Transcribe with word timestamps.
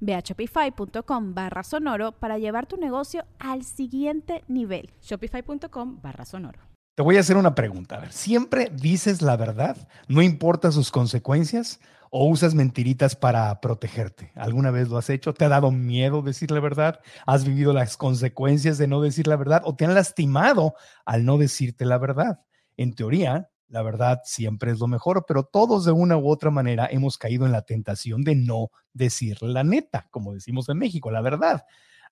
Ve 0.00 0.14
a 0.14 0.20
shopify.com 0.20 1.34
barra 1.34 1.62
sonoro 1.62 2.12
para 2.12 2.38
llevar 2.38 2.66
tu 2.66 2.76
negocio 2.76 3.24
al 3.38 3.64
siguiente 3.64 4.44
nivel. 4.48 4.90
Shopify.com 5.02 6.00
barra 6.02 6.24
sonoro. 6.24 6.60
Te 6.94 7.02
voy 7.02 7.16
a 7.16 7.20
hacer 7.20 7.36
una 7.36 7.54
pregunta. 7.54 7.96
A 7.96 8.00
ver, 8.00 8.12
¿siempre 8.12 8.72
dices 8.74 9.22
la 9.22 9.36
verdad? 9.36 9.88
¿No 10.08 10.20
importa 10.20 10.72
sus 10.72 10.90
consecuencias? 10.90 11.78
¿O 12.10 12.26
usas 12.26 12.54
mentiritas 12.54 13.14
para 13.14 13.60
protegerte? 13.60 14.32
¿Alguna 14.34 14.70
vez 14.70 14.88
lo 14.88 14.98
has 14.98 15.08
hecho? 15.08 15.32
¿Te 15.32 15.44
ha 15.44 15.48
dado 15.48 15.70
miedo 15.70 16.22
decir 16.22 16.50
la 16.50 16.58
verdad? 16.58 17.00
¿Has 17.24 17.44
vivido 17.44 17.72
las 17.72 17.96
consecuencias 17.96 18.78
de 18.78 18.88
no 18.88 19.00
decir 19.00 19.28
la 19.28 19.36
verdad? 19.36 19.62
¿O 19.64 19.76
te 19.76 19.84
han 19.84 19.94
lastimado 19.94 20.74
al 21.04 21.24
no 21.24 21.38
decirte 21.38 21.84
la 21.84 21.98
verdad? 21.98 22.40
En 22.76 22.94
teoría, 22.94 23.50
la 23.68 23.82
verdad 23.82 24.20
siempre 24.24 24.72
es 24.72 24.78
lo 24.78 24.86
mejor, 24.86 25.24
pero 25.26 25.44
todos 25.44 25.84
de 25.84 25.92
una 25.92 26.16
u 26.16 26.28
otra 26.28 26.50
manera 26.50 26.88
hemos 26.90 27.18
caído 27.18 27.46
en 27.46 27.52
la 27.52 27.62
tentación 27.62 28.22
de 28.22 28.34
no 28.34 28.70
decir 28.92 29.42
la 29.42 29.64
neta, 29.64 30.08
como 30.10 30.34
decimos 30.34 30.68
en 30.68 30.78
México, 30.78 31.10
la 31.10 31.20
verdad. 31.20 31.64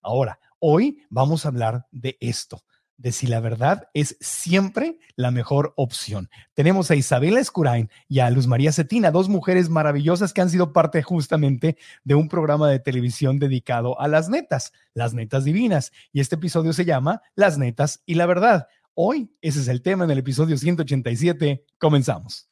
Ahora, 0.03 0.39
hoy 0.59 1.03
vamos 1.09 1.45
a 1.45 1.49
hablar 1.49 1.87
de 1.91 2.17
esto, 2.21 2.63
de 2.99 3.13
si 3.13 3.27
la 3.27 3.41
verdad 3.41 3.89
es 3.95 4.17
siempre 4.21 4.99
la 5.17 5.31
mejor 5.31 5.73
opción. 5.77 6.31
Tenemos 6.55 6.91
a 6.91 6.95
Isabela 6.95 7.41
Escurain 7.41 7.91
y 8.09 8.21
a 8.21 8.31
Luz 8.31 8.47
María 8.47 8.73
Cetina, 8.73 9.11
dos 9.11 9.29
mujeres 9.29 9.69
maravillosas 9.69 10.33
que 10.33 10.41
han 10.41 10.51
sido 10.51 10.73
parte 10.73 11.03
justamente 11.03 11.77
de 12.05 12.15
un 12.15 12.29
programa 12.29 12.71
de 12.71 12.79
televisión 12.79 13.39
dedicado 13.39 14.01
a 14.01 14.09
las 14.09 14.29
netas, 14.29 14.73
las 14.95 15.13
netas 15.15 15.45
divinas. 15.45 15.93
Y 16.13 16.21
este 16.21 16.37
episodio 16.37 16.73
se 16.73 16.85
llama 16.85 17.23
Las 17.35 17.59
netas 17.59 18.03
y 18.07 18.15
la 18.15 18.27
verdad. 18.27 18.69
Hoy 18.99 19.31
ese 19.43 19.61
es 19.61 19.69
el 19.69 19.83
tema 19.83 20.05
en 20.05 20.11
el 20.11 20.17
episodio 20.17 20.57
187. 20.57 21.67
Comenzamos. 21.77 22.49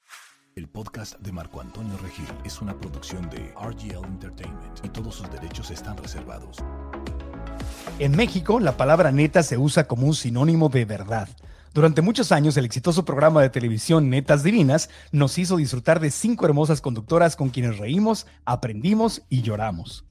El 0.55 0.69
podcast 0.69 1.19
de 1.21 1.33
Marco 1.33 1.63
Antonio 1.63 1.97
Regil 1.97 2.27
es 2.45 2.61
una 2.61 2.79
producción 2.79 3.31
de 3.31 3.55
RGL 3.59 4.05
Entertainment 4.05 4.85
y 4.85 4.91
todos 4.91 5.15
sus 5.15 5.31
derechos 5.31 5.71
están 5.71 5.97
reservados. 5.97 6.59
En 7.99 8.15
México, 8.15 8.61
la 8.61 8.77
palabra 8.77 9.11
neta 9.11 9.43
se 9.43 9.57
usa 9.57 9.89
como 9.89 10.07
un 10.07 10.15
sinónimo 10.15 10.69
de 10.69 10.85
verdad. 10.85 11.31
Durante 11.73 12.03
muchos 12.03 12.31
años, 12.31 12.59
el 12.59 12.67
exitoso 12.67 13.07
programa 13.07 13.41
de 13.41 13.49
televisión 13.49 14.11
Netas 14.11 14.43
Divinas 14.43 14.91
nos 15.13 15.39
hizo 15.39 15.57
disfrutar 15.57 15.99
de 15.99 16.11
cinco 16.11 16.45
hermosas 16.45 16.83
conductoras 16.83 17.37
con 17.37 17.49
quienes 17.49 17.79
reímos, 17.79 18.27
aprendimos 18.45 19.23
y 19.31 19.41
lloramos. 19.41 20.05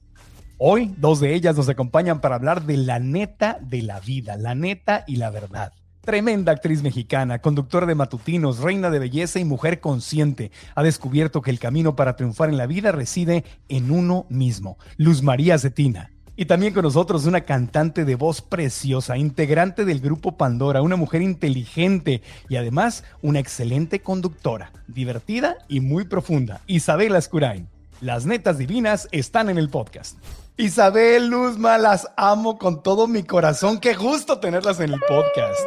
Hoy, 0.58 0.92
dos 0.98 1.20
de 1.20 1.32
ellas 1.32 1.56
nos 1.56 1.68
acompañan 1.68 2.20
para 2.20 2.34
hablar 2.34 2.64
de 2.66 2.76
la 2.76 2.98
neta 2.98 3.60
de 3.62 3.82
la 3.82 4.00
vida, 4.00 4.36
la 4.36 4.56
neta 4.56 5.04
y 5.06 5.14
la 5.14 5.30
verdad. 5.30 5.72
Tremenda 6.04 6.52
actriz 6.52 6.82
mexicana, 6.82 7.38
conductora 7.38 7.86
de 7.86 7.94
matutinos, 7.94 8.58
reina 8.58 8.90
de 8.90 8.98
belleza 8.98 9.40
y 9.40 9.44
mujer 9.46 9.80
consciente, 9.80 10.50
ha 10.74 10.82
descubierto 10.82 11.40
que 11.40 11.50
el 11.50 11.58
camino 11.58 11.96
para 11.96 12.14
triunfar 12.14 12.50
en 12.50 12.58
la 12.58 12.66
vida 12.66 12.92
reside 12.92 13.42
en 13.70 13.90
uno 13.90 14.26
mismo. 14.28 14.76
Luz 14.98 15.22
María 15.22 15.58
Cetina. 15.58 16.10
Y 16.36 16.44
también 16.44 16.74
con 16.74 16.82
nosotros 16.82 17.24
una 17.24 17.42
cantante 17.42 18.04
de 18.04 18.16
voz 18.16 18.42
preciosa, 18.42 19.16
integrante 19.16 19.86
del 19.86 20.00
grupo 20.00 20.36
Pandora, 20.36 20.82
una 20.82 20.96
mujer 20.96 21.22
inteligente 21.22 22.20
y 22.50 22.56
además 22.56 23.02
una 23.22 23.38
excelente 23.38 24.00
conductora, 24.00 24.72
divertida 24.86 25.56
y 25.68 25.80
muy 25.80 26.04
profunda, 26.04 26.60
Isabela 26.66 27.16
Escurain. 27.16 27.66
Las 28.02 28.26
netas 28.26 28.58
divinas 28.58 29.08
están 29.10 29.48
en 29.48 29.56
el 29.56 29.70
podcast. 29.70 30.18
Isabel 30.58 31.28
Luzma, 31.28 31.78
las 31.78 32.08
amo 32.18 32.58
con 32.58 32.82
todo 32.82 33.06
mi 33.06 33.22
corazón. 33.22 33.80
Qué 33.80 33.94
gusto 33.94 34.38
tenerlas 34.38 34.80
en 34.80 34.92
el 34.92 35.00
podcast. 35.00 35.60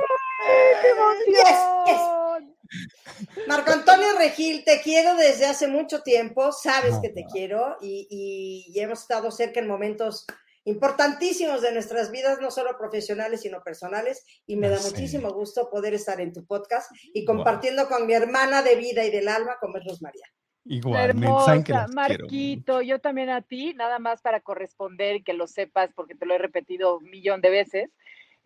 Marco 3.48 3.72
Antonio. 3.72 4.08
Regil, 4.18 4.64
te 4.64 4.82
quiero 4.82 5.16
desde 5.16 5.46
hace 5.46 5.68
mucho 5.68 6.02
tiempo, 6.02 6.52
sabes 6.52 6.96
que 7.02 7.10
te 7.10 7.26
quiero 7.26 7.78
y, 7.82 8.74
hemos 8.76 9.02
estado 9.02 9.32
cerca 9.32 9.60
en 9.60 9.68
momentos 9.68 10.26
importantísimos 10.66 11.62
de 11.62 11.72
nuestras 11.72 12.12
vidas, 12.12 12.40
no 12.42 12.52
solo 12.52 12.78
profesionales, 12.78 13.42
sino 13.42 13.64
personales, 13.64 14.26
y 14.46 14.58
me 14.58 14.70
da 14.70 14.80
muchísimo 14.82 15.32
gusto 15.32 15.70
poder 15.70 15.94
estar 15.94 16.20
en 16.20 16.34
tu 16.34 16.46
podcast 16.46 16.92
y 17.14 17.24
compartiendo 17.26 17.88
con 17.88 18.06
mi 18.06 18.14
hermana 18.14 18.62
de 18.62 18.76
vida 18.76 19.06
y 19.06 19.12
del 19.12 19.30
alma, 19.30 19.58
como 19.62 19.78
es 19.78 19.86
Luz 19.86 20.02
María. 20.02 20.26
Igual, 20.66 21.12
Hermosa, 21.12 21.88
Marquito, 21.94 22.82
yo 22.82 23.00
también 23.00 23.30
a 23.30 23.42
ti, 23.42 23.74
nada 23.74 24.00
más 24.00 24.22
para 24.22 24.42
corresponder 24.42 25.16
y 25.16 25.24
que 25.24 25.34
lo 25.34 25.48
sepas, 25.48 25.92
porque 25.96 26.16
te 26.16 26.26
lo 26.26 26.36
he 26.36 26.38
repetido 26.38 26.98
un 26.98 27.10
millón 27.10 27.40
de 27.40 27.50
veces 27.50 27.90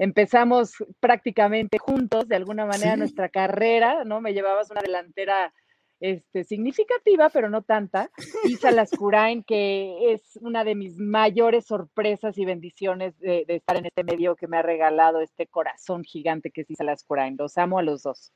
empezamos 0.01 0.73
prácticamente 0.99 1.77
juntos, 1.77 2.27
de 2.27 2.35
alguna 2.35 2.65
manera, 2.65 2.97
nuestra 2.97 3.29
carrera, 3.29 4.03
¿no? 4.03 4.19
Me 4.19 4.33
llevabas 4.33 4.71
una 4.71 4.81
delantera 4.81 5.53
este, 5.99 6.43
significativa, 6.43 7.29
pero 7.29 7.51
no 7.51 7.61
tanta. 7.61 8.09
Isa 8.45 8.71
Lascurain, 8.71 9.43
que 9.43 10.11
es 10.11 10.39
una 10.41 10.63
de 10.63 10.73
mis 10.73 10.97
mayores 10.97 11.67
sorpresas 11.67 12.35
y 12.39 12.45
bendiciones 12.45 13.15
de, 13.19 13.45
de, 13.47 13.57
estar 13.57 13.77
en 13.77 13.85
este 13.85 14.03
medio 14.03 14.35
que 14.35 14.47
me 14.47 14.57
ha 14.57 14.63
regalado 14.63 15.21
este 15.21 15.45
corazón 15.45 16.03
gigante 16.03 16.49
que 16.49 16.61
es 16.61 16.71
Isa 16.71 16.83
Lascurain. 16.83 17.35
Los 17.37 17.59
amo 17.59 17.77
a 17.77 17.83
los 17.83 18.01
dos. 18.01 18.33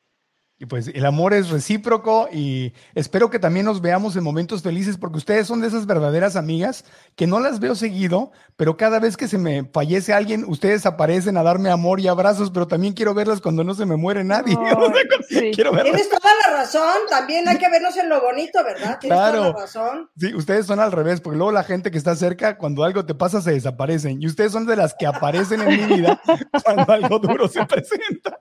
Y 0.58 0.68
pues 0.68 0.88
el 0.88 1.06
amor 1.06 1.34
es 1.34 1.50
recíproco 1.50 2.30
y 2.32 2.74
espero 2.94 3.30
que 3.30 3.40
también 3.40 3.66
nos 3.66 3.82
veamos 3.82 4.16
en 4.16 4.24
momentos 4.24 4.64
felices 4.64 4.98
porque 4.98 5.18
ustedes 5.18 5.48
son 5.48 5.60
de 5.60 5.68
esas 5.68 5.86
verdaderas 5.86 6.38
amigas 6.38 6.86
que 7.18 7.28
no 7.28 7.42
las 7.42 7.60
veo 7.60 7.76
seguido, 7.76 8.32
pero 8.56 8.78
cada 8.78 9.02
vez 9.02 9.18
que 9.18 9.28
se 9.28 9.38
me 9.38 9.66
fallece 9.66 10.14
alguien, 10.14 10.46
ustedes 10.48 10.86
aparecen 10.86 11.36
a 11.36 11.44
darme 11.44 11.70
amor 11.70 12.00
y 12.00 12.08
abrazos, 12.08 12.52
pero 12.52 12.68
también 12.68 12.94
quiero 12.94 13.14
verlas 13.14 13.42
cuando 13.42 13.66
no 13.66 13.74
se 13.74 13.86
me 13.86 13.98
muere 13.98 14.24
nadie. 14.24 14.58
Tienes 15.30 16.10
toda 16.10 16.32
la 16.46 16.58
razón, 16.58 17.00
también 17.10 17.48
hay 17.50 17.58
que 17.58 17.70
vernos 17.70 17.98
en 17.98 18.08
lo 18.08 18.22
bonito, 18.22 18.64
¿verdad? 18.64 18.98
Tienes 19.00 19.18
claro. 19.18 19.38
toda 19.38 19.54
la 19.54 19.60
razón. 19.60 20.10
Sí, 20.18 20.34
ustedes 20.34 20.66
son 20.66 20.80
al 20.80 20.94
revés, 20.94 21.20
porque 21.20 21.38
luego 21.38 21.52
la 21.52 21.64
gente 21.64 21.92
que 21.92 21.98
está 21.98 22.16
cerca, 22.16 22.58
cuando 22.58 22.86
algo 22.86 23.06
te 23.06 23.14
pasa, 23.14 23.42
se 23.42 23.52
desaparecen. 23.52 24.22
Y 24.22 24.28
ustedes 24.28 24.54
son 24.54 24.66
de 24.66 24.78
las 24.78 24.94
que 24.94 25.06
aparecen 25.06 25.62
en 25.62 25.70
mi 25.70 25.98
vida 25.98 26.22
cuando 26.64 26.94
algo 26.94 27.20
duro 27.20 27.50
se 27.50 27.66
presenta. 27.66 28.40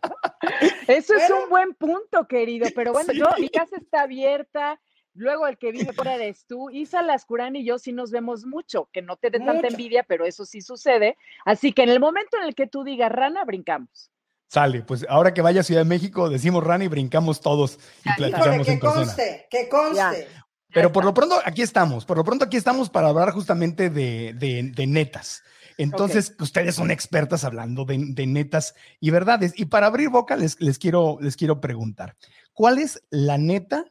Eso 0.86 1.14
es 1.14 1.30
un 1.30 1.48
buen 1.48 1.74
punto, 1.74 2.03
querido, 2.28 2.68
pero 2.74 2.92
bueno, 2.92 3.12
yo, 3.12 3.26
mi 3.38 3.48
casa 3.48 3.76
está 3.76 4.02
abierta, 4.02 4.80
luego 5.14 5.46
el 5.46 5.58
que 5.58 5.72
vive 5.72 5.92
fuera 5.92 6.14
eres 6.14 6.46
tú, 6.46 6.70
Isa 6.70 7.02
Lascurán 7.02 7.56
y 7.56 7.64
yo 7.64 7.78
sí 7.78 7.92
nos 7.92 8.10
vemos 8.10 8.44
mucho, 8.46 8.88
que 8.92 9.02
no 9.02 9.16
te 9.16 9.30
dé 9.30 9.40
tanta 9.40 9.68
envidia, 9.68 10.04
pero 10.04 10.24
eso 10.24 10.44
sí 10.44 10.60
sucede, 10.60 11.16
así 11.44 11.72
que 11.72 11.82
en 11.82 11.90
el 11.90 12.00
momento 12.00 12.36
en 12.36 12.44
el 12.44 12.54
que 12.54 12.66
tú 12.66 12.84
digas 12.84 13.12
rana, 13.12 13.44
brincamos. 13.44 14.10
Sale, 14.48 14.82
pues 14.82 15.04
ahora 15.08 15.34
que 15.34 15.42
vaya 15.42 15.62
a 15.62 15.64
Ciudad 15.64 15.80
de 15.80 15.88
México, 15.88 16.28
decimos 16.28 16.62
rana 16.62 16.84
y 16.84 16.88
brincamos 16.88 17.40
todos 17.40 17.78
y 18.04 18.14
platicamos 18.14 18.68
en 18.68 18.78
persona. 18.78 19.04
Conste, 19.06 19.46
que 19.50 19.68
conste. 19.68 20.28
Pero 20.72 20.92
por 20.92 21.04
lo 21.04 21.14
pronto 21.14 21.40
aquí 21.44 21.62
estamos, 21.62 22.04
por 22.04 22.16
lo 22.16 22.24
pronto 22.24 22.44
aquí 22.44 22.56
estamos 22.56 22.90
para 22.90 23.08
hablar 23.08 23.30
justamente 23.30 23.90
de, 23.90 24.32
de, 24.34 24.70
de 24.74 24.86
netas. 24.86 25.42
Entonces, 25.78 26.34
ustedes 26.38 26.74
son 26.74 26.90
expertas 26.90 27.44
hablando 27.44 27.84
de, 27.84 28.26
netas 28.26 28.74
y 29.00 29.10
verdades. 29.10 29.52
Y 29.56 29.66
para 29.66 29.86
abrir 29.86 30.08
boca, 30.08 30.36
les, 30.36 30.60
les, 30.60 30.78
quiero, 30.78 31.18
les 31.20 31.36
quiero 31.36 31.60
preguntar, 31.60 32.16
¿cuál 32.52 32.78
es 32.78 33.02
la 33.10 33.38
neta 33.38 33.86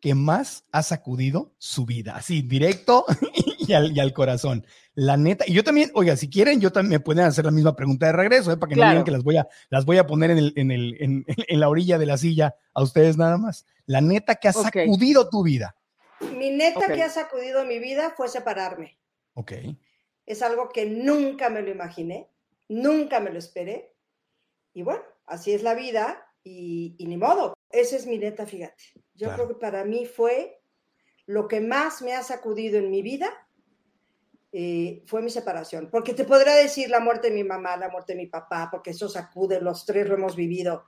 que 0.00 0.14
más 0.14 0.64
ha 0.72 0.82
sacudido 0.82 1.54
su 1.58 1.84
vida? 1.84 2.16
Así, 2.16 2.42
directo 2.42 3.04
y 3.58 3.72
al, 3.72 4.12
corazón. 4.12 4.66
La 4.94 5.16
neta, 5.16 5.44
y 5.46 5.52
yo 5.52 5.64
también, 5.64 5.90
oiga, 5.94 6.16
si 6.16 6.30
quieren, 6.30 6.60
yo 6.60 6.72
también 6.72 6.92
me 6.92 7.00
pueden 7.00 7.24
hacer 7.24 7.44
la 7.44 7.50
misma 7.50 7.76
pregunta 7.76 8.06
de 8.06 8.12
regreso, 8.12 8.52
¿eh? 8.52 8.56
para 8.56 8.70
que 8.70 8.76
no 8.76 8.88
digan 8.88 9.04
que 9.04 9.10
las 9.10 9.22
voy 9.22 9.36
a, 9.36 9.46
las 9.68 9.84
voy 9.84 9.98
a 9.98 10.06
poner 10.06 10.30
en, 10.30 10.38
el, 10.38 10.52
en, 10.56 10.70
el, 10.70 10.96
en, 11.48 11.60
la 11.60 11.68
orilla 11.68 11.98
de 11.98 12.06
la 12.06 12.16
silla 12.16 12.54
a 12.72 12.82
ustedes 12.82 13.16
nada 13.16 13.36
más. 13.36 13.66
La 13.84 14.00
neta 14.00 14.36
que 14.36 14.48
ha 14.48 14.52
sacudido 14.52 15.28
tu 15.28 15.42
vida. 15.42 15.76
Mi 16.38 16.50
neta 16.50 16.86
que 16.86 17.02
ha 17.02 17.10
sacudido 17.10 17.64
mi 17.66 17.78
vida 17.78 18.14
fue 18.16 18.28
separarme. 18.28 18.98
Ok 19.34 19.52
es 20.26 20.42
algo 20.42 20.68
que 20.68 20.86
nunca 20.86 21.48
me 21.48 21.62
lo 21.62 21.70
imaginé, 21.70 22.28
nunca 22.68 23.20
me 23.20 23.30
lo 23.30 23.38
esperé. 23.38 23.94
Y 24.74 24.82
bueno, 24.82 25.02
así 25.24 25.52
es 25.52 25.62
la 25.62 25.74
vida 25.74 26.26
y, 26.42 26.96
ni 26.98 27.16
modo. 27.16 27.54
Esa 27.70 27.96
es 27.96 28.06
mi 28.06 28.18
neta, 28.18 28.46
fíjate. 28.46 28.82
Yo 29.14 29.32
creo 29.32 29.48
que 29.48 29.54
para 29.54 29.84
mí 29.84 30.04
fue 30.04 30.60
lo 31.26 31.48
que 31.48 31.60
más 31.60 32.02
me 32.02 32.12
ha 32.12 32.22
sacudido 32.22 32.78
en 32.78 32.90
mi 32.90 33.02
vida, 33.02 33.28
eh, 34.52 35.02
fue 35.06 35.22
mi 35.22 35.30
separación. 35.30 35.88
Porque 35.90 36.14
te 36.14 36.24
podría 36.24 36.54
decir 36.54 36.90
la 36.90 37.00
muerte 37.00 37.28
de 37.28 37.34
mi 37.34 37.44
mamá, 37.44 37.76
la 37.76 37.88
muerte 37.88 38.14
de 38.14 38.22
mi 38.22 38.26
papá, 38.26 38.68
porque 38.70 38.90
eso 38.90 39.08
sacude, 39.08 39.60
los 39.60 39.86
tres 39.86 40.08
lo 40.08 40.14
hemos 40.14 40.36
vivido. 40.36 40.84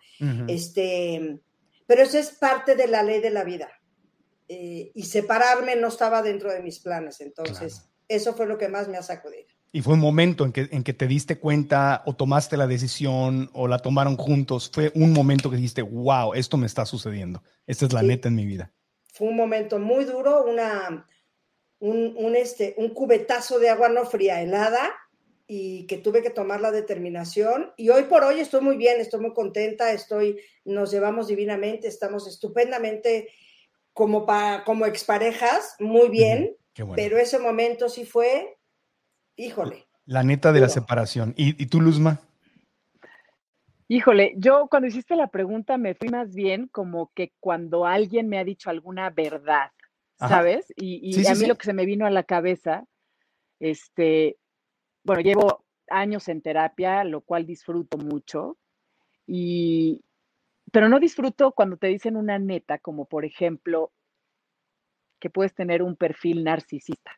este, 0.49 1.41
pero 1.87 2.03
eso 2.03 2.19
es 2.19 2.31
parte 2.31 2.75
de 2.75 2.87
la 2.87 3.03
ley 3.03 3.21
de 3.21 3.31
la 3.31 3.45
vida. 3.45 3.71
Eh, 4.49 4.93
y 4.95 5.03
separarme 5.05 5.77
no 5.77 5.89
estaba 5.89 6.23
dentro 6.23 6.53
de 6.53 6.63
mis 6.63 6.81
planes. 6.81 7.21
Entonces, 7.21 7.89
eso 8.09 8.35
fue 8.35 8.47
lo 8.47 8.59
que 8.59 8.69
más 8.69 8.89
me 8.89 8.97
ha 8.97 9.03
sacudido. 9.03 9.47
Y 9.71 9.83
fue 9.83 9.95
un 9.95 10.01
momento 10.01 10.45
en 10.47 10.53
que, 10.53 10.69
en 10.71 10.83
que 10.83 10.95
te 10.95 11.07
diste 11.07 11.39
cuenta 11.39 12.03
o 12.07 12.17
tomaste 12.17 12.57
la 12.57 12.67
decisión 12.67 13.51
o 13.53 13.69
la 13.69 13.79
tomaron 13.79 14.17
juntos. 14.17 14.71
Fue 14.73 14.91
un 14.95 15.13
momento 15.13 15.51
que 15.51 15.57
dijiste, 15.57 15.83
wow, 15.83 16.33
esto 16.33 16.57
me 16.57 16.67
está 16.67 16.87
sucediendo. 16.87 17.43
Esta 17.67 17.85
es 17.85 17.93
la 17.93 18.03
neta 18.03 18.29
en 18.29 18.35
mi 18.35 18.47
vida. 18.47 18.73
Fue 19.13 19.29
un 19.29 19.37
momento 19.37 19.79
muy 19.79 20.05
duro, 20.05 20.45
una, 20.45 21.07
un, 21.81 22.35
este, 22.35 22.75
un 22.79 22.91
cubetazo 22.91 23.59
de 23.59 23.69
agua 23.69 23.91
no 23.91 24.07
fría, 24.07 24.41
helada, 24.41 24.91
y 25.47 25.87
que 25.87 25.99
tuve 25.99 26.23
que 26.23 26.31
tomar 26.31 26.61
la 26.61 26.71
determinación. 26.71 27.73
Y 27.77 27.91
hoy 27.91 28.05
por 28.05 28.25
hoy 28.25 28.41
estoy 28.41 28.63
muy 28.63 28.77
bien, 28.77 29.01
estoy 29.01 29.21
muy 29.21 29.35
contenta, 29.35 29.93
estoy, 29.93 30.41
nos 30.65 30.91
llevamos 30.91 31.27
divinamente, 31.29 31.89
estamos 31.89 32.27
estupendamente 32.27 33.29
como, 33.93 34.25
para, 34.25 34.65
como 34.65 34.87
exparejas, 34.87 35.75
muy 35.79 36.09
bien. 36.09 36.58
Pero 36.95 37.19
ese 37.19 37.39
momento 37.39 37.89
sí 37.89 38.05
fue 38.05 38.59
híjole. 39.39 39.87
La 40.05 40.23
neta 40.23 40.53
de 40.53 40.61
la 40.61 40.69
separación. 40.69 41.33
¿Y, 41.37 41.67
tú, 41.67 41.81
Luzma? 41.81 42.21
Híjole, 43.89 44.35
yo 44.37 44.67
cuando 44.69 44.89
hiciste 44.89 45.17
la 45.17 45.29
pregunta 45.29 45.79
me 45.79 45.95
fui 45.95 46.09
más 46.09 46.35
bien 46.35 46.69
como 46.69 47.11
que 47.15 47.33
cuando 47.41 47.87
alguien 47.87 48.29
me 48.29 48.39
ha 48.39 48.45
dicho 48.45 48.69
alguna 48.69 49.11
verdad, 49.11 49.71
¿sabes? 50.19 50.67
Y, 50.77 51.27
a 51.27 51.35
mí 51.35 51.47
lo 51.47 51.57
que 51.57 51.65
se 51.65 51.73
me 51.73 51.87
vino 51.87 52.05
a 52.07 52.11
la 52.11 52.25
cabeza, 52.25 52.85
este, 53.61 54.37
bueno, 55.05 55.23
llevo 55.23 55.65
años 55.89 56.29
en 56.29 56.43
terapia, 56.43 57.05
lo 57.05 57.23
cual 57.23 57.47
disfruto 57.47 57.97
mucho, 57.97 58.59
y, 59.27 60.03
pero 60.73 60.89
no 60.89 61.01
disfruto 61.01 61.53
cuando 61.53 61.77
te 61.77 61.87
dicen 61.87 62.17
una 62.17 62.39
neta, 62.39 62.79
como 62.79 63.07
por 63.07 63.25
ejemplo, 63.25 63.93
que 65.19 65.31
puedes 65.31 65.55
tener 65.55 65.83
un 65.83 65.97
perfil 65.97 66.45
narcisista. 66.45 67.13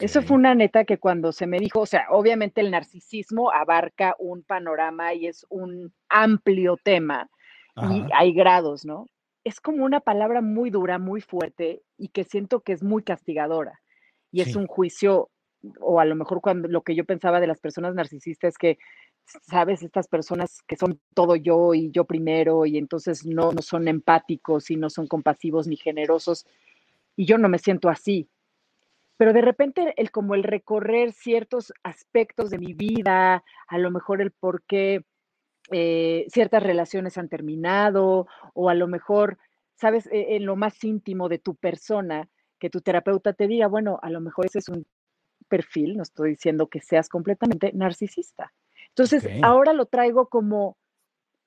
Eso 0.00 0.20
fue 0.22 0.36
una 0.36 0.54
neta 0.54 0.84
que 0.84 0.98
cuando 0.98 1.30
se 1.30 1.46
me 1.46 1.58
dijo, 1.58 1.80
o 1.80 1.86
sea, 1.86 2.06
obviamente 2.10 2.60
el 2.60 2.72
narcisismo 2.72 3.52
abarca 3.52 4.16
un 4.18 4.42
panorama 4.42 5.14
y 5.14 5.28
es 5.28 5.46
un 5.48 5.94
amplio 6.08 6.76
tema 6.76 7.30
y 7.76 8.04
hay 8.12 8.32
grados, 8.32 8.84
¿no? 8.84 9.06
Es 9.44 9.60
como 9.60 9.84
una 9.84 10.00
palabra 10.00 10.40
muy 10.40 10.70
dura, 10.70 10.98
muy 10.98 11.20
fuerte 11.20 11.82
y 11.96 12.08
que 12.08 12.24
siento 12.24 12.62
que 12.62 12.72
es 12.72 12.82
muy 12.82 13.04
castigadora 13.04 13.80
y 14.32 14.40
es 14.40 14.56
un 14.56 14.66
juicio 14.66 15.30
o 15.80 16.00
a 16.00 16.04
lo 16.04 16.16
mejor 16.16 16.40
cuando 16.40 16.68
lo 16.68 16.82
que 16.82 16.94
yo 16.94 17.04
pensaba 17.04 17.40
de 17.40 17.46
las 17.46 17.60
personas 17.60 17.94
narcisistas 17.94 18.50
es 18.50 18.58
que 18.58 18.78
sabes, 19.42 19.82
estas 19.82 20.08
personas 20.08 20.62
que 20.66 20.76
son 20.76 21.00
todo 21.14 21.36
yo 21.36 21.74
y 21.74 21.90
yo 21.90 22.04
primero 22.04 22.66
y 22.66 22.78
entonces 22.78 23.24
no, 23.26 23.52
no 23.52 23.62
son 23.62 23.88
empáticos 23.88 24.70
y 24.70 24.76
no 24.76 24.90
son 24.90 25.06
compasivos 25.06 25.66
ni 25.66 25.76
generosos 25.76 26.46
y 27.16 27.24
yo 27.24 27.38
no 27.38 27.48
me 27.48 27.58
siento 27.58 27.88
así. 27.88 28.28
Pero 29.16 29.32
de 29.32 29.40
repente 29.40 29.94
el 29.96 30.10
como 30.10 30.34
el 30.34 30.42
recorrer 30.42 31.12
ciertos 31.12 31.72
aspectos 31.82 32.50
de 32.50 32.58
mi 32.58 32.74
vida, 32.74 33.42
a 33.66 33.78
lo 33.78 33.90
mejor 33.90 34.20
el 34.20 34.30
por 34.30 34.62
qué 34.64 35.04
eh, 35.72 36.26
ciertas 36.28 36.62
relaciones 36.62 37.16
han 37.16 37.28
terminado, 37.28 38.28
o 38.52 38.68
a 38.68 38.74
lo 38.74 38.86
mejor, 38.86 39.38
sabes, 39.74 40.06
e, 40.12 40.36
en 40.36 40.44
lo 40.44 40.54
más 40.54 40.84
íntimo 40.84 41.28
de 41.28 41.38
tu 41.38 41.54
persona, 41.56 42.28
que 42.58 42.70
tu 42.70 42.80
terapeuta 42.82 43.32
te 43.32 43.48
diga, 43.48 43.66
bueno, 43.66 43.98
a 44.02 44.10
lo 44.10 44.20
mejor 44.20 44.46
ese 44.46 44.58
es 44.58 44.68
un 44.68 44.86
perfil, 45.48 45.96
no 45.96 46.02
estoy 46.02 46.30
diciendo 46.30 46.68
que 46.68 46.80
seas 46.80 47.08
completamente 47.08 47.72
narcisista. 47.72 48.52
Entonces, 48.88 49.28
ahora 49.42 49.72
lo 49.72 49.86
traigo 49.86 50.28
como, 50.28 50.76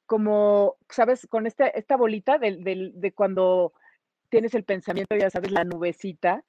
como, 0.06 0.76
sabes, 0.90 1.28
con 1.28 1.48
esta, 1.48 1.68
esta 1.68 1.96
bolita 1.98 2.38
de, 2.38 2.92
de 2.94 3.12
cuando 3.12 3.74
tienes 4.30 4.54
el 4.54 4.64
pensamiento, 4.64 5.16
ya 5.16 5.30
sabes, 5.30 5.52
la 5.52 5.64
nubecita, 5.64 6.44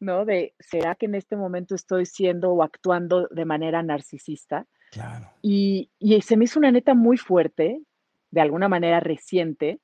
¿no? 0.00 0.24
De, 0.24 0.54
¿será 0.60 0.94
que 0.94 1.06
en 1.06 1.14
este 1.14 1.36
momento 1.36 1.74
estoy 1.74 2.06
siendo 2.06 2.52
o 2.52 2.62
actuando 2.62 3.28
de 3.28 3.44
manera 3.44 3.82
narcisista? 3.82 4.66
Claro. 4.90 5.30
Y, 5.42 5.90
se 6.22 6.36
me 6.36 6.44
hizo 6.44 6.58
una 6.58 6.70
neta 6.70 6.94
muy 6.94 7.16
fuerte, 7.16 7.80
de 8.30 8.40
alguna 8.40 8.68
manera 8.68 9.00
reciente, 9.00 9.80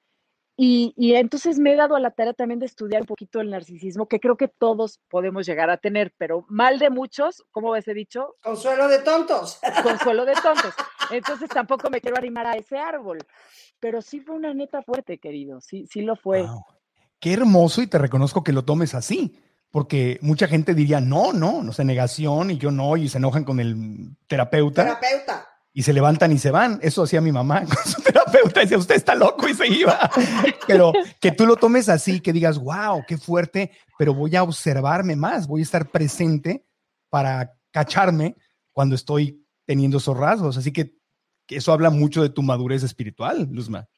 y, 0.57 0.95
entonces 1.17 1.59
me 1.59 1.73
he 1.73 1.77
dado 1.77 1.97
a 1.97 2.01
la 2.01 2.13
tarea 2.13 2.33
también 2.33 2.61
de 2.61 2.67
estudiar 2.67 3.03
un 3.03 3.09
poquito 3.09 3.41
el 3.41 3.51
narcisismo, 3.51 4.07
que 4.07 4.21
creo 4.21 4.37
que 4.37 4.47
todos 4.47 5.01
podemos 5.09 5.47
llegar 5.47 5.69
a 5.69 5.79
tener, 5.79 6.15
pero 6.17 6.45
mal 6.49 6.79
de 6.79 6.91
muchos, 6.91 7.45
¿cómo 7.51 7.73
ves 7.73 7.89
he 7.89 7.95
dicho? 7.95 8.37
Consuelo 8.41 8.87
de 8.87 9.01
tontos. 9.01 9.59
Consuelo 9.83 10.25
de 10.25 10.35
tontos. 10.35 10.73
Entonces 11.11 11.49
tampoco 11.49 11.91
me 11.91 12.01
quiero 12.01 12.17
animar 12.17 12.47
a 12.47 12.57
ese 12.57 12.79
árbol, 12.79 13.19
pero 13.81 14.01
sí 14.01 14.21
fue 14.21 14.37
una 14.37 14.55
neta 14.55 14.83
fuerte, 14.83 15.19
querido, 15.19 15.61
sí, 15.61 15.87
sí 15.89 16.03
lo 16.03 16.15
fue. 16.15 16.47
Qué 17.25 17.33
hermoso 17.33 17.81
y 17.81 17.87
te 17.87 17.97
reconozco 17.97 18.45
que 18.45 18.53
lo 18.53 18.67
tomes 18.67 18.95
así, 18.95 19.35
porque 19.71 20.19
mucha 20.21 20.47
gente 20.47 20.75
diría, 20.75 21.01
no, 21.01 21.33
no, 21.33 21.63
no 21.63 21.73
sé, 21.73 21.83
negación 21.83 22.51
y 22.51 22.59
yo 22.59 22.71
no, 22.71 22.99
y 22.99 23.09
se 23.09 23.17
enojan 23.17 23.45
con 23.45 23.61
el 23.61 24.11
terapeuta. 24.27 24.85
Terapeuta. 24.85 25.49
Y 25.73 25.85
se 25.85 25.95
levantan 25.95 26.33
y 26.33 26.39
se 26.39 26.51
van. 26.51 26.79
Eso 26.83 27.03
hacía 27.03 27.23
mi 27.23 27.33
mamá 27.33 27.65
con 27.65 27.83
su 27.91 28.03
terapeuta. 28.03 28.61
Decía, 28.61 28.77
usted 28.77 28.97
está 28.97 29.15
loco 29.15 29.49
y 29.49 29.55
se 29.55 29.67
iba. 29.69 30.11
Pero 30.67 30.93
que 31.19 31.33
tú 31.33 31.47
lo 31.47 31.57
tomes 31.57 31.89
así, 31.89 32.21
que 32.21 32.35
digas, 32.35 32.59
wow, 32.59 33.03
qué 33.09 33.17
fuerte, 33.17 33.71
pero 33.99 34.13
voy 34.13 34.37
a 34.37 34.43
observarme 34.43 35.17
más, 35.17 35.47
voy 35.47 35.63
a 35.63 35.65
estar 35.65 35.89
presente 35.89 36.67
para 37.09 37.55
cacharme 37.71 38.37
cuando 38.71 38.95
estoy 38.95 39.47
teniendo 39.65 39.97
esos 39.97 40.15
rasgos. 40.15 40.59
Así 40.59 40.73
que, 40.73 40.99
eso 41.49 41.73
habla 41.73 41.89
mucho 41.89 42.23
de 42.23 42.29
tu 42.29 42.43
madurez 42.43 42.83
espiritual, 42.83 43.49
Luzma. 43.51 43.89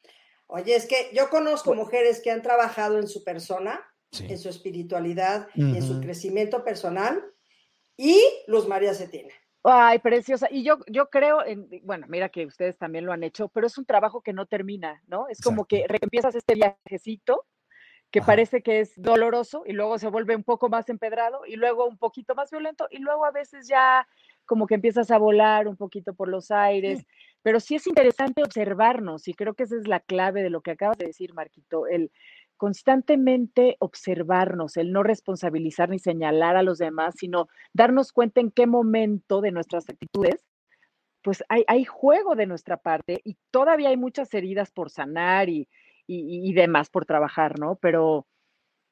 Oye, 0.56 0.74
es 0.74 0.86
que 0.86 1.10
yo 1.12 1.30
conozco 1.30 1.74
mujeres 1.74 2.20
que 2.22 2.30
han 2.30 2.42
trabajado 2.42 2.98
en 2.98 3.08
su 3.08 3.22
persona 3.24 3.84
en 4.20 4.38
su 4.38 4.48
espiritualidad 4.48 5.48
y 5.54 5.76
en 5.76 5.82
su 5.82 6.00
crecimiento 6.00 6.64
personal. 6.64 7.22
Y 7.96 8.20
Luz 8.46 8.68
María 8.68 8.94
Cetina. 8.94 9.32
Ay, 9.62 9.98
preciosa. 9.98 10.48
Y 10.50 10.62
yo, 10.62 10.78
yo 10.86 11.08
creo, 11.08 11.44
en, 11.44 11.68
bueno, 11.82 12.06
mira 12.08 12.28
que 12.28 12.46
ustedes 12.46 12.76
también 12.78 13.04
lo 13.04 13.12
han 13.12 13.24
hecho, 13.24 13.48
pero 13.48 13.66
es 13.66 13.78
un 13.78 13.86
trabajo 13.86 14.20
que 14.20 14.32
no 14.32 14.46
termina, 14.46 15.02
¿no? 15.06 15.28
Es 15.28 15.40
como 15.40 15.64
que 15.64 15.86
empiezas 15.88 16.34
este 16.34 16.54
viajecito 16.54 17.46
que 18.12 18.22
parece 18.22 18.62
que 18.62 18.80
es 18.80 18.92
doloroso 18.96 19.64
y 19.66 19.72
luego 19.72 19.98
se 19.98 20.08
vuelve 20.08 20.36
un 20.36 20.44
poco 20.44 20.68
más 20.68 20.88
empedrado 20.88 21.44
y 21.44 21.56
luego 21.56 21.86
un 21.86 21.98
poquito 21.98 22.36
más 22.36 22.50
violento 22.50 22.86
y 22.90 22.98
luego 22.98 23.24
a 23.24 23.32
veces 23.32 23.66
ya 23.66 24.06
como 24.44 24.68
que 24.68 24.76
empiezas 24.76 25.10
a 25.10 25.18
volar 25.18 25.66
un 25.66 25.76
poquito 25.76 26.14
por 26.14 26.28
los 26.28 26.52
aires, 26.52 27.04
pero 27.46 27.60
sí 27.60 27.76
es 27.76 27.86
interesante 27.86 28.42
observarnos 28.42 29.28
y 29.28 29.34
creo 29.34 29.54
que 29.54 29.62
esa 29.62 29.76
es 29.76 29.86
la 29.86 30.00
clave 30.00 30.42
de 30.42 30.50
lo 30.50 30.62
que 30.62 30.72
acabas 30.72 30.98
de 30.98 31.06
decir, 31.06 31.32
Marquito, 31.32 31.86
el, 31.86 32.10
constantemente 32.56 33.76
observarnos, 33.78 34.76
el 34.76 34.90
no 34.90 35.04
responsabilizar 35.04 35.88
ni 35.88 36.00
señalar 36.00 36.56
a 36.56 36.64
los 36.64 36.78
demás, 36.78 37.14
sino 37.16 37.46
darnos 37.72 38.10
cuenta 38.10 38.40
en 38.40 38.50
qué 38.50 38.66
momento 38.66 39.40
de 39.40 39.52
nuestras 39.52 39.88
actitudes, 39.88 40.44
pues 41.22 41.44
hay, 41.48 41.84
juego 41.84 42.34
de 42.34 42.46
nuestra 42.46 42.78
parte 42.78 43.20
y 43.22 43.36
todavía 43.52 43.90
hay 43.90 43.96
muchas 43.96 44.34
heridas 44.34 44.72
por 44.72 44.90
sanar 44.90 45.48
y, 45.48 45.68
demás 46.52 46.90
por 46.90 47.06
trabajar, 47.06 47.60
¿no? 47.60 47.76
Pero, 47.76 48.26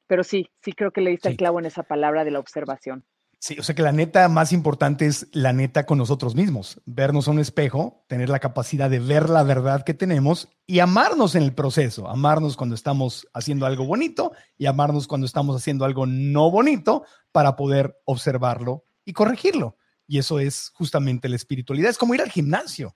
pero 0.07 0.23
sí, 0.23 0.49
sí 0.61 0.71
creo 0.71 0.91
que 0.91 1.01
le 1.01 1.11
diste 1.11 1.27
el 1.27 1.35
clavo 1.35 1.59
en 1.59 1.65
esa 1.65 1.83
palabra 1.83 2.23
de 2.23 2.31
la 2.31 2.39
observación. 2.39 3.03
Sí, 3.45 3.55
o 3.59 3.61
sea 3.61 3.75
que 3.75 3.83
la 3.83 3.91
neta 3.91 4.27
más 4.27 4.51
importante 4.51 5.05
es 5.05 5.27
la 5.31 5.53
neta 5.53 5.85
con 5.85 5.99
nosotros 5.99 6.33
mismos, 6.33 6.81
vernos 6.87 7.27
a 7.27 7.31
un 7.31 7.37
espejo, 7.37 8.03
tener 8.07 8.27
la 8.27 8.39
capacidad 8.39 8.89
de 8.89 8.97
ver 8.97 9.29
la 9.29 9.43
verdad 9.43 9.83
que 9.83 9.93
tenemos 9.93 10.49
y 10.65 10.79
amarnos 10.79 11.35
en 11.35 11.43
el 11.43 11.53
proceso, 11.53 12.09
amarnos 12.09 12.57
cuando 12.57 12.73
estamos 12.73 13.27
haciendo 13.35 13.67
algo 13.67 13.85
bonito 13.85 14.31
y 14.57 14.65
amarnos 14.65 15.05
cuando 15.05 15.27
estamos 15.27 15.55
haciendo 15.55 15.85
algo 15.85 16.07
no 16.07 16.49
bonito 16.49 17.03
para 17.31 17.55
poder 17.55 18.01
observarlo 18.05 18.85
y 19.05 19.13
corregirlo. 19.13 19.77
Y 20.07 20.17
eso 20.17 20.39
es 20.39 20.71
justamente 20.73 21.29
la 21.29 21.35
espiritualidad, 21.35 21.91
es 21.91 21.99
como 21.99 22.15
ir 22.15 22.23
al 22.23 22.31
gimnasio. 22.31 22.95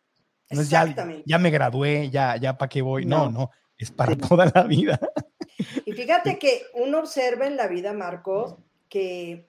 No 0.50 0.62
es 0.62 0.70
ya, 0.72 0.91
ya 1.27 1.38
me 1.38 1.51
gradué, 1.51 2.10
ya, 2.10 2.38
ya 2.38 2.58
para 2.58 2.70
qué 2.70 2.82
voy. 2.82 3.06
No, 3.06 3.29
no, 3.29 3.51
es 3.77 3.91
para 3.91 4.18
toda 4.18 4.51
la 4.51 4.63
vida. 4.63 5.00
Y 5.86 5.91
fíjate 5.91 6.39
que 6.39 6.63
uno 6.74 6.98
observa 6.98 7.46
en 7.46 7.56
la 7.56 7.68
vida, 7.68 7.94
Marcos, 7.94 8.56
que 8.89 9.49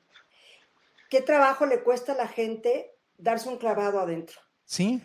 ¿qué 1.10 1.20
trabajo 1.20 1.66
le 1.66 1.82
cuesta 1.82 2.12
a 2.12 2.16
la 2.16 2.28
gente 2.28 2.94
darse 3.18 3.50
un 3.50 3.58
clavado 3.58 4.00
adentro? 4.00 4.40
Sí. 4.64 5.02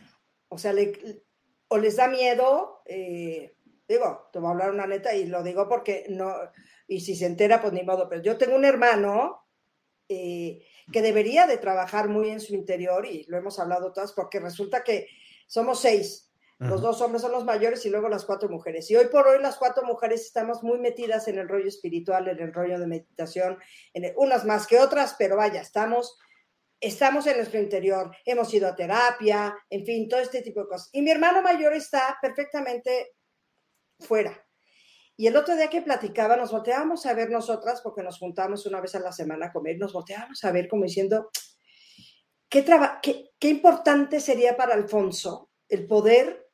O 0.47 0.57
sea, 0.57 0.73
o 1.67 1.77
les 1.77 1.95
da 1.97 2.07
miedo, 2.07 2.81
eh, 2.85 3.57
digo, 3.87 4.29
te 4.31 4.39
voy 4.39 4.47
a 4.47 4.51
hablar 4.51 4.71
una 4.71 4.87
neta 4.87 5.13
y 5.13 5.25
lo 5.25 5.43
digo 5.43 5.67
porque 5.67 6.05
no, 6.09 6.33
y 6.87 7.01
si 7.01 7.15
se 7.15 7.25
entera, 7.25 7.59
pues 7.59 7.73
ni 7.73 7.83
modo, 7.83 8.07
pero 8.07 8.21
yo 8.21 8.37
tengo 8.37 8.55
un 8.55 8.63
hermano 8.63 9.47
eh, 10.07 10.65
que 10.93 11.01
debería 11.01 11.47
de 11.47 11.57
trabajar 11.57 12.07
muy 12.07 12.29
en 12.29 12.39
su 12.39 12.53
interior 12.53 13.07
y 13.07 13.25
lo 13.27 13.37
hemos 13.37 13.59
hablado 13.59 13.91
todas 13.91 14.13
porque 14.13 14.39
resulta 14.39 14.83
que 14.83 15.07
somos 15.47 15.81
seis, 15.81 16.31
Los 16.57 16.81
dos 16.81 17.01
hombres 17.01 17.21
son 17.21 17.33
los 17.33 17.43
mayores 17.43 17.85
y 17.85 17.89
luego 17.89 18.07
las 18.07 18.23
cuatro 18.23 18.47
mujeres. 18.47 18.89
Y 18.89 18.95
hoy 18.95 19.07
por 19.07 19.27
hoy 19.27 19.41
las 19.41 19.57
cuatro 19.57 19.83
mujeres 19.85 20.21
estamos 20.21 20.63
muy 20.63 20.79
metidas 20.79 21.27
en 21.27 21.37
el 21.37 21.49
rollo 21.49 21.67
espiritual, 21.67 22.29
en 22.29 22.39
el 22.39 22.53
rollo 22.53 22.79
de 22.79 22.87
meditación, 22.87 23.57
en 23.93 24.13
unas 24.15 24.45
más 24.45 24.65
que 24.65 24.79
otras, 24.79 25.15
pero 25.19 25.35
vaya, 25.35 25.59
estamos, 25.59 26.17
estamos 26.79 27.27
en 27.27 27.37
nuestro 27.37 27.59
interior, 27.59 28.15
hemos 28.25 28.53
ido 28.53 28.69
a 28.69 28.75
terapia, 28.75 29.53
en 29.69 29.85
fin, 29.85 30.07
todo 30.07 30.21
este 30.21 30.41
tipo 30.41 30.61
de 30.61 30.67
cosas. 30.67 30.89
Y 30.93 31.01
mi 31.01 31.11
hermano 31.11 31.41
mayor 31.41 31.73
está 31.73 32.17
perfectamente 32.21 33.15
fuera. 33.99 34.41
Y 35.17 35.27
el 35.27 35.35
otro 35.35 35.57
día 35.57 35.69
que 35.69 35.81
platicaba, 35.81 36.37
nos 36.37 36.53
volteábamos 36.53 37.05
a 37.05 37.13
ver 37.13 37.29
nosotras, 37.29 37.81
porque 37.81 38.01
nos 38.01 38.17
juntamos 38.17 38.65
una 38.65 38.79
vez 38.79 38.95
a 38.95 38.99
la 38.99 39.11
semana 39.11 39.47
a 39.47 39.51
comer, 39.51 39.77
nos 39.77 39.91
volteábamos 39.91 40.41
a 40.45 40.51
ver 40.53 40.69
como 40.69 40.85
diciendo, 40.85 41.31
qué, 42.47 42.63
qué, 43.01 43.31
qué 43.37 43.49
importante 43.49 44.21
sería 44.21 44.55
para 44.55 44.73
Alfonso 44.73 45.51
el 45.67 45.87
poder 45.87 46.44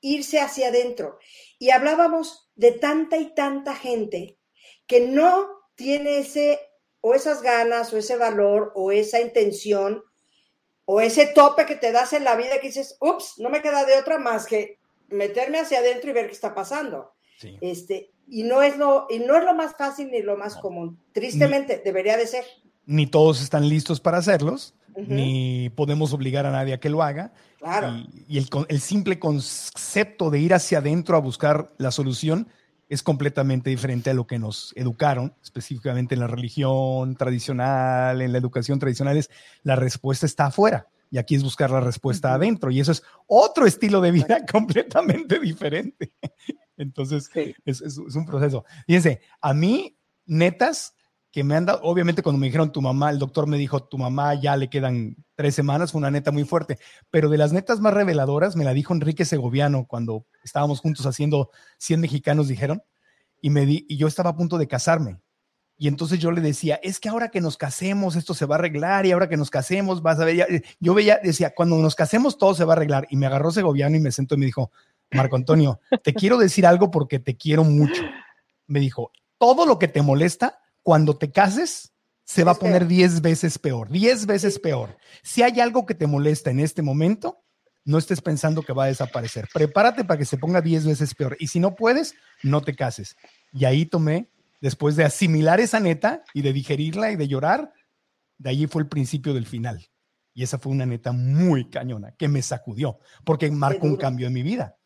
irse 0.00 0.40
hacia 0.40 0.68
adentro. 0.68 1.18
Y 1.58 1.70
hablábamos 1.70 2.50
de 2.54 2.72
tanta 2.72 3.16
y 3.16 3.34
tanta 3.34 3.74
gente 3.74 4.38
que 4.86 5.00
no 5.00 5.48
tiene 5.74 6.18
ese 6.18 6.60
o 7.00 7.14
esas 7.14 7.42
ganas 7.42 7.92
o 7.92 7.96
ese 7.96 8.16
valor 8.16 8.72
o 8.74 8.92
esa 8.92 9.20
intención 9.20 10.02
o 10.84 11.00
ese 11.00 11.26
tope 11.26 11.66
que 11.66 11.76
te 11.76 11.92
das 11.92 12.12
en 12.12 12.24
la 12.24 12.36
vida 12.36 12.60
que 12.60 12.66
dices, 12.66 12.96
ups, 13.00 13.34
no 13.38 13.48
me 13.48 13.62
queda 13.62 13.84
de 13.84 13.96
otra 13.96 14.18
más 14.18 14.46
que 14.46 14.78
meterme 15.08 15.60
hacia 15.60 15.78
adentro 15.78 16.10
y 16.10 16.14
ver 16.14 16.26
qué 16.26 16.32
está 16.32 16.54
pasando. 16.54 17.12
Este, 17.60 18.10
y 18.28 18.42
no 18.42 18.62
es 18.62 18.76
lo 18.76 19.06
y 19.08 19.18
no 19.18 19.36
es 19.36 19.44
lo 19.44 19.54
más 19.54 19.74
fácil 19.76 20.10
ni 20.10 20.20
lo 20.20 20.36
más 20.36 20.56
común. 20.56 21.00
Tristemente 21.12 21.80
debería 21.82 22.16
de 22.16 22.26
ser. 22.26 22.44
Ni 22.84 23.06
todos 23.06 23.40
están 23.40 23.68
listos 23.68 24.00
para 24.00 24.18
hacerlos 24.18 24.74
ni 24.96 25.70
podemos 25.70 26.12
obligar 26.12 26.46
a 26.46 26.50
nadie 26.50 26.74
a 26.74 26.80
que 26.80 26.90
lo 26.90 27.02
haga. 27.02 27.32
Y, 28.28 28.38
el, 28.38 28.80
simple 28.80 29.18
concepto 29.18 30.30
de 30.30 30.40
ir 30.40 30.54
hacia 30.54 30.78
adentro 30.78 31.16
a 31.16 31.20
buscar 31.20 31.72
la 31.78 31.90
solución 31.90 32.48
es 32.88 33.02
completamente 33.02 33.70
diferente 33.70 34.10
a 34.10 34.14
lo 34.14 34.26
que 34.26 34.38
nos 34.38 34.72
educaron, 34.76 35.34
específicamente 35.42 36.14
en 36.14 36.20
la 36.20 36.26
religión 36.26 37.14
tradicional, 37.14 38.20
en 38.20 38.32
la 38.32 38.38
educación 38.38 38.78
tradicional, 38.78 39.16
es 39.16 39.30
la 39.62 39.76
respuesta 39.76 40.26
está 40.26 40.46
afuera. 40.46 40.88
Y 41.10 41.18
aquí 41.18 41.34
es 41.34 41.42
buscar 41.42 41.70
la 41.70 41.80
respuesta 41.80 42.34
adentro. 42.34 42.70
Y 42.70 42.80
eso 42.80 42.92
es 42.92 43.02
otro 43.26 43.66
estilo 43.66 44.00
de 44.00 44.12
vida 44.12 44.44
completamente 44.50 45.38
diferente. 45.38 46.12
Entonces, 46.76 47.28
es, 47.64 47.80
es, 47.80 47.98
un 47.98 48.24
proceso. 48.24 48.64
Fíjense, 48.86 49.20
a 49.40 49.52
mí, 49.52 49.96
netas, 50.24 50.94
que 51.32 51.44
me 51.44 51.54
han 51.54 51.66
dado, 51.66 51.80
obviamente 51.82 52.22
cuando 52.22 52.38
me 52.38 52.46
dijeron 52.46 52.72
tu 52.72 52.82
mamá, 52.82 53.10
el 53.10 53.18
doctor 53.18 53.46
me 53.46 53.56
dijo, 53.56 53.82
tu 53.84 53.98
mamá 53.98 54.34
ya 54.34 54.56
le 54.56 54.68
quedan 54.68 55.16
tres 55.36 55.54
semanas, 55.54 55.92
fue 55.92 56.00
una 56.00 56.10
neta 56.10 56.32
muy 56.32 56.44
fuerte, 56.44 56.78
pero 57.10 57.28
de 57.28 57.38
las 57.38 57.52
netas 57.52 57.80
más 57.80 57.94
reveladoras 57.94 58.56
me 58.56 58.64
la 58.64 58.74
dijo 58.74 58.92
Enrique 58.92 59.24
Segoviano 59.24 59.86
cuando 59.86 60.26
estábamos 60.42 60.80
juntos 60.80 61.06
haciendo 61.06 61.50
100 61.78 62.00
mexicanos, 62.00 62.48
dijeron, 62.48 62.82
y, 63.40 63.50
me 63.50 63.64
di, 63.64 63.86
y 63.88 63.96
yo 63.96 64.06
estaba 64.06 64.30
a 64.30 64.36
punto 64.36 64.58
de 64.58 64.68
casarme. 64.68 65.20
Y 65.78 65.88
entonces 65.88 66.18
yo 66.18 66.30
le 66.30 66.42
decía, 66.42 66.78
es 66.82 67.00
que 67.00 67.08
ahora 67.08 67.30
que 67.30 67.40
nos 67.40 67.56
casemos, 67.56 68.14
esto 68.14 68.34
se 68.34 68.44
va 68.44 68.56
a 68.56 68.58
arreglar, 68.58 69.06
y 69.06 69.12
ahora 69.12 69.30
que 69.30 69.38
nos 69.38 69.48
casemos, 69.48 70.02
vas 70.02 70.20
a 70.20 70.26
ver, 70.26 70.62
yo 70.78 70.92
veía, 70.92 71.18
decía, 71.22 71.54
cuando 71.54 71.76
nos 71.76 71.94
casemos 71.94 72.36
todo 72.36 72.54
se 72.54 72.64
va 72.64 72.74
a 72.74 72.76
arreglar. 72.76 73.06
Y 73.08 73.16
me 73.16 73.24
agarró 73.24 73.50
Segoviano 73.50 73.96
y 73.96 74.00
me 74.00 74.12
sentó 74.12 74.34
y 74.34 74.38
me 74.38 74.46
dijo, 74.46 74.70
Marco 75.10 75.36
Antonio, 75.36 75.80
te 76.02 76.12
quiero 76.12 76.36
decir 76.36 76.66
algo 76.66 76.90
porque 76.90 77.18
te 77.18 77.36
quiero 77.36 77.64
mucho. 77.64 78.02
Me 78.66 78.78
dijo, 78.78 79.10
todo 79.38 79.64
lo 79.64 79.78
que 79.78 79.88
te 79.88 80.02
molesta, 80.02 80.59
cuando 80.82 81.16
te 81.16 81.30
cases, 81.30 81.92
se 82.24 82.44
va 82.44 82.52
a 82.52 82.58
poner 82.58 82.86
10 82.86 83.22
veces 83.22 83.58
peor, 83.58 83.88
10 83.88 84.26
veces 84.26 84.58
peor. 84.58 84.96
Si 85.22 85.42
hay 85.42 85.58
algo 85.60 85.84
que 85.84 85.94
te 85.94 86.06
molesta 86.06 86.50
en 86.50 86.60
este 86.60 86.80
momento, 86.80 87.42
no 87.84 87.98
estés 87.98 88.20
pensando 88.20 88.62
que 88.62 88.72
va 88.72 88.84
a 88.84 88.88
desaparecer. 88.88 89.48
Prepárate 89.52 90.04
para 90.04 90.18
que 90.18 90.24
se 90.24 90.38
ponga 90.38 90.60
10 90.60 90.86
veces 90.86 91.14
peor. 91.14 91.36
Y 91.40 91.48
si 91.48 91.58
no 91.58 91.74
puedes, 91.74 92.14
no 92.42 92.60
te 92.60 92.76
cases. 92.76 93.16
Y 93.52 93.64
ahí 93.64 93.84
tomé, 93.86 94.30
después 94.60 94.96
de 94.96 95.04
asimilar 95.04 95.60
esa 95.60 95.80
neta 95.80 96.22
y 96.32 96.42
de 96.42 96.52
digerirla 96.52 97.10
y 97.10 97.16
de 97.16 97.26
llorar, 97.26 97.72
de 98.38 98.50
allí 98.50 98.66
fue 98.66 98.82
el 98.82 98.88
principio 98.88 99.34
del 99.34 99.46
final. 99.46 99.88
Y 100.32 100.44
esa 100.44 100.58
fue 100.58 100.72
una 100.72 100.86
neta 100.86 101.12
muy 101.12 101.68
cañona, 101.68 102.12
que 102.12 102.28
me 102.28 102.42
sacudió, 102.42 103.00
porque 103.24 103.50
marcó 103.50 103.86
un 103.86 103.96
cambio 103.96 104.28
en 104.28 104.32
mi 104.32 104.42
vida. 104.42 104.76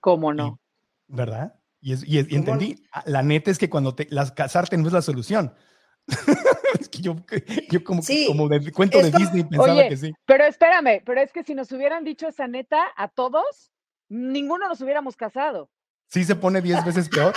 ¿Cómo 0.00 0.32
no? 0.32 0.60
¿Verdad? 1.08 1.54
Y, 1.84 2.18
entendí, 2.36 2.80
ah, 2.92 3.02
la 3.06 3.24
neta 3.24 3.50
es 3.50 3.58
que 3.58 3.68
cuando 3.68 3.96
te 3.96 4.06
las 4.10 4.30
casarte 4.30 4.76
no 4.76 4.86
es 4.86 4.92
la 4.92 5.02
solución. 5.02 5.52
es 6.80 6.88
que 6.88 7.02
yo, 7.02 7.16
yo 7.70 7.82
como, 7.82 8.02
como 8.28 8.48
de 8.48 8.70
cuento 8.70 8.98
de 8.98 9.10
Disney 9.10 9.42
pensaba 9.42 9.88
que 9.88 9.96
sí. 9.96 10.12
Pero 10.24 10.44
espérame, 10.44 11.02
pero 11.04 11.20
es 11.20 11.32
que 11.32 11.42
si 11.42 11.56
nos 11.56 11.72
hubieran 11.72 12.04
dicho 12.04 12.28
esa 12.28 12.46
neta 12.46 12.84
a 12.96 13.08
todos, 13.08 13.72
ninguno 14.08 14.68
nos 14.68 14.80
hubiéramos 14.80 15.16
casado. 15.16 15.70
Sí 16.06 16.24
se 16.24 16.36
pone 16.36 16.60
diez 16.60 16.84
veces 16.84 17.08
peor. 17.08 17.34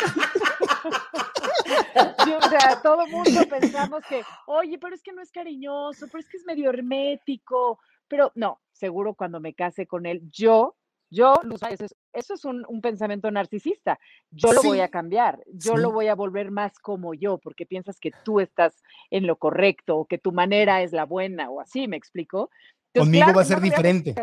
o 1.96 2.50
sea, 2.50 2.82
todo 2.84 3.04
el 3.04 3.12
mundo 3.12 3.42
pensamos 3.50 4.04
que, 4.08 4.22
oye, 4.46 4.78
pero 4.78 4.94
es 4.94 5.02
que 5.02 5.12
no 5.12 5.24
es 5.24 5.32
cariñoso, 5.32 6.06
pero 6.08 6.20
es 6.20 6.30
que 6.30 6.38
es 6.38 6.46
medio 6.46 6.70
hermético, 6.70 7.80
pero 8.08 8.32
no, 8.36 8.62
seguro 8.74 9.16
cuando 9.16 9.40
me 9.40 9.56
case 9.56 9.88
con 9.88 10.06
él, 10.06 10.22
yo 10.30 10.76
yo, 11.10 11.40
eso 11.54 11.86
es, 11.86 11.96
eso 12.14 12.34
es 12.34 12.46
un, 12.46 12.82
pensamiento 12.82 13.30
narcisista. 13.32 14.00
Yo 14.32 14.54
lo 14.54 14.64
voy 14.64 14.80
a 14.80 14.90
cambiar, 14.90 15.42
yo 15.48 15.78
lo 15.78 15.92
voy 15.92 16.08
a 16.08 16.16
volver 16.16 16.52
más 16.52 16.78
como 16.80 17.14
yo, 17.14 17.38
porque 17.38 17.66
piensas 17.66 18.00
que 18.00 18.12
tú 18.24 18.40
estás 18.40 18.84
en 19.10 19.28
lo 19.28 19.38
correcto 19.38 19.98
o 19.98 20.06
que 20.06 20.18
tu 20.18 20.32
manera 20.32 20.82
es 20.82 20.92
la 20.92 21.06
buena 21.06 21.50
o 21.50 21.62
así, 21.62 21.88
¿me 21.88 21.98
explico? 21.98 22.50
Conmigo 22.94 23.34
va 23.34 23.42
a 23.42 23.46
ser 23.46 23.62
diferente. 23.62 24.16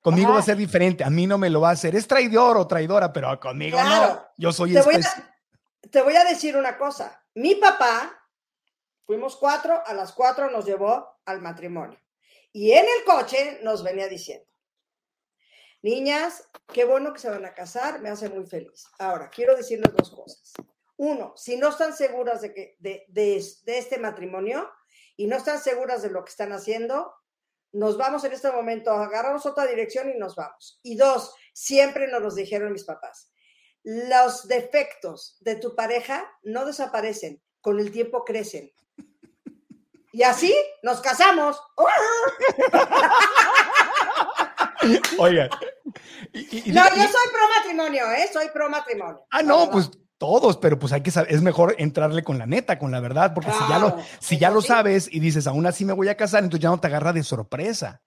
Conmigo 0.00 0.32
va 0.32 0.38
a 0.38 0.42
ser 0.42 0.56
diferente. 0.56 1.04
A 1.04 1.10
mí 1.10 1.26
no 1.26 1.36
me 1.36 1.50
lo 1.50 1.60
va 1.60 1.70
a 1.70 1.72
hacer. 1.72 1.94
Es 1.94 2.06
traidor 2.06 2.56
o 2.56 2.66
traidora, 2.66 3.12
pero 3.12 3.38
conmigo 3.38 3.78
no. 3.82 4.22
Yo 4.38 4.52
soy 4.52 4.72
te 4.72 4.82
voy, 4.82 4.94
a, 4.94 5.88
te 5.90 6.02
voy 6.02 6.16
a 6.16 6.24
decir 6.24 6.56
una 6.56 6.78
cosa. 6.78 7.22
Mi 7.34 7.56
papá, 7.56 8.18
fuimos 9.04 9.36
cuatro, 9.36 9.82
a 9.84 9.92
las 9.92 10.12
cuatro 10.12 10.50
nos 10.50 10.64
llevó 10.64 11.20
al 11.26 11.42
matrimonio. 11.42 11.98
Y 12.52 12.72
en 12.72 12.84
el 12.84 13.04
coche 13.04 13.60
nos 13.62 13.82
venía 13.84 14.08
diciendo, 14.08 14.49
Niñas, 15.82 16.44
qué 16.72 16.84
bueno 16.84 17.12
que 17.12 17.20
se 17.20 17.30
van 17.30 17.44
a 17.46 17.54
casar, 17.54 18.00
me 18.00 18.10
hace 18.10 18.28
muy 18.28 18.46
feliz. 18.46 18.86
Ahora, 18.98 19.30
quiero 19.30 19.56
decirles 19.56 19.92
dos 19.94 20.10
cosas. 20.10 20.52
Uno, 20.96 21.32
si 21.36 21.56
no 21.56 21.68
están 21.68 21.96
seguras 21.96 22.42
de, 22.42 22.52
que, 22.52 22.76
de, 22.78 23.36
este 23.36 23.98
matrimonio 23.98 24.70
y 25.16 25.26
no 25.26 25.36
están 25.36 25.58
seguras 25.58 26.02
de 26.02 26.10
lo 26.10 26.22
que 26.24 26.30
están 26.30 26.52
haciendo, 26.52 27.14
nos 27.72 27.96
vamos 27.96 28.24
en 28.24 28.32
este 28.32 28.52
momento, 28.52 28.90
agarramos 28.90 29.46
otra 29.46 29.66
dirección 29.66 30.10
y 30.10 30.18
nos 30.18 30.36
vamos. 30.36 30.78
Y 30.82 30.96
dos, 30.96 31.34
siempre 31.54 32.08
nos 32.08 32.20
los 32.20 32.34
dijeron 32.34 32.72
mis 32.72 32.84
papás, 32.84 33.32
los 33.82 34.46
defectos 34.46 35.38
de 35.40 35.56
tu 35.56 35.74
pareja 35.74 36.30
no 36.42 36.66
desaparecen, 36.66 37.42
con 37.62 37.80
el 37.80 37.90
tiempo 37.90 38.24
crecen. 38.26 38.70
Y 40.12 40.22
así 40.24 40.54
nos 40.82 41.00
casamos. 41.00 41.58
Oigan. 45.18 45.48
no, 45.52 46.88
yo 46.88 47.02
soy 47.02 47.28
pro 47.32 47.48
matrimonio, 47.56 48.10
¿eh? 48.12 48.28
Soy 48.32 48.46
pro 48.52 48.68
matrimonio. 48.68 49.26
Ah, 49.30 49.42
no, 49.42 49.70
pues 49.70 49.90
todos, 50.18 50.58
pero 50.58 50.78
pues 50.78 50.92
hay 50.92 51.00
que 51.00 51.10
saber, 51.10 51.32
es 51.32 51.40
mejor 51.40 51.74
entrarle 51.78 52.22
con 52.22 52.38
la 52.38 52.44
neta, 52.44 52.78
con 52.78 52.90
la 52.90 53.00
verdad, 53.00 53.32
porque 53.32 53.50
si 53.50 53.68
ya 53.70 53.78
lo, 53.78 53.96
si 54.18 54.38
ya 54.38 54.50
lo 54.50 54.60
sabes 54.60 55.08
y 55.10 55.18
dices, 55.18 55.46
aún 55.46 55.66
así 55.66 55.86
me 55.86 55.94
voy 55.94 56.08
a 56.08 56.16
casar, 56.16 56.44
entonces 56.44 56.62
ya 56.62 56.68
no 56.68 56.78
te 56.78 56.88
agarra 56.88 57.14
de 57.14 57.22
sorpresa. 57.22 58.02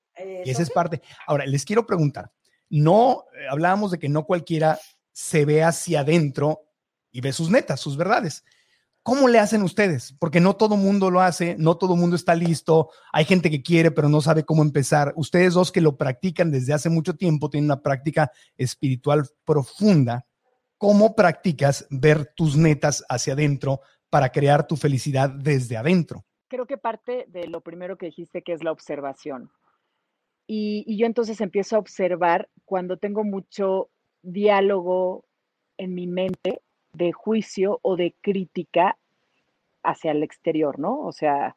y 0.46 0.50
esa 0.50 0.62
es 0.62 0.70
parte. 0.70 1.02
Ahora, 1.26 1.48
les 1.48 1.66
quiero 1.66 1.88
preguntar, 1.88 2.32
no, 2.70 3.26
eh, 3.36 3.48
hablábamos 3.50 3.92
de 3.92 3.98
que 3.98 4.10
no 4.10 4.26
cualquiera 4.26 4.80
se 5.12 5.46
ve 5.46 5.64
hacia 5.64 6.02
adentro 6.02 6.62
y 7.12 7.22
ve 7.22 7.34
sus 7.34 7.50
netas, 7.50 7.80
sus 7.80 7.98
verdades. 7.98 8.44
¿Cómo 9.04 9.28
le 9.28 9.38
hacen 9.38 9.64
ustedes? 9.64 10.16
Porque 10.18 10.40
no 10.40 10.56
todo 10.56 10.78
mundo 10.78 11.12
lo 11.12 11.20
hace, 11.20 11.58
no 11.60 11.78
todo 11.78 11.98
mundo 11.98 12.16
está 12.16 12.36
listo, 12.36 12.90
hay 13.12 13.26
gente 13.26 13.52
que 13.52 13.62
quiere 13.62 13.92
pero 13.92 14.08
no 14.08 14.22
sabe 14.22 14.46
cómo 14.46 14.64
empezar. 14.64 15.12
Ustedes 15.18 15.56
dos 15.56 15.74
que 15.74 15.82
lo 15.82 15.98
practican 15.98 16.52
desde 16.52 16.72
hace 16.72 16.90
mucho 16.90 17.14
tiempo, 17.16 17.50
tienen 17.50 17.66
una 17.66 17.82
práctica 17.82 18.32
espiritual 18.56 19.28
profunda. 19.44 20.26
¿Cómo 20.78 21.16
practicas 21.16 21.86
ver 21.90 22.32
tus 22.34 22.56
netas 22.56 23.04
hacia 23.10 23.34
adentro 23.34 23.82
para 24.10 24.32
crear 24.32 24.68
tu 24.68 24.78
felicidad 24.78 25.30
desde 25.30 25.76
adentro? 25.76 26.24
Creo 26.48 26.66
que 26.66 26.78
parte 26.78 27.26
de 27.28 27.48
lo 27.48 27.60
primero 27.60 27.98
que 27.98 28.06
dijiste, 28.06 28.42
que 28.42 28.54
es 28.54 28.64
la 28.64 28.72
observación. 28.72 29.52
Y, 30.48 30.86
y 30.88 30.98
yo 30.98 31.08
entonces 31.08 31.42
empiezo 31.42 31.76
a 31.76 31.80
observar 31.80 32.50
cuando 32.64 32.96
tengo 32.96 33.26
mucho 33.26 33.90
diálogo 34.22 35.26
en 35.78 35.94
mi 35.94 36.08
mente 36.08 36.62
de 36.94 37.12
juicio 37.12 37.80
o 37.82 37.96
de 37.96 38.16
crítica 38.22 38.98
hacia 39.84 40.12
el 40.12 40.24
exterior, 40.24 40.80
¿no? 40.80 41.00
O 41.02 41.12
sea, 41.12 41.56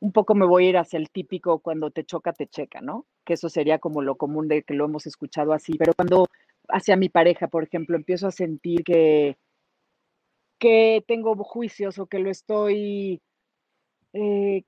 un 0.00 0.12
poco 0.12 0.34
me 0.34 0.46
voy 0.46 0.66
a 0.66 0.68
ir 0.70 0.76
hacia 0.78 0.98
el 0.98 1.10
típico 1.10 1.58
cuando 1.60 1.90
te 1.90 2.04
choca, 2.04 2.32
te 2.32 2.46
checa, 2.46 2.80
¿no? 2.80 3.06
Que 3.24 3.34
eso 3.34 3.48
sería 3.48 3.78
como 3.78 4.02
lo 4.02 4.16
común 4.16 4.48
de 4.48 4.62
que 4.62 4.74
lo 4.74 4.86
hemos 4.86 5.06
escuchado 5.06 5.52
así, 5.52 5.72
pero 5.78 5.92
cuando 5.94 6.26
hacia 6.68 6.96
mi 6.96 7.08
pareja, 7.08 7.48
por 7.48 7.64
ejemplo, 7.64 7.96
empiezo 7.96 8.28
a 8.28 8.32
sentir 8.32 8.84
que, 8.84 9.36
que 10.58 11.04
tengo 11.06 11.34
juicios 11.44 11.98
o 11.98 12.06
que 12.06 12.18
lo 12.18 12.30
estoy 12.30 13.20
eh, 14.12 14.64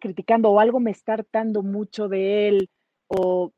criticando 0.00 0.50
o 0.50 0.60
algo 0.60 0.80
me 0.80 0.90
está 0.90 1.14
hartando 1.14 1.62
mucho 1.62 2.08
de 2.08 2.48
él 2.48 2.70
o 3.08 3.52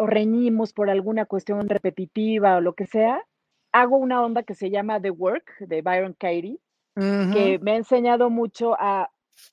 o 0.00 0.06
reñimos 0.06 0.72
por 0.72 0.88
alguna 0.88 1.26
cuestión 1.26 1.68
repetitiva 1.68 2.56
o 2.56 2.60
lo 2.62 2.72
que 2.72 2.86
sea, 2.86 3.22
hago 3.72 3.96
una 3.96 4.22
onda 4.22 4.42
que 4.42 4.54
se 4.54 4.70
llama 4.70 5.00
The 5.00 5.10
Work 5.10 5.58
de 5.60 5.82
Byron 5.82 6.14
Katie, 6.14 6.58
que 6.96 7.58
me 7.62 7.72
ha 7.72 7.76
enseñado 7.76 8.28
mucho 8.28 8.74
a, 8.78 9.10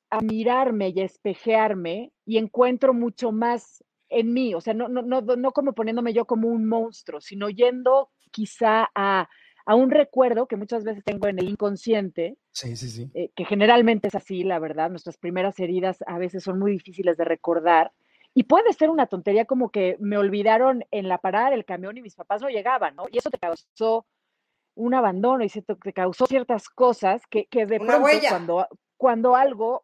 a, 0.09 0.21
mirarme 0.21 0.89
y 0.89 0.99
a 0.99 1.05
espejearme 1.05 2.11
y 2.25 2.37
encuentro 2.37 2.93
mucho 2.93 3.31
más 3.31 3.83
en 4.09 4.33
mí, 4.33 4.53
o 4.53 4.61
sea, 4.61 4.73
no, 4.73 4.89
no, 4.89 5.01
no, 5.01 5.21
no 5.21 5.51
como 5.51 5.73
poniéndome 5.73 6.13
yo 6.13 6.25
como 6.25 6.49
un 6.49 6.65
monstruo, 6.65 7.21
sino 7.21 7.49
yendo 7.49 8.09
quizá 8.31 8.89
a, 8.95 9.29
a 9.65 9.75
un 9.75 9.91
recuerdo 9.91 10.47
que 10.47 10.55
muchas 10.55 10.83
veces 10.83 11.03
tengo 11.03 11.27
en 11.27 11.39
el 11.39 11.49
inconsciente, 11.49 12.37
sí, 12.51 12.75
sí, 12.75 12.89
sí. 12.89 13.11
Eh, 13.13 13.31
que 13.35 13.45
generalmente 13.45 14.07
es 14.07 14.15
así, 14.15 14.43
la 14.43 14.59
verdad, 14.59 14.89
nuestras 14.89 15.17
primeras 15.17 15.59
heridas 15.59 15.97
a 16.07 16.17
veces 16.17 16.43
son 16.43 16.59
muy 16.59 16.71
difíciles 16.71 17.17
de 17.17 17.25
recordar. 17.25 17.91
Y 18.33 18.43
puede 18.43 18.73
ser 18.73 18.89
una 18.89 19.07
tontería 19.07 19.45
como 19.45 19.71
que 19.71 19.97
me 19.99 20.17
olvidaron 20.17 20.85
en 20.91 21.09
la 21.09 21.17
parada 21.17 21.49
del 21.49 21.65
camión 21.65 21.97
y 21.97 22.01
mis 22.01 22.15
papás 22.15 22.41
no 22.41 22.49
llegaban, 22.49 22.95
¿no? 22.95 23.05
Y 23.11 23.17
eso 23.17 23.29
te 23.29 23.39
causó 23.39 24.05
un 24.75 24.93
abandono 24.93 25.43
y 25.43 25.49
te 25.49 25.93
causó 25.93 26.27
ciertas 26.27 26.69
cosas 26.69 27.23
que, 27.29 27.47
que 27.47 27.65
de 27.65 27.79
pronto 27.79 28.07
cuando, 28.29 28.67
cuando 28.97 29.35
algo 29.35 29.81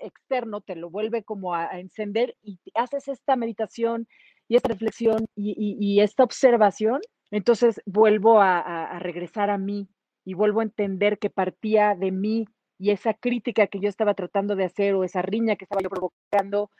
externo 0.00 0.60
te 0.60 0.76
lo 0.76 0.90
vuelve 0.90 1.24
como 1.24 1.54
a, 1.54 1.78
encender 1.78 2.36
y 2.42 2.58
haces 2.74 3.08
esta 3.08 3.36
meditación 3.36 4.08
y 4.48 4.56
esta 4.56 4.68
reflexión 4.68 5.26
y, 5.34 6.00
esta 6.00 6.24
observación, 6.24 7.00
entonces 7.30 7.80
vuelvo 7.86 8.40
a, 8.40 8.98
regresar 9.00 9.50
a 9.50 9.58
mí 9.58 9.88
y 10.24 10.34
vuelvo 10.34 10.60
a 10.60 10.64
entender 10.64 11.18
que 11.18 11.30
partía 11.30 11.94
de 11.94 12.12
mí 12.12 12.46
y 12.78 12.90
esa 12.90 13.14
crítica 13.14 13.66
que 13.66 13.80
yo 13.80 13.88
estaba 13.88 14.14
tratando 14.14 14.56
de 14.56 14.64
hacer 14.64 14.94
o 14.94 15.04
esa 15.04 15.22
riña 15.22 15.56
que 15.56 15.64
estaba 15.64 15.82
yo 15.82 15.90
provocando 15.90 16.70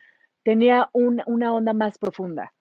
tenía 0.44 0.88
una 0.92 1.52
onda 1.52 1.72
más 1.72 1.98
profunda. 1.98 2.52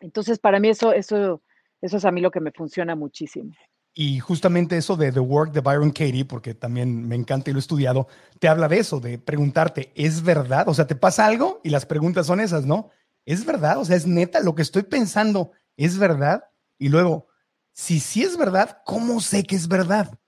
Entonces, 0.00 0.38
para 0.38 0.58
mí 0.58 0.68
eso, 0.68 0.92
eso, 0.92 1.42
eso 1.80 1.96
es 1.96 2.04
a 2.04 2.10
mí 2.10 2.20
lo 2.20 2.30
que 2.30 2.40
me 2.40 2.50
funciona 2.50 2.96
muchísimo. 2.96 3.52
Y 3.96 4.18
justamente 4.18 4.76
eso 4.76 4.96
de 4.96 5.12
The 5.12 5.20
Work 5.20 5.52
de 5.52 5.60
Byron 5.60 5.90
Katie, 5.90 6.24
porque 6.24 6.52
también 6.52 7.06
me 7.06 7.14
encanta 7.14 7.50
y 7.50 7.52
lo 7.52 7.58
he 7.58 7.60
estudiado, 7.60 8.08
te 8.40 8.48
habla 8.48 8.66
de 8.66 8.78
eso, 8.78 8.98
de 8.98 9.18
preguntarte, 9.18 9.92
¿es 9.94 10.22
verdad? 10.22 10.68
O 10.68 10.74
sea, 10.74 10.88
te 10.88 10.96
pasa 10.96 11.26
algo 11.26 11.60
y 11.62 11.70
las 11.70 11.86
preguntas 11.86 12.26
son 12.26 12.40
esas, 12.40 12.66
¿no? 12.66 12.90
¿Es 13.24 13.46
verdad? 13.46 13.78
O 13.78 13.84
sea, 13.84 13.94
es 13.94 14.06
neta, 14.06 14.40
lo 14.40 14.56
que 14.56 14.62
estoy 14.62 14.82
pensando, 14.82 15.52
¿es 15.76 15.96
verdad? 15.96 16.44
Y 16.76 16.88
luego, 16.88 17.28
si 17.72 18.00
sí 18.00 18.24
es 18.24 18.36
verdad, 18.36 18.82
¿cómo 18.84 19.20
sé 19.20 19.44
que 19.44 19.54
es 19.54 19.68
verdad? 19.68 20.18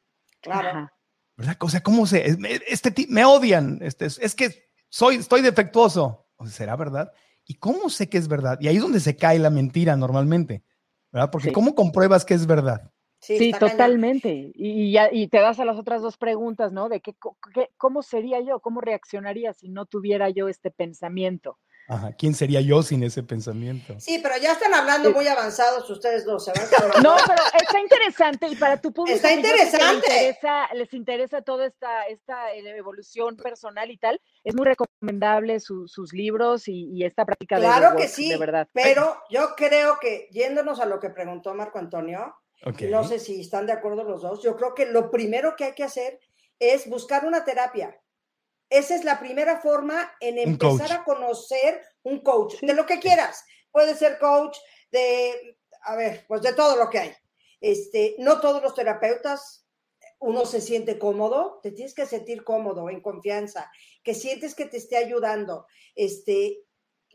Claro. 0.40 0.90
¿Verdad? 1.36 1.56
O 1.58 1.68
sea, 1.68 1.82
¿cómo 1.82 2.06
sé? 2.06 2.38
Este 2.68 2.94
me 3.08 3.24
odian, 3.24 3.80
este, 3.82 4.06
es 4.06 4.34
que 4.36 4.70
soy, 4.88 5.16
estoy 5.16 5.42
defectuoso. 5.42 6.25
O 6.36 6.44
sea, 6.44 6.52
¿será 6.52 6.76
verdad? 6.76 7.12
¿Y 7.44 7.54
cómo 7.54 7.88
sé 7.90 8.08
que 8.08 8.18
es 8.18 8.28
verdad? 8.28 8.58
Y 8.60 8.68
ahí 8.68 8.76
es 8.76 8.82
donde 8.82 9.00
se 9.00 9.16
cae 9.16 9.38
la 9.38 9.50
mentira 9.50 9.96
normalmente, 9.96 10.64
¿verdad? 11.12 11.30
Porque 11.30 11.52
¿cómo 11.52 11.74
compruebas 11.74 12.24
que 12.24 12.34
es 12.34 12.46
verdad? 12.46 12.90
Sí, 13.20 13.52
totalmente. 13.58 14.52
Y, 14.54 14.92
ya, 14.92 15.08
y 15.10 15.28
te 15.28 15.38
das 15.38 15.58
a 15.58 15.64
las 15.64 15.78
otras 15.78 16.02
dos 16.02 16.16
preguntas, 16.16 16.72
¿no? 16.72 16.88
De 16.88 17.00
qué, 17.00 17.14
cómo 17.76 18.02
sería 18.02 18.40
yo, 18.40 18.60
cómo 18.60 18.80
reaccionaría 18.80 19.52
si 19.52 19.68
no 19.68 19.86
tuviera 19.86 20.30
yo 20.30 20.48
este 20.48 20.70
pensamiento. 20.70 21.58
Ajá, 21.88 22.12
¿quién 22.18 22.34
sería 22.34 22.60
yo 22.60 22.82
sin 22.82 23.02
ese 23.04 23.22
pensamiento? 23.22 23.94
Sí, 24.00 24.18
pero 24.20 24.36
ya 24.38 24.52
están 24.52 24.74
hablando 24.74 25.12
muy 25.12 25.28
avanzados 25.28 25.88
ustedes 25.88 26.24
dos. 26.24 26.46
no, 27.02 27.16
pero 27.26 27.42
está 27.62 27.80
interesante 27.80 28.48
y 28.48 28.56
para 28.56 28.80
tu 28.80 28.92
público. 28.92 29.14
Está 29.14 29.32
interesante. 29.32 29.86
Les 30.08 30.16
interesa, 30.16 30.68
les 30.74 30.94
interesa 30.94 31.42
toda 31.42 31.66
esta, 31.66 32.04
esta 32.04 32.52
eh, 32.54 32.76
evolución 32.76 33.36
personal 33.36 33.90
y 33.90 33.98
tal. 33.98 34.20
Es 34.42 34.54
muy 34.54 34.66
recomendable 34.66 35.60
sus 35.60 36.12
libros 36.12 36.66
y, 36.66 37.04
esta 37.04 37.24
práctica 37.24 37.56
de 37.56 37.66
Claro 37.66 37.96
que 37.96 38.08
sí, 38.08 38.30
de 38.30 38.38
verdad. 38.38 38.68
Pero 38.72 39.22
yo 39.30 39.54
creo 39.56 39.98
que 40.00 40.28
yéndonos 40.32 40.80
a 40.80 40.86
lo 40.86 40.98
que 40.98 41.10
preguntó 41.10 41.54
Marco 41.54 41.78
Antonio, 41.78 42.34
no 42.90 43.04
sé 43.04 43.20
si 43.20 43.40
están 43.40 43.66
de 43.66 43.72
acuerdo 43.72 44.02
los 44.02 44.22
dos, 44.22 44.42
yo 44.42 44.56
creo 44.56 44.74
que 44.74 44.86
lo 44.86 45.10
primero 45.10 45.54
que 45.56 45.64
hay 45.64 45.74
que 45.74 45.84
hacer 45.84 46.18
es 46.58 46.88
buscar 46.88 47.24
una 47.24 47.44
terapia 47.44 47.96
esa 48.68 48.94
es 48.94 49.04
la 49.04 49.18
primera 49.18 49.60
forma 49.60 50.12
en 50.20 50.38
empezar 50.38 50.92
a 50.92 51.04
conocer 51.04 51.80
un 52.02 52.20
coach, 52.20 52.60
de 52.60 52.74
lo 52.74 52.86
que 52.86 52.98
quieras. 52.98 53.44
Puede 53.70 53.94
ser 53.94 54.18
coach 54.18 54.56
de, 54.90 55.58
a 55.82 55.96
ver, 55.96 56.24
pues 56.26 56.42
de 56.42 56.52
todo 56.52 56.76
lo 56.76 56.90
que 56.90 56.98
hay. 56.98 57.12
Este, 57.60 58.16
no 58.18 58.40
todos 58.40 58.62
los 58.62 58.74
terapeutas 58.74 59.66
uno 60.18 60.46
se 60.46 60.60
siente 60.60 60.98
cómodo, 60.98 61.60
te 61.62 61.72
tienes 61.72 61.94
que 61.94 62.06
sentir 62.06 62.42
cómodo, 62.42 62.88
en 62.88 63.00
confianza, 63.00 63.70
que 64.02 64.14
sientes 64.14 64.54
que 64.54 64.66
te 64.66 64.78
esté 64.78 64.96
ayudando. 64.96 65.66
Este, 65.94 66.64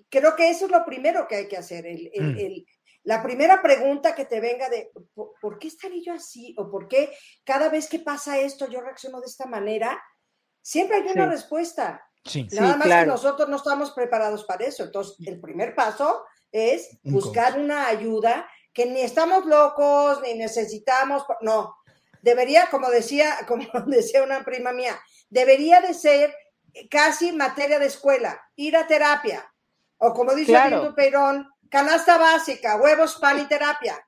creo 0.09 0.35
que 0.35 0.49
eso 0.49 0.65
es 0.65 0.71
lo 0.71 0.85
primero 0.85 1.27
que 1.27 1.35
hay 1.35 1.47
que 1.47 1.57
hacer. 1.57 1.85
Mm. 1.85 2.63
la 3.03 3.23
primera 3.23 3.61
pregunta 3.61 4.13
que 4.13 4.25
te 4.25 4.39
venga 4.39 4.69
de, 4.69 4.91
¿por, 5.13 5.57
qué 5.59 5.67
estaré 5.67 6.01
yo 6.03 6.13
así? 6.13 6.53
¿O 6.57 6.69
por 6.69 6.87
qué 6.87 7.11
cada 7.43 7.69
vez 7.69 7.87
que 7.87 7.99
pasa 7.99 8.39
esto 8.39 8.69
yo 8.69 8.81
reacciono 8.81 9.19
de 9.19 9.27
esta 9.27 9.47
manera? 9.47 10.01
Siempre 10.61 10.97
hay 10.97 11.07
una 11.07 11.27
respuesta. 11.27 12.07
Nada 12.51 12.77
más 12.77 12.87
que 12.87 13.05
nosotros 13.05 13.49
no 13.49 13.57
estamos 13.57 13.91
preparados 13.91 14.43
para 14.45 14.65
eso. 14.65 14.83
Entonces, 14.83 15.15
el 15.27 15.39
primer 15.39 15.73
paso 15.75 16.23
es 16.51 16.89
buscar 17.03 17.59
una 17.59 17.87
ayuda 17.87 18.47
que 18.73 18.85
ni 18.85 19.01
estamos 19.01 19.45
locos, 19.45 20.21
ni 20.21 20.35
necesitamos, 20.35 21.25
no. 21.41 21.75
Debería, 22.21 22.67
como 22.69 22.89
decía, 22.89 23.37
como 23.47 23.65
decía 23.87 24.23
una 24.23 24.43
prima 24.43 24.71
mía, 24.71 24.99
debería 25.29 25.81
de 25.81 25.93
ser 25.93 26.35
casi 26.89 27.31
materia 27.31 27.79
de 27.79 27.87
escuela, 27.87 28.41
ir 28.55 28.77
a 28.77 28.87
terapia. 28.87 29.51
O 29.97 30.13
como 30.13 30.33
dice 30.33 30.51
claro. 30.51 30.95
Perón, 30.95 31.47
canasta 31.69 32.17
básica, 32.17 32.77
huevos, 32.77 33.15
pan 33.15 33.39
y 33.39 33.45
terapia. 33.45 34.03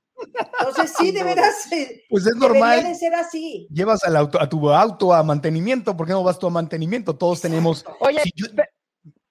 Entonces 0.60 0.94
sí, 0.98 1.12
de 1.12 1.24
veras. 1.24 1.68
Pues 2.10 2.26
es 2.26 2.36
normal. 2.36 2.84
de 2.84 2.96
ser 2.96 3.14
así. 3.16 3.68
Llevas 3.72 4.04
al 4.04 4.16
auto, 4.16 4.42
a 4.42 4.48
tu 4.48 4.70
auto 4.70 5.14
a 5.14 5.24
mantenimiento, 5.24 5.96
¿por 5.96 6.08
qué 6.08 6.14
no 6.14 6.24
vas 6.24 6.40
tú 6.40 6.48
a 6.48 6.52
mantenimiento? 6.52 7.16
Todos 7.16 7.42
tenemos. 7.42 7.86
Oye, 8.00 8.22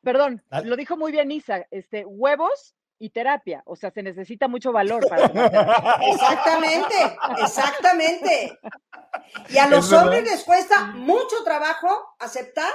perdón, 0.02 0.42
lo 0.64 0.76
dijo 0.76 0.96
muy 0.96 1.12
bien 1.12 1.30
Isa, 1.30 1.66
este, 1.70 2.04
huevos 2.04 2.74
y 2.98 3.10
terapia, 3.10 3.62
o 3.66 3.74
sea, 3.74 3.90
se 3.90 4.02
necesita 4.02 4.46
mucho 4.46 4.70
valor 4.70 5.06
para. 5.08 5.24
exactamente, 6.12 7.18
exactamente. 7.38 8.58
Y 9.48 9.58
a 9.58 9.66
los 9.66 9.92
hombres 9.92 10.22
les 10.24 10.44
cuesta 10.44 10.86
mucho 10.94 11.42
trabajo 11.44 11.88
aceptar 12.20 12.70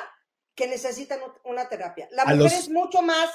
que 0.53 0.67
necesitan 0.67 1.19
una 1.45 1.69
terapia. 1.69 2.09
La 2.11 2.25
mujer 2.25 2.51
es 2.51 2.69
mucho 2.69 3.01
más 3.01 3.29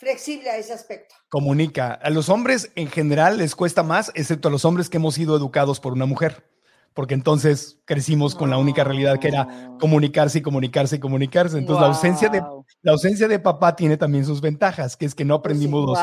flexible 0.00 0.48
a 0.48 0.56
ese 0.56 0.72
aspecto. 0.72 1.14
Comunica. 1.28 1.92
A 1.92 2.08
los 2.08 2.30
hombres 2.30 2.72
en 2.74 2.88
general 2.88 3.36
les 3.36 3.54
cuesta 3.54 3.82
más, 3.82 4.10
excepto 4.14 4.48
a 4.48 4.50
los 4.50 4.64
hombres 4.64 4.88
que 4.88 4.96
hemos 4.96 5.14
sido 5.14 5.36
educados 5.36 5.78
por 5.78 5.92
una 5.92 6.06
mujer. 6.06 6.48
Porque 6.94 7.14
entonces 7.14 7.78
crecimos 7.84 8.34
con 8.34 8.50
la 8.50 8.58
única 8.58 8.82
realidad 8.82 9.20
que 9.20 9.28
era 9.28 9.46
comunicarse 9.78 10.38
y 10.38 10.42
comunicarse 10.42 10.96
y 10.96 10.98
comunicarse. 10.98 11.58
Entonces 11.58 11.82
la 11.82 11.86
ausencia 11.86 12.28
de 12.28 12.42
la 12.82 12.92
ausencia 12.92 13.28
de 13.28 13.38
papá 13.38 13.76
tiene 13.76 13.96
también 13.96 14.24
sus 14.24 14.40
ventajas, 14.40 14.96
que 14.96 15.06
es 15.06 15.14
que 15.14 15.24
no 15.24 15.34
aprendimos 15.34 15.86
los, 15.86 15.98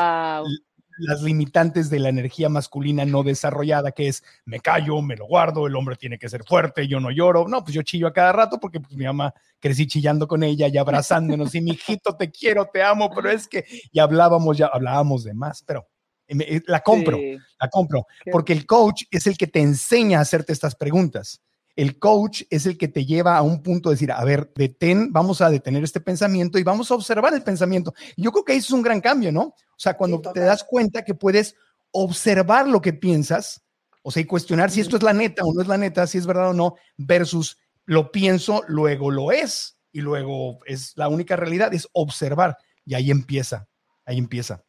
las 0.98 1.22
limitantes 1.22 1.90
de 1.90 1.98
la 1.98 2.08
energía 2.08 2.48
masculina 2.48 3.04
no 3.04 3.22
desarrollada, 3.22 3.92
que 3.92 4.08
es 4.08 4.22
me 4.44 4.60
callo, 4.60 5.00
me 5.02 5.16
lo 5.16 5.26
guardo, 5.26 5.66
el 5.66 5.76
hombre 5.76 5.96
tiene 5.96 6.18
que 6.18 6.28
ser 6.28 6.44
fuerte, 6.44 6.86
yo 6.86 7.00
no 7.00 7.10
lloro. 7.10 7.46
No, 7.48 7.62
pues 7.62 7.74
yo 7.74 7.82
chillo 7.82 8.06
a 8.06 8.12
cada 8.12 8.32
rato 8.32 8.58
porque 8.60 8.80
pues, 8.80 8.94
mi 8.94 9.04
mamá 9.04 9.32
crecí 9.60 9.86
chillando 9.86 10.28
con 10.28 10.42
ella 10.42 10.68
y 10.68 10.76
abrazándonos 10.76 11.54
y 11.54 11.60
mi 11.60 11.72
hijito 11.72 12.16
te 12.16 12.30
quiero, 12.30 12.66
te 12.66 12.82
amo, 12.82 13.10
pero 13.14 13.30
es 13.30 13.48
que 13.48 13.64
ya 13.92 14.02
hablábamos, 14.02 14.58
ya 14.58 14.66
hablábamos 14.66 15.24
de 15.24 15.34
más, 15.34 15.62
pero 15.62 15.88
eh, 16.28 16.60
la 16.66 16.80
compro, 16.80 17.18
la 17.60 17.68
compro, 17.68 18.06
porque 18.30 18.52
el 18.52 18.66
coach 18.66 19.04
es 19.10 19.26
el 19.26 19.38
que 19.38 19.46
te 19.46 19.60
enseña 19.60 20.18
a 20.18 20.22
hacerte 20.22 20.52
estas 20.52 20.74
preguntas 20.74 21.42
el 21.78 22.00
coach 22.00 22.42
es 22.50 22.66
el 22.66 22.76
que 22.76 22.88
te 22.88 23.06
lleva 23.06 23.36
a 23.36 23.42
un 23.42 23.62
punto 23.62 23.88
de 23.88 23.94
decir, 23.94 24.10
a 24.10 24.24
ver, 24.24 24.50
detén, 24.56 25.12
vamos 25.12 25.40
a 25.40 25.48
detener 25.48 25.84
este 25.84 26.00
pensamiento 26.00 26.58
y 26.58 26.64
vamos 26.64 26.90
a 26.90 26.96
observar 26.96 27.32
el 27.34 27.44
pensamiento. 27.44 27.94
Y 28.16 28.24
yo 28.24 28.32
creo 28.32 28.44
que 28.44 28.56
eso 28.56 28.66
es 28.66 28.72
un 28.72 28.82
gran 28.82 29.00
cambio, 29.00 29.30
¿no? 29.30 29.42
O 29.42 29.76
sea, 29.76 29.96
cuando 29.96 30.20
te 30.20 30.40
das 30.40 30.64
cuenta 30.64 31.04
que 31.04 31.14
puedes 31.14 31.54
observar 31.92 32.66
lo 32.66 32.80
que 32.80 32.94
piensas, 32.94 33.62
o 34.02 34.10
sea, 34.10 34.20
y 34.20 34.24
cuestionar 34.24 34.72
si 34.72 34.80
esto 34.80 34.96
es 34.96 35.04
la 35.04 35.12
neta 35.12 35.44
o 35.44 35.54
no 35.54 35.62
es 35.62 35.68
la 35.68 35.78
neta, 35.78 36.08
si 36.08 36.18
es 36.18 36.26
verdad 36.26 36.50
o 36.50 36.52
no, 36.52 36.74
versus 36.96 37.58
lo 37.84 38.10
pienso, 38.10 38.64
luego 38.66 39.12
lo 39.12 39.30
es, 39.30 39.78
y 39.92 40.00
luego 40.00 40.58
es 40.66 40.94
la 40.96 41.06
única 41.06 41.36
realidad, 41.36 41.72
es 41.72 41.86
observar. 41.92 42.58
Y 42.86 42.94
ahí 42.94 43.12
empieza, 43.12 43.68
ahí 44.04 44.18
empieza 44.18 44.64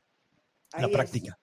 la 0.78 0.88
práctica. 0.89 1.39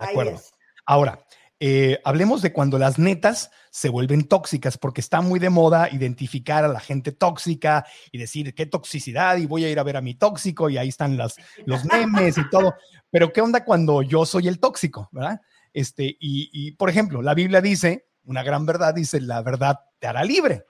De 0.00 0.04
acuerdo. 0.04 0.40
Ahora, 0.84 1.24
eh, 1.58 2.00
hablemos 2.04 2.42
de 2.42 2.52
cuando 2.52 2.78
las 2.78 2.98
netas 2.98 3.50
se 3.70 3.88
vuelven 3.88 4.28
tóxicas, 4.28 4.76
porque 4.76 5.00
está 5.00 5.22
muy 5.22 5.38
de 5.38 5.48
moda 5.48 5.88
identificar 5.90 6.64
a 6.64 6.68
la 6.68 6.80
gente 6.80 7.12
tóxica 7.12 7.86
y 8.12 8.18
decir 8.18 8.54
qué 8.54 8.66
toxicidad 8.66 9.38
y 9.38 9.46
voy 9.46 9.64
a 9.64 9.70
ir 9.70 9.78
a 9.78 9.82
ver 9.82 9.96
a 9.96 10.02
mi 10.02 10.14
tóxico 10.14 10.68
y 10.68 10.76
ahí 10.76 10.88
están 10.88 11.16
las, 11.16 11.36
los 11.64 11.84
memes 11.92 12.36
y 12.36 12.48
todo. 12.50 12.74
Pero 13.10 13.32
¿qué 13.32 13.40
onda 13.40 13.64
cuando 13.64 14.02
yo 14.02 14.26
soy 14.26 14.48
el 14.48 14.60
tóxico? 14.60 15.08
¿verdad? 15.12 15.40
Este, 15.72 16.16
y, 16.20 16.72
por 16.72 16.90
ejemplo, 16.90 17.22
la 17.22 17.34
Biblia 17.34 17.60
dice, 17.60 18.08
una 18.24 18.42
gran 18.42 18.66
verdad, 18.66 18.94
dice, 18.94 19.20
la 19.20 19.42
verdad 19.42 19.80
te 19.98 20.06
hará 20.06 20.24
libre. 20.24 20.64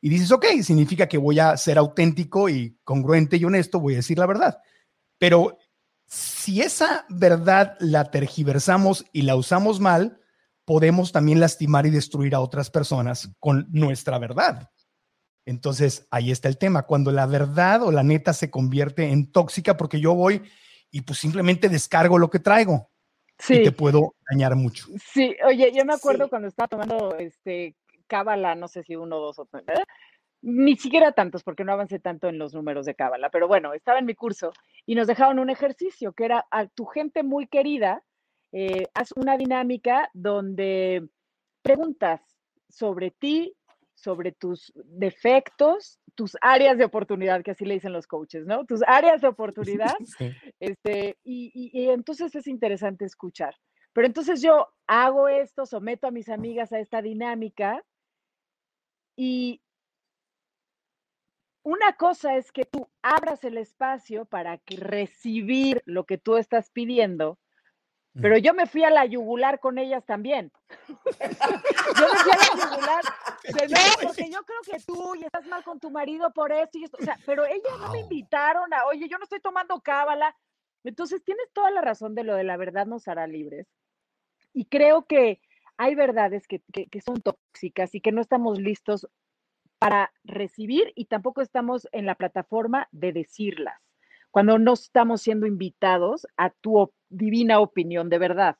Y 0.00 0.08
dices, 0.08 0.30
ok, 0.32 0.46
significa 0.62 1.08
que 1.08 1.18
voy 1.18 1.38
a 1.38 1.56
ser 1.56 1.78
auténtico 1.78 2.48
y 2.48 2.76
congruente 2.82 3.36
y 3.36 3.44
honesto, 3.44 3.78
voy 3.78 3.94
a 3.94 3.98
decir 3.98 4.18
la 4.18 4.26
verdad. 4.26 4.58
Pero 5.18 5.58
si 6.12 6.60
esa 6.60 7.06
verdad 7.08 7.74
la 7.80 8.10
tergiversamos 8.10 9.06
y 9.12 9.22
la 9.22 9.34
usamos 9.34 9.80
mal, 9.80 10.20
podemos 10.66 11.10
también 11.10 11.40
lastimar 11.40 11.86
y 11.86 11.90
destruir 11.90 12.34
a 12.34 12.40
otras 12.40 12.68
personas 12.68 13.30
con 13.40 13.66
nuestra 13.70 14.18
verdad. 14.18 14.70
Entonces, 15.46 16.06
ahí 16.10 16.30
está 16.30 16.48
el 16.48 16.58
tema. 16.58 16.82
Cuando 16.82 17.12
la 17.12 17.24
verdad 17.24 17.82
o 17.82 17.90
la 17.90 18.02
neta 18.02 18.34
se 18.34 18.50
convierte 18.50 19.08
en 19.08 19.32
tóxica, 19.32 19.78
porque 19.78 20.00
yo 20.00 20.14
voy 20.14 20.42
y 20.90 21.00
pues 21.00 21.18
simplemente 21.18 21.70
descargo 21.70 22.18
lo 22.18 22.28
que 22.28 22.40
traigo. 22.40 22.90
Sí. 23.38 23.54
Y 23.54 23.64
te 23.64 23.72
puedo 23.72 24.14
dañar 24.30 24.54
mucho. 24.54 24.88
Sí, 25.14 25.34
oye, 25.46 25.72
yo 25.74 25.86
me 25.86 25.94
acuerdo 25.94 26.28
cuando 26.28 26.46
estaba 26.46 26.68
tomando 26.68 27.16
este 27.16 27.74
cábala, 28.06 28.54
no 28.54 28.68
sé 28.68 28.82
si 28.82 28.96
uno, 28.96 29.16
dos 29.16 29.38
o 29.38 29.46
tres, 29.46 29.64
ni 30.42 30.76
siquiera 30.76 31.12
tantos, 31.12 31.44
porque 31.44 31.64
no 31.64 31.72
avancé 31.72 32.00
tanto 32.00 32.28
en 32.28 32.38
los 32.38 32.52
números 32.52 32.84
de 32.84 32.94
cábala, 32.94 33.30
pero 33.30 33.46
bueno, 33.46 33.72
estaba 33.72 34.00
en 34.00 34.06
mi 34.06 34.14
curso 34.14 34.52
y 34.84 34.96
nos 34.96 35.06
dejaron 35.06 35.38
un 35.38 35.50
ejercicio 35.50 36.12
que 36.12 36.24
era 36.24 36.46
a 36.50 36.66
tu 36.66 36.84
gente 36.84 37.22
muy 37.22 37.46
querida, 37.46 38.02
eh, 38.50 38.88
haz 38.94 39.12
una 39.16 39.36
dinámica 39.36 40.10
donde 40.12 41.08
preguntas 41.62 42.20
sobre 42.68 43.12
ti, 43.12 43.54
sobre 43.94 44.32
tus 44.32 44.72
defectos, 44.74 46.00
tus 46.16 46.36
áreas 46.40 46.76
de 46.76 46.84
oportunidad, 46.84 47.42
que 47.42 47.52
así 47.52 47.64
le 47.64 47.74
dicen 47.74 47.92
los 47.92 48.08
coaches, 48.08 48.44
¿no? 48.44 48.66
Tus 48.66 48.82
áreas 48.86 49.20
de 49.20 49.28
oportunidad. 49.28 49.94
Este, 50.60 51.16
y, 51.24 51.50
y, 51.54 51.88
entonces 51.88 52.34
es 52.34 52.46
interesante 52.46 53.04
escuchar. 53.04 53.56
Pero 53.92 54.06
entonces 54.06 54.40
yo 54.40 54.68
hago 54.86 55.28
esto, 55.28 55.66
someto 55.66 56.06
a 56.06 56.12
mis 56.12 56.28
amigas 56.28 56.72
a 56.72 56.78
esta 56.78 57.02
dinámica 57.02 57.84
y 59.16 59.60
una 61.62 61.92
cosa 61.94 62.36
es 62.36 62.50
que 62.50 62.64
tú 62.64 62.88
abras 63.02 63.44
el 63.44 63.56
espacio 63.58 64.24
para 64.24 64.60
recibir 64.66 65.82
lo 65.86 66.04
que 66.04 66.18
tú 66.18 66.36
estás 66.36 66.70
pidiendo, 66.70 67.38
pero 68.20 68.36
yo 68.36 68.52
me 68.52 68.66
fui 68.66 68.84
a 68.84 68.90
la 68.90 69.06
yugular 69.06 69.58
con 69.58 69.78
ellas 69.78 70.04
también. 70.04 70.52
yo 70.88 70.98
me 71.14 71.34
fui 71.34 72.32
a 72.32 72.36
la 72.36 72.64
yugular, 72.64 73.04
no, 73.70 74.02
porque 74.02 74.30
yo 74.30 74.42
creo 74.42 74.60
que 74.70 74.84
tú 74.84 75.14
y 75.14 75.24
estás 75.24 75.46
mal 75.46 75.64
con 75.64 75.80
tu 75.80 75.90
marido 75.90 76.30
por 76.32 76.52
esto 76.52 76.78
y 76.78 76.84
esto, 76.84 76.98
o 77.00 77.04
sea, 77.04 77.18
pero 77.24 77.46
ellas 77.46 77.78
no 77.80 77.90
me 77.90 78.00
invitaron 78.00 78.72
a, 78.74 78.84
oye, 78.86 79.08
yo 79.08 79.16
no 79.18 79.24
estoy 79.24 79.40
tomando 79.40 79.80
cábala. 79.80 80.36
Entonces 80.84 81.22
tienes 81.24 81.46
toda 81.52 81.70
la 81.70 81.80
razón 81.80 82.14
de 82.14 82.24
lo 82.24 82.34
de 82.34 82.44
la 82.44 82.56
verdad 82.56 82.86
nos 82.86 83.06
hará 83.08 83.26
libres. 83.26 83.68
Y 84.52 84.66
creo 84.66 85.06
que 85.06 85.40
hay 85.78 85.94
verdades 85.94 86.46
que, 86.46 86.60
que 86.72 87.00
son 87.00 87.22
tóxicas 87.22 87.94
y 87.94 88.00
que 88.00 88.12
no 88.12 88.20
estamos 88.20 88.58
listos 88.58 89.08
para 89.82 90.12
recibir 90.22 90.92
y 90.94 91.06
tampoco 91.06 91.40
estamos 91.40 91.88
en 91.90 92.06
la 92.06 92.14
plataforma 92.14 92.86
de 92.92 93.12
decirlas, 93.12 93.80
cuando 94.30 94.56
no 94.56 94.74
estamos 94.74 95.22
siendo 95.22 95.44
invitados 95.44 96.24
a 96.36 96.50
tu 96.50 96.92
divina 97.08 97.58
opinión 97.58 98.08
de 98.08 98.18
verdad. 98.18 98.56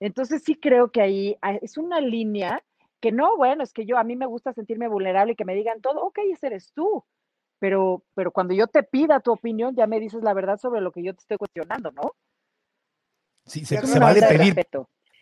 Entonces 0.00 0.42
sí 0.44 0.54
creo 0.54 0.90
que 0.90 1.02
ahí 1.02 1.36
ah, 1.42 1.56
es 1.60 1.76
una 1.76 2.00
línea 2.00 2.64
que 3.00 3.12
no, 3.12 3.36
bueno, 3.36 3.62
es 3.62 3.74
que 3.74 3.84
yo 3.84 3.98
a 3.98 4.04
mí 4.04 4.16
me 4.16 4.24
gusta 4.24 4.54
sentirme 4.54 4.88
vulnerable 4.88 5.34
y 5.34 5.36
que 5.36 5.44
me 5.44 5.54
digan 5.54 5.82
todo, 5.82 6.02
ok, 6.02 6.20
ese 6.32 6.46
eres 6.46 6.72
tú, 6.72 7.04
pero, 7.58 8.02
pero 8.14 8.30
cuando 8.30 8.54
yo 8.54 8.66
te 8.66 8.82
pida 8.82 9.20
tu 9.20 9.32
opinión, 9.32 9.76
ya 9.76 9.86
me 9.86 10.00
dices 10.00 10.22
la 10.22 10.32
verdad 10.32 10.58
sobre 10.58 10.80
lo 10.80 10.90
que 10.90 11.02
yo 11.02 11.12
te 11.12 11.20
estoy 11.20 11.36
cuestionando, 11.36 11.90
¿no? 11.90 12.14
Sí, 13.44 13.66
se, 13.66 13.78
vale 13.98 14.22
pedir, 14.22 14.56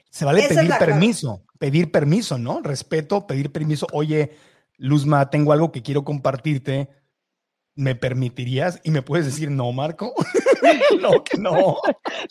se 0.08 0.24
vale 0.24 0.46
pedir 0.48 0.70
permiso, 0.78 1.42
pedir 1.58 1.90
permiso, 1.90 2.38
¿no? 2.38 2.60
Respeto, 2.62 3.26
pedir 3.26 3.50
permiso, 3.50 3.88
oye, 3.92 4.30
Luzma, 4.78 5.30
tengo 5.30 5.52
algo 5.52 5.72
que 5.72 5.82
quiero 5.82 6.04
compartirte. 6.04 6.88
¿Me 7.76 7.96
permitirías? 7.96 8.80
Y 8.84 8.90
me 8.90 9.02
puedes 9.02 9.26
decir, 9.26 9.50
no, 9.50 9.72
Marco. 9.72 10.14
no, 11.00 11.24
que 11.24 11.38
no. 11.38 11.78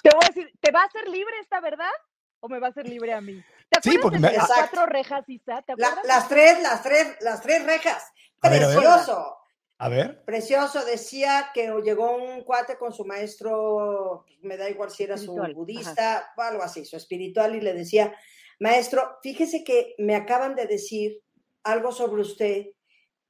Te 0.02 0.10
voy 0.16 0.24
a 0.24 0.28
decir, 0.28 0.52
¿te 0.62 0.72
va 0.72 0.82
a 0.82 0.86
hacer 0.86 1.08
libre 1.10 1.34
esta 1.42 1.60
verdad? 1.60 1.92
¿O 2.40 2.48
me 2.48 2.60
va 2.60 2.68
a 2.68 2.70
hacer 2.70 2.88
libre 2.88 3.14
a 3.14 3.22
mí? 3.22 3.44
¿Te 3.70 3.80
acuerdas 3.80 3.94
sí, 3.94 3.98
porque 4.02 4.20
de 4.20 4.38
las 4.38 4.48
cuatro 4.48 4.86
rejas, 4.86 5.28
Isa? 5.28 5.62
¿Te 5.62 5.74
las 5.78 6.28
tres, 6.30 6.62
las 6.62 6.84
tres, 6.84 7.16
las 7.22 7.42
tres 7.42 7.66
rejas. 7.66 8.12
Precioso. 8.40 9.38
A 9.78 9.90
ver. 9.90 10.24
Precioso. 10.24 10.86
Decía 10.86 11.52
que 11.54 11.74
llegó 11.84 12.16
un 12.16 12.44
cuate 12.44 12.78
con 12.78 12.94
su 12.94 13.06
maestro, 13.06 14.26
me 14.42 14.58
da 14.58 14.70
igual 14.70 14.92
si 14.92 15.04
era 15.04 15.18
su 15.18 15.36
budista 15.54 16.34
o 16.38 16.42
algo 16.42 16.64
así, 16.64 16.86
su 16.86 16.96
espiritual, 16.96 17.56
y 17.56 17.62
le 17.62 17.74
decía, 17.74 18.14
maestro, 18.60 19.18
fíjese 19.22 19.64
que 19.64 19.96
me 19.98 20.16
acaban 20.16 20.56
de 20.56 20.68
decir 20.68 21.23
algo 21.64 21.92
sobre 21.92 22.22
usted 22.22 22.68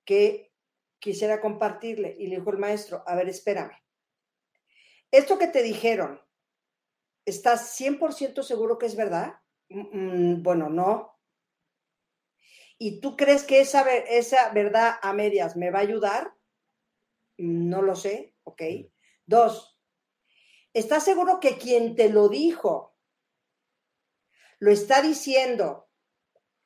que 0.05 0.51
quisiera 0.99 1.41
compartirle. 1.41 2.15
Y 2.17 2.27
le 2.27 2.37
dijo 2.37 2.51
el 2.51 2.57
maestro, 2.57 3.03
a 3.05 3.15
ver, 3.15 3.29
espérame. 3.29 3.77
Esto 5.11 5.37
que 5.37 5.47
te 5.47 5.61
dijeron, 5.61 6.21
¿estás 7.25 7.79
100% 7.79 8.43
seguro 8.43 8.77
que 8.77 8.87
es 8.87 8.95
verdad? 8.95 9.39
Mm, 9.69 10.33
mm, 10.33 10.43
bueno, 10.43 10.69
no. 10.69 11.19
¿Y 12.77 12.99
tú 12.99 13.15
crees 13.15 13.43
que 13.43 13.61
esa, 13.61 13.89
esa 13.95 14.49
verdad 14.49 14.95
a 15.01 15.13
medias 15.13 15.55
me 15.55 15.71
va 15.71 15.79
a 15.79 15.83
ayudar? 15.83 16.33
No 17.37 17.81
lo 17.81 17.95
sé, 17.95 18.35
ok. 18.43 18.61
Dos, 19.25 19.79
¿estás 20.73 21.05
seguro 21.05 21.39
que 21.39 21.57
quien 21.57 21.95
te 21.95 22.09
lo 22.09 22.29
dijo 22.29 22.93
lo 24.63 24.71
está 24.71 25.01
diciendo 25.01 25.89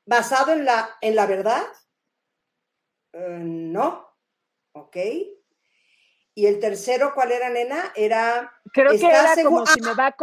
basado 0.08 0.54
en 0.54 0.66
la, 0.66 0.98
en 1.02 1.16
la 1.16 1.28
verdad? 1.28 1.64
Eh, 3.14 3.40
no. 3.40 4.08
Ok. 4.72 4.98
Y 6.34 6.46
el 6.46 6.60
tercero, 6.60 7.14
¿cuál 7.14 7.32
era, 7.32 7.50
nena? 7.50 7.92
Era. 7.96 8.52
Creo 8.72 8.92
que 8.92 9.06
era 9.06 9.36
como 9.44 9.66
si 9.66 9.82
me 9.82 9.94
va 9.96 10.08
a, 10.08 10.16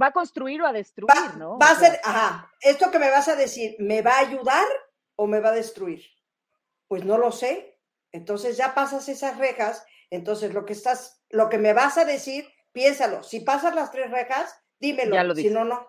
va 0.00 0.06
a, 0.06 0.12
construir 0.12 0.62
o 0.62 0.66
a 0.66 0.72
destruir, 0.72 1.36
¿no? 1.38 1.58
Va 1.58 1.70
a 1.70 1.74
ser, 1.74 2.00
ajá. 2.04 2.52
Esto 2.60 2.90
que 2.90 3.00
me 3.00 3.10
vas 3.10 3.26
a 3.26 3.34
decir, 3.34 3.74
¿me 3.80 4.00
va 4.00 4.12
a 4.12 4.20
ayudar 4.20 4.64
o 5.16 5.26
me 5.26 5.40
va 5.40 5.48
a 5.48 5.54
destruir? 5.54 6.04
Pues 6.86 7.04
no 7.04 7.18
lo 7.18 7.32
sé. 7.32 7.80
Entonces 8.12 8.56
ya 8.56 8.74
pasas 8.74 9.08
esas 9.08 9.38
rejas. 9.38 9.84
Entonces 10.08 10.54
lo 10.54 10.64
que 10.64 10.72
estás, 10.72 11.24
lo 11.30 11.48
que 11.48 11.58
me 11.58 11.72
vas 11.72 11.98
a 11.98 12.04
decir, 12.04 12.48
piénsalo. 12.72 13.24
Si 13.24 13.40
pasas 13.40 13.74
las 13.74 13.90
tres 13.90 14.10
rejas, 14.10 14.56
dímelo. 14.78 15.34
si 15.34 15.50
no, 15.50 15.64
no. 15.64 15.84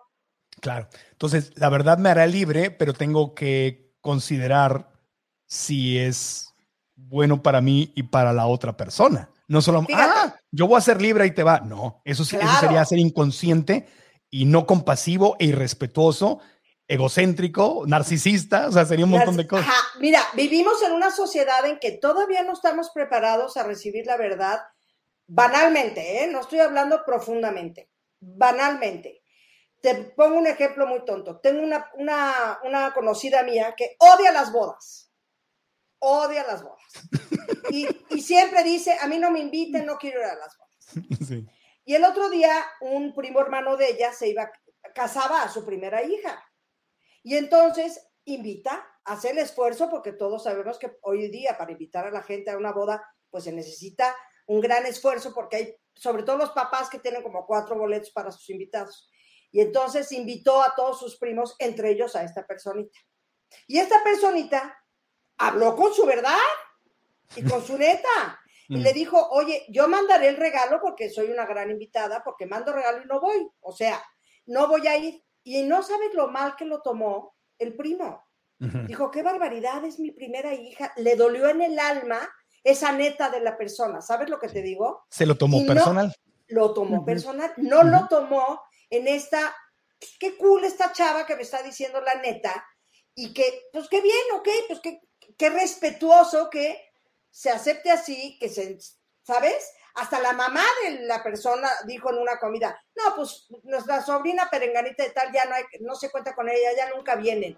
Claro. 0.60 0.88
Entonces, 1.10 1.52
la 1.56 1.68
verdad 1.68 1.98
me 1.98 2.08
hará 2.08 2.26
libre, 2.26 2.70
pero 2.70 2.92
tengo 2.92 3.34
que 3.34 3.92
considerar 4.00 4.92
si 5.46 5.98
es 5.98 6.52
bueno 6.94 7.42
para 7.42 7.60
mí 7.60 7.92
y 7.94 8.04
para 8.04 8.32
la 8.32 8.46
otra 8.46 8.76
persona. 8.76 9.30
No 9.48 9.60
solo, 9.60 9.84
ah, 9.92 10.34
yo 10.50 10.66
voy 10.66 10.78
a 10.78 10.82
ser 10.82 11.02
libre 11.02 11.26
y 11.26 11.32
te 11.32 11.42
va. 11.42 11.60
No, 11.60 12.00
eso, 12.04 12.22
eso 12.22 12.38
sería 12.60 12.84
ser 12.84 12.98
inconsciente 12.98 13.86
y 14.30 14.46
no 14.46 14.66
compasivo 14.66 15.36
e 15.38 15.46
irrespetuoso, 15.46 16.40
egocéntrico, 16.88 17.84
narcisista, 17.86 18.68
o 18.68 18.72
sea, 18.72 18.86
sería 18.86 19.04
un 19.04 19.10
montón 19.10 19.36
de 19.36 19.46
cosas. 19.46 19.66
Mira, 20.00 20.22
vivimos 20.34 20.82
en 20.82 20.92
una 20.92 21.10
sociedad 21.10 21.66
en 21.66 21.78
que 21.78 21.92
todavía 21.92 22.42
no 22.44 22.52
estamos 22.52 22.90
preparados 22.90 23.56
a 23.56 23.62
recibir 23.62 24.06
la 24.06 24.16
verdad 24.16 24.60
banalmente, 25.26 26.24
¿eh? 26.24 26.28
no 26.28 26.40
estoy 26.40 26.60
hablando 26.60 27.04
profundamente, 27.04 27.90
banalmente. 28.20 29.21
Te 29.82 29.96
pongo 29.96 30.38
un 30.38 30.46
ejemplo 30.46 30.86
muy 30.86 31.04
tonto. 31.04 31.40
Tengo 31.40 31.62
una, 31.64 32.92
conocida 32.94 33.42
mía 33.42 33.74
que 33.76 33.96
odia 33.98 34.30
las 34.30 34.52
bodas. 34.52 35.12
Odia 35.98 36.44
las 36.44 36.62
bodas. 36.62 36.82
Y, 37.70 37.86
siempre 38.20 38.62
dice, 38.62 38.96
a 39.00 39.08
mí 39.08 39.18
no 39.18 39.30
me 39.30 39.40
inviten, 39.40 39.84
no 39.84 39.98
quiero 39.98 40.20
ir 40.20 40.26
a 40.26 40.36
las 40.36 40.56
bodas. 40.56 41.42
Y 41.84 41.96
el 41.96 42.04
otro 42.04 42.30
día, 42.30 42.64
un 42.80 43.12
primo 43.12 43.40
hermano 43.40 43.76
de 43.76 43.90
ella 43.90 44.12
se 44.12 44.28
iba, 44.28 44.52
casaba 44.94 45.42
a 45.42 45.48
su 45.48 45.66
primera 45.66 46.04
hija. 46.04 46.40
Y 47.24 47.36
entonces 47.36 48.08
invita, 48.24 48.86
hace 49.04 49.30
el 49.30 49.38
esfuerzo, 49.38 49.90
porque 49.90 50.12
todos 50.12 50.44
sabemos 50.44 50.78
que 50.78 50.96
hoy 51.02 51.28
día 51.28 51.58
para 51.58 51.72
invitar 51.72 52.06
a 52.06 52.12
la 52.12 52.22
gente 52.22 52.52
a 52.52 52.56
una 52.56 52.70
boda, 52.70 53.04
pues 53.30 53.42
se 53.42 53.52
necesita 53.52 54.14
un 54.46 54.60
gran 54.60 54.86
esfuerzo, 54.86 55.34
porque 55.34 55.56
hay, 55.56 55.76
sobre 55.92 56.22
todo 56.22 56.36
los 56.36 56.50
papás 56.50 56.88
que 56.88 57.00
tienen 57.00 57.24
como 57.24 57.44
cuatro 57.46 57.76
boletos 57.76 58.12
para 58.12 58.30
sus 58.30 58.48
invitados. 58.50 59.10
Y 59.52 59.60
entonces 59.60 60.10
invitó 60.12 60.62
a 60.62 60.74
todos 60.74 60.98
sus 60.98 61.16
primos, 61.16 61.54
entre 61.58 61.90
ellos 61.90 62.16
a 62.16 62.24
esta 62.24 62.46
personita. 62.46 62.98
Y 63.66 63.78
esta 63.78 64.02
personita 64.02 64.82
habló 65.36 65.76
con 65.76 65.92
su 65.92 66.06
verdad 66.06 66.38
y 67.36 67.44
con 67.44 67.62
su 67.62 67.76
neta. 67.76 68.40
Y 68.68 68.78
le 68.78 68.90
mm. 68.90 68.94
dijo, 68.94 69.28
oye, 69.30 69.66
yo 69.68 69.86
mandaré 69.88 70.28
el 70.28 70.38
regalo 70.38 70.80
porque 70.80 71.10
soy 71.10 71.30
una 71.30 71.44
gran 71.44 71.70
invitada, 71.70 72.24
porque 72.24 72.46
mando 72.46 72.72
regalo 72.72 73.02
y 73.02 73.06
no 73.06 73.20
voy. 73.20 73.46
O 73.60 73.72
sea, 73.72 74.02
no 74.46 74.68
voy 74.68 74.86
a 74.86 74.96
ir. 74.96 75.22
Y 75.44 75.62
no 75.64 75.82
sabes 75.82 76.14
lo 76.14 76.28
mal 76.28 76.56
que 76.56 76.64
lo 76.64 76.80
tomó 76.80 77.36
el 77.58 77.76
primo. 77.76 78.24
Dijo, 78.86 79.10
qué 79.10 79.24
barbaridad, 79.24 79.84
es 79.84 79.98
mi 79.98 80.12
primera 80.12 80.54
hija. 80.54 80.92
Le 80.96 81.16
dolió 81.16 81.48
en 81.48 81.62
el 81.62 81.80
alma 81.80 82.20
esa 82.62 82.92
neta 82.92 83.28
de 83.28 83.40
la 83.40 83.56
persona. 83.56 84.00
¿Sabes 84.00 84.30
lo 84.30 84.38
que 84.38 84.48
te 84.48 84.62
digo? 84.62 85.04
Se 85.10 85.26
lo 85.26 85.36
tomó 85.36 85.66
personal. 85.66 86.14
lo 86.46 86.72
tomó 86.72 87.04
personal. 87.04 87.52
No 87.56 87.82
lo 87.82 88.06
tomó 88.06 88.60
en 88.92 89.08
esta, 89.08 89.56
qué 90.20 90.36
cool 90.36 90.64
esta 90.64 90.92
chava 90.92 91.26
que 91.26 91.34
me 91.34 91.42
está 91.42 91.62
diciendo 91.62 92.00
la 92.00 92.16
neta, 92.16 92.64
y 93.14 93.32
que, 93.32 93.68
pues 93.72 93.88
qué 93.88 94.00
bien, 94.00 94.24
ok, 94.34 94.48
pues 94.68 94.80
qué, 94.80 95.00
qué 95.36 95.50
respetuoso 95.50 96.50
que 96.50 96.90
se 97.30 97.50
acepte 97.50 97.90
así, 97.90 98.38
que 98.38 98.48
se 98.48 98.78
¿sabes? 99.22 99.72
Hasta 99.94 100.20
la 100.20 100.32
mamá 100.32 100.64
de 100.84 101.00
la 101.06 101.22
persona 101.22 101.68
dijo 101.86 102.10
en 102.10 102.18
una 102.18 102.38
comida, 102.38 102.78
no, 102.96 103.14
pues 103.14 103.46
nuestra 103.62 104.02
sobrina 104.02 104.48
perenganita 104.50 105.04
de 105.04 105.10
tal 105.10 105.32
ya 105.32 105.44
no, 105.44 105.54
hay, 105.54 105.64
no 105.80 105.94
se 105.94 106.10
cuenta 106.10 106.34
con 106.34 106.48
ella, 106.48 106.70
ya 106.76 106.90
nunca 106.94 107.14
vienen. 107.14 107.56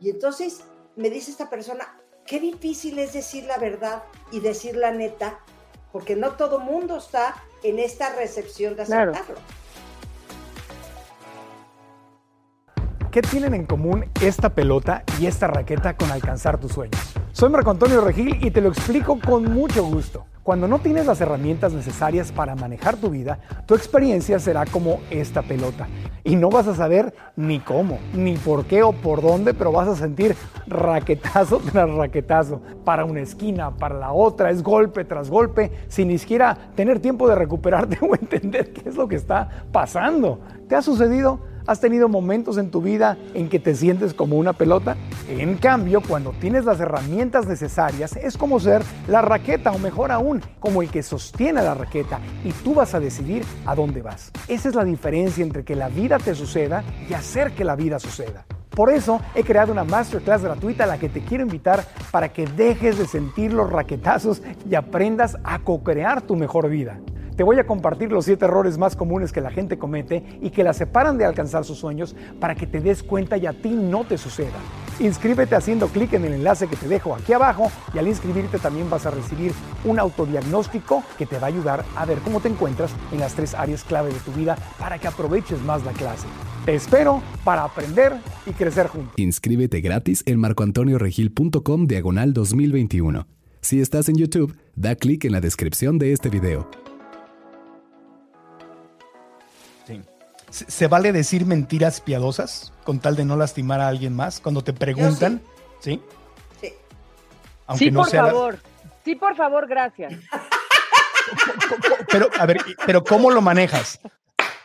Y 0.00 0.10
entonces 0.10 0.60
me 0.96 1.10
dice 1.10 1.30
esta 1.30 1.48
persona, 1.48 2.00
qué 2.26 2.40
difícil 2.40 2.98
es 2.98 3.12
decir 3.12 3.44
la 3.44 3.58
verdad 3.58 4.02
y 4.30 4.40
decir 4.40 4.76
la 4.76 4.90
neta, 4.90 5.40
porque 5.92 6.14
no 6.14 6.36
todo 6.36 6.60
mundo 6.60 6.98
está 6.98 7.42
en 7.62 7.78
esta 7.78 8.14
recepción 8.14 8.76
de 8.76 8.82
aceptarlo. 8.82 9.38
¿Qué 13.10 13.22
tienen 13.22 13.54
en 13.54 13.64
común 13.64 14.04
esta 14.20 14.50
pelota 14.50 15.02
y 15.18 15.26
esta 15.26 15.46
raqueta 15.46 15.96
con 15.96 16.10
alcanzar 16.10 16.58
tus 16.58 16.72
sueños? 16.72 17.00
Soy 17.32 17.48
Marco 17.48 17.70
Antonio 17.70 18.02
Regil 18.02 18.36
y 18.44 18.50
te 18.50 18.60
lo 18.60 18.68
explico 18.68 19.18
con 19.18 19.50
mucho 19.50 19.82
gusto. 19.82 20.26
Cuando 20.42 20.68
no 20.68 20.78
tienes 20.78 21.06
las 21.06 21.18
herramientas 21.22 21.72
necesarias 21.72 22.32
para 22.32 22.54
manejar 22.54 22.96
tu 22.96 23.08
vida, 23.08 23.38
tu 23.64 23.74
experiencia 23.74 24.38
será 24.38 24.66
como 24.66 25.00
esta 25.08 25.40
pelota. 25.40 25.88
Y 26.22 26.36
no 26.36 26.50
vas 26.50 26.68
a 26.68 26.74
saber 26.74 27.14
ni 27.34 27.60
cómo, 27.60 27.98
ni 28.12 28.36
por 28.36 28.66
qué 28.66 28.82
o 28.82 28.92
por 28.92 29.22
dónde, 29.22 29.54
pero 29.54 29.72
vas 29.72 29.88
a 29.88 29.96
sentir 29.96 30.36
raquetazo 30.66 31.62
tras 31.72 31.90
raquetazo. 31.90 32.60
Para 32.84 33.06
una 33.06 33.20
esquina, 33.20 33.74
para 33.74 33.98
la 33.98 34.12
otra, 34.12 34.50
es 34.50 34.62
golpe 34.62 35.06
tras 35.06 35.30
golpe, 35.30 35.72
sin 35.88 36.08
ni 36.08 36.18
siquiera 36.18 36.56
tener 36.74 37.00
tiempo 37.00 37.26
de 37.26 37.36
recuperarte 37.36 37.98
o 38.02 38.14
entender 38.14 38.74
qué 38.74 38.90
es 38.90 38.96
lo 38.96 39.08
que 39.08 39.16
está 39.16 39.48
pasando. 39.72 40.40
¿Te 40.68 40.76
ha 40.76 40.82
sucedido? 40.82 41.40
¿Has 41.68 41.80
tenido 41.80 42.08
momentos 42.08 42.56
en 42.56 42.70
tu 42.70 42.80
vida 42.80 43.18
en 43.34 43.50
que 43.50 43.58
te 43.58 43.74
sientes 43.74 44.14
como 44.14 44.38
una 44.38 44.54
pelota? 44.54 44.96
En 45.28 45.58
cambio, 45.58 46.00
cuando 46.00 46.32
tienes 46.32 46.64
las 46.64 46.80
herramientas 46.80 47.46
necesarias, 47.46 48.16
es 48.16 48.38
como 48.38 48.58
ser 48.58 48.80
la 49.06 49.20
raqueta 49.20 49.70
o 49.72 49.78
mejor 49.78 50.10
aún, 50.10 50.40
como 50.60 50.80
el 50.80 50.88
que 50.88 51.02
sostiene 51.02 51.62
la 51.62 51.74
raqueta 51.74 52.20
y 52.42 52.52
tú 52.52 52.72
vas 52.72 52.94
a 52.94 53.00
decidir 53.00 53.44
a 53.66 53.74
dónde 53.74 54.00
vas. 54.00 54.32
Esa 54.48 54.70
es 54.70 54.74
la 54.74 54.82
diferencia 54.82 55.44
entre 55.44 55.62
que 55.62 55.76
la 55.76 55.90
vida 55.90 56.16
te 56.16 56.34
suceda 56.34 56.82
y 57.06 57.12
hacer 57.12 57.52
que 57.52 57.64
la 57.64 57.76
vida 57.76 57.98
suceda. 57.98 58.46
Por 58.70 58.90
eso 58.90 59.20
he 59.34 59.44
creado 59.44 59.70
una 59.70 59.84
masterclass 59.84 60.42
gratuita 60.42 60.84
a 60.84 60.86
la 60.86 60.98
que 60.98 61.10
te 61.10 61.20
quiero 61.20 61.44
invitar 61.44 61.84
para 62.10 62.32
que 62.32 62.46
dejes 62.46 62.96
de 62.96 63.06
sentir 63.06 63.52
los 63.52 63.70
raquetazos 63.70 64.40
y 64.66 64.74
aprendas 64.74 65.36
a 65.44 65.58
co-crear 65.58 66.22
tu 66.22 66.34
mejor 66.34 66.70
vida. 66.70 66.98
Te 67.38 67.44
voy 67.44 67.56
a 67.60 67.66
compartir 67.68 68.10
los 68.10 68.24
siete 68.24 68.46
errores 68.46 68.78
más 68.78 68.96
comunes 68.96 69.30
que 69.30 69.40
la 69.40 69.52
gente 69.52 69.78
comete 69.78 70.24
y 70.42 70.50
que 70.50 70.64
la 70.64 70.72
separan 70.72 71.18
de 71.18 71.24
alcanzar 71.24 71.64
sus 71.64 71.78
sueños 71.78 72.16
para 72.40 72.56
que 72.56 72.66
te 72.66 72.80
des 72.80 73.04
cuenta 73.04 73.36
y 73.36 73.46
a 73.46 73.52
ti 73.52 73.68
no 73.68 74.04
te 74.04 74.18
suceda. 74.18 74.58
Inscríbete 74.98 75.54
haciendo 75.54 75.86
clic 75.86 76.14
en 76.14 76.24
el 76.24 76.32
enlace 76.32 76.66
que 76.66 76.74
te 76.74 76.88
dejo 76.88 77.14
aquí 77.14 77.32
abajo 77.32 77.70
y 77.94 77.98
al 77.98 78.08
inscribirte 78.08 78.58
también 78.58 78.90
vas 78.90 79.06
a 79.06 79.12
recibir 79.12 79.52
un 79.84 80.00
autodiagnóstico 80.00 81.04
que 81.16 81.26
te 81.26 81.38
va 81.38 81.46
a 81.46 81.50
ayudar 81.50 81.84
a 81.94 82.04
ver 82.06 82.18
cómo 82.24 82.40
te 82.40 82.48
encuentras 82.48 82.90
en 83.12 83.20
las 83.20 83.34
tres 83.34 83.54
áreas 83.54 83.84
clave 83.84 84.12
de 84.12 84.18
tu 84.18 84.32
vida 84.32 84.58
para 84.76 84.98
que 84.98 85.06
aproveches 85.06 85.62
más 85.62 85.84
la 85.84 85.92
clase. 85.92 86.26
Te 86.64 86.74
espero 86.74 87.22
para 87.44 87.62
aprender 87.62 88.14
y 88.46 88.50
crecer 88.50 88.88
juntos. 88.88 89.14
Inscríbete 89.16 89.80
gratis 89.80 90.24
en 90.26 90.40
marcoantonioregil.com 90.40 91.86
diagonal 91.86 92.32
2021. 92.32 93.28
Si 93.60 93.80
estás 93.80 94.08
en 94.08 94.16
YouTube, 94.16 94.56
da 94.74 94.96
clic 94.96 95.24
en 95.24 95.30
la 95.30 95.40
descripción 95.40 95.98
de 95.98 96.12
este 96.12 96.30
video. 96.30 96.68
¿Se 100.50 100.86
vale 100.86 101.12
decir 101.12 101.44
mentiras 101.44 102.00
piadosas 102.00 102.72
con 102.84 103.00
tal 103.00 103.16
de 103.16 103.24
no 103.24 103.36
lastimar 103.36 103.80
a 103.80 103.88
alguien 103.88 104.14
más 104.14 104.40
cuando 104.40 104.62
te 104.62 104.72
preguntan? 104.72 105.42
Sí. 105.80 106.00
Sí. 106.60 106.72
sí, 107.76 107.90
por 107.90 108.10
favor. 108.10 108.58
Sí, 109.04 109.14
por 109.14 109.36
favor, 109.36 109.66
gracias. 109.68 110.14
Pero, 112.10 112.30
a 112.38 112.46
ver, 112.46 112.56
pero 112.86 113.04
¿cómo 113.04 113.30
lo 113.30 113.42
manejas? 113.42 114.00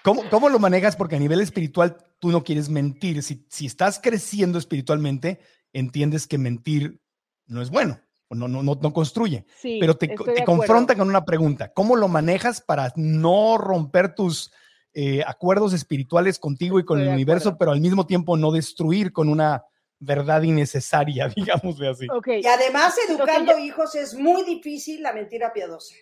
¿Cómo, 0.02 0.24
¿Cómo, 0.30 0.48
lo 0.48 0.60
manejas? 0.60 0.96
Porque 0.96 1.18
a 1.18 1.20
nivel 1.20 1.42
espiritual 1.42 1.98
tú 2.20 2.30
no 2.30 2.42
quieres 2.42 2.70
mentir. 2.70 3.22
Si, 3.22 3.46
si 3.50 3.66
estás 3.66 4.00
creciendo 4.02 4.58
espiritualmente, 4.58 5.42
entiendes 5.74 6.26
que 6.26 6.38
mentir 6.38 7.02
no 7.48 7.62
es 7.62 7.70
bueno, 7.70 8.00
no, 8.30 8.48
no, 8.48 8.64
no, 8.64 8.80
no 8.82 8.94
construye. 8.94 9.46
Sí, 9.60 9.78
pero 9.80 9.98
te, 9.98 10.08
te 10.08 10.44
confronta 10.46 10.96
con 10.96 11.10
una 11.10 11.26
pregunta. 11.26 11.74
¿Cómo 11.74 11.96
lo 11.96 12.08
manejas 12.08 12.62
para 12.62 12.94
no 12.96 13.58
romper 13.58 14.16
tus, 14.16 14.52
eh, 14.94 15.24
acuerdos 15.26 15.74
espirituales 15.74 16.38
contigo 16.38 16.80
y 16.80 16.86
con 16.86 17.00
el 17.02 17.08
universo, 17.08 17.58
pero 17.58 17.72
al 17.72 17.82
mismo 17.82 18.06
tiempo 18.06 18.38
no 18.38 18.52
destruir 18.52 19.12
con 19.12 19.28
una 19.28 19.64
verdad 20.00 20.44
innecesaria, 20.44 21.28
digámosle 21.36 21.90
así. 21.90 22.08
Y 22.28 22.46
además, 22.46 22.96
educando 23.08 23.58
hijos 23.58 23.96
es 23.96 24.14
muy 24.14 24.44
difícil 24.44 25.02
la 25.02 25.14
mentira 25.14 25.52
piadosa. 25.54 25.96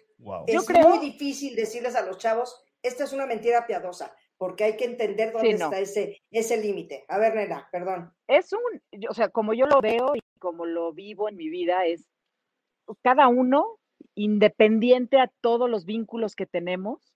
Es 0.47 0.69
muy 0.69 0.99
difícil 0.99 1.55
decirles 1.55 1.95
a 1.95 2.05
los 2.05 2.17
chavos, 2.17 2.63
esta 2.83 3.03
es 3.03 3.13
una 3.13 3.25
mentira 3.25 3.65
piadosa, 3.65 4.13
porque 4.37 4.63
hay 4.63 4.77
que 4.77 4.85
entender 4.85 5.31
dónde 5.31 5.51
está 5.51 5.79
ese, 5.79 6.21
ese 6.29 6.57
límite. 6.57 7.05
A 7.07 7.17
ver, 7.17 7.35
nena, 7.35 7.67
perdón. 7.71 8.13
Es 8.27 8.51
un, 8.53 8.59
o 9.09 9.13
sea, 9.13 9.29
como 9.29 9.53
yo 9.53 9.67
lo 9.67 9.81
veo 9.81 10.15
y 10.15 10.21
como 10.39 10.65
lo 10.65 10.93
vivo 10.93 11.29
en 11.29 11.37
mi 11.37 11.49
vida, 11.49 11.85
es 11.85 12.07
cada 13.03 13.27
uno, 13.27 13.79
independiente 14.15 15.19
a 15.19 15.31
todos 15.41 15.69
los 15.69 15.85
vínculos 15.85 16.35
que 16.35 16.45
tenemos, 16.45 17.10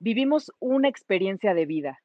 vivimos 0.00 0.50
una 0.58 0.88
experiencia 0.88 1.54
de 1.54 1.66
vida 1.66 2.02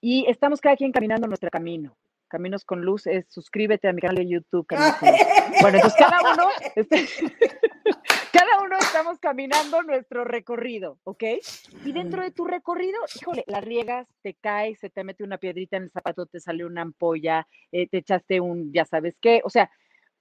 y 0.00 0.24
estamos 0.28 0.60
cada 0.60 0.76
quien 0.76 0.92
caminando 0.92 1.26
nuestro 1.26 1.50
camino. 1.50 1.96
Caminos 2.28 2.64
con 2.64 2.82
Luz 2.82 3.08
es 3.08 3.26
suscríbete 3.28 3.88
a 3.88 3.92
mi 3.92 4.00
canal 4.00 4.16
de 4.16 4.28
YouTube. 4.28 4.66
Bueno, 5.60 5.76
entonces 5.76 5.98
cada 5.98 6.32
uno, 6.32 6.48
este, 6.76 7.06
cada 8.32 8.62
uno 8.64 8.78
estamos 8.78 9.18
caminando 9.18 9.82
nuestro 9.82 10.24
recorrido, 10.24 10.98
¿ok? 11.04 11.24
Y 11.84 11.92
dentro 11.92 12.22
de 12.22 12.30
tu 12.30 12.46
recorrido, 12.46 12.98
híjole, 13.20 13.44
la 13.46 13.60
riegas, 13.60 14.06
te 14.22 14.34
caes, 14.34 14.78
se 14.78 14.88
te 14.88 15.04
mete 15.04 15.24
una 15.24 15.36
piedrita 15.36 15.76
en 15.76 15.82
el 15.82 15.90
zapato, 15.90 16.24
te 16.24 16.40
sale 16.40 16.64
una 16.64 16.82
ampolla, 16.82 17.46
eh, 17.72 17.88
te 17.88 17.98
echaste 17.98 18.40
un, 18.40 18.72
ya 18.72 18.86
sabes 18.86 19.18
qué, 19.20 19.42
o 19.44 19.50
sea, 19.50 19.70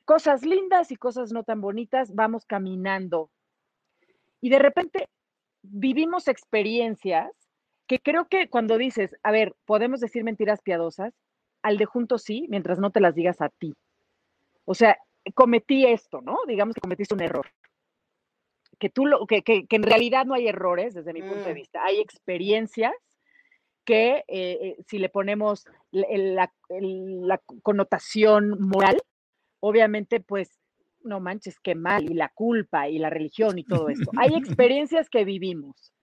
cosas 0.04 0.43
lindas 0.43 0.91
y 0.91 0.97
cosas 0.97 1.32
no 1.32 1.43
tan 1.43 1.62
bonitas, 1.62 2.13
vamos 2.15 2.45
caminando. 2.45 3.30
Y 4.41 4.49
de 4.49 4.60
repente 4.60 5.08
vivimos 5.61 6.27
experiencias 6.27 7.31
que 7.87 7.99
creo 7.99 8.27
que 8.27 8.49
cuando 8.49 8.77
dices, 8.77 9.15
a 9.23 9.31
ver, 9.31 9.55
podemos 9.65 9.99
decir 9.99 10.23
mentiras 10.23 10.61
piadosas, 10.61 11.13
al 11.61 11.77
de 11.77 11.85
junto 11.85 12.17
sí, 12.17 12.45
mientras 12.49 12.79
no 12.79 12.91
te 12.91 13.01
las 13.01 13.15
digas 13.15 13.41
a 13.41 13.49
ti. 13.49 13.73
O 14.65 14.75
sea, 14.75 14.97
cometí 15.33 15.85
esto, 15.85 16.21
¿no? 16.21 16.37
Digamos 16.47 16.75
que 16.75 16.81
cometiste 16.81 17.15
un 17.15 17.21
error. 17.21 17.51
Que 18.77 18.89
tú 18.89 19.05
lo, 19.05 19.25
que, 19.25 19.41
que, 19.41 19.65
en 19.69 19.83
realidad 19.83 20.25
no 20.25 20.35
hay 20.35 20.47
errores 20.47 20.93
desde 20.93 21.13
mi 21.13 21.21
punto 21.21 21.45
de 21.45 21.51
mm. 21.51 21.55
vista. 21.55 21.83
Hay 21.83 21.99
experiencias 21.99 22.93
que 23.83 24.17
eh, 24.17 24.23
eh, 24.27 24.75
si 24.87 24.99
le 24.99 25.09
ponemos 25.09 25.65
la, 25.91 26.53
la 26.69 27.41
connotación 27.63 28.61
moral, 28.61 29.01
obviamente 29.59 30.19
pues 30.19 30.58
no 31.03 31.19
manches, 31.19 31.59
qué 31.59 31.75
mal, 31.75 32.03
y 32.09 32.13
la 32.13 32.29
culpa 32.29 32.89
y 32.89 32.99
la 32.99 33.09
religión 33.09 33.57
y 33.57 33.63
todo 33.63 33.89
esto. 33.89 34.12
Hay 34.17 34.33
experiencias 34.35 35.09
que 35.09 35.25
vivimos. 35.25 35.93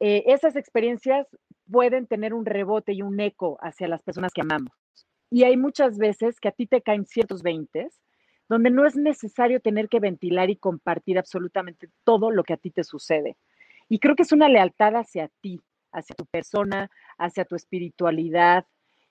Eh, 0.00 0.24
esas 0.26 0.56
experiencias 0.56 1.26
pueden 1.70 2.06
tener 2.06 2.34
un 2.34 2.44
rebote 2.44 2.92
y 2.92 3.02
un 3.02 3.20
eco 3.20 3.58
hacia 3.60 3.88
las 3.88 4.02
personas 4.02 4.32
que 4.32 4.42
amamos. 4.42 4.72
Y 5.30 5.44
hay 5.44 5.56
muchas 5.56 5.96
veces 5.96 6.40
que 6.40 6.48
a 6.48 6.52
ti 6.52 6.66
te 6.66 6.82
caen 6.82 7.06
ciertos 7.06 7.42
veintes 7.42 8.02
donde 8.48 8.70
no 8.70 8.84
es 8.84 8.96
necesario 8.96 9.60
tener 9.60 9.88
que 9.88 9.98
ventilar 10.00 10.50
y 10.50 10.56
compartir 10.56 11.18
absolutamente 11.18 11.88
todo 12.04 12.30
lo 12.30 12.44
que 12.44 12.52
a 12.52 12.58
ti 12.58 12.70
te 12.70 12.84
sucede. 12.84 13.38
Y 13.88 13.98
creo 13.98 14.14
que 14.14 14.24
es 14.24 14.32
una 14.32 14.48
lealtad 14.48 14.94
hacia 14.96 15.30
ti, 15.40 15.60
hacia 15.90 16.14
tu 16.14 16.26
persona, 16.26 16.90
hacia 17.16 17.46
tu 17.46 17.56
espiritualidad, 17.56 18.66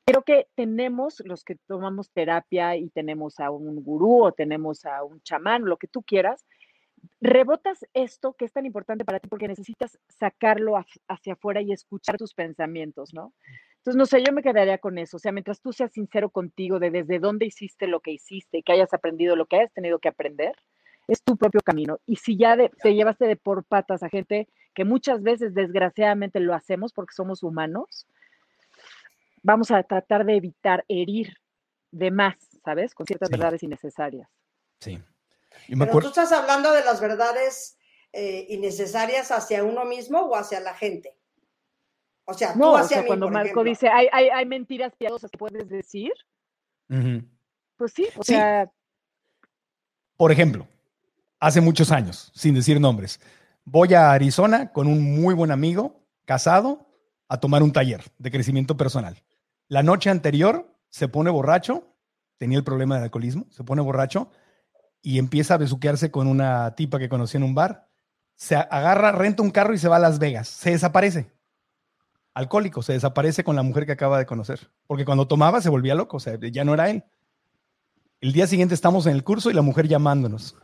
Creo 0.05 0.23
que 0.23 0.47
tenemos, 0.55 1.21
los 1.25 1.43
que 1.43 1.55
tomamos 1.67 2.09
terapia 2.11 2.75
y 2.75 2.89
tenemos 2.89 3.39
a 3.39 3.51
un 3.51 3.83
gurú 3.83 4.25
o 4.25 4.31
tenemos 4.31 4.85
a 4.85 5.03
un 5.03 5.21
chamán, 5.21 5.65
lo 5.65 5.77
que 5.77 5.87
tú 5.87 6.01
quieras, 6.01 6.45
rebotas 7.19 7.85
esto 7.93 8.33
que 8.33 8.45
es 8.45 8.53
tan 8.53 8.65
importante 8.65 9.05
para 9.05 9.19
ti 9.19 9.27
porque 9.27 9.47
necesitas 9.47 9.99
sacarlo 10.07 10.75
hacia 11.07 11.33
afuera 11.33 11.61
y 11.61 11.71
escuchar 11.71 12.17
tus 12.17 12.33
pensamientos, 12.33 13.13
¿no? 13.13 13.33
Entonces, 13.77 13.97
no 13.97 14.05
sé, 14.05 14.23
yo 14.23 14.31
me 14.31 14.43
quedaría 14.43 14.77
con 14.77 14.99
eso. 14.99 15.17
O 15.17 15.19
sea, 15.19 15.31
mientras 15.31 15.59
tú 15.59 15.73
seas 15.73 15.91
sincero 15.91 16.29
contigo 16.29 16.77
de 16.77 16.91
desde 16.91 17.17
dónde 17.17 17.47
hiciste 17.47 17.87
lo 17.87 17.99
que 17.99 18.11
hiciste 18.11 18.59
y 18.59 18.63
que 18.63 18.73
hayas 18.73 18.93
aprendido 18.93 19.35
lo 19.35 19.47
que 19.47 19.55
hayas 19.55 19.73
tenido 19.73 19.97
que 19.97 20.09
aprender, 20.09 20.55
es 21.07 21.23
tu 21.23 21.35
propio 21.35 21.61
camino. 21.61 21.99
Y 22.05 22.17
si 22.17 22.37
ya 22.37 22.55
te 22.55 22.93
llevaste 22.93 23.25
de 23.25 23.35
por 23.35 23.63
patas 23.63 24.03
a 24.03 24.09
gente 24.09 24.47
que 24.75 24.85
muchas 24.85 25.23
veces 25.23 25.55
desgraciadamente 25.55 26.39
lo 26.39 26.53
hacemos 26.53 26.93
porque 26.93 27.15
somos 27.15 27.41
humanos, 27.41 28.07
vamos 29.43 29.71
a 29.71 29.83
tratar 29.83 30.25
de 30.25 30.35
evitar 30.35 30.85
herir 30.87 31.35
de 31.91 32.11
más, 32.11 32.35
¿sabes? 32.63 32.93
Con 32.93 33.05
ciertas 33.05 33.29
verdades 33.29 33.63
innecesarias. 33.63 34.29
Sí. 34.79 34.99
Pero 35.67 35.99
tú 35.99 36.07
estás 36.07 36.31
hablando 36.31 36.71
de 36.71 36.83
las 36.83 37.01
verdades 37.01 37.77
eh, 38.13 38.45
innecesarias 38.49 39.31
hacia 39.31 39.63
uno 39.63 39.85
mismo 39.85 40.19
o 40.19 40.35
hacia 40.35 40.59
la 40.59 40.73
gente. 40.73 41.17
O 42.25 42.33
sea, 42.33 42.55
no, 42.55 42.71
tú 42.71 42.77
hacia 42.77 43.05
cuando 43.05 43.29
Marco 43.29 43.63
dice, 43.63 43.89
hay, 43.89 44.07
hay, 44.11 44.29
hay, 44.29 44.45
mentiras 44.45 44.93
piadosas 44.97 45.29
que 45.31 45.37
puedes 45.37 45.67
decir, 45.69 46.13
pues 47.77 47.93
sí, 47.93 48.07
o 48.15 48.23
sea... 48.23 48.71
Por 50.15 50.31
ejemplo, 50.31 50.67
hace 51.39 51.61
muchos 51.61 51.91
años, 51.91 52.31
sin 52.35 52.53
decir 52.53 52.79
nombres, 52.79 53.19
voy 53.65 53.93
a 53.93 54.11
Arizona 54.11 54.71
con 54.71 54.87
un 54.87 55.19
muy 55.19 55.33
buen 55.33 55.51
amigo, 55.51 55.99
casado, 56.25 56.87
a 57.27 57.39
tomar 57.39 57.63
un 57.63 57.73
taller 57.73 58.03
de 58.17 58.29
crecimiento 58.29 58.77
personal. 58.77 59.21
La 59.71 59.83
noche 59.83 60.09
anterior 60.09 60.69
se 60.89 61.07
pone 61.07 61.29
borracho, 61.29 61.95
tenía 62.37 62.57
el 62.57 62.63
problema 62.65 62.95
del 62.95 63.05
alcoholismo, 63.05 63.45
se 63.51 63.63
pone 63.63 63.81
borracho 63.81 64.29
y 65.01 65.17
empieza 65.17 65.53
a 65.53 65.57
besuquearse 65.57 66.11
con 66.11 66.27
una 66.27 66.75
tipa 66.75 66.99
que 66.99 67.07
conocí 67.07 67.37
en 67.37 67.43
un 67.43 67.55
bar. 67.55 67.87
Se 68.35 68.57
agarra, 68.57 69.13
renta 69.13 69.41
un 69.41 69.49
carro 69.49 69.73
y 69.73 69.77
se 69.77 69.87
va 69.87 69.95
a 69.95 69.99
Las 69.99 70.19
Vegas. 70.19 70.49
Se 70.49 70.71
desaparece. 70.71 71.31
Alcohólico, 72.33 72.81
se 72.81 72.91
desaparece 72.91 73.45
con 73.45 73.55
la 73.55 73.63
mujer 73.63 73.85
que 73.85 73.93
acaba 73.93 74.17
de 74.17 74.25
conocer. 74.25 74.69
Porque 74.87 75.05
cuando 75.05 75.25
tomaba 75.25 75.61
se 75.61 75.69
volvía 75.69 75.95
loco, 75.95 76.17
o 76.17 76.19
sea, 76.19 76.37
ya 76.37 76.65
no 76.65 76.73
era 76.73 76.89
él. 76.89 77.05
El 78.19 78.33
día 78.33 78.47
siguiente 78.47 78.75
estamos 78.75 79.05
en 79.05 79.13
el 79.13 79.23
curso 79.23 79.49
y 79.51 79.53
la 79.53 79.61
mujer 79.61 79.87
llamándonos. 79.87 80.57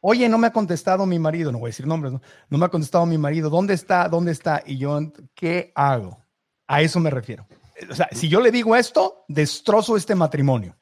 Oye, 0.00 0.28
no 0.28 0.36
me 0.36 0.48
ha 0.48 0.52
contestado 0.52 1.06
mi 1.06 1.18
marido, 1.18 1.50
no 1.50 1.60
voy 1.60 1.68
a 1.68 1.70
decir 1.70 1.86
nombres, 1.86 2.12
no, 2.12 2.20
no 2.50 2.58
me 2.58 2.66
ha 2.66 2.68
contestado 2.68 3.06
mi 3.06 3.16
marido, 3.16 3.48
¿dónde 3.48 3.72
está? 3.72 4.06
¿Dónde 4.06 4.32
está? 4.32 4.62
Y 4.66 4.76
yo, 4.76 5.00
¿qué 5.34 5.72
hago? 5.74 6.22
A 6.66 6.82
eso 6.82 7.00
me 7.00 7.08
refiero. 7.08 7.46
O 7.90 7.94
sea, 7.94 8.08
si 8.12 8.28
yo 8.28 8.40
le 8.40 8.50
digo 8.50 8.76
esto, 8.76 9.24
destrozo 9.28 9.96
este 9.96 10.14
matrimonio. 10.14 10.76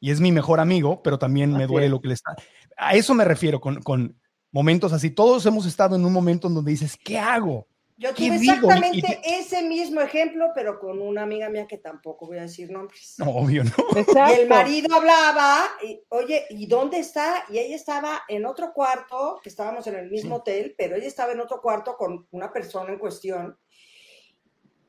Y 0.00 0.10
es 0.10 0.20
mi 0.20 0.32
mejor 0.32 0.60
amigo, 0.60 1.02
pero 1.02 1.18
también 1.18 1.52
me 1.52 1.66
duele 1.66 1.88
lo 1.88 2.00
que 2.00 2.08
le 2.08 2.14
está. 2.14 2.34
A 2.76 2.94
eso 2.94 3.14
me 3.14 3.24
refiero 3.24 3.60
con, 3.60 3.80
con 3.82 4.20
momentos 4.50 4.92
así. 4.92 5.10
Todos 5.10 5.46
hemos 5.46 5.64
estado 5.66 5.94
en 5.96 6.04
un 6.04 6.12
momento 6.12 6.48
en 6.48 6.54
donde 6.54 6.72
dices, 6.72 6.96
¿qué 6.96 7.18
hago? 7.18 7.68
Yo 8.02 8.12
tuve 8.14 8.34
exactamente 8.34 9.20
ese 9.22 9.62
mismo 9.62 10.00
ejemplo, 10.00 10.50
pero 10.56 10.80
con 10.80 11.00
una 11.00 11.22
amiga 11.22 11.48
mía 11.48 11.68
que 11.68 11.78
tampoco 11.78 12.26
voy 12.26 12.38
a 12.38 12.42
decir 12.42 12.68
nombres. 12.68 13.14
No, 13.18 13.30
obvio 13.30 13.62
no. 13.62 13.70
Y 13.94 14.40
el 14.40 14.48
marido 14.48 14.92
hablaba, 14.96 15.66
y, 15.84 16.02
oye, 16.08 16.46
¿y 16.50 16.66
dónde 16.66 16.98
está? 16.98 17.44
Y 17.48 17.58
ella 17.58 17.76
estaba 17.76 18.22
en 18.26 18.44
otro 18.44 18.72
cuarto, 18.72 19.38
que 19.40 19.50
estábamos 19.50 19.86
en 19.86 19.94
el 19.94 20.10
mismo 20.10 20.36
hotel, 20.36 20.74
pero 20.76 20.96
ella 20.96 21.06
estaba 21.06 21.30
en 21.30 21.40
otro 21.40 21.60
cuarto 21.60 21.96
con 21.96 22.26
una 22.32 22.52
persona 22.52 22.92
en 22.92 22.98
cuestión. 22.98 23.56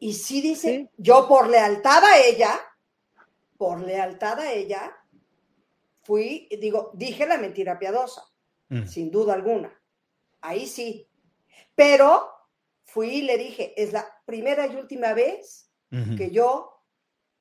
Y 0.04 0.12
sí 0.12 0.42
dice, 0.42 0.90
yo 0.98 1.30
por 1.30 1.48
lealtad 1.48 2.04
a 2.04 2.18
ella, 2.18 2.60
por 3.58 3.80
lealtad 3.80 4.38
a 4.38 4.52
ella, 4.52 4.94
fui, 6.02 6.50
digo, 6.60 6.92
dije 6.94 7.26
la 7.26 7.38
mentira 7.38 7.80
piadosa, 7.80 8.22
mm. 8.68 8.84
sin 8.84 9.10
duda 9.10 9.34
alguna. 9.34 9.72
Ahí 10.42 10.68
sí. 10.68 11.08
Pero 11.74 12.28
fui 12.84 13.12
y 13.12 13.22
le 13.22 13.38
dije, 13.38 13.82
es 13.82 13.94
la 13.94 14.06
primera 14.26 14.68
y 14.68 14.76
última 14.76 15.14
vez 15.14 15.72
que 16.18 16.32
yo 16.32 16.84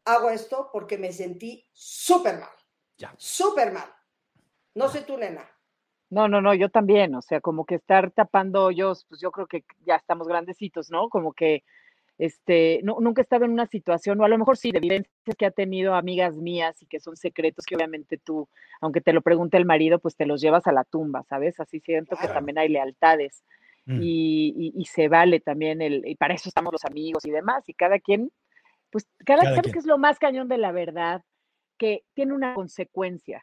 hago 0.05 0.31
esto 0.31 0.71
porque 0.73 0.99
me 0.99 1.13
sentí 1.13 1.69
súper 1.73 2.39
mal. 2.39 2.55
Ya. 2.97 3.13
Súper 3.19 3.73
mal. 3.73 3.93
No 4.77 4.89
sé 4.89 5.01
tú, 5.01 5.19
nena. 5.19 5.51
No, 6.11 6.29
no, 6.29 6.41
no, 6.41 6.55
yo 6.55 6.69
también, 6.69 7.17
o 7.17 7.23
sea, 7.23 7.41
como 7.41 7.65
que 7.65 7.75
estar 7.75 8.13
tapando 8.13 8.67
hoyos, 8.67 9.05
pues 9.09 9.21
yo 9.21 9.33
creo 9.33 9.49
que 9.49 9.65
ya 9.85 9.97
estamos 9.97 10.29
grandecitos, 10.29 10.93
¿no? 10.93 11.09
Como 11.09 11.33
que, 11.33 11.65
este, 12.19 12.81
no, 12.83 12.99
nunca 13.01 13.21
he 13.21 13.25
estado 13.25 13.45
en 13.45 13.53
una 13.53 13.67
situación, 13.67 14.21
o 14.21 14.25
a 14.25 14.29
lo 14.29 14.39
mejor 14.39 14.57
sí, 14.57 14.71
de 14.71 14.79
evidencias 14.79 15.37
que 15.37 15.47
ha 15.47 15.51
tenido 15.51 15.95
amigas 15.95 16.37
mías 16.37 16.81
y 16.83 16.87
que 16.87 17.01
son 17.01 17.17
secretos 17.17 17.65
que 17.65 17.75
obviamente 17.75 18.19
tú, 18.19 18.49
aunque 18.81 19.01
te 19.01 19.13
lo 19.13 19.23
pregunte 19.23 19.57
el 19.57 19.65
marido, 19.65 19.99
pues 19.99 20.17
te 20.17 20.27
los 20.27 20.41
llevas 20.41 20.67
a 20.67 20.73
la 20.73 20.85
tumba, 20.85 21.23
¿sabes? 21.25 21.59
Así 21.61 21.81
siento 21.81 22.17
que 22.17 22.29
también 22.29 22.59
hay 22.59 22.69
lealtades. 22.69 23.45
Mm. 23.85 23.99
y, 24.01 24.85
se 24.87 25.09
vale 25.09 25.41
también 25.41 25.83
el, 25.83 26.07
y 26.07 26.15
para 26.15 26.35
eso 26.35 26.49
estamos 26.49 26.73
los 26.73 26.85
amigos 26.85 27.25
y 27.25 27.33
demás, 27.33 27.69
y 27.69 27.75
cada 27.75 27.99
quien, 27.99 28.31
pues 28.91 29.09
cada, 29.25 29.43
cada 29.43 29.63
que 29.63 29.79
es 29.79 29.87
lo 29.87 29.99
más 29.99 30.19
cañón 30.19 30.49
de 30.49 30.59
la 30.59 30.71
verdad, 30.71 31.25
que 31.79 32.05
tiene 32.15 32.33
una 32.33 32.55
consecuencia. 32.55 33.43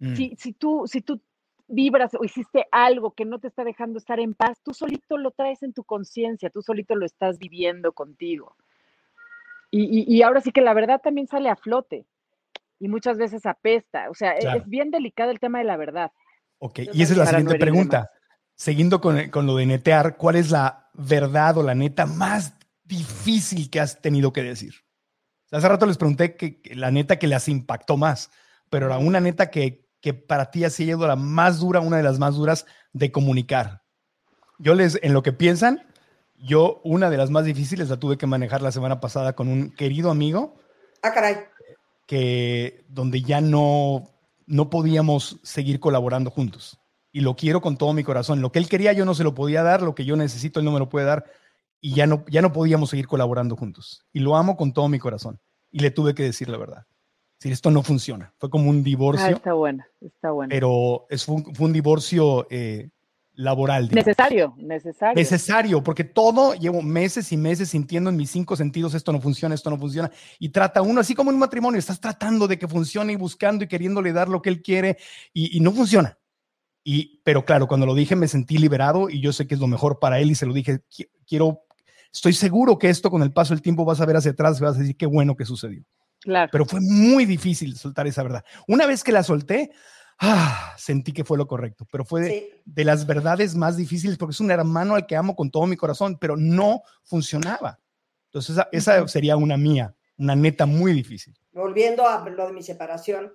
Mm. 0.00 0.14
Si, 0.16 0.36
si, 0.36 0.52
tú, 0.52 0.84
si 0.86 1.00
tú 1.00 1.22
vibras 1.66 2.14
o 2.14 2.24
hiciste 2.24 2.66
algo 2.70 3.12
que 3.12 3.24
no 3.24 3.38
te 3.38 3.48
está 3.48 3.64
dejando 3.64 3.98
estar 3.98 4.20
en 4.20 4.34
paz, 4.34 4.60
tú 4.62 4.74
solito 4.74 5.16
lo 5.16 5.30
traes 5.30 5.62
en 5.62 5.72
tu 5.72 5.84
conciencia, 5.84 6.50
tú 6.50 6.62
solito 6.62 6.94
lo 6.94 7.06
estás 7.06 7.38
viviendo 7.38 7.92
contigo. 7.92 8.56
Y, 9.70 10.04
y, 10.06 10.22
ahora 10.22 10.40
sí 10.40 10.52
que 10.52 10.60
la 10.60 10.72
verdad 10.72 11.00
también 11.02 11.26
sale 11.26 11.48
a 11.48 11.56
flote 11.56 12.06
y 12.78 12.86
muchas 12.86 13.18
veces 13.18 13.44
apesta. 13.44 14.08
O 14.08 14.14
sea, 14.14 14.36
e, 14.36 14.58
es 14.58 14.68
bien 14.68 14.92
delicado 14.92 15.32
el 15.32 15.40
tema 15.40 15.58
de 15.58 15.64
la 15.64 15.76
verdad. 15.76 16.12
Ok, 16.58 16.78
y 16.92 17.02
esa 17.02 17.14
es 17.14 17.18
la 17.18 17.26
siguiente 17.26 17.58
pregunta 17.58 18.08
siguiendo 18.56 19.00
con, 19.00 19.46
lo 19.46 19.56
de 19.56 19.66
netear, 19.66 20.16
¿cuál 20.16 20.36
es 20.36 20.50
la 20.50 20.90
verdad 20.94 21.58
o 21.58 21.62
la 21.62 21.74
neta 21.74 22.06
más 22.06 22.54
difícil 22.84 23.70
que 23.70 23.80
has 23.80 24.00
tenido 24.00 24.32
que 24.32 24.42
decir? 24.42 24.74
hace 25.50 25.68
rato 25.68 25.86
les 25.86 25.98
pregunté 25.98 26.34
que, 26.34 26.60
la 26.74 26.90
neta 26.90 27.18
que 27.18 27.28
les 27.28 27.48
impactó 27.48 27.96
más, 27.96 28.30
pero 28.70 28.86
era 28.86 28.98
una 28.98 29.20
neta 29.20 29.50
que, 29.50 29.83
que 30.04 30.12
para 30.12 30.50
ti 30.50 30.64
ha 30.64 30.68
sido 30.68 31.06
la 31.06 31.16
más 31.16 31.60
dura, 31.60 31.80
una 31.80 31.96
de 31.96 32.02
las 32.02 32.18
más 32.18 32.34
duras 32.34 32.66
de 32.92 33.10
comunicar. 33.10 33.84
Yo 34.58 34.74
les, 34.74 34.98
en 35.02 35.14
lo 35.14 35.22
que 35.22 35.32
piensan, 35.32 35.80
yo 36.36 36.82
una 36.84 37.08
de 37.08 37.16
las 37.16 37.30
más 37.30 37.46
difíciles 37.46 37.88
la 37.88 37.96
tuve 37.96 38.18
que 38.18 38.26
manejar 38.26 38.60
la 38.60 38.70
semana 38.70 39.00
pasada 39.00 39.32
con 39.32 39.48
un 39.48 39.70
querido 39.70 40.10
amigo. 40.10 40.56
Ah, 41.02 41.10
caray. 41.14 41.36
Que 42.06 42.84
donde 42.86 43.22
ya 43.22 43.40
no, 43.40 44.10
no 44.44 44.68
podíamos 44.68 45.40
seguir 45.42 45.80
colaborando 45.80 46.30
juntos 46.30 46.78
y 47.10 47.20
lo 47.20 47.34
quiero 47.34 47.62
con 47.62 47.78
todo 47.78 47.94
mi 47.94 48.04
corazón. 48.04 48.42
Lo 48.42 48.52
que 48.52 48.58
él 48.58 48.68
quería 48.68 48.92
yo 48.92 49.06
no 49.06 49.14
se 49.14 49.24
lo 49.24 49.34
podía 49.34 49.62
dar, 49.62 49.80
lo 49.80 49.94
que 49.94 50.04
yo 50.04 50.16
necesito 50.16 50.60
él 50.60 50.66
no 50.66 50.72
me 50.72 50.80
lo 50.80 50.90
puede 50.90 51.06
dar 51.06 51.24
y 51.80 51.94
ya 51.94 52.06
no, 52.06 52.26
ya 52.28 52.42
no 52.42 52.52
podíamos 52.52 52.90
seguir 52.90 53.06
colaborando 53.08 53.56
juntos. 53.56 54.04
Y 54.12 54.20
lo 54.20 54.36
amo 54.36 54.58
con 54.58 54.74
todo 54.74 54.86
mi 54.90 54.98
corazón. 54.98 55.40
Y 55.70 55.78
le 55.78 55.90
tuve 55.90 56.14
que 56.14 56.24
decir 56.24 56.50
la 56.50 56.58
verdad. 56.58 56.86
Si 57.44 57.52
esto 57.52 57.70
no 57.70 57.82
funciona. 57.82 58.32
Fue 58.38 58.48
como 58.48 58.70
un 58.70 58.82
divorcio. 58.82 59.26
Ah, 59.26 59.30
está 59.32 59.52
bueno, 59.52 59.84
está 60.00 60.30
bueno. 60.30 60.48
Pero 60.48 61.06
es, 61.10 61.26
fue, 61.26 61.42
un, 61.58 61.72
divorcio 61.74 62.46
eh, 62.48 62.88
laboral. 63.34 63.90
Necesario, 63.92 64.54
necesario. 64.56 65.14
Necesario, 65.14 65.82
porque 65.82 66.04
todo 66.04 66.54
llevo 66.54 66.80
meses 66.80 67.32
y 67.32 67.36
meses 67.36 67.68
sintiendo 67.68 68.08
en 68.08 68.16
mis 68.16 68.30
cinco 68.30 68.56
sentidos 68.56 68.94
esto 68.94 69.12
no 69.12 69.20
funciona, 69.20 69.54
esto 69.54 69.68
no 69.68 69.76
funciona. 69.76 70.10
Y 70.38 70.48
trata 70.48 70.80
uno, 70.80 71.02
así 71.02 71.14
como 71.14 71.32
en 71.32 71.34
un 71.34 71.40
matrimonio, 71.40 71.78
estás 71.78 72.00
tratando 72.00 72.48
de 72.48 72.58
que 72.58 72.66
funcione 72.66 73.12
y 73.12 73.16
buscando 73.16 73.62
y 73.62 73.68
queriéndole 73.68 74.14
dar 74.14 74.30
lo 74.30 74.40
que 74.40 74.48
él 74.48 74.62
quiere 74.62 74.96
y 75.34 75.60
no 75.60 75.70
funciona. 75.72 76.18
Y, 76.82 77.20
pero 77.24 77.44
claro, 77.44 77.68
cuando 77.68 77.84
lo 77.84 77.94
dije 77.94 78.16
me 78.16 78.26
sentí 78.26 78.56
liberado 78.56 79.10
y 79.10 79.20
yo 79.20 79.34
sé 79.34 79.46
que 79.46 79.52
es 79.54 79.60
lo 79.60 79.66
mejor 79.66 79.98
para 79.98 80.18
él 80.18 80.30
y 80.30 80.34
se 80.34 80.46
lo 80.46 80.54
dije, 80.54 80.80
quiero, 81.26 81.60
estoy 82.10 82.32
seguro 82.32 82.78
que 82.78 82.88
esto 82.88 83.10
con 83.10 83.22
el 83.22 83.34
paso 83.34 83.52
del 83.52 83.60
tiempo 83.60 83.84
vas 83.84 84.00
a 84.00 84.06
ver 84.06 84.16
hacia 84.16 84.30
atrás 84.30 84.58
y 84.58 84.64
vas 84.64 84.76
a 84.76 84.78
decir 84.78 84.96
qué 84.96 85.04
bueno 85.04 85.36
que 85.36 85.44
sucedió. 85.44 85.84
Claro. 86.24 86.48
Pero 86.50 86.64
fue 86.64 86.80
muy 86.80 87.26
difícil 87.26 87.76
soltar 87.76 88.06
esa 88.06 88.22
verdad. 88.22 88.44
Una 88.66 88.86
vez 88.86 89.04
que 89.04 89.12
la 89.12 89.22
solté, 89.22 89.70
ah, 90.18 90.74
sentí 90.78 91.12
que 91.12 91.22
fue 91.22 91.36
lo 91.36 91.46
correcto, 91.46 91.86
pero 91.92 92.06
fue 92.06 92.62
de, 92.64 92.84
las 92.84 93.06
verdades 93.06 93.54
más 93.54 93.76
difíciles 93.76 94.16
porque 94.16 94.32
es 94.32 94.40
un 94.40 94.50
hermano 94.50 94.94
al 94.94 95.06
que 95.06 95.16
amo 95.16 95.36
con 95.36 95.50
todo 95.50 95.66
mi 95.66 95.76
corazón, 95.76 96.16
pero 96.18 96.34
no 96.38 96.82
funcionaba. 97.02 97.78
Entonces 98.26 98.56
esa, 98.72 99.06
sería 99.06 99.36
una 99.36 99.58
mía, 99.58 99.94
una 100.16 100.34
neta 100.34 100.64
muy 100.64 100.94
difícil. 100.94 101.34
Volviendo 101.52 102.08
a 102.08 102.26
lo 102.26 102.46
de 102.46 102.54
mi 102.54 102.62
separación, 102.62 103.34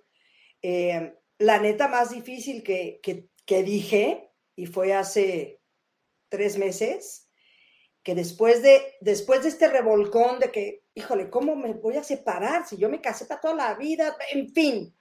eh, 0.64 1.14
la 1.38 1.60
neta 1.60 1.88
más 1.88 2.10
difícil 2.10 2.64
que, 2.64 3.00
que, 3.04 3.30
que 3.46 3.62
dije, 3.62 4.32
y 4.56 4.66
fue 4.66 4.96
hace 4.96 5.62
tres 6.28 6.58
meses, 6.58 7.30
que 8.02 8.16
después 8.16 8.64
de, 8.64 8.82
después 9.00 9.44
de 9.44 9.50
este 9.50 9.68
revolcón 9.68 10.40
de 10.40 10.52
que, 10.52 10.84
híjole, 11.00 11.30
¿cómo 11.30 11.56
me 11.56 11.74
voy 11.74 11.96
a 11.96 12.04
separar 12.04 12.68
si 12.68 12.78
yo 12.78 12.90
me 12.90 13.02
casé 13.02 13.26
para 13.26 13.40
toda 13.40 13.56
la 13.56 13.74
vida? 13.76 14.16
En 14.34 14.50
fin, 14.50 14.94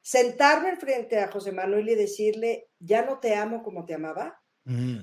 sentarme 0.00 0.76
frente 0.76 1.18
a 1.18 1.30
José 1.30 1.50
Manuel 1.52 1.88
y 1.88 1.96
decirle, 1.96 2.70
ya 2.78 3.04
no 3.04 3.18
te 3.18 3.34
amo 3.34 3.62
como 3.62 3.84
te 3.84 3.94
amaba. 3.94 4.40
Mm. 4.64 4.98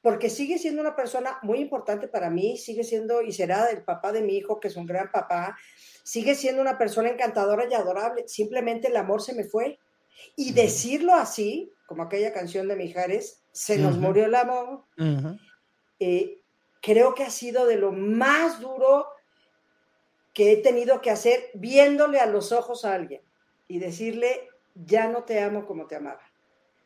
porque 0.00 0.30
sigue 0.30 0.58
siendo 0.58 0.80
una 0.80 0.96
persona 0.96 1.38
muy 1.42 1.58
importante 1.58 2.08
para 2.08 2.30
mí, 2.30 2.56
sigue 2.56 2.82
siendo 2.82 3.20
y 3.20 3.32
será 3.32 3.68
el 3.70 3.84
papá 3.84 4.10
de 4.10 4.22
mi 4.22 4.36
hijo, 4.36 4.58
que 4.58 4.68
es 4.68 4.76
un 4.76 4.86
gran 4.86 5.10
papá, 5.12 5.56
sigue 6.02 6.34
siendo 6.34 6.62
una 6.62 6.78
persona 6.78 7.10
encantadora 7.10 7.66
y 7.70 7.74
adorable, 7.74 8.26
simplemente 8.26 8.88
el 8.88 8.96
amor 8.96 9.22
se 9.22 9.34
me 9.34 9.44
fue. 9.44 9.78
Y 10.34 10.52
decirlo 10.52 11.14
así, 11.14 11.72
como 11.86 12.02
aquella 12.02 12.32
canción 12.32 12.68
de 12.68 12.76
Mijares, 12.76 13.42
se 13.52 13.78
nos 13.78 13.96
murió 13.98 14.24
el 14.24 14.34
amor, 14.34 14.84
eh, 16.00 16.37
creo 16.80 17.14
que 17.14 17.24
ha 17.24 17.30
sido 17.30 17.66
de 17.66 17.76
lo 17.76 17.92
más 17.92 18.60
duro 18.60 19.06
que 20.34 20.52
he 20.52 20.56
tenido 20.58 21.00
que 21.00 21.10
hacer 21.10 21.50
viéndole 21.54 22.20
a 22.20 22.26
los 22.26 22.52
ojos 22.52 22.84
a 22.84 22.94
alguien 22.94 23.20
y 23.66 23.78
decirle, 23.78 24.48
ya 24.74 25.08
no 25.08 25.24
te 25.24 25.40
amo 25.42 25.66
como 25.66 25.86
te 25.86 25.96
amaba. 25.96 26.20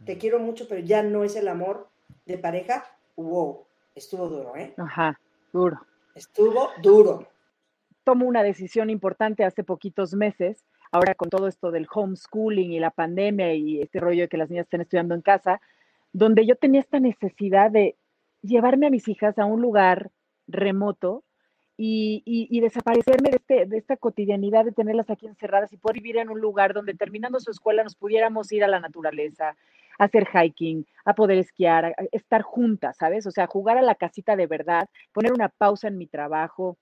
Te 0.05 0.19
quiero 0.19 0.39
mucho, 0.39 0.67
pero 0.69 0.81
ya 0.81 1.03
no 1.03 1.23
es 1.23 1.37
el 1.37 1.49
amor 1.49 1.89
de 2.27 2.39
pareja. 2.39 2.85
Wow, 3.17 3.67
estuvo 3.95 4.29
duro, 4.29 4.57
¿eh? 4.57 4.75
Ajá, 4.79 5.21
duro. 5.53 5.79
Estuvo 6.15 6.71
duro. 6.83 7.29
Tomo 8.05 8.27
una 8.27 8.43
decisión 8.43 8.91
importante 8.91 9.45
hace 9.45 9.63
poquitos 9.63 10.15
meses 10.15 10.65
ahora 10.93 11.15
con 11.15 11.31
todo 11.31 11.49
esto 11.49 11.71
del 11.71 11.89
homeschooling 11.93 12.73
y 12.73 12.79
la 12.79 12.91
pandemia 12.91 13.55
y 13.55 13.81
este 13.81 13.99
rollo 13.99 14.23
de 14.23 14.29
que 14.29 14.37
las 14.37 14.51
niñas 14.51 14.67
estén 14.67 14.83
estudiando 14.83 15.15
en 15.15 15.23
casa, 15.23 15.61
donde 16.13 16.47
yo 16.47 16.55
tenía 16.55 16.81
esta 16.81 17.01
necesidad 17.01 17.71
de 17.71 17.97
llevarme 18.43 18.87
a 18.87 18.91
mis 18.91 19.09
hijas 19.09 19.39
a 19.39 19.45
un 19.45 19.63
lugar 19.63 20.11
remoto 20.47 21.25
y, 21.77 22.61
desaparecerme 22.61 23.31
de, 23.31 23.37
este, 23.37 23.67
de 23.67 23.79
esta 23.79 23.97
cotidianidad 23.97 24.65
de 24.65 24.73
tenerlas 24.73 25.11
aquí 25.11 25.27
encerradas 25.27 25.73
y 25.73 25.77
poder 25.77 25.97
vivir 25.97 26.19
en 26.19 26.31
un 26.31 26.41
lugar 26.41 26.75
donde 26.75 26.95
terminando 26.95 27.41
su 27.41 27.51
escuela 27.51 27.83
nos 27.83 27.97
pudiéramos 27.97 28.53
ir 28.53 28.63
a 28.63 28.69
la 28.69 28.79
naturaleza, 28.79 29.57
hacer 29.99 30.29
hiking, 30.29 30.87
a 31.05 31.15
poder 31.15 31.39
esquiar, 31.39 31.87
a 31.87 31.95
estar 32.13 32.43
juntas, 32.43 32.97
¿sabes? 32.99 33.27
O 33.27 33.31
sea, 33.31 33.47
jugar 33.47 33.79
a 33.79 33.83
la 33.83 33.95
casita 33.95 34.37
de 34.37 34.47
verdad, 34.47 34.89
poner 35.13 35.33
una 35.33 35.49
pausa 35.49 35.89
en 35.89 35.99
mi 35.99 36.07
trabajo. 36.07 36.79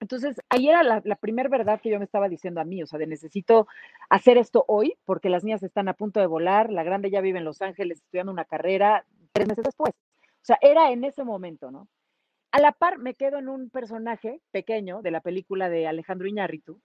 Entonces, 0.00 0.36
ahí 0.48 0.68
era 0.68 0.84
la, 0.84 1.02
la 1.04 1.16
primera 1.16 1.48
verdad 1.48 1.80
que 1.80 1.90
yo 1.90 1.98
me 1.98 2.04
estaba 2.04 2.28
diciendo 2.28 2.60
a 2.60 2.64
mí, 2.64 2.82
o 2.82 2.86
sea, 2.86 3.00
de 3.00 3.08
necesito 3.08 3.66
hacer 4.08 4.38
esto 4.38 4.64
hoy 4.68 4.94
porque 5.04 5.30
las 5.30 5.42
niñas 5.42 5.62
están 5.64 5.88
a 5.88 5.94
punto 5.94 6.20
de 6.20 6.26
volar, 6.26 6.70
la 6.70 6.84
grande 6.84 7.10
ya 7.10 7.20
vive 7.20 7.38
en 7.38 7.44
Los 7.44 7.62
Ángeles 7.62 7.98
estudiando 7.98 8.30
una 8.30 8.44
carrera 8.44 9.04
tres 9.32 9.48
meses 9.48 9.64
después. 9.64 9.94
O 10.42 10.44
sea, 10.44 10.58
era 10.60 10.90
en 10.90 11.04
ese 11.04 11.24
momento, 11.24 11.70
¿no? 11.70 11.88
A 12.50 12.60
la 12.60 12.72
par 12.72 12.98
me 12.98 13.14
quedo 13.14 13.38
en 13.38 13.48
un 13.48 13.70
personaje 13.70 14.40
pequeño 14.50 15.02
de 15.02 15.10
la 15.10 15.20
película 15.20 15.68
de 15.68 15.86
Alejandro 15.86 16.26
Iñárritu. 16.26 16.80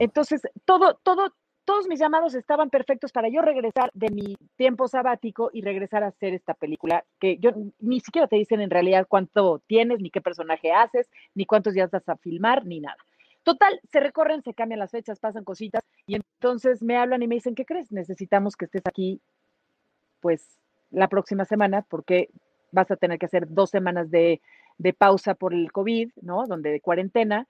Entonces, 0.00 0.42
todo, 0.64 0.98
todo, 1.02 1.34
todos 1.64 1.86
mis 1.88 2.00
llamados 2.00 2.34
estaban 2.34 2.70
perfectos 2.70 3.12
para 3.12 3.28
yo 3.28 3.42
regresar 3.42 3.90
de 3.94 4.10
mi 4.10 4.36
tiempo 4.56 4.88
sabático 4.88 5.50
y 5.52 5.62
regresar 5.62 6.02
a 6.02 6.08
hacer 6.08 6.34
esta 6.34 6.54
película, 6.54 7.04
que 7.20 7.38
yo 7.38 7.50
ni 7.78 8.00
siquiera 8.00 8.26
te 8.26 8.36
dicen 8.36 8.60
en 8.60 8.70
realidad 8.70 9.06
cuánto 9.08 9.60
tienes, 9.66 10.00
ni 10.00 10.10
qué 10.10 10.20
personaje 10.20 10.72
haces, 10.72 11.08
ni 11.34 11.46
cuántos 11.46 11.74
días 11.74 11.90
vas 11.90 12.08
a 12.08 12.16
filmar, 12.16 12.64
ni 12.66 12.80
nada. 12.80 12.96
Total, 13.42 13.80
se 13.90 14.00
recorren, 14.00 14.42
se 14.42 14.54
cambian 14.54 14.78
las 14.78 14.92
fechas, 14.92 15.18
pasan 15.18 15.44
cositas 15.44 15.82
y 16.06 16.14
entonces 16.14 16.82
me 16.82 16.96
hablan 16.96 17.22
y 17.22 17.28
me 17.28 17.34
dicen, 17.34 17.54
¿qué 17.54 17.64
crees? 17.64 17.90
Necesitamos 17.90 18.56
que 18.56 18.66
estés 18.66 18.82
aquí, 18.86 19.20
pues, 20.20 20.58
la 20.90 21.08
próxima 21.08 21.44
semana 21.44 21.84
porque 21.88 22.28
vas 22.72 22.90
a 22.90 22.96
tener 22.96 23.18
que 23.18 23.26
hacer 23.26 23.46
dos 23.48 23.70
semanas 23.70 24.10
de, 24.10 24.40
de 24.78 24.92
pausa 24.92 25.34
por 25.34 25.54
el 25.54 25.70
COVID, 25.70 26.10
¿no? 26.22 26.46
Donde 26.46 26.70
de 26.70 26.80
cuarentena. 26.80 27.46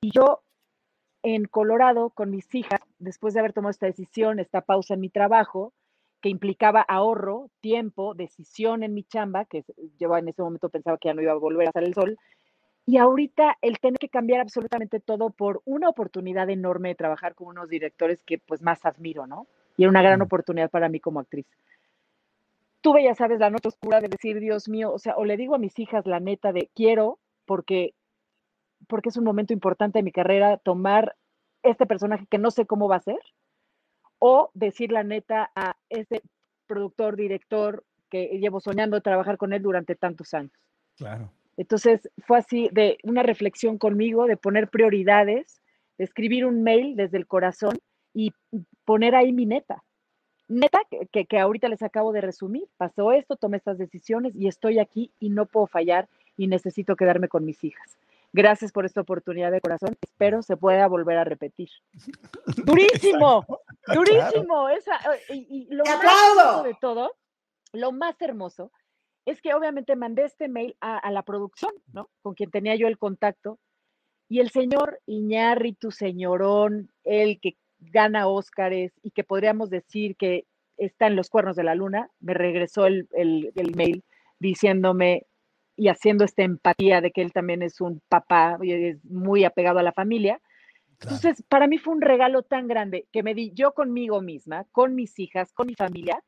Y 0.00 0.12
yo 0.12 0.42
en 1.22 1.46
Colorado 1.46 2.10
con 2.10 2.30
mis 2.30 2.54
hijas, 2.54 2.80
después 2.98 3.34
de 3.34 3.40
haber 3.40 3.52
tomado 3.52 3.70
esta 3.70 3.86
decisión, 3.86 4.38
esta 4.38 4.60
pausa 4.60 4.94
en 4.94 5.00
mi 5.00 5.08
trabajo, 5.08 5.72
que 6.20 6.28
implicaba 6.28 6.80
ahorro, 6.80 7.50
tiempo, 7.60 8.14
decisión 8.14 8.82
en 8.82 8.94
mi 8.94 9.04
chamba, 9.04 9.44
que 9.44 9.64
yo 9.98 10.16
en 10.16 10.28
ese 10.28 10.42
momento 10.42 10.68
pensaba 10.68 10.98
que 10.98 11.08
ya 11.08 11.14
no 11.14 11.22
iba 11.22 11.32
a 11.32 11.36
volver 11.36 11.68
a 11.68 11.72
salir 11.72 11.88
el 11.88 11.94
sol, 11.94 12.18
y 12.86 12.96
ahorita 12.96 13.58
el 13.60 13.78
tener 13.78 13.98
que 13.98 14.08
cambiar 14.08 14.40
absolutamente 14.40 14.98
todo 14.98 15.30
por 15.30 15.60
una 15.66 15.88
oportunidad 15.88 16.48
enorme 16.48 16.88
de 16.88 16.94
trabajar 16.94 17.34
con 17.34 17.48
unos 17.48 17.68
directores 17.68 18.22
que 18.22 18.38
pues 18.38 18.62
más 18.62 18.84
admiro, 18.86 19.26
¿no? 19.26 19.46
Y 19.76 19.82
era 19.82 19.90
una 19.90 20.02
gran 20.02 20.22
oportunidad 20.22 20.70
para 20.70 20.88
mí 20.88 20.98
como 20.98 21.20
actriz. 21.20 21.46
Tuve, 22.80 23.04
ya 23.04 23.14
sabes, 23.14 23.40
la 23.40 23.50
nota 23.50 23.68
oscura 23.68 24.00
de 24.00 24.08
decir, 24.08 24.38
Dios 24.40 24.68
mío, 24.68 24.92
o 24.92 24.98
sea, 24.98 25.16
o 25.16 25.24
le 25.24 25.36
digo 25.36 25.54
a 25.54 25.58
mis 25.58 25.78
hijas 25.78 26.06
la 26.06 26.20
neta 26.20 26.52
de 26.52 26.70
quiero, 26.74 27.18
porque 27.44 27.94
porque 28.86 29.08
es 29.08 29.16
un 29.16 29.24
momento 29.24 29.52
importante 29.52 29.98
de 29.98 30.02
mi 30.02 30.12
carrera 30.12 30.58
tomar 30.58 31.16
este 31.62 31.86
personaje 31.86 32.26
que 32.30 32.38
no 32.38 32.50
sé 32.50 32.66
cómo 32.66 32.88
va 32.88 32.96
a 32.96 33.00
ser, 33.00 33.18
o 34.18 34.50
decir 34.54 34.92
la 34.92 35.02
neta 35.02 35.50
a 35.54 35.76
ese 35.88 36.22
productor, 36.66 37.16
director 37.16 37.84
que 38.10 38.38
llevo 38.38 38.60
soñando 38.60 39.00
trabajar 39.00 39.36
con 39.36 39.52
él 39.52 39.62
durante 39.62 39.94
tantos 39.94 40.32
años. 40.34 40.52
Claro. 40.96 41.30
Entonces 41.56 42.08
fue 42.26 42.38
así 42.38 42.68
de 42.72 42.98
una 43.02 43.22
reflexión 43.22 43.78
conmigo, 43.78 44.26
de 44.26 44.36
poner 44.36 44.68
prioridades, 44.68 45.60
de 45.98 46.04
escribir 46.04 46.46
un 46.46 46.62
mail 46.62 46.96
desde 46.96 47.18
el 47.18 47.26
corazón 47.26 47.78
y 48.14 48.32
poner 48.84 49.14
ahí 49.14 49.32
mi 49.32 49.46
neta. 49.46 49.82
Neta, 50.48 50.80
que, 51.12 51.26
que 51.26 51.38
ahorita 51.38 51.68
les 51.68 51.82
acabo 51.82 52.12
de 52.12 52.22
resumir. 52.22 52.66
Pasó 52.76 53.12
esto, 53.12 53.36
tomé 53.36 53.58
estas 53.58 53.78
decisiones 53.78 54.34
y 54.34 54.48
estoy 54.48 54.78
aquí 54.78 55.12
y 55.20 55.28
no 55.28 55.46
puedo 55.46 55.66
fallar 55.66 56.08
y 56.36 56.46
necesito 56.46 56.96
quedarme 56.96 57.28
con 57.28 57.44
mis 57.44 57.62
hijas. 57.64 57.98
Gracias 58.32 58.72
por 58.72 58.84
esta 58.84 59.00
oportunidad 59.00 59.50
de 59.50 59.60
corazón. 59.60 59.96
Espero 60.02 60.42
se 60.42 60.56
pueda 60.56 60.86
volver 60.86 61.18
a 61.18 61.24
repetir. 61.24 61.70
Durísimo, 62.64 63.44
durísimo. 63.86 64.68
Esa, 64.68 64.96
eh, 65.28 65.34
y, 65.34 65.66
lo 65.70 65.84
más 65.84 66.04
hermoso 66.04 66.62
de 66.62 66.74
todo, 66.80 67.14
lo 67.72 67.92
más 67.92 68.20
hermoso 68.20 68.70
es 69.24 69.40
que 69.40 69.54
obviamente 69.54 69.96
mandé 69.96 70.24
este 70.24 70.48
mail 70.48 70.76
a, 70.80 71.10
la 71.10 71.22
producción, 71.22 71.72
¿no? 71.92 72.08
Con 72.22 72.34
quien 72.34 72.50
tenía 72.50 72.76
yo 72.76 72.86
el 72.86 72.98
contacto. 72.98 73.58
Y 74.30 74.40
el 74.40 74.50
señor 74.50 75.00
Iñárritu, 75.06 75.90
señorón, 75.90 76.90
el 77.04 77.40
que 77.40 77.56
gana 77.78 78.28
Óscares 78.28 78.92
y 79.02 79.10
que 79.10 79.24
podríamos 79.24 79.70
decir 79.70 80.16
que 80.16 80.46
está 80.76 81.06
en 81.06 81.16
los 81.16 81.30
cuernos 81.30 81.56
de 81.56 81.64
la 81.64 81.74
luna, 81.74 82.10
me 82.20 82.34
regresó 82.34 82.86
el, 82.86 83.08
el, 83.12 83.52
el 83.56 83.74
mail 83.74 84.04
diciéndome, 84.38 85.26
y 85.78 85.88
haciendo 85.88 86.24
esta 86.24 86.42
empatía 86.42 87.00
de 87.00 87.12
que 87.12 87.22
él 87.22 87.32
también 87.32 87.62
es 87.62 87.80
un 87.80 88.02
papá 88.08 88.58
y 88.60 88.72
es 88.72 89.04
muy 89.04 89.44
apegado 89.44 89.78
a 89.78 89.84
la 89.84 89.92
familia. 89.92 90.40
Entonces, 91.00 91.44
para 91.48 91.68
mí 91.68 91.78
fue 91.78 91.94
un 91.94 92.00
regalo 92.00 92.42
tan 92.42 92.66
grande 92.66 93.06
que 93.12 93.22
me 93.22 93.32
di 93.32 93.52
yo 93.54 93.72
conmigo 93.72 94.20
misma, 94.20 94.66
con 94.72 94.96
mis 94.96 95.16
hijas, 95.20 95.52
con 95.52 95.68
mi 95.68 95.76
familia 95.76 96.20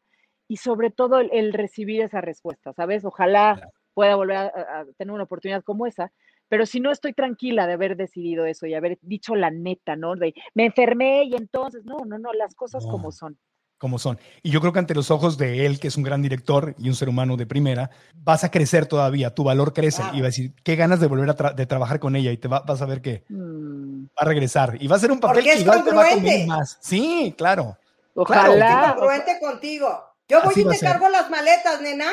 y 0.46 0.59
sobre 0.59 0.90
todo 0.90 1.18
el, 1.18 1.53
recibir 1.53 2.03
esa 2.03 2.20
respuesta, 2.20 2.72
¿sabes? 2.72 3.05
Ojalá 3.05 3.61
pueda 3.92 4.14
volver 4.14 4.36
a, 4.36 4.86
tener 4.96 5.12
una 5.12 5.24
oportunidad 5.24 5.64
como 5.64 5.86
esa, 5.86 6.12
pero 6.51 6.66
si 6.66 6.80
no 6.80 6.90
estoy 6.90 7.14
tranquila 7.14 7.66
de 7.66 7.72
haber 7.72 7.96
decidido 7.96 8.44
eso 8.44 8.66
y 8.66 8.74
haber 8.74 8.98
dicho 9.01 9.34
la 9.34 9.51
neta, 9.51 9.96
¿no? 9.96 10.16
De 10.16 10.34
me 10.53 10.66
enfermé 10.66 11.24
y 11.24 11.36
entonces, 11.36 11.84
no, 11.84 12.05
no, 12.05 12.18
no, 12.18 12.34
las 12.34 12.55
cosas 12.55 12.84
como 12.84 13.11
son 13.12 13.38
como 13.78 13.98
son. 13.98 14.18
Y 14.42 14.51
yo 14.51 14.61
creo 14.61 14.74
que 14.74 14.78
ante 14.78 14.94
los 14.94 15.11
ojos 15.11 15.38
de 15.38 15.64
él, 15.64 15.80
que 15.80 15.88
es 15.88 15.96
un 15.96 16.03
gran 16.03 16.20
director 16.20 16.74
y 16.76 16.90
un 16.90 16.94
ser 16.94 17.09
humano 17.09 17.38
de 17.38 17.46
primera, 17.46 17.88
vas 18.14 18.44
a 18.44 18.51
crecer 18.51 18.84
todavía, 18.84 19.34
tu 19.34 19.42
valor 19.42 19.72
crece 19.72 20.03
y 20.12 20.20
va 20.20 20.26
a 20.26 20.28
decir, 20.28 20.53
qué 20.62 20.76
ganas 20.76 21.01
de 21.01 21.07
volver 21.07 21.30
a 21.30 21.53
de 21.55 21.64
trabajar 21.64 21.98
con 21.98 22.14
ella 22.14 22.30
y 22.30 22.36
te 22.36 22.46
vas 22.46 22.82
a 22.82 22.84
ver 22.84 23.01
que 23.01 23.24
mm. 23.30 24.05
va 24.05 24.18
a 24.18 24.24
regresar 24.26 24.76
y 24.78 24.86
va 24.86 24.96
a 24.96 24.98
ser 24.98 25.11
un 25.11 25.18
papel 25.18 25.44
que 25.44 25.61
igual 25.61 25.82
te 25.82 25.94
va 25.94 26.05
a 26.05 26.46
más. 26.46 26.76
Sí, 26.82 27.34
claro. 27.38 27.78
Ojalá. 28.12 28.55
Claro. 28.55 28.96
congruente 28.96 29.38
contigo. 29.40 29.88
Yo 30.28 30.42
voy 30.44 30.53
y 30.55 30.64
te 30.64 30.78
cargo 30.78 31.09
las 31.09 31.30
maletas, 31.30 31.80
nena. 31.80 32.12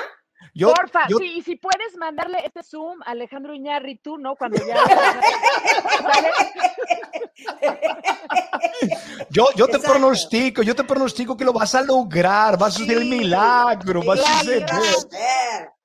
Porfa, 0.58 1.08
sí, 1.08 1.38
y 1.38 1.42
si 1.42 1.56
puedes 1.56 1.96
mandarle 1.98 2.40
este 2.46 2.64
Zoom 2.64 3.02
a 3.04 3.12
Alejandro 3.12 3.54
Iñarri, 3.54 3.98
tú, 3.98 4.18
¿no? 4.18 4.36
Cuando 4.36 4.58
ya. 4.66 4.76
yo, 9.30 9.48
yo 9.56 9.68
te 9.68 9.80
pronostico, 9.80 10.64
yo 10.64 10.76
te 10.76 10.84
pronostico 10.84 11.38
que 11.38 11.46
lo 11.46 11.54
vas 11.54 11.76
a 11.76 11.82
lograr, 11.82 12.58
vas 12.58 12.80
a 12.80 12.84
hacer 12.84 12.98
el 12.98 13.06
milagro, 13.06 14.04
vas 14.04 14.20
a 14.20 14.40
hacer. 14.40 14.66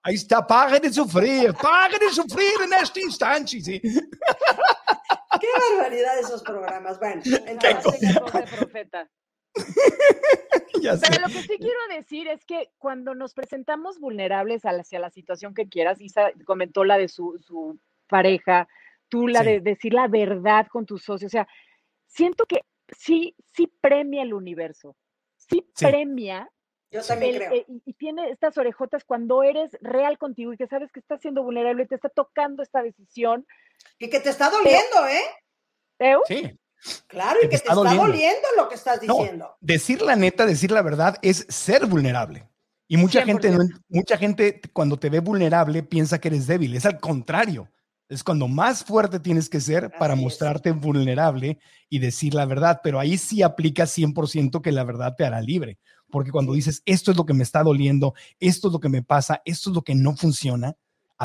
Ahí 0.05 0.15
está, 0.15 0.45
pague 0.45 0.81
de 0.81 0.93
sufrir, 0.93 1.55
pague 1.55 1.99
de 1.99 2.11
sufrir 2.11 2.63
en 2.65 2.73
este 2.73 3.03
instante, 3.03 3.61
sí. 3.61 3.81
Qué 3.81 5.49
barbaridad 5.71 6.19
esos 6.19 6.43
programas. 6.43 6.99
Bueno, 6.99 7.23
entonces. 7.47 8.19
profeta. 8.59 9.09
Pero 10.83 11.21
lo 11.21 11.29
que 11.29 11.43
sí 11.43 11.59
quiero 11.59 11.79
decir 11.91 12.29
es 12.29 12.45
que 12.45 12.71
cuando 12.79 13.15
nos 13.15 13.35
presentamos 13.35 14.01
vulnerables 14.01 14.63
hacia 14.65 14.99
la 14.99 15.11
situación 15.11 15.55
que 15.55 15.69
quieras, 15.69 16.01
Isa 16.01 16.33
comentó 16.45 16.85
la 16.85 16.99
de 16.99 17.09
su, 17.09 17.79
pareja, 18.09 18.69
tú 19.09 19.29
la 19.29 19.43
de 19.43 19.61
decir 19.61 19.95
la 19.95 20.09
verdad 20.09 20.67
con 20.67 20.85
tus 20.85 21.05
socios, 21.05 21.31
o 21.31 21.33
sea, 21.33 21.49
siento 22.07 22.45
que 22.47 22.63
sí, 22.99 23.35
sí 23.55 23.73
premia 23.81 24.23
el 24.23 24.35
universo, 24.35 24.97
sí, 25.37 25.67
premia. 25.79 26.51
Yo 26.91 27.03
también 27.03 27.37
creo. 27.37 27.53
Eh, 27.53 27.65
y, 27.87 27.95
tiene 27.95 28.29
estas 28.29 28.59
orejotas 28.59 29.03
cuando 29.05 29.43
eres 29.43 29.71
real 29.81 30.19
contigo 30.19 30.53
y 30.53 30.59
que 30.59 30.67
sabes 30.67 30.93
que 30.93 31.01
estás 31.01 31.23
siendo 31.23 31.43
vulnerable, 31.43 31.85
y 31.85 31.87
te 31.87 31.95
está 31.95 32.11
tocando 32.11 32.63
esta 32.63 32.83
decisión. 32.83 33.47
Y 33.99 34.11
que 34.11 34.21
te 34.21 34.29
está 34.29 34.51
doliendo, 34.51 35.07
¿eh? 35.07 35.23
¿Eh? 36.01 36.17
Sí. 36.27 36.59
Claro, 37.07 37.39
y 37.41 37.43
que, 37.43 37.49
te, 37.49 37.57
está, 37.57 37.75
doliendo. 37.75 38.49
lo 38.57 38.69
que 38.69 38.75
estás 38.75 39.01
diciendo. 39.01 39.57
decir 39.61 40.03
la 40.03 40.17
neta, 40.17 40.47
decir 40.47 40.71
la 40.71 40.83
verdad 40.83 41.17
es 41.23 41.47
ser 41.49 41.87
vulnerable. 41.87 42.49
Y 42.89 42.97
mucha 42.97 43.25
gente, 43.25 43.57
mucha 43.89 44.19
gente 44.19 44.61
cuando 44.73 44.99
te 44.99 45.09
ve 45.09 45.21
vulnerable 45.21 45.83
piensa 45.83 46.19
que 46.19 46.29
eres 46.29 46.47
débil. 46.47 46.75
Es 46.75 46.85
al 46.85 47.01
contrario. 47.01 47.69
Es 48.09 48.23
cuando 48.23 48.49
más 48.49 48.85
fuerte 48.85 49.19
tienes 49.21 49.49
que 49.49 49.61
ser 49.61 49.91
para 49.99 50.15
mostrarte 50.15 50.73
vulnerable 50.73 51.59
y 51.89 51.99
decir 52.01 52.35
la 52.35 52.45
verdad. 52.45 52.81
Pero 52.83 53.01
ahí 53.01 53.17
sí 53.17 53.43
aplica 53.43 53.85
100% 53.85 54.61
que 54.61 54.73
la 54.73 54.85
verdad 54.85 55.15
te 55.17 55.25
hará 55.25 55.41
libre. 55.41 55.79
Porque 56.11 56.31
cuando 56.31 56.53
dices, 56.53 56.83
esto 56.85 57.11
es 57.11 57.17
lo 57.17 57.25
que 57.25 57.33
me 57.33 57.45
está 57.45 57.63
doliendo, 57.63 58.13
esto 58.39 58.69
es 58.69 58.73
lo 58.75 58.81
que 58.81 58.91
me 58.91 59.03
pasa, 59.03 59.41
esto 59.47 59.71
es 59.71 59.77
lo 59.77 59.83
que 59.83 59.95
no 59.95 60.15
funciona, 60.15 60.77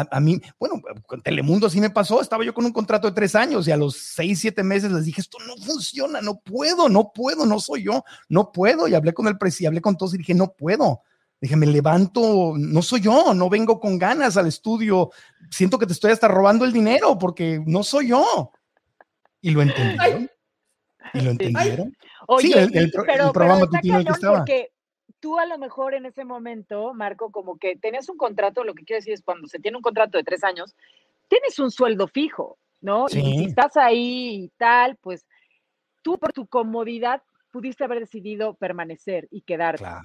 a, 0.10 0.20
mí, 0.20 0.40
bueno, 0.60 0.82
con 1.06 1.22
Telemundo 1.22 1.68
así 1.68 1.80
me 1.80 1.90
pasó, 1.90 2.22
estaba 2.22 2.44
yo 2.44 2.54
con 2.54 2.66
un 2.66 2.72
contrato 2.72 3.08
de 3.08 3.14
tres 3.14 3.36
años 3.36 3.68
y 3.68 3.72
a 3.72 3.78
los 3.78 3.96
seis, 3.98 4.40
siete 4.40 4.64
meses 4.64 4.92
les 4.92 5.06
dije, 5.06 5.22
esto 5.22 5.38
no 5.48 5.56
funciona, 5.58 6.22
no 6.22 6.40
puedo, 6.40 6.90
no 6.90 7.12
puedo, 7.14 7.46
no 7.46 7.60
soy 7.60 7.84
yo, 7.84 8.04
no 8.30 8.52
puedo. 8.52 8.88
Y 8.88 8.96
hablé 8.96 9.14
con 9.14 9.28
el 9.28 9.38
presidente, 9.38 9.68
hablé 9.68 9.82
con 9.82 9.98
todos 9.98 10.14
y 10.14 10.20
dije, 10.20 10.34
no 10.34 10.54
puedo. 10.54 11.02
Dije, 11.40 11.56
me 11.56 11.68
levanto, 11.68 12.54
no 12.58 12.82
soy 12.82 13.02
yo, 13.02 13.34
no 13.34 13.50
vengo 13.50 13.80
con 13.80 14.00
ganas 14.00 14.38
al 14.38 14.48
estudio, 14.48 15.12
siento 15.52 15.78
que 15.78 15.86
te 15.86 15.94
estoy 15.94 16.12
hasta 16.12 16.28
robando 16.28 16.66
el 16.66 16.74
dinero 16.74 17.18
porque 17.18 17.62
no 17.66 17.84
soy 17.84 18.10
yo. 18.10 18.52
Y 19.42 19.52
lo 19.52 19.62
entendieron. 19.62 20.30
Y 21.14 21.22
lo 21.22 21.32
entendieron. 21.32 21.96
sí, 22.40 22.54
el, 22.54 22.92
programa 22.92 23.68
pero 23.70 24.04
que 24.04 24.12
estaba 24.12 24.46
tú 25.20 25.40
a 25.40 25.46
lo 25.46 25.58
mejor 25.58 25.94
en 25.94 26.06
ese 26.06 26.26
momento, 26.26 26.94
Marco, 26.94 27.32
como 27.32 27.58
que 27.58 27.76
tenías 27.76 28.10
un 28.10 28.18
contrato, 28.18 28.64
lo 28.64 28.74
que 28.74 28.84
quiero 28.84 29.00
decir 29.00 29.14
es 29.14 29.24
cuando 29.24 29.48
se 29.48 29.60
tiene 29.60 29.78
un 29.78 29.84
contrato 29.84 30.18
de 30.18 30.24
tres 30.24 30.44
años, 30.44 30.76
tienes 31.28 31.60
un 31.60 31.72
sueldo 31.72 32.08
fijo. 32.08 32.58
¿no? 32.82 33.08
Y 33.10 33.22
si 33.22 33.44
estás 33.46 33.78
ahí 33.78 34.44
y 34.44 34.50
tal, 34.58 34.98
pues 34.98 35.26
tú 36.04 36.18
por 36.18 36.34
tu 36.34 36.48
comodidad 36.48 37.22
pudiste 37.52 37.84
haber 37.84 38.00
decidido 38.00 38.56
permanecer 38.56 39.28
y 39.32 39.42
quedarte. 39.42 39.80
Claro, 39.80 40.04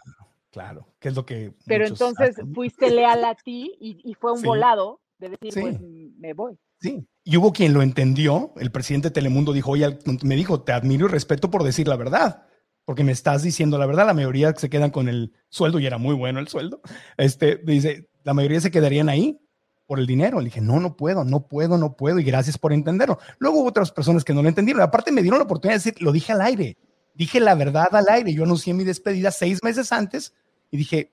claro, 0.51 0.89
que 0.99 1.09
es 1.09 1.15
lo 1.15 1.27
que... 1.27 1.55
Pero 1.67 1.87
entonces 1.87 2.37
fuiste 2.55 2.91
leal 2.91 3.25
a 3.25 3.35
ti 3.35 3.77
y, 3.81 4.15
fue 4.15 4.33
un 4.33 4.43
volado 4.43 5.01
de 5.19 5.31
decir, 5.31 5.55
pues 5.61 5.81
me 5.81 6.33
voy. 6.33 6.59
Sí, 6.81 7.07
y 7.23 7.37
hubo 7.37 7.53
quien 7.53 7.73
lo 7.73 7.83
entendió, 7.83 8.53
el 8.57 8.73
presidente 8.73 9.09
de 9.09 9.15
Telemundo 9.15 9.53
dijo, 9.53 9.73
oye, 9.73 9.99
me 10.25 10.35
dijo, 10.35 10.63
te 10.63 10.73
admiro 10.73 11.07
y 11.07 11.11
respeto 11.11 11.51
por 11.51 11.63
decir 11.63 11.87
la 11.87 11.97
verdad, 11.97 12.47
porque 12.85 13.05
me 13.05 13.13
estás 13.13 13.43
diciendo 13.43 13.79
la 13.79 13.87
verdad, 13.87 14.07
la 14.07 14.15
mayoría 14.15 14.55
se 14.57 14.71
quedan 14.71 14.91
con 14.91 15.09
el 15.09 15.33
sueldo 15.49 15.79
y 15.79 15.87
era 15.87 15.99
muy 15.99 16.15
bueno 16.15 16.41
el 16.41 16.49
sueldo, 16.49 16.81
este, 17.17 17.61
dice, 17.65 18.09
la 18.25 18.35
mayoría 18.35 18.61
se 18.61 18.71
quedarían 18.71 19.09
ahí 19.09 19.39
por 19.87 19.99
el 19.99 20.07
dinero. 20.07 20.41
Le 20.41 20.47
dije, 20.47 20.61
no, 20.61 20.81
no 20.81 20.97
puedo, 20.97 21.25
no 21.25 21.47
puedo, 21.47 21.77
no 21.77 21.97
puedo 21.97 22.19
y 22.19 22.25
gracias 22.25 22.59
por 22.59 22.73
entenderlo. 22.73 23.19
Luego 23.39 23.61
hubo 23.61 23.69
otras 23.69 23.91
personas 23.91 24.25
que 24.25 24.33
no 24.33 24.43
lo 24.43 24.49
entendieron. 24.49 24.83
Aparte 24.83 25.13
me 25.13 25.23
dieron 25.23 25.39
la 25.39 25.45
oportunidad 25.45 25.75
de 25.75 25.91
decir, 25.91 26.03
lo 26.03 26.13
dije 26.13 26.33
al 26.33 26.41
aire, 26.41 26.77
dije 27.15 27.41
la 27.41 27.55
verdad 27.55 27.95
al 27.95 28.09
aire. 28.09 28.33
Yo 28.33 28.45
anuncié 28.45 28.75
mi 28.75 28.85
despedida 28.85 29.31
seis 29.31 29.63
meses 29.63 29.93
antes 29.93 30.33
y 30.71 30.77
dije, 30.77 31.13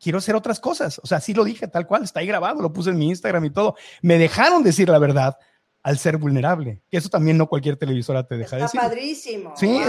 quiero 0.00 0.18
hacer 0.18 0.34
otras 0.36 0.60
cosas. 0.60 1.00
O 1.02 1.06
sea, 1.06 1.20
sí 1.20 1.34
lo 1.34 1.44
dije 1.44 1.68
tal 1.68 1.86
cual, 1.86 2.04
está 2.04 2.20
ahí 2.20 2.26
grabado, 2.26 2.62
lo 2.62 2.72
puse 2.72 2.90
en 2.90 2.98
mi 2.98 3.08
Instagram 3.08 3.44
y 3.44 3.50
todo. 3.50 3.76
Me 4.02 4.18
dejaron 4.18 4.62
decir 4.62 4.88
la 4.88 4.98
verdad 4.98 5.36
al 5.84 5.98
ser 5.98 6.16
vulnerable, 6.16 6.80
que 6.90 6.96
eso 6.96 7.10
también 7.10 7.36
no 7.36 7.46
cualquier 7.46 7.76
televisora 7.76 8.26
te 8.26 8.38
deja 8.38 8.56
decir. 8.56 8.80
Está 8.80 8.88
padrísimo. 8.88 9.52
Sí. 9.54 9.82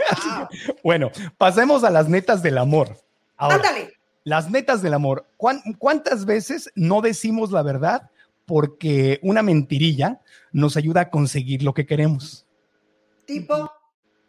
bueno, 0.84 1.10
pasemos 1.38 1.84
a 1.84 1.90
las 1.90 2.06
netas 2.06 2.42
del 2.42 2.58
amor. 2.58 2.98
Ándale. 3.38 3.94
Las 4.24 4.50
netas 4.50 4.82
del 4.82 4.92
amor. 4.92 5.26
¿Cuántas 5.38 6.26
veces 6.26 6.70
no 6.74 7.00
decimos 7.00 7.50
la 7.50 7.62
verdad 7.62 8.10
porque 8.44 9.18
una 9.22 9.42
mentirilla 9.42 10.20
nos 10.52 10.76
ayuda 10.76 11.00
a 11.00 11.10
conseguir 11.10 11.62
lo 11.62 11.72
que 11.72 11.86
queremos? 11.86 12.46
Tipo. 13.24 13.72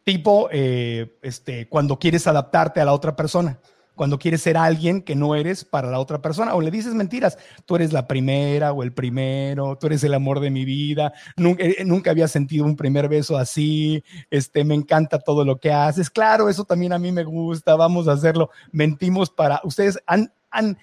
Tipo, 0.06 0.48
eh, 0.54 1.18
este, 1.22 1.68
cuando 1.68 2.00
quieres 2.00 2.28
adaptarte 2.28 2.80
a 2.80 2.86
la 2.86 2.94
otra 2.94 3.14
persona 3.14 3.60
cuando 3.98 4.18
quieres 4.18 4.42
ser 4.42 4.56
alguien 4.56 5.02
que 5.02 5.16
no 5.16 5.36
eres 5.36 5.66
para 5.66 5.92
la 5.92 6.00
otra 6.00 6.22
persona 6.22 6.56
o 6.56 6.62
le 6.62 6.72
dices 6.72 6.94
mentiras. 6.94 7.38
Tú 7.66 7.76
eres 7.76 7.92
la 7.92 8.08
primera 8.08 8.72
o 8.72 8.84
el 8.84 8.94
primero, 8.94 9.78
tú 9.78 9.88
eres 9.88 10.04
el 10.06 10.14
amor 10.14 10.40
de 10.40 10.50
mi 10.50 10.64
vida, 10.64 11.12
nunca, 11.36 11.66
eh, 11.66 11.84
nunca 11.86 12.12
había 12.12 12.30
sentido 12.30 12.64
un 12.64 12.78
primer 12.78 13.10
beso 13.10 13.38
así, 13.38 14.04
este, 14.30 14.64
me 14.64 14.76
encanta 14.76 15.20
todo 15.20 15.44
lo 15.44 15.58
que 15.58 15.74
haces. 15.74 16.10
Claro, 16.10 16.48
eso 16.48 16.64
también 16.64 16.94
a 16.94 17.00
mí 17.00 17.12
me 17.12 17.26
gusta, 17.26 17.76
vamos 17.76 18.08
a 18.08 18.14
hacerlo. 18.14 18.52
Mentimos 18.72 19.30
para, 19.30 19.60
ustedes 19.66 20.00
han, 20.06 20.32
han 20.52 20.78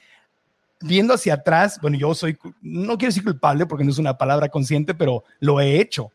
viendo 0.81 1.15
hacia 1.15 1.35
atrás, 1.35 1.79
bueno, 1.81 1.97
yo 1.97 2.15
soy, 2.15 2.37
no 2.61 2.99
quiero 2.99 3.11
decir 3.11 3.25
culpable 3.25 3.65
porque 3.65 3.85
no 3.85 3.91
es 3.91 3.99
una 3.99 4.19
palabra 4.19 4.49
consciente, 4.51 4.95
pero 4.95 5.25
lo 5.41 5.61
he 5.61 5.81
hecho. 5.81 6.11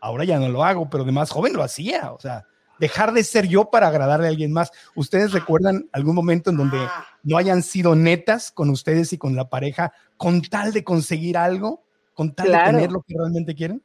Ahora 0.00 0.24
ya 0.24 0.38
no 0.38 0.48
lo 0.48 0.64
hago, 0.64 0.88
pero 0.88 1.04
de 1.04 1.12
más 1.12 1.30
joven 1.30 1.52
lo 1.52 1.62
hacía, 1.62 2.12
o 2.12 2.20
sea, 2.20 2.44
dejar 2.78 3.12
de 3.12 3.24
ser 3.24 3.46
yo 3.48 3.70
para 3.70 3.88
agradarle 3.88 4.26
a 4.26 4.30
alguien 4.30 4.52
más. 4.52 4.72
¿Ustedes 4.94 5.32
recuerdan 5.32 5.88
algún 5.92 6.14
momento 6.14 6.50
en 6.50 6.56
donde 6.56 6.78
ah. 6.78 7.06
no 7.22 7.36
hayan 7.36 7.62
sido 7.62 7.94
netas 7.94 8.50
con 8.52 8.70
ustedes 8.70 9.12
y 9.12 9.18
con 9.18 9.36
la 9.36 9.48
pareja 9.48 9.92
con 10.16 10.42
tal 10.42 10.72
de 10.72 10.84
conseguir 10.84 11.36
algo, 11.36 11.84
con 12.14 12.34
tal 12.34 12.52
de 12.52 12.58
tener 12.58 12.92
lo 12.92 13.02
que 13.02 13.14
realmente 13.16 13.54
quieren? 13.54 13.82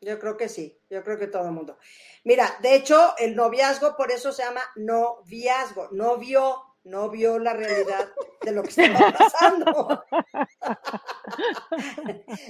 Yo 0.00 0.18
creo 0.18 0.36
que 0.36 0.48
sí, 0.48 0.78
yo 0.90 1.02
creo 1.02 1.18
que 1.18 1.26
todo 1.26 1.46
el 1.46 1.52
mundo. 1.52 1.78
Mira, 2.24 2.56
de 2.60 2.74
hecho, 2.74 3.14
el 3.18 3.34
noviazgo 3.34 3.96
por 3.96 4.10
eso 4.10 4.32
se 4.32 4.42
llama 4.42 4.60
noviazgo, 4.76 5.88
no 5.92 6.18
vio, 6.18 6.60
no 6.84 7.08
vio 7.08 7.38
la 7.38 7.54
realidad 7.54 8.08
de 8.42 8.52
lo 8.52 8.62
que 8.62 8.68
estaba 8.68 9.12
pasando. 9.18 10.04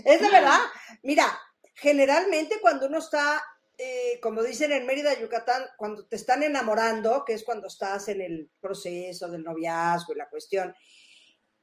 es 0.05 0.21
de 0.21 0.31
verdad. 0.31 0.59
Mira, 1.03 1.27
generalmente 1.75 2.57
cuando 2.61 2.87
uno 2.87 2.99
está 2.99 3.43
eh, 3.79 4.19
como 4.23 4.43
dicen 4.43 4.73
en 4.73 4.87
Mérida, 4.87 5.19
Yucatán, 5.19 5.63
cuando 5.77 6.07
te 6.07 6.17
están 6.17 6.43
enamorando, 6.43 7.25
que 7.25 7.35
es 7.35 7.45
cuando 7.45 7.67
estás 7.67 8.09
en 8.09 8.23
el 8.23 8.51
proceso 8.61 9.29
del 9.29 9.45
noviazgo 9.45 10.15
y 10.15 10.17
la 10.17 10.29
cuestión, 10.29 10.75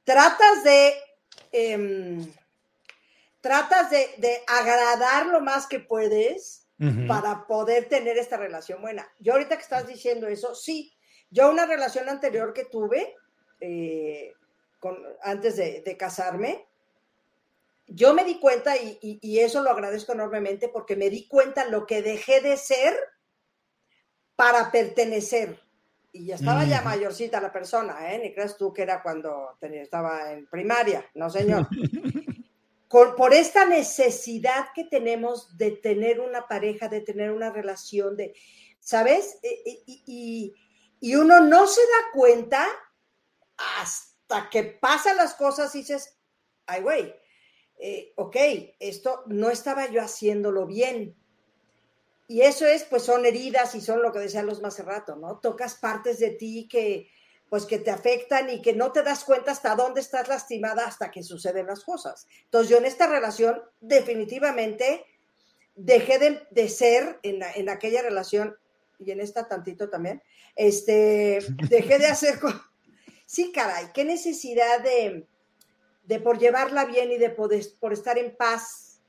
tratas 0.04 0.62
de, 0.62 0.94
em, 1.50 2.32
tratas 3.40 3.90
de, 3.90 4.42
agradar 4.46 5.26
lo 5.26 5.40
más 5.40 5.66
que 5.66 5.80
puedes 5.80 6.62
para 7.08 7.46
poder 7.46 7.88
tener 7.88 8.18
esta 8.18 8.36
relación 8.36 8.82
buena. 8.82 9.10
Yo 9.18 9.32
ahorita 9.32 9.56
que 9.56 9.62
estás 9.62 9.86
diciendo 9.86 10.26
eso, 10.26 10.54
sí, 10.54 10.92
yo 11.30 11.50
una 11.50 11.64
relación 11.64 12.08
anterior 12.08 12.52
que 12.52 12.66
tuve, 12.66 13.14
eh, 13.60 14.34
antes 15.22 15.56
de 15.56 15.96
casarme, 15.96 16.66
yo 17.86 18.14
me 18.14 18.24
di 18.24 18.38
cuenta, 18.38 18.74
y, 18.76 19.38
eso 19.38 19.62
lo 19.62 19.70
agradezco 19.70 20.12
enormemente, 20.12 20.68
porque 20.68 20.96
me 20.96 21.10
di 21.10 21.26
cuenta 21.28 21.66
lo 21.66 21.86
que 21.86 22.02
dejé 22.02 22.40
de 22.40 22.56
ser 22.56 22.96
para 24.36 24.70
pertenecer. 24.70 25.60
Y 26.12 26.26
ya 26.26 26.36
estaba 26.36 26.64
ya 26.64 26.82
mayorcita 26.82 27.40
la 27.40 27.52
persona, 27.52 28.12
¿eh? 28.12 28.20
Ni 28.20 28.32
creas 28.32 28.56
tú 28.56 28.72
que 28.72 28.82
era 28.82 29.02
cuando 29.02 29.58
estaba 29.60 30.32
en 30.32 30.46
primaria, 30.46 31.04
no 31.14 31.28
señor. 31.28 31.68
por 32.88 33.34
esta 33.34 33.64
necesidad 33.64 34.66
que 34.72 34.84
tenemos 34.84 35.58
de 35.58 35.72
tener 35.72 36.20
una 36.20 36.46
pareja, 36.46 36.88
de 36.88 37.00
tener 37.00 37.32
una 37.32 37.50
relación, 37.50 38.16
de, 38.16 38.34
¿sabes? 38.78 39.38
E, 39.42 39.48
e, 39.66 39.82
y, 39.86 40.54
y 41.00 41.14
uno 41.16 41.40
no 41.40 41.66
se 41.66 41.80
da 41.80 42.12
cuenta 42.12 42.64
hasta 43.56 44.48
que 44.48 44.62
pasan 44.62 45.16
las 45.16 45.34
cosas 45.34 45.74
y 45.74 45.78
dices, 45.78 46.16
ay, 46.66 46.82
güey, 46.82 47.14
eh, 47.78 48.12
ok, 48.16 48.36
esto 48.80 49.24
no 49.26 49.50
estaba 49.50 49.90
yo 49.90 50.02
haciéndolo 50.02 50.66
bien. 50.66 51.14
Y 52.26 52.40
eso 52.40 52.66
es, 52.66 52.84
pues 52.84 53.02
son 53.02 53.26
heridas 53.26 53.74
y 53.74 53.80
son 53.80 54.02
lo 54.02 54.12
que 54.12 54.18
decían 54.18 54.46
los 54.46 54.62
más 54.62 54.78
rato, 54.84 55.16
¿no? 55.16 55.38
Tocas 55.40 55.74
partes 55.74 56.18
de 56.18 56.30
ti 56.30 56.66
que, 56.70 57.10
pues 57.50 57.66
que 57.66 57.78
te 57.78 57.90
afectan 57.90 58.48
y 58.48 58.62
que 58.62 58.72
no 58.72 58.92
te 58.92 59.02
das 59.02 59.24
cuenta 59.24 59.52
hasta 59.52 59.74
dónde 59.74 60.00
estás 60.00 60.28
lastimada 60.28 60.86
hasta 60.86 61.10
que 61.10 61.22
suceden 61.22 61.66
las 61.66 61.84
cosas. 61.84 62.26
Entonces 62.44 62.70
yo 62.70 62.78
en 62.78 62.86
esta 62.86 63.06
relación 63.06 63.62
definitivamente 63.80 65.04
dejé 65.74 66.46
de, 66.50 66.68
ser 66.68 67.18
en, 67.22 67.42
en, 67.42 67.68
aquella 67.68 68.00
relación 68.00 68.56
y 68.98 69.10
en 69.10 69.20
esta 69.20 69.46
tantito 69.48 69.90
también, 69.90 70.22
este, 70.56 71.40
dejé 71.68 71.98
de 71.98 72.06
hacer... 72.06 72.38
Sí, 73.26 73.52
caray, 73.52 73.86
qué 73.94 74.04
necesidad 74.04 74.80
de, 74.80 75.26
de 76.04 76.20
por 76.20 76.38
llevarla 76.38 76.84
bien 76.84 77.10
y 77.10 77.18
de 77.18 77.30
por 77.30 77.92
estar 77.92 78.18
en 78.18 78.36
paz 78.36 79.02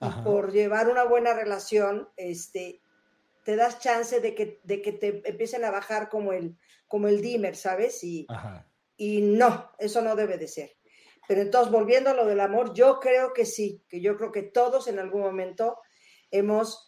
y 0.00 0.22
por 0.22 0.52
llevar 0.52 0.88
una 0.88 1.04
buena 1.04 1.34
relación, 1.34 2.08
este, 2.16 2.80
te 3.44 3.56
das 3.56 3.78
chance 3.78 4.20
de 4.20 4.34
que, 4.34 4.60
de 4.62 4.80
que 4.80 4.92
te 4.92 5.28
empiecen 5.28 5.64
a 5.64 5.70
bajar 5.70 6.08
como 6.08 6.32
el, 6.32 6.56
como 6.86 7.08
el 7.08 7.20
dimmer, 7.20 7.56
¿sabes? 7.56 8.02
Y, 8.04 8.26
y 8.96 9.20
no, 9.22 9.72
eso 9.78 10.00
no 10.00 10.14
debe 10.16 10.38
de 10.38 10.48
ser. 10.48 10.76
Pero 11.26 11.42
entonces, 11.42 11.72
volviendo 11.72 12.10
a 12.10 12.14
lo 12.14 12.26
del 12.26 12.40
amor, 12.40 12.72
yo 12.72 13.00
creo 13.00 13.32
que 13.32 13.44
sí, 13.44 13.84
que 13.88 14.00
yo 14.00 14.16
creo 14.16 14.32
que 14.32 14.42
todos 14.42 14.88
en 14.88 14.98
algún 14.98 15.20
momento 15.20 15.78
hemos, 16.30 16.86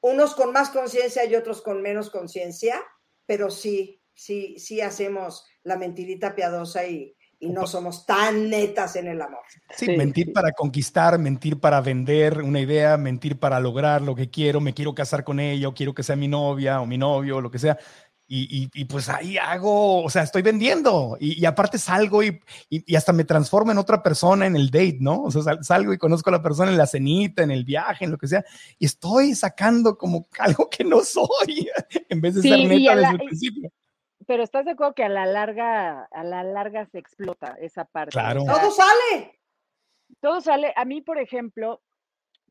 unos 0.00 0.34
con 0.34 0.52
más 0.52 0.70
conciencia 0.70 1.24
y 1.24 1.34
otros 1.36 1.62
con 1.62 1.80
menos 1.80 2.10
conciencia, 2.10 2.82
pero 3.24 3.50
sí, 3.50 4.02
sí, 4.14 4.58
sí 4.58 4.80
hacemos 4.80 5.46
la 5.62 5.76
mentirita 5.76 6.34
piadosa 6.34 6.86
y, 6.86 7.16
y 7.42 7.50
no 7.50 7.66
somos 7.66 8.06
tan 8.06 8.48
netas 8.48 8.94
en 8.94 9.08
el 9.08 9.20
amor. 9.20 9.40
Sí, 9.76 9.88
mentir 9.96 10.32
para 10.32 10.52
conquistar, 10.52 11.18
mentir 11.18 11.58
para 11.58 11.80
vender 11.80 12.40
una 12.40 12.60
idea, 12.60 12.96
mentir 12.96 13.36
para 13.36 13.58
lograr 13.58 14.00
lo 14.00 14.14
que 14.14 14.30
quiero, 14.30 14.60
me 14.60 14.72
quiero 14.72 14.94
casar 14.94 15.24
con 15.24 15.40
ella 15.40 15.66
o 15.66 15.74
quiero 15.74 15.92
que 15.92 16.04
sea 16.04 16.14
mi 16.14 16.28
novia 16.28 16.80
o 16.80 16.86
mi 16.86 16.96
novio 16.96 17.38
o 17.38 17.40
lo 17.40 17.50
que 17.50 17.58
sea. 17.58 17.76
Y, 18.34 18.70
y, 18.72 18.84
pues 18.86 19.10
ahí 19.10 19.36
hago, 19.36 20.02
o 20.02 20.08
sea, 20.08 20.22
estoy 20.22 20.40
vendiendo 20.40 21.18
y, 21.20 21.44
aparte 21.44 21.76
salgo 21.76 22.22
y, 22.22 22.40
hasta 22.96 23.12
me 23.12 23.24
transformo 23.24 23.72
en 23.72 23.78
otra 23.78 24.02
persona 24.02 24.46
en 24.46 24.56
el 24.56 24.70
date, 24.70 24.98
¿no? 25.00 25.24
O 25.24 25.30
sea, 25.30 25.62
salgo 25.62 25.92
y 25.92 25.98
conozco 25.98 26.30
a 26.30 26.32
la 26.32 26.42
persona 26.42 26.70
en 26.70 26.78
la 26.78 26.86
cenita, 26.86 27.42
en 27.42 27.50
el 27.50 27.64
viaje, 27.64 28.06
en 28.06 28.12
lo 28.12 28.16
que 28.16 28.28
sea, 28.28 28.42
y 28.78 28.86
estoy 28.86 29.34
sacando 29.34 29.98
como 29.98 30.26
algo 30.38 30.70
que 30.70 30.84
no 30.84 31.02
soy 31.02 31.68
en 32.08 32.20
vez 32.22 32.36
de 32.36 32.42
ser 32.42 32.68
neta 32.68 32.96
desde 32.96 33.10
el 33.10 33.18
principio 33.18 33.72
pero 34.26 34.42
estás 34.42 34.64
de 34.64 34.72
acuerdo 34.72 34.94
que 34.94 35.04
a 35.04 35.08
la 35.08 35.26
larga, 35.26 36.04
a 36.10 36.24
la 36.24 36.42
larga 36.42 36.86
se 36.86 36.98
explota 36.98 37.56
esa 37.60 37.84
parte. 37.84 38.12
Claro. 38.12 38.44
Todo 38.44 38.70
sale. 38.70 39.40
Todo 40.20 40.40
sale. 40.40 40.72
A 40.76 40.84
mí, 40.84 41.00
por 41.00 41.18
ejemplo, 41.18 41.80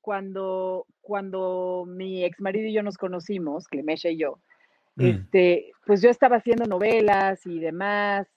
cuando, 0.01 0.86
cuando 1.01 1.86
mi 1.88 2.24
ex 2.24 2.41
marido 2.41 2.67
y 2.67 2.74
yo 2.74 2.84
nos 2.84 2.97
conocimos, 2.97 3.67
Clemesha 3.67 4.09
y 4.09 4.17
yo, 4.17 4.39
mm. 4.95 5.05
este, 5.05 5.72
pues 5.86 6.01
yo 6.01 6.09
estaba 6.09 6.38
haciendo 6.38 6.65
novelas 6.65 7.45
y 7.45 7.59
demás. 7.59 8.28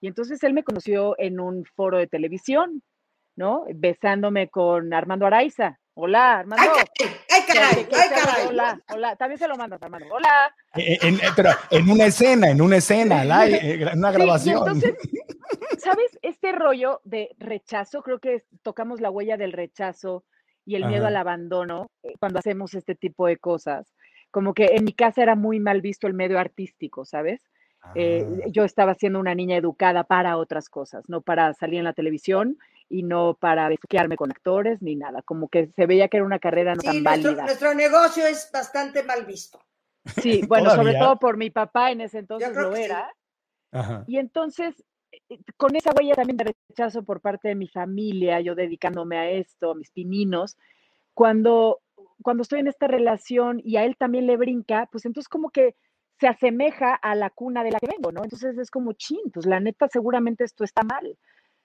Y 0.00 0.08
entonces 0.08 0.42
él 0.42 0.52
me 0.52 0.64
conoció 0.64 1.14
en 1.18 1.38
un 1.38 1.64
foro 1.64 1.98
de 1.98 2.08
televisión, 2.08 2.82
¿no? 3.36 3.64
Besándome 3.74 4.48
con 4.48 4.92
Armando 4.92 5.26
Araiza. 5.26 5.78
Hola, 5.94 6.38
Armando. 6.38 6.72
¡Ay, 7.30 7.42
caray! 7.46 7.86
¡Ay, 7.92 8.08
caray! 8.08 8.46
Hola, 8.48 8.80
hola. 8.94 9.16
También 9.16 9.38
se 9.38 9.46
lo 9.46 9.56
mando, 9.56 9.76
Armando. 9.80 10.06
Hola. 10.10 10.54
Eh, 10.74 10.98
en, 11.02 11.16
eh, 11.16 11.28
pero 11.36 11.50
en 11.70 11.90
una 11.90 12.06
escena, 12.06 12.50
en 12.50 12.62
una 12.62 12.76
escena, 12.78 13.22
en 13.46 13.88
una 13.98 14.10
grabación. 14.10 14.58
entonces, 14.58 14.94
¿sabes? 15.78 16.18
Este 16.22 16.52
rollo 16.52 17.00
de 17.04 17.34
rechazo, 17.38 18.02
creo 18.02 18.20
que 18.20 18.44
tocamos 18.62 19.00
la 19.00 19.10
huella 19.10 19.36
del 19.36 19.52
rechazo 19.52 20.24
y 20.64 20.76
el 20.76 20.86
miedo 20.86 21.06
al 21.06 21.16
abandono 21.16 21.90
eh, 22.02 22.14
cuando 22.18 22.38
hacemos 22.38 22.72
este 22.74 22.94
tipo 22.94 23.26
de 23.26 23.36
cosas. 23.36 23.92
Como 24.30 24.54
que 24.54 24.70
en 24.76 24.84
mi 24.84 24.94
casa 24.94 25.22
era 25.22 25.34
muy 25.34 25.60
mal 25.60 25.82
visto 25.82 26.06
el 26.06 26.14
medio 26.14 26.38
artístico, 26.38 27.04
¿sabes? 27.04 27.42
Eh, 27.94 28.26
ah. 28.26 28.48
yo 28.48 28.64
estaba 28.64 28.94
siendo 28.94 29.20
una 29.20 29.34
niña 29.34 29.56
educada 29.56 30.04
para 30.04 30.38
otras 30.38 30.70
cosas, 30.70 31.08
no 31.08 31.20
para 31.20 31.52
salir 31.52 31.80
en 31.80 31.84
la 31.84 31.92
televisión 31.92 32.56
y 32.92 33.02
no 33.02 33.34
para 33.40 33.68
besuquearme 33.68 34.16
con 34.16 34.30
actores 34.30 34.82
ni 34.82 34.96
nada. 34.96 35.22
Como 35.22 35.48
que 35.48 35.72
se 35.74 35.86
veía 35.86 36.08
que 36.08 36.18
era 36.18 36.26
una 36.26 36.38
carrera 36.38 36.74
no 36.74 36.82
tan 36.82 37.02
nuestro, 37.02 37.30
válida. 37.30 37.44
Nuestro 37.44 37.74
negocio 37.74 38.26
es 38.26 38.50
bastante 38.52 39.02
mal 39.02 39.24
visto. 39.24 39.58
Sí, 40.20 40.42
bueno, 40.48 40.70
sobre 40.70 40.94
todo 40.94 41.18
por 41.18 41.38
mi 41.38 41.50
papá 41.50 41.90
en 41.90 42.02
ese 42.02 42.18
entonces 42.18 42.54
lo 42.54 42.76
era. 42.76 43.10
Y 44.06 44.18
entonces, 44.18 44.84
eh, 45.10 45.38
con 45.56 45.74
esa 45.74 45.92
huella 45.98 46.14
también 46.14 46.36
de 46.36 46.54
rechazo 46.68 47.02
por 47.02 47.22
parte 47.22 47.48
de 47.48 47.54
mi 47.54 47.66
familia, 47.66 48.40
yo 48.40 48.54
dedicándome 48.54 49.16
a 49.16 49.30
esto, 49.30 49.70
a 49.70 49.74
mis 49.74 49.90
pininos, 49.90 50.58
cuando, 51.14 51.80
cuando 52.22 52.42
estoy 52.42 52.60
en 52.60 52.68
esta 52.68 52.86
relación 52.86 53.62
y 53.64 53.76
a 53.78 53.84
él 53.84 53.96
también 53.96 54.26
le 54.26 54.36
brinca, 54.36 54.86
pues 54.92 55.06
entonces 55.06 55.30
como 55.30 55.48
que 55.48 55.74
se 56.20 56.28
asemeja 56.28 56.94
a 56.94 57.14
la 57.14 57.30
cuna 57.30 57.64
de 57.64 57.70
la 57.70 57.80
que 57.80 57.88
vengo, 57.88 58.12
¿no? 58.12 58.22
Entonces 58.22 58.58
es 58.58 58.70
como, 58.70 58.92
chin, 58.92 59.30
pues 59.32 59.46
la 59.46 59.60
neta 59.60 59.88
seguramente 59.88 60.44
esto 60.44 60.64
está 60.64 60.82
mal. 60.82 61.16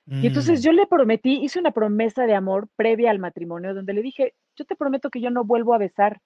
Y 0.10 0.28
entonces 0.28 0.62
mm. 0.62 0.64
yo 0.64 0.72
le 0.72 0.88
prometí, 0.88 1.44
hice 1.44 1.60
una 1.60 1.72
promesa 1.72 2.26
de 2.26 2.34
amor 2.34 2.70
previa 2.78 3.12
al 3.12 3.20
matrimonio, 3.20 3.74
donde 3.74 3.94
le 3.94 4.02
dije, 4.02 4.36
yo 4.56 4.66
te 4.66 4.78
prometo 4.78 5.10
que 5.10 5.20
yo 5.20 5.30
no 5.30 5.44
vuelvo 5.44 5.74
a 5.74 5.78
besar 5.78 6.22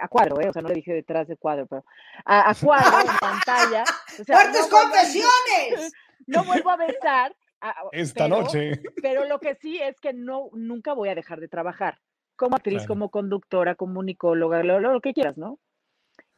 a 0.00 0.06
cuadro, 0.06 0.40
¿eh? 0.40 0.48
o 0.48 0.52
sea, 0.52 0.62
no 0.62 0.68
le 0.68 0.76
dije 0.76 0.92
detrás 0.92 1.26
de 1.26 1.36
cuadro, 1.36 1.66
pero 1.66 1.84
a, 2.24 2.54
cuadro, 2.54 3.00
en 3.00 3.16
pantalla. 3.18 3.84
¡Fuertes 4.06 4.68
confesiones! 4.68 5.92
no 6.26 6.44
vuelvo 6.44 6.70
a 6.70 6.76
besar. 6.76 7.34
Esta 7.92 8.28
noche. 8.28 8.82
Pero 9.02 9.26
lo 9.26 9.40
que 9.40 9.54
sí 9.56 9.80
es 9.80 9.98
que 10.00 10.12
no, 10.12 10.50
nunca 10.52 10.92
voy 10.92 11.08
a 11.08 11.14
dejar 11.14 11.40
de 11.40 11.48
trabajar 11.48 11.98
como 12.36 12.56
actriz, 12.56 12.86
como 12.86 13.10
conductora, 13.10 13.74
como 13.74 13.94
comunicóloga, 13.94 14.62
lo, 14.62 14.80
lo, 14.80 15.00
que 15.00 15.14
quieras, 15.14 15.38
¿no? 15.38 15.58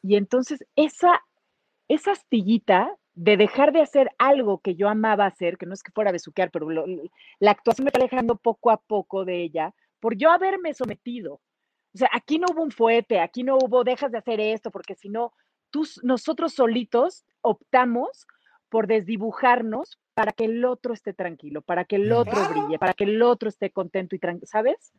Y 0.02 0.16
entonces 0.16 0.64
esa, 0.76 1.24
esa 1.88 2.12
astillita 2.12 2.94
de 3.16 3.38
dejar 3.38 3.72
de 3.72 3.80
hacer 3.80 4.10
algo 4.18 4.60
que 4.60 4.76
yo 4.76 4.88
amaba 4.88 5.26
hacer, 5.26 5.56
que 5.56 5.66
no 5.66 5.72
es 5.72 5.82
que 5.82 5.90
fuera 5.90 6.10
a 6.10 6.12
besuquear, 6.12 6.50
pero 6.50 6.68
la 6.70 7.50
actuación 7.50 7.84
me 7.84 7.88
está 7.88 7.98
alejando 7.98 8.36
poco 8.36 8.70
a 8.70 8.76
poco 8.76 9.24
de 9.24 9.42
ella, 9.42 9.74
por 10.00 10.16
yo 10.16 10.30
haberme 10.30 10.74
sometido. 10.74 11.40
O 11.94 11.98
sea, 11.98 12.10
aquí 12.12 12.38
no 12.38 12.46
hubo 12.52 12.62
un 12.62 12.70
fuete, 12.70 13.20
aquí 13.20 13.42
no 13.42 13.56
hubo, 13.56 13.84
dejas 13.84 14.12
de 14.12 14.18
hacer 14.18 14.38
esto, 14.38 14.70
porque 14.70 14.94
si 14.94 15.08
no, 15.08 15.32
nosotros 16.02 16.52
solitos 16.52 17.24
optamos 17.40 18.26
por 18.68 18.86
desdibujarnos 18.86 19.98
para 20.12 20.32
que 20.32 20.44
el 20.44 20.62
otro 20.66 20.92
esté 20.92 21.14
tranquilo, 21.14 21.62
para 21.62 21.86
que 21.86 21.96
el 21.96 22.12
otro 22.12 22.46
brille, 22.50 22.78
para 22.78 22.92
que 22.92 23.04
el 23.04 23.22
otro 23.22 23.48
esté 23.48 23.70
contento 23.70 24.14
y 24.14 24.18
tranquilo, 24.18 24.46
¿sabes? 24.46 24.92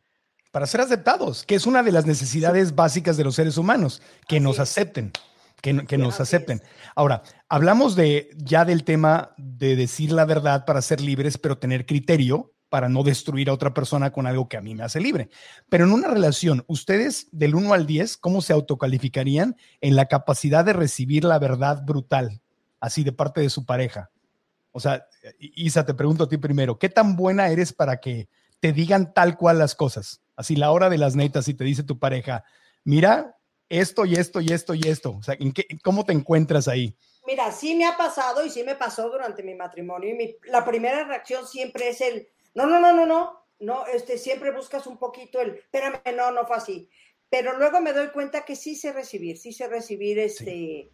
Para 0.50 0.66
ser 0.66 0.80
aceptados, 0.80 1.44
que 1.44 1.54
es 1.54 1.66
una 1.66 1.84
de 1.84 1.92
las 1.92 2.04
necesidades 2.04 2.74
básicas 2.74 3.16
de 3.16 3.22
los 3.22 3.36
seres 3.36 3.58
humanos, 3.58 4.02
que 4.26 4.40
nos 4.40 4.58
acepten, 4.58 5.12
que, 5.60 5.86
que 5.86 5.98
nos 5.98 6.20
acepten. 6.20 6.62
Ahora, 6.94 7.22
hablamos 7.48 7.96
de 7.96 8.30
ya 8.36 8.64
del 8.64 8.84
tema 8.84 9.34
de 9.36 9.76
decir 9.76 10.12
la 10.12 10.24
verdad 10.24 10.64
para 10.64 10.82
ser 10.82 11.00
libres, 11.00 11.38
pero 11.38 11.58
tener 11.58 11.86
criterio, 11.86 12.52
para 12.68 12.88
no 12.88 13.02
destruir 13.02 13.48
a 13.48 13.54
otra 13.54 13.72
persona 13.74 14.12
con 14.12 14.26
algo 14.26 14.48
que 14.48 14.56
a 14.56 14.60
mí 14.60 14.74
me 14.74 14.82
hace 14.82 15.00
libre. 15.00 15.30
Pero 15.68 15.84
en 15.84 15.92
una 15.92 16.08
relación, 16.08 16.64
ustedes 16.66 17.28
del 17.32 17.54
1 17.54 17.72
al 17.72 17.86
10, 17.86 18.16
¿cómo 18.18 18.42
se 18.42 18.52
autocalificarían 18.52 19.56
en 19.80 19.96
la 19.96 20.06
capacidad 20.06 20.64
de 20.64 20.72
recibir 20.72 21.24
la 21.24 21.38
verdad 21.38 21.82
brutal, 21.84 22.40
así 22.80 23.04
de 23.04 23.12
parte 23.12 23.40
de 23.40 23.50
su 23.50 23.64
pareja? 23.64 24.10
O 24.72 24.80
sea, 24.80 25.06
Isa, 25.38 25.84
te 25.86 25.94
pregunto 25.94 26.24
a 26.24 26.28
ti 26.28 26.36
primero, 26.36 26.78
¿qué 26.78 26.88
tan 26.88 27.16
buena 27.16 27.48
eres 27.48 27.72
para 27.72 27.98
que 27.98 28.28
te 28.60 28.72
digan 28.72 29.14
tal 29.14 29.36
cual 29.36 29.58
las 29.58 29.74
cosas? 29.74 30.22
Así 30.36 30.54
la 30.54 30.70
hora 30.70 30.90
de 30.90 30.98
las 30.98 31.16
netas 31.16 31.48
y 31.48 31.54
te 31.54 31.64
dice 31.64 31.82
tu 31.82 31.98
pareja, 31.98 32.44
mira, 32.84 33.37
esto 33.68 34.04
y 34.04 34.14
esto 34.14 34.40
y 34.40 34.52
esto 34.52 34.74
y 34.74 34.80
esto. 34.86 35.16
O 35.16 35.22
sea, 35.22 35.36
¿en 35.38 35.52
qué, 35.52 35.66
¿cómo 35.82 36.04
te 36.04 36.12
encuentras 36.12 36.68
ahí? 36.68 36.96
Mira, 37.26 37.52
sí 37.52 37.74
me 37.74 37.86
ha 37.86 37.96
pasado 37.96 38.44
y 38.44 38.50
sí 38.50 38.62
me 38.64 38.74
pasó 38.74 39.10
durante 39.10 39.42
mi 39.42 39.54
matrimonio. 39.54 40.14
Y 40.14 40.36
la 40.44 40.64
primera 40.64 41.04
reacción 41.04 41.46
siempre 41.46 41.88
es 41.88 42.00
el, 42.00 42.28
no, 42.54 42.66
no, 42.66 42.80
no, 42.80 42.92
no, 42.92 43.06
no, 43.06 43.46
no, 43.60 43.86
este, 43.86 44.18
siempre 44.18 44.50
buscas 44.50 44.86
un 44.86 44.98
poquito 44.98 45.40
el, 45.40 45.56
espérame, 45.56 46.00
no, 46.16 46.30
no 46.30 46.46
fue 46.46 46.56
así. 46.56 46.90
Pero 47.28 47.58
luego 47.58 47.80
me 47.80 47.92
doy 47.92 48.08
cuenta 48.08 48.44
que 48.44 48.56
sí 48.56 48.74
sé 48.74 48.92
recibir, 48.92 49.36
sí 49.36 49.52
sé 49.52 49.68
recibir 49.68 50.18
este, 50.18 50.90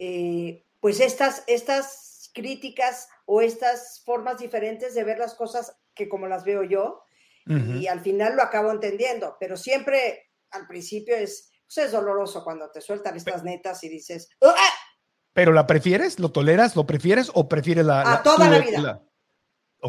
eh, 0.00 0.64
pues 0.80 0.98
estas, 0.98 1.44
estas 1.46 2.30
críticas 2.34 3.08
o 3.26 3.40
estas 3.40 4.02
formas 4.04 4.38
diferentes 4.38 4.94
de 4.94 5.04
ver 5.04 5.18
las 5.18 5.34
cosas 5.34 5.76
que 5.94 6.08
como 6.08 6.26
las 6.26 6.44
veo 6.44 6.64
yo, 6.64 7.02
y 7.46 7.88
al 7.88 8.00
final 8.00 8.36
lo 8.36 8.42
acabo 8.42 8.70
entendiendo, 8.70 9.36
pero 9.40 9.56
siempre 9.56 10.30
al 10.50 10.68
principio 10.68 11.16
es, 11.16 11.49
pues 11.72 11.86
es 11.86 11.92
doloroso 11.92 12.42
cuando 12.42 12.68
te 12.70 12.80
sueltan 12.80 13.16
estas 13.16 13.44
netas 13.44 13.84
y 13.84 13.88
dices, 13.88 14.28
¡Ah! 14.42 14.54
¿Pero 15.32 15.52
la 15.52 15.68
prefieres? 15.68 16.18
¿Lo 16.18 16.32
toleras? 16.32 16.74
¿Lo 16.74 16.84
prefieres 16.84 17.30
o 17.34 17.48
prefieres 17.48 17.86
la... 17.86 18.14
A 18.14 18.22
toda 18.22 18.48
la 18.48 18.58
vida. 18.58 19.02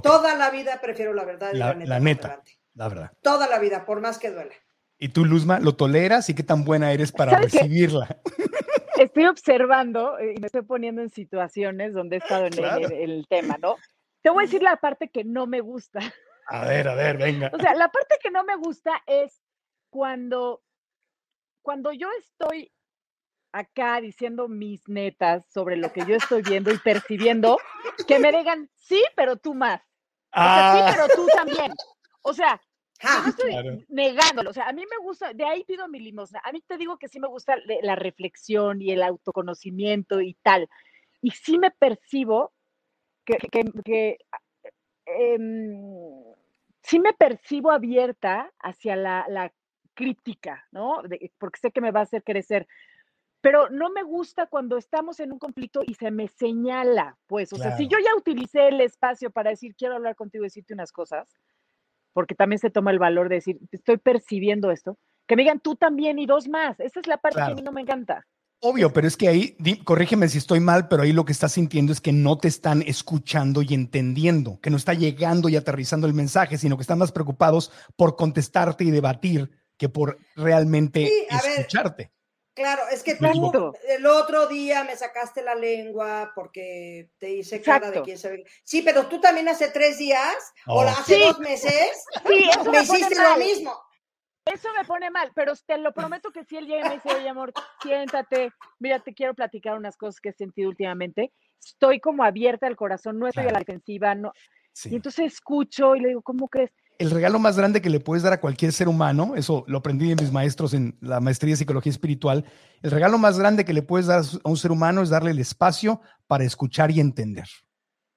Toda 0.04 0.36
la 0.36 0.52
vida 0.52 0.80
prefiero 0.80 1.14
la 1.14 1.26
verdad. 1.26 1.52
la, 1.54 1.74
neta, 2.00 2.44
la, 2.76 2.88
verdad. 2.88 3.12
Toda 3.22 3.48
la 3.48 3.58
vida, 3.58 3.84
por 3.86 4.00
más 4.00 4.20
que 4.20 4.30
duela. 4.30 4.54
¿Y 5.00 5.10
tú, 5.10 5.26
Luzma, 5.26 5.60
lo 5.60 5.76
toleras 5.76 6.30
y 6.30 6.36
qué 6.36 6.44
tan 6.44 6.64
buena 6.64 6.92
eres 6.94 7.12
para 7.12 7.40
recibirla? 7.40 8.22
Estoy 8.98 9.26
observando 9.26 10.18
y 10.22 10.40
me 10.40 10.46
estoy 10.46 10.62
poniendo 10.62 11.02
en 11.02 11.10
situaciones 11.10 11.94
donde 11.94 12.18
he 12.18 12.20
estado 12.20 12.46
en, 12.46 12.54
el, 12.94 13.26
tema, 13.28 13.58
¿no? 13.60 13.78
Te 14.22 14.30
voy 14.30 14.44
a 14.44 14.46
decir 14.46 14.62
la 14.62 14.76
parte 14.76 15.10
que 15.10 15.24
no 15.24 15.48
me 15.48 15.62
gusta. 15.62 16.02
A 16.46 16.66
ver, 16.66 16.88
a 16.88 16.94
ver, 16.94 17.18
venga. 17.18 17.50
O 17.52 17.60
sea, 17.60 17.74
la 17.74 17.90
parte 17.90 18.18
que 18.22 18.30
no 18.30 18.44
me 18.44 18.56
gusta 18.58 18.92
es 19.08 19.42
cuando, 19.90 20.62
cuando 21.62 21.92
yo 21.92 22.08
estoy 22.20 22.72
acá 23.52 24.00
diciendo 24.00 24.48
mis 24.48 24.88
netas 24.88 25.46
sobre 25.52 25.76
lo 25.76 25.92
que 25.92 26.06
yo 26.06 26.16
estoy 26.16 26.42
viendo 26.42 26.72
y 26.72 26.78
percibiendo, 26.78 27.58
que 28.08 28.20
me 28.20 28.32
digan, 28.32 28.70
sí, 28.76 29.04
pero 29.16 29.36
tú 29.36 29.54
más. 29.54 29.82
sí, 29.82 30.96
pero 30.96 31.08
tú 31.16 31.28
también. 31.36 31.74
O 32.22 32.34
sea, 32.34 32.62
no 33.04 33.30
estoy 33.30 33.86
negándolo. 33.90 34.52
O 34.52 34.54
sea, 34.54 34.68
a 34.68 34.74
mí 34.74 34.84
me 34.90 34.98
gusta, 35.04 35.34
de 35.34 35.44
ahí 35.44 35.64
pido 35.64 35.88
mi 35.88 36.00
limosna. 36.00 36.42
A 36.44 36.52
mí 36.52 36.62
te 36.62 36.78
digo 36.78 36.98
que 36.98 37.08
sí 37.08 37.20
me 37.20 37.28
gusta 37.28 37.56
la 37.82 37.96
reflexión 37.96 38.82
y 38.82 38.92
el 38.92 39.04
autoconocimiento 39.04 40.22
y 40.22 40.36
tal. 40.36 40.70
Y 41.22 41.32
sí 41.32 41.58
me 41.58 41.72
percibo 41.72 42.54
que, 43.26 43.38
que, 43.84 44.18
em, 45.06 46.24
sí 46.82 47.00
me 47.00 47.14
percibo 47.14 47.72
abierta 47.72 48.52
hacia 48.60 48.96
la, 48.96 49.26
la 49.28 49.54
crítica, 50.02 50.66
¿no? 50.72 51.04
porque 51.38 51.60
sé 51.60 51.72
que 51.72 51.82
me 51.82 51.92
va 51.92 52.00
a 52.00 52.04
hacer 52.04 52.24
crecer 52.24 52.68
pero 53.42 53.70
no 53.70 53.90
me 53.90 54.04
gusta 54.04 54.46
cuando 54.46 54.78
estamos 54.78 55.20
en 55.20 55.32
un 55.32 55.40
conflicto 55.40 55.82
y 55.86 55.96
se 55.96 56.12
me 56.12 56.28
señala, 56.28 57.18
pues, 57.28 57.52
o 57.52 57.58
sea, 57.58 57.76
si 57.76 57.88
yo 57.88 57.98
ya 57.98 58.16
utilicé 58.16 58.68
el 58.68 58.80
espacio 58.82 59.32
para 59.32 59.50
decir, 59.50 59.76
quiero 59.76 59.96
hablar 59.96 60.16
contigo 60.16 60.44
y 60.44 60.48
decirte 60.48 60.76
unas 60.76 60.92
cosas, 60.92 61.28
porque 62.14 62.36
también 62.36 62.60
se 62.60 62.70
toma 62.70 62.92
el 62.92 63.00
valor 63.00 63.30
de 63.30 63.36
decir, 63.36 63.58
estoy 63.72 63.98
percibiendo 63.98 64.70
esto, 64.70 64.98
que 65.28 65.36
me 65.36 65.42
digan 65.42 65.60
tú 65.60 65.76
también 65.76 66.20
y 66.20 66.28
dos 66.28 66.48
más, 66.48 66.80
esa 66.80 67.00
es 67.00 67.08
la 67.08 67.18
parte 67.18 67.40
que 67.40 67.52
a 67.52 67.56
mí 67.56 67.64
no 67.64 67.72
me 67.72 67.82
encanta. 67.82 68.26
Obvio, 68.64 68.94
pero 68.94 69.08
es 69.08 69.18
que 69.18 69.28
ahí, 69.28 69.58
corrígeme 69.84 70.28
si 70.28 70.38
estoy 70.38 70.60
mal, 70.60 70.88
pero 70.88 71.02
ahí 71.02 71.12
lo 71.12 71.26
que 71.26 71.32
estás 71.32 71.54
sintiendo 71.54 71.92
es 71.92 72.00
que 72.00 72.12
no 72.12 72.38
te 72.38 72.48
están 72.48 72.84
escuchando 72.84 73.64
y 73.64 73.74
entendiendo, 73.74 74.60
que 74.62 74.70
no 74.70 74.78
está 74.78 74.94
llegando 74.94 75.50
y 75.50 75.56
aterrizando 75.56 76.06
el 76.06 76.14
mensaje, 76.14 76.60
sino 76.60 76.78
que 76.78 76.82
están 76.82 77.00
más 77.00 77.12
preocupados 77.12 77.72
por 77.96 78.16
contestarte 78.16 78.84
y 78.84 78.92
debatir 78.92 79.50
que 79.82 79.90
por 79.90 80.20
realmente 80.36 81.10
escucharte. 81.28 82.12
Claro, 82.54 82.84
es 82.92 83.02
que 83.02 83.16
tú 83.16 83.74
el 83.90 84.06
otro 84.06 84.46
día 84.46 84.84
me 84.84 84.96
sacaste 84.96 85.42
la 85.42 85.56
lengua 85.56 86.34
porque 86.36 87.10
te 87.18 87.32
hice 87.32 87.64
cara 87.64 87.90
de 87.90 88.04
quién 88.04 88.20
sabe. 88.20 88.44
Sí, 88.64 88.84
pero 88.84 89.08
tú 89.08 89.20
también 89.20 89.50
hace 89.50 89.70
tres 89.70 89.98
días 89.98 90.54
o 90.68 90.82
oh. 90.82 90.82
hace 90.82 91.18
dos 91.18 91.40
meses 91.40 92.06
sí, 92.28 92.48
eso 92.48 92.72
me, 92.72 92.82
hiciste 92.84 93.16
lo 93.16 93.38
mismo. 93.38 93.76
Eso 94.46 94.70
me 94.78 94.86
pone 94.86 95.10
mal, 95.10 95.32
pero 95.34 95.54
te 95.66 95.80
lo 95.80 95.92
prometo 95.94 96.32
que 96.32 96.46
si 96.46 96.58
él 96.58 96.68
llega 96.68 96.86
y 96.86 96.90
me 96.90 96.96
dice, 96.96 97.10
oye 97.16 97.30
amor, 97.30 97.52
siéntate, 97.82 98.52
mira, 98.78 99.00
te 99.00 99.16
quiero 99.16 99.34
platicar 99.34 99.76
unas 99.76 99.98
cosas 99.98 100.22
que 100.22 100.30
he 100.30 100.34
sentido 100.34 100.70
últimamente. 100.70 101.34
Estoy 101.60 102.00
como 102.00 102.24
abierta 102.24 102.68
al 102.68 102.76
corazón, 102.76 103.18
no 103.18 103.28
estoy 103.28 103.48
a 103.48 103.52
la 103.52 103.60
defensiva, 103.60 104.14
no. 104.14 104.32
Y 104.86 104.98
entonces 104.98 105.34
escucho 105.34 105.96
y 105.96 106.02
le 106.02 106.10
digo, 106.10 106.22
¿cómo 106.22 106.48
crees? 106.50 106.72
El 106.98 107.12
regalo 107.12 107.40
más 107.40 107.58
grande 107.58 107.82
que 107.82 107.90
le 107.90 108.00
puedes 108.00 108.24
dar 108.24 108.34
a 108.34 108.40
cualquier 108.40 108.72
ser 108.74 108.88
humano, 108.88 109.34
eso 109.36 109.64
lo 109.68 109.80
aprendí 109.80 110.10
de 110.10 110.16
mis 110.16 110.32
maestros 110.32 110.74
en 110.74 110.98
la 111.02 111.20
maestría 111.20 111.54
de 111.54 111.58
psicología 111.58 111.92
espiritual, 111.92 112.46
el 112.82 112.92
regalo 112.92 113.18
más 113.18 113.40
grande 113.40 113.66
que 113.66 113.74
le 113.74 113.82
puedes 113.82 114.08
dar 114.08 114.24
a 114.24 114.50
un 114.50 114.58
ser 114.58 114.72
humano 114.72 115.02
es 115.02 115.10
darle 115.10 115.32
el 115.32 115.40
espacio 115.40 116.02
para 116.28 116.44
escuchar 116.44 116.92
y 116.92 117.00
entender. 117.00 117.48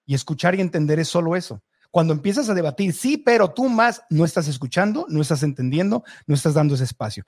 Y 0.07 0.15
escuchar 0.15 0.55
y 0.55 0.61
entender 0.61 0.99
es 0.99 1.09
solo 1.09 1.35
eso. 1.35 1.63
Cuando 1.91 2.13
empiezas 2.13 2.49
a 2.51 2.55
debatir, 2.55 2.93
sí, 2.93 3.17
pero 3.17 3.53
tú 3.53 3.69
más 3.69 4.03
no 4.11 4.25
estás 4.25 4.49
escuchando, 4.49 5.07
no 5.09 5.23
estás 5.23 5.43
entendiendo, 5.43 6.05
no 6.27 6.35
estás 6.35 6.55
dando 6.55 6.75
ese 6.75 6.85
espacio. 6.85 7.25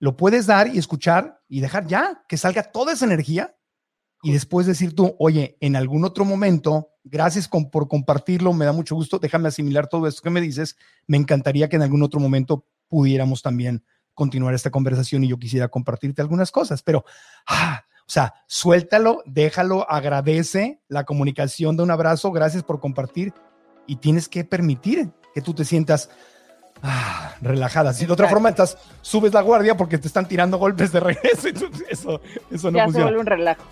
Lo 0.00 0.16
puedes 0.16 0.46
dar 0.46 0.68
y 0.68 0.78
escuchar 0.78 1.40
y 1.48 1.60
dejar 1.60 1.86
ya 1.86 2.24
que 2.28 2.36
salga 2.36 2.64
toda 2.64 2.92
esa 2.92 3.04
energía 3.04 3.54
y 4.22 4.32
después 4.32 4.66
decir 4.66 4.94
tú, 4.94 5.14
oye, 5.18 5.56
en 5.60 5.76
algún 5.76 6.04
otro 6.04 6.24
momento 6.24 6.88
Gracias 7.10 7.48
por 7.48 7.88
compartirlo, 7.88 8.52
me 8.52 8.66
da 8.66 8.72
mucho 8.72 8.94
gusto. 8.94 9.18
Déjame 9.18 9.48
asimilar 9.48 9.88
todo 9.88 10.06
esto 10.06 10.22
que 10.22 10.30
me 10.30 10.40
dices. 10.40 10.76
Me 11.06 11.16
encantaría 11.16 11.68
que 11.68 11.76
en 11.76 11.82
algún 11.82 12.02
otro 12.02 12.20
momento 12.20 12.66
pudiéramos 12.88 13.42
también 13.42 13.82
continuar 14.14 14.54
esta 14.54 14.70
conversación 14.70 15.24
y 15.24 15.28
yo 15.28 15.38
quisiera 15.38 15.68
compartirte 15.68 16.20
algunas 16.20 16.50
cosas, 16.50 16.82
pero, 16.82 17.04
ah, 17.46 17.84
o 18.00 18.10
sea, 18.10 18.34
suéltalo, 18.48 19.22
déjalo, 19.26 19.88
agradece 19.88 20.82
la 20.88 21.04
comunicación 21.04 21.76
de 21.76 21.84
un 21.84 21.90
abrazo, 21.90 22.32
gracias 22.32 22.64
por 22.64 22.80
compartir 22.80 23.32
y 23.86 23.96
tienes 23.96 24.28
que 24.28 24.44
permitir 24.44 25.10
que 25.34 25.40
tú 25.40 25.54
te 25.54 25.64
sientas 25.64 26.10
ah, 26.82 27.36
relajada. 27.40 27.92
Si 27.92 28.06
de 28.06 28.12
otra 28.12 28.28
forma 28.28 28.48
estás, 28.48 28.76
subes 29.02 29.32
la 29.32 29.40
guardia 29.40 29.76
porque 29.76 29.98
te 29.98 30.08
están 30.08 30.26
tirando 30.26 30.58
golpes 30.58 30.90
de 30.90 31.00
regreso, 31.00 31.48
eso, 31.88 32.20
eso 32.50 32.70
no 32.70 32.78
ya 32.78 32.84
funciona. 32.84 32.92
Se 32.92 33.02
vuelve 33.02 33.20
un 33.20 33.26
relajo. 33.26 33.62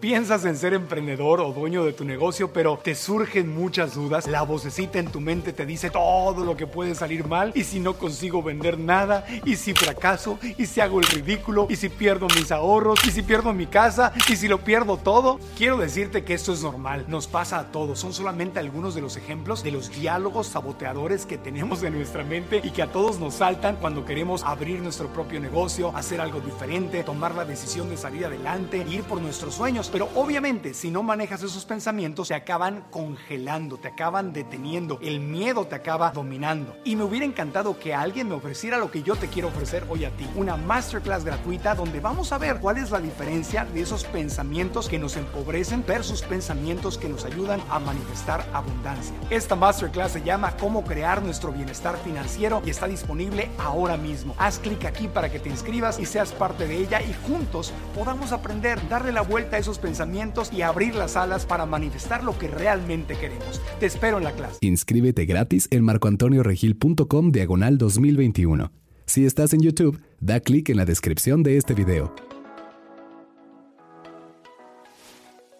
Piensas 0.00 0.44
en 0.44 0.58
ser 0.58 0.74
emprendedor 0.74 1.40
o 1.40 1.54
dueño 1.54 1.82
de 1.82 1.94
tu 1.94 2.04
negocio, 2.04 2.52
pero 2.52 2.76
te 2.76 2.94
surgen 2.94 3.54
muchas 3.54 3.94
dudas. 3.94 4.26
La 4.26 4.42
vocecita 4.42 4.98
en 4.98 5.10
tu 5.10 5.20
mente 5.20 5.54
te 5.54 5.64
dice 5.64 5.88
todo 5.88 6.44
lo 6.44 6.54
que 6.54 6.66
puede 6.66 6.94
salir 6.94 7.26
mal. 7.26 7.52
Y 7.54 7.64
si 7.64 7.80
no 7.80 7.94
consigo 7.94 8.42
vender 8.42 8.78
nada, 8.78 9.24
y 9.46 9.56
si 9.56 9.72
fracaso, 9.72 10.38
y 10.58 10.66
si 10.66 10.82
hago 10.82 11.00
el 11.00 11.06
ridículo, 11.06 11.66
y 11.70 11.76
si 11.76 11.88
pierdo 11.88 12.26
mis 12.36 12.52
ahorros, 12.52 13.00
y 13.06 13.10
si 13.10 13.22
pierdo 13.22 13.54
mi 13.54 13.66
casa, 13.66 14.12
y 14.30 14.36
si 14.36 14.48
lo 14.48 14.58
pierdo 14.58 14.98
todo. 14.98 15.40
Quiero 15.56 15.78
decirte 15.78 16.24
que 16.24 16.34
esto 16.34 16.52
es 16.52 16.62
normal, 16.62 17.06
nos 17.08 17.26
pasa 17.26 17.58
a 17.58 17.72
todos. 17.72 17.98
Son 17.98 18.12
solamente 18.12 18.58
algunos 18.58 18.94
de 18.94 19.00
los 19.00 19.16
ejemplos 19.16 19.62
de 19.62 19.70
los 19.70 19.90
diálogos 19.90 20.48
saboteadores 20.48 21.24
que 21.24 21.38
tenemos 21.38 21.82
en 21.82 21.94
nuestra 21.94 22.22
mente 22.22 22.60
y 22.62 22.70
que 22.70 22.82
a 22.82 22.92
todos 22.92 23.18
nos 23.18 23.36
saltan 23.36 23.76
cuando 23.76 24.04
queremos 24.04 24.44
abrir 24.44 24.80
nuestro 24.80 25.08
propio 25.08 25.40
negocio, 25.40 25.96
hacer 25.96 26.20
algo 26.20 26.40
diferente, 26.40 27.02
tomar 27.02 27.34
la 27.34 27.46
decisión 27.46 27.88
de 27.88 27.96
salir 27.96 28.26
adelante, 28.26 28.84
ir 28.90 29.02
por 29.02 29.22
nuestros 29.22 29.54
sueños 29.54 29.85
pero 29.92 30.08
obviamente 30.14 30.74
si 30.74 30.90
no 30.90 31.02
manejas 31.02 31.42
esos 31.42 31.64
pensamientos, 31.64 32.28
te 32.28 32.34
acaban 32.34 32.84
congelando, 32.90 33.76
te 33.76 33.88
acaban 33.88 34.32
deteniendo, 34.32 34.98
el 35.02 35.20
miedo 35.20 35.66
te 35.66 35.74
acaba 35.74 36.10
dominando. 36.10 36.76
Y 36.84 36.96
me 36.96 37.04
hubiera 37.04 37.26
encantado 37.26 37.78
que 37.78 37.94
alguien 37.94 38.28
me 38.28 38.34
ofreciera 38.34 38.78
lo 38.78 38.90
que 38.90 39.02
yo 39.02 39.16
te 39.16 39.28
quiero 39.28 39.48
ofrecer 39.48 39.84
hoy 39.88 40.04
a 40.04 40.10
ti, 40.10 40.26
una 40.34 40.56
masterclass 40.56 41.24
gratuita 41.24 41.74
donde 41.74 42.00
vamos 42.00 42.32
a 42.32 42.38
ver 42.38 42.58
cuál 42.60 42.78
es 42.78 42.90
la 42.90 43.00
diferencia 43.00 43.64
de 43.64 43.80
esos 43.80 44.04
pensamientos 44.04 44.88
que 44.88 44.98
nos 44.98 45.16
empobrecen 45.16 45.84
versus 45.86 46.22
pensamientos 46.22 46.98
que 46.98 47.08
nos 47.08 47.24
ayudan 47.24 47.60
a 47.70 47.78
manifestar 47.78 48.46
abundancia. 48.52 49.14
Esta 49.30 49.56
masterclass 49.56 50.12
se 50.12 50.22
llama 50.22 50.56
Cómo 50.56 50.84
crear 50.84 51.22
nuestro 51.22 51.52
bienestar 51.52 51.96
financiero 51.98 52.62
y 52.64 52.70
está 52.70 52.86
disponible 52.86 53.50
ahora 53.58 53.96
mismo. 53.96 54.34
Haz 54.38 54.58
clic 54.58 54.84
aquí 54.84 55.08
para 55.08 55.30
que 55.30 55.38
te 55.38 55.48
inscribas 55.48 55.98
y 55.98 56.06
seas 56.06 56.32
parte 56.32 56.66
de 56.66 56.76
ella 56.76 57.02
y 57.02 57.14
juntos 57.26 57.72
podamos 57.94 58.32
aprender, 58.32 58.88
darle 58.88 59.12
la 59.12 59.22
vuelta 59.22 59.56
a 59.56 59.58
esos 59.58 59.75
pensamientos 59.78 60.52
y 60.52 60.62
abrir 60.62 60.94
las 60.94 61.16
alas 61.16 61.46
para 61.46 61.66
manifestar 61.66 62.24
lo 62.24 62.38
que 62.38 62.48
realmente 62.48 63.16
queremos. 63.16 63.60
Te 63.80 63.86
espero 63.86 64.18
en 64.18 64.24
la 64.24 64.32
clase. 64.32 64.58
Inscríbete 64.60 65.26
gratis 65.26 65.68
en 65.70 65.84
marcoantonioregil.com 65.84 67.32
diagonal 67.32 67.78
2021. 67.78 68.70
Si 69.06 69.24
estás 69.24 69.52
en 69.52 69.60
YouTube, 69.60 70.02
da 70.20 70.40
clic 70.40 70.68
en 70.68 70.76
la 70.76 70.84
descripción 70.84 71.42
de 71.42 71.56
este 71.56 71.74
video. 71.74 72.12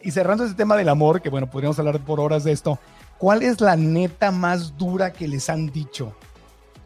Y 0.03 0.11
cerrando 0.11 0.45
este 0.45 0.57
tema 0.57 0.77
del 0.77 0.89
amor, 0.89 1.21
que 1.21 1.31
bueno, 1.31 1.51
podríamos 1.51 1.79
hablar 1.79 2.05
por 2.05 2.21
horas 2.21 2.45
de 2.45 2.53
esto, 2.53 2.79
¿cuál 3.19 3.43
es 3.43 3.61
la 3.61 3.77
neta 3.77 4.31
más 4.31 4.77
dura 4.77 5.13
que 5.13 5.27
les 5.27 5.49
han 5.49 5.67
dicho 5.67 6.17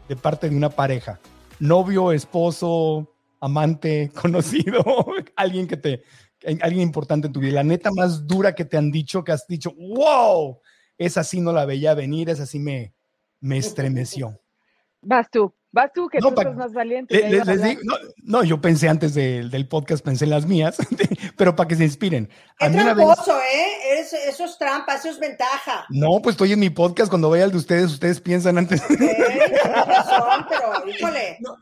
de 0.07 0.15
parte 0.15 0.49
de 0.49 0.55
una 0.55 0.69
pareja? 0.69 1.19
Novio, 1.59 2.11
esposo, 2.11 3.11
amante, 3.39 4.11
conocido, 4.21 4.83
alguien 5.35 5.67
que 5.67 5.77
te, 5.77 6.03
alguien 6.61 6.81
importante 6.81 7.27
en 7.27 7.33
tu 7.33 7.39
vida, 7.39 7.53
la 7.53 7.63
neta 7.63 7.91
más 7.91 8.25
dura 8.27 8.53
que 8.53 8.65
te 8.65 8.77
han 8.77 8.91
dicho, 8.91 9.23
que 9.23 9.31
has 9.31 9.47
dicho, 9.47 9.73
wow, 9.77 10.59
esa 10.97 11.23
sí 11.23 11.41
no 11.41 11.51
la 11.51 11.65
veía 11.65 11.93
venir, 11.93 12.29
esa 12.29 12.45
sí 12.45 12.59
me, 12.59 12.93
me 13.39 13.57
estremeció. 13.57 14.39
Vas 15.01 15.29
tú, 15.31 15.53
vas 15.71 15.91
tú, 15.93 16.07
que 16.07 16.19
tú 16.19 16.33
eres 16.39 16.55
más 16.55 16.73
valiente. 16.73 17.41
no, 18.23 18.43
yo 18.43 18.61
pensé 18.61 18.87
antes 18.87 19.13
del 19.15 19.67
podcast, 19.67 20.05
pensé 20.05 20.25
en 20.25 20.31
las 20.31 20.45
mías, 20.45 20.77
pero 21.37 21.55
para 21.55 21.67
que 21.67 21.75
se 21.75 21.83
inspiren. 21.83 22.29
Es 22.59 22.71
tramposo, 22.71 23.37
¿eh? 23.39 23.81
eso 24.27 24.45
es 24.45 24.57
trampa, 24.57 24.95
eso 24.95 25.09
es 25.09 25.19
ventaja. 25.19 25.85
No, 25.89 26.21
pues 26.21 26.33
estoy 26.33 26.53
en 26.53 26.59
mi 26.59 26.69
podcast, 26.69 27.09
cuando 27.09 27.29
vaya 27.29 27.45
el 27.45 27.51
de 27.51 27.57
ustedes, 27.57 27.91
ustedes 27.91 28.21
piensan 28.21 28.57
antes. 28.57 28.81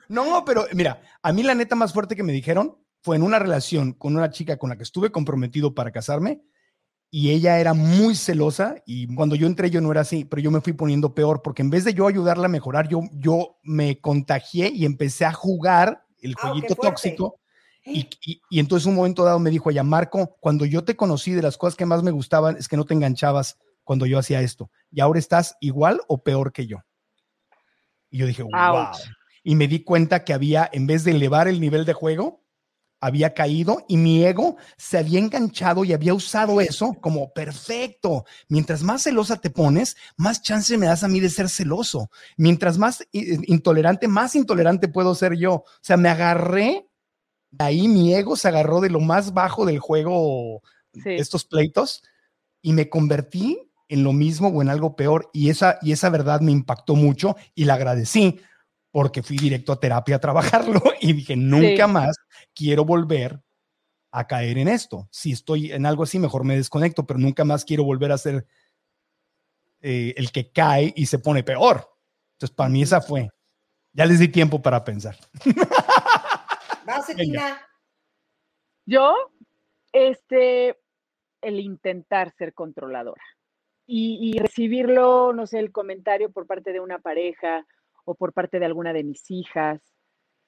no, 0.09 0.45
pero 0.45 0.65
mira, 0.73 1.01
a 1.21 1.33
mí 1.33 1.43
la 1.43 1.55
neta 1.55 1.75
más 1.75 1.93
fuerte 1.93 2.15
que 2.15 2.23
me 2.23 2.33
dijeron 2.33 2.77
fue 3.01 3.15
en 3.15 3.23
una 3.23 3.39
relación 3.39 3.93
con 3.93 4.15
una 4.15 4.29
chica 4.29 4.57
con 4.57 4.69
la 4.69 4.77
que 4.77 4.83
estuve 4.83 5.11
comprometido 5.11 5.73
para 5.73 5.91
casarme 5.91 6.41
y 7.11 7.31
ella 7.31 7.59
era 7.59 7.73
muy 7.73 8.15
celosa 8.15 8.75
y 8.85 9.13
cuando 9.15 9.35
yo 9.35 9.47
entré 9.47 9.69
yo 9.69 9.81
no 9.81 9.91
era 9.91 10.01
así, 10.01 10.25
pero 10.25 10.41
yo 10.41 10.51
me 10.51 10.61
fui 10.61 10.73
poniendo 10.73 11.15
peor 11.15 11.41
porque 11.41 11.61
en 11.61 11.69
vez 11.69 11.83
de 11.83 11.93
yo 11.93 12.07
ayudarla 12.07 12.45
a 12.45 12.49
mejorar, 12.49 12.87
yo, 12.87 13.01
yo 13.13 13.57
me 13.63 13.99
contagié 13.99 14.69
y 14.69 14.85
empecé 14.85 15.25
a 15.25 15.33
jugar 15.33 16.05
el 16.21 16.35
ah, 16.37 16.41
jueguito 16.41 16.75
tóxico. 16.75 17.39
Y, 17.85 18.07
y, 18.21 18.59
entonces 18.59 18.85
un 18.85 18.93
momento 18.93 19.23
dado 19.23 19.39
me 19.39 19.49
dijo 19.49 19.71
ella, 19.71 19.83
Marco, 19.83 20.37
cuando 20.39 20.65
yo 20.65 20.83
te 20.83 20.95
conocí 20.95 21.31
de 21.31 21.41
las 21.41 21.57
cosas 21.57 21.75
que 21.75 21.87
más 21.87 22.03
me 22.03 22.11
gustaban 22.11 22.57
es 22.57 22.67
que 22.67 22.77
no 22.77 22.85
te 22.85 22.93
enganchabas 22.93 23.57
cuando 23.83 24.05
yo 24.05 24.19
hacía 24.19 24.41
esto 24.41 24.69
y 24.91 24.99
ahora 24.99 25.17
estás 25.17 25.55
igual 25.61 26.01
o 26.07 26.21
peor 26.21 26.51
que 26.51 26.67
yo. 26.67 26.77
Y 28.11 28.19
yo 28.19 28.27
dije, 28.27 28.43
wow. 28.43 28.89
Y 29.43 29.55
me 29.55 29.67
di 29.67 29.83
cuenta 29.83 30.23
que 30.23 30.33
había, 30.33 30.69
en 30.71 30.85
vez 30.85 31.03
de 31.03 31.11
elevar 31.11 31.47
el 31.47 31.59
nivel 31.59 31.85
de 31.85 31.93
juego, 31.93 32.43
había 32.99 33.33
caído 33.33 33.85
y 33.87 33.97
mi 33.97 34.23
ego 34.25 34.57
se 34.77 34.97
había 34.97 35.19
enganchado 35.19 35.85
y 35.85 35.93
había 35.93 36.13
usado 36.13 36.61
eso 36.61 36.95
como 37.01 37.31
perfecto. 37.33 38.25
Mientras 38.47 38.83
más 38.83 39.03
celosa 39.03 39.37
te 39.37 39.49
pones, 39.49 39.95
más 40.17 40.41
chance 40.41 40.77
me 40.77 40.87
das 40.87 41.03
a 41.03 41.07
mí 41.07 41.19
de 41.19 41.29
ser 41.29 41.49
celoso. 41.49 42.09
Mientras 42.37 42.77
más 42.77 43.07
intolerante, 43.11 44.07
más 44.07 44.35
intolerante 44.35 44.87
puedo 44.87 45.15
ser 45.15 45.35
yo. 45.37 45.53
O 45.53 45.65
sea, 45.81 45.97
me 45.97 46.09
agarré, 46.09 46.87
de 47.51 47.65
ahí 47.65 47.87
mi 47.87 48.13
ego 48.13 48.35
se 48.35 48.47
agarró 48.47 48.81
de 48.81 48.89
lo 48.89 48.99
más 48.99 49.33
bajo 49.33 49.65
del 49.65 49.79
juego, 49.79 50.61
estos 51.05 51.45
pleitos, 51.45 52.03
y 52.61 52.73
me 52.73 52.89
convertí 52.89 53.71
en 53.87 54.03
lo 54.03 54.13
mismo 54.13 54.49
o 54.49 54.61
en 54.61 54.69
algo 54.69 54.95
peor. 54.95 55.29
Y 55.33 55.49
esa, 55.49 55.79
y 55.81 55.93
esa 55.93 56.09
verdad 56.09 56.41
me 56.41 56.51
impactó 56.51 56.95
mucho 56.95 57.35
y 57.55 57.65
la 57.65 57.75
agradecí 57.75 58.39
porque 58.91 59.23
fui 59.23 59.37
directo 59.37 59.71
a 59.71 59.79
terapia 59.79 60.15
a 60.15 60.19
trabajarlo 60.19 60.81
y 61.01 61.13
dije, 61.13 61.35
nunca 61.35 61.87
más 61.87 62.17
quiero 62.53 62.85
volver 62.85 63.41
a 64.11 64.25
caer 64.27 64.57
en 64.57 64.67
esto. 64.67 65.07
Si 65.11 65.31
estoy 65.31 65.71
en 65.71 65.85
algo 65.85 66.03
así, 66.03 66.17
mejor 66.19 66.43
me 66.43 66.55
desconecto, 66.55 67.05
pero 67.05 67.19
nunca 67.19 67.45
más 67.45 67.63
quiero 67.63 67.83
volver 67.83 68.11
a 68.11 68.17
ser 68.17 68.45
eh, 69.81 70.13
el 70.17 70.31
que 70.31 70.51
cae 70.51 70.93
y 70.95 71.05
se 71.05 71.19
pone 71.19 71.43
peor. 71.43 71.87
Entonces, 72.33 72.55
para 72.55 72.69
mí 72.69 72.81
esa 72.81 73.01
fue. 73.01 73.29
Ya 73.93 74.05
les 74.05 74.19
di 74.19 74.27
tiempo 74.27 74.61
para 74.61 74.83
pensar. 74.83 75.17
Yo, 78.85 79.13
este, 79.91 80.79
el 81.41 81.59
intentar 81.59 82.33
ser 82.35 82.53
controladora 82.53 83.23
y, 83.85 84.17
y 84.21 84.39
recibirlo, 84.39 85.33
no 85.33 85.45
sé, 85.45 85.59
el 85.59 85.71
comentario 85.71 86.31
por 86.31 86.47
parte 86.47 86.73
de 86.73 86.79
una 86.79 86.99
pareja 86.99 87.65
o 88.09 88.15
por 88.15 88.33
parte 88.33 88.57
de 88.57 88.65
alguna 88.65 88.91
de 88.91 89.03
mis 89.03 89.29
hijas 89.29 89.79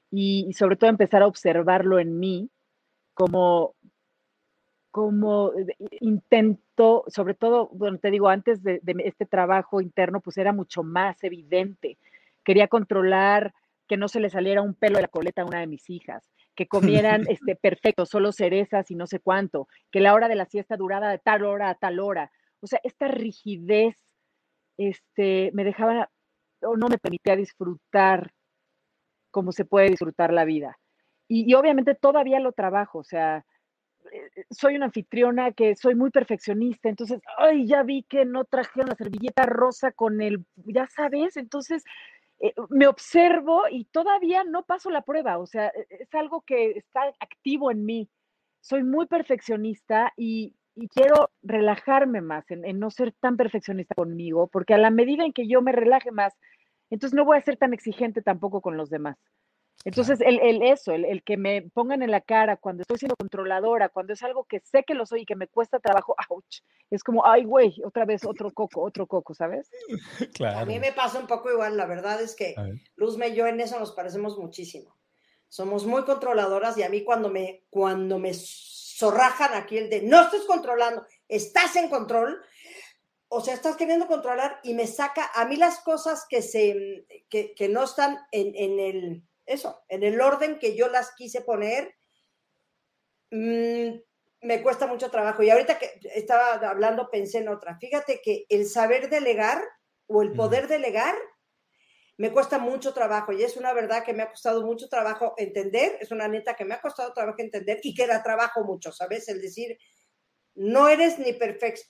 y, 0.10 0.52
sobre 0.54 0.78
todo 0.78 0.90
empezar 0.90 1.22
a 1.22 1.28
observarlo 1.28 2.00
en 2.00 2.20
mí 2.20 2.50
como, 3.14 3.76
como 4.90 5.52
intento, 6.00 7.04
sobre 7.08 7.36
todo, 7.36 7.70
bueno, 7.72 8.00
te 8.00 8.10
digo, 8.10 8.30
antes 8.30 8.64
de, 8.64 8.82
este 9.06 9.28
trabajo 9.28 9.80
interno, 9.80 10.22
pues 10.22 10.40
era 10.40 10.54
mucho 10.54 10.82
más 10.82 11.24
evidente. 11.24 12.00
Quería 12.44 12.68
controlar 12.68 13.54
que 13.88 13.96
no 13.96 14.08
se 14.08 14.20
le 14.20 14.32
saliera 14.32 14.64
un 14.64 14.74
pelo 14.74 14.96
de 14.96 15.04
la 15.04 15.08
coleta 15.08 15.44
a 15.44 15.46
una 15.46 15.60
de 15.60 15.68
mis 15.68 15.88
hijas, 15.92 16.28
que 16.56 16.68
comieran 16.68 17.26
este, 17.30 17.56
perfecto, 17.56 18.08
solo 18.08 18.32
cerezas 18.32 18.90
y 18.90 18.96
no 18.96 19.06
sé 19.06 19.20
cuánto, 19.20 19.68
que 19.92 20.00
la 20.00 20.16
hora 20.16 20.28
de 20.28 20.36
la 20.36 20.46
siesta 20.46 20.78
durara 20.78 21.12
de 21.12 21.20
tal 21.20 21.46
hora 21.46 21.70
a 21.70 21.76
tal 21.76 22.00
hora. 22.00 22.32
O 22.60 22.66
sea, 22.66 22.80
esta 22.84 23.08
rigidez 23.08 23.98
este, 24.78 25.52
me 25.54 25.64
dejaba 25.64 26.10
o 26.64 26.78
no 26.78 26.88
me 26.88 26.98
permitía 26.98 27.36
disfrutar 27.36 28.32
como 29.32 29.52
se 29.52 29.66
puede 29.66 29.90
disfrutar 29.90 30.34
la 30.34 30.46
vida. 30.46 30.78
Y, 31.28 31.54
obviamente 31.54 31.96
todavía 31.96 32.42
lo 32.42 32.52
trabajo, 32.52 33.00
o 33.00 33.04
sea, 33.06 33.46
eh, 34.12 34.30
eh, 34.36 34.46
soy 34.50 34.76
una 34.76 34.88
anfitriona 34.88 35.54
que 35.54 35.76
soy 35.78 35.96
muy 35.96 36.12
perfeccionista, 36.12 36.90
entonces, 36.90 37.22
ay, 37.38 37.66
ya 37.68 37.84
vi 37.84 38.04
que 38.04 38.26
no 38.26 38.44
traje 38.44 38.82
una 38.82 38.96
servilleta 38.96 39.44
rosa 39.46 39.94
con 39.94 40.22
el, 40.22 40.46
ya 40.58 40.88
sabes, 40.88 41.38
entonces 41.38 41.86
eh, 42.42 42.54
me 42.70 42.88
observo 42.88 43.64
y 43.70 43.86
todavía 43.86 44.44
no 44.44 44.64
paso 44.64 44.90
la 44.90 45.04
prueba, 45.04 45.38
o 45.38 45.46
sea, 45.46 45.68
e, 45.68 45.88
es 45.90 46.14
algo 46.16 46.42
que 46.42 46.72
está 46.72 47.04
activo 47.20 47.72
en 47.72 47.86
mí. 47.86 48.10
Soy 48.62 48.84
muy 48.84 49.08
perfeccionista 49.08 50.14
y, 50.18 50.56
quiero 50.90 51.30
relajarme 51.44 52.22
más, 52.22 52.50
en, 52.50 52.80
no 52.80 52.90
ser 52.92 53.14
tan 53.20 53.38
perfeccionista 53.38 53.94
conmigo, 53.96 54.48
porque 54.48 54.74
a 54.74 54.78
la 54.80 54.90
medida 54.90 55.24
en 55.26 55.34
que 55.34 55.48
yo 55.48 55.62
me 55.62 55.72
relaje 55.72 56.12
más, 56.12 56.34
entonces 56.92 57.16
no 57.16 57.26
voy 57.26 57.38
a 57.38 57.42
ser 57.42 57.58
tan 57.58 57.74
exigente 57.74 58.22
tampoco 58.22 58.62
con 58.62 58.78
los 58.78 58.90
demás. 58.90 59.18
Entonces, 59.84 60.22
el, 60.22 60.40
el, 60.42 60.62
eso, 60.62 60.92
el, 60.92 61.06
el, 61.06 61.24
que 61.24 61.38
me 61.38 61.64
pongan 61.64 62.04
en 62.04 62.12
la 62.12 62.22
cara 62.22 62.58
cuando 62.58 62.82
estoy 62.82 63.00
siendo 63.00 63.16
controladora, 63.16 63.90
cuando 63.90 64.14
es 64.14 64.22
algo 64.22 64.44
que 64.44 64.60
sé 64.60 64.84
que 64.84 64.94
lo 64.94 65.08
soy 65.08 65.22
y 65.22 65.26
que 65.26 65.36
me 65.36 65.48
cuesta 65.48 65.80
trabajo, 65.80 66.16
ouch, 66.30 66.60
es 66.92 67.04
como, 67.04 67.26
ay, 67.26 67.46
güey, 67.46 67.82
otra 67.84 68.06
vez 68.06 68.24
otro 68.24 68.52
coco, 68.52 68.84
otro 68.84 69.08
coco, 69.08 69.34
¿sabes? 69.34 69.72
Claro. 70.34 70.60
A 70.60 70.66
mí 70.66 70.80
me 70.80 70.92
pasa 70.92 71.20
un 71.20 71.26
poco 71.26 71.52
igual, 71.52 71.78
la 71.78 71.88
verdad 71.88 72.22
es 72.22 72.36
que 72.36 72.54
Luzme 72.96 73.30
y 73.30 73.36
yo 73.36 73.48
en 73.48 73.60
eso 73.60 73.80
nos 73.80 73.94
parecemos 73.94 74.38
muchísimo. 74.38 74.96
Somos 75.48 75.86
muy 75.86 76.04
controladoras 76.04 76.78
y 76.78 76.84
a 76.84 76.90
mí 76.90 77.04
cuando 77.04 77.30
me, 77.30 77.66
cuando 77.70 78.20
me 78.20 78.32
zorrajan 78.34 79.54
aquí 79.54 79.78
el 79.78 79.90
de, 79.90 80.04
no 80.04 80.22
estás 80.22 80.44
controlando, 80.44 81.06
estás 81.28 81.76
en 81.76 81.90
control, 81.90 82.42
o 83.34 83.40
sea, 83.40 83.54
estás 83.54 83.78
queriendo 83.78 84.08
controlar 84.08 84.60
y 84.62 84.74
me 84.74 84.86
saca 84.88 85.32
a 85.34 85.46
mí 85.46 85.56
las 85.56 85.80
cosas 85.80 86.26
que, 86.30 86.42
se, 86.42 87.06
que, 87.30 87.56
que 87.56 87.70
no 87.70 87.86
están 87.86 88.18
en, 88.32 88.54
en 88.56 88.80
el 88.80 89.24
eso, 89.46 89.84
en 89.88 90.04
el 90.04 90.20
orden 90.20 90.60
que 90.60 90.76
yo 90.76 90.90
las 90.90 91.14
quise 91.16 91.40
poner, 91.40 91.96
mm, 93.32 93.92
me 94.42 94.62
cuesta 94.62 94.86
mucho 94.86 95.10
trabajo. 95.10 95.44
Y 95.44 95.50
ahorita 95.50 95.80
que 95.80 96.00
estaba 96.14 96.56
hablando, 96.56 97.10
pensé 97.10 97.38
en 97.38 97.48
otra. 97.48 97.78
Fíjate 97.78 98.22
que 98.22 98.46
el 98.50 98.68
saber 98.68 99.10
delegar 99.10 99.64
o 100.08 100.22
el 100.22 100.34
poder 100.34 100.68
delegar 100.68 101.16
me 102.18 102.34
cuesta 102.34 102.60
mucho 102.60 102.94
trabajo 102.94 103.32
y 103.32 103.44
es 103.44 103.56
una 103.56 103.72
verdad 103.72 104.04
que 104.04 104.14
me 104.14 104.24
ha 104.24 104.30
costado 104.30 104.66
mucho 104.66 104.90
trabajo 104.90 105.36
entender, 105.38 105.98
es 106.02 106.12
una 106.12 106.28
neta 106.28 106.54
que 106.54 106.66
me 106.66 106.76
ha 106.76 106.82
costado 106.82 107.14
trabajo 107.14 107.38
entender 107.40 107.80
y 107.82 107.96
que 107.96 108.08
la 108.08 108.22
trabajo 108.22 108.66
mucho, 108.66 108.92
¿sabes? 108.92 109.30
El 109.30 109.42
decir, 109.42 109.78
no 110.62 110.88
eres 110.88 111.18
ni, 111.18 111.36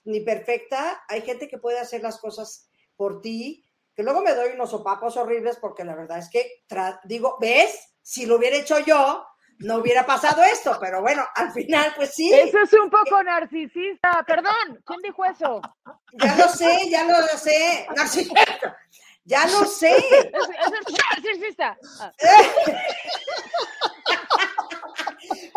ni 0.06 0.22
perfecta, 0.22 1.04
hay 1.10 1.22
gente 1.22 1.50
que 1.50 1.58
puede 1.58 1.78
hacer 1.78 2.02
las 2.02 2.20
cosas 2.20 2.70
por 2.96 3.22
ti, 3.22 3.66
que 3.94 4.02
luego 4.02 4.22
me 4.22 4.34
doy 4.34 4.52
unos 4.54 4.72
sopapos 4.72 5.18
horribles 5.18 5.58
porque 5.58 5.84
la 5.84 5.94
verdad 5.94 6.20
es 6.20 6.30
que 6.30 6.64
digo, 7.04 7.38
¿ves? 7.42 7.98
Si 8.02 8.26
lo 8.26 8.38
hubiera 8.38 8.56
hecho 8.56 8.80
yo, 8.80 9.26
no 9.60 9.76
hubiera 9.76 10.06
pasado 10.06 10.42
esto, 10.44 10.78
pero 10.80 11.02
bueno, 11.02 11.22
al 11.36 11.52
final, 11.52 11.92
pues 11.98 12.16
sí. 12.16 12.34
Eso 12.34 12.60
es 12.60 12.74
un 12.74 12.90
poco 12.90 13.22
narcisista, 13.22 14.24
perdón, 14.26 14.82
¿quién 14.86 15.02
dijo 15.02 15.26
eso? 15.26 15.62
Ya 16.14 16.36
lo 16.38 16.48
sé, 16.48 16.90
ya 16.90 17.04
lo 17.04 17.28
sé, 17.38 17.88
narcisista, 17.94 18.78
ya 19.26 19.48
lo 19.48 19.66
sé. 19.66 19.98
Eso 19.98 20.52
es 20.88 20.98
narcisista. 21.14 21.78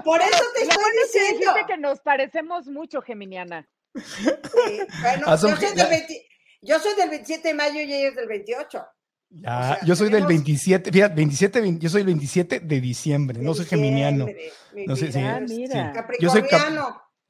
Por 0.04 0.20
eso 0.20 0.44
te 0.54 0.62
estoy 0.62 0.92
diciendo. 1.02 1.52
que 1.66 1.76
nos 1.78 2.00
parecemos 2.00 2.66
mucho, 2.66 3.02
Geminiana. 3.02 3.68
Sí, 3.94 4.80
bueno, 5.02 5.26
yo 5.26 5.36
soy 5.36 5.74
de 5.74 5.84
20, 5.84 6.26
yo 6.62 6.78
soy 6.80 6.94
del 6.96 7.10
27 7.10 7.48
de 7.48 7.54
mayo 7.54 7.80
y 7.80 7.92
ella 7.92 8.08
es 8.08 8.16
del 8.16 8.26
28. 8.26 8.84
Ya, 9.30 9.78
yo 9.84 9.96
soy 9.96 10.10
del 10.10 10.26
27, 10.26 10.92
fíjate, 10.92 11.14
27, 11.14 11.78
yo 11.78 11.88
soy 11.88 12.02
el 12.02 12.06
27 12.06 12.60
de 12.60 12.80
diciembre, 12.80 13.40
no 13.40 13.54
soy 13.54 13.66
geminiano. 13.66 14.26
No 14.86 14.96
sé, 14.96 15.10
sí, 15.10 15.18
ah, 15.18 15.40
mira. 15.40 15.92
Yo 16.20 16.30
soy 16.30 16.44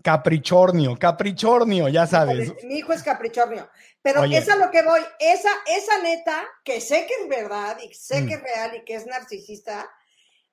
caprichornio, 0.02 0.98
caprichornio, 0.98 1.88
ya 1.88 2.06
sabes. 2.06 2.52
Mi 2.64 2.76
hijo 2.76 2.92
es 2.92 3.02
caprichornio. 3.02 3.68
Pero 4.02 4.24
esa 4.24 4.52
es 4.52 4.58
lo 4.58 4.70
que 4.70 4.82
voy, 4.82 5.00
esa, 5.18 5.48
esa 5.66 6.02
neta, 6.02 6.44
que 6.62 6.82
sé 6.82 7.06
que 7.06 7.22
es 7.22 7.28
verdad 7.28 7.78
y 7.82 7.94
sé 7.94 8.20
mm. 8.20 8.28
que 8.28 8.34
es 8.34 8.42
real 8.42 8.76
y 8.76 8.84
que 8.84 8.96
es 8.96 9.06
narcisista, 9.06 9.90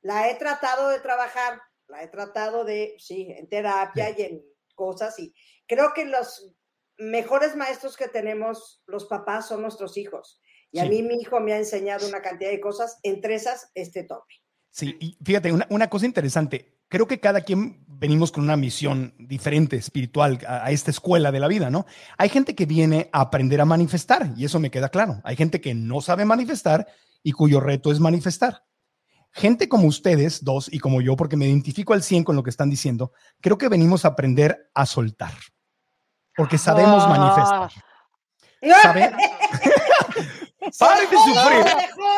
la 0.01 0.29
he 0.29 0.35
tratado 0.35 0.87
de 0.87 1.01
trabajar, 1.01 1.61
la 1.91 2.03
he 2.03 2.07
tratado 2.07 2.63
de, 2.63 2.95
sí, 2.97 3.27
en 3.37 3.47
terapia 3.47 4.15
y 4.17 4.21
en 4.23 4.45
cosas 4.73 5.19
y 5.19 5.33
creo 5.67 5.93
que 5.93 6.05
los 6.05 6.55
mejores 6.97 7.55
maestros 7.55 7.97
que 7.97 8.07
tenemos 8.07 8.81
los 8.87 9.05
papás 9.05 9.47
son 9.47 9.61
nuestros 9.61 9.97
hijos. 9.97 10.41
Y 10.71 10.79
a 10.79 10.85
mí 10.85 11.03
mi 11.03 11.15
hijo 11.15 11.39
me 11.41 11.51
ha 11.51 11.57
enseñado 11.57 12.07
una 12.07 12.21
cantidad 12.21 12.49
de 12.49 12.61
cosas, 12.61 12.97
entre 13.03 13.35
esas 13.35 13.71
este 13.75 14.03
tope. 14.03 14.35
Sí, 14.69 14.95
y 15.01 15.17
fíjate, 15.21 15.51
una, 15.51 15.89
cosa 15.89 16.05
interesante, 16.05 16.79
creo 16.87 17.07
que 17.07 17.19
cada 17.19 17.41
quien 17.41 17.83
venimos 17.87 18.31
con 18.31 18.45
una 18.45 18.55
misión 18.55 19.13
diferente, 19.19 19.75
espiritual, 19.75 20.39
a, 20.47 20.65
a, 20.65 20.71
esta 20.71 20.91
escuela 20.91 21.29
de 21.33 21.41
la 21.41 21.49
vida, 21.49 21.69
¿no? 21.69 21.85
Hay 22.17 22.29
gente 22.29 22.55
que 22.55 22.65
viene 22.65 23.09
a 23.11 23.19
aprender 23.19 23.59
a 23.59 23.65
manifestar, 23.65 24.31
y 24.37 24.45
eso 24.45 24.61
me 24.61 24.71
queda 24.71 24.87
claro. 24.87 25.19
Hay 25.25 25.35
gente 25.35 25.59
que 25.59 25.73
no 25.73 25.99
sabe 25.99 26.23
manifestar 26.23 26.87
y 27.21 27.33
cuyo 27.33 27.59
reto 27.59 27.91
es 27.91 27.99
manifestar. 27.99 28.63
Gente 29.33 29.69
como 29.69 29.87
ustedes, 29.87 30.43
dos, 30.43 30.69
y 30.71 30.79
como 30.79 31.01
yo, 31.01 31.15
porque 31.15 31.37
me 31.37 31.47
identifico 31.47 31.93
al 31.93 32.03
100 32.03 32.23
con 32.23 32.35
lo 32.35 32.43
que 32.43 32.49
están 32.49 32.69
diciendo, 32.69 33.13
creo 33.39 33.57
que 33.57 33.69
venimos 33.69 34.05
a 34.05 34.09
aprender 34.09 34.69
a 34.73 34.85
soltar 34.85 35.33
porque 36.35 36.57
sabemos 36.57 37.07
manifestar. 37.07 37.71
¿Saben? 38.81 39.11
¡Pare 40.79 41.07
de 41.07 41.17
sufrir! 41.17 41.65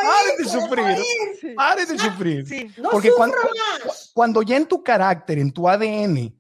¡Pare 0.04 0.38
de 0.38 0.46
sufrir! 0.46 1.56
¡Pare 1.56 1.86
de 1.86 1.98
sufrir! 1.98 2.74
Porque 2.92 3.12
cuando, 3.12 3.38
cuando 4.14 4.42
ya 4.42 4.58
en 4.58 4.66
tu 4.66 4.84
carácter, 4.84 5.40
en 5.40 5.52
tu 5.52 5.68
ADN, 5.68 6.34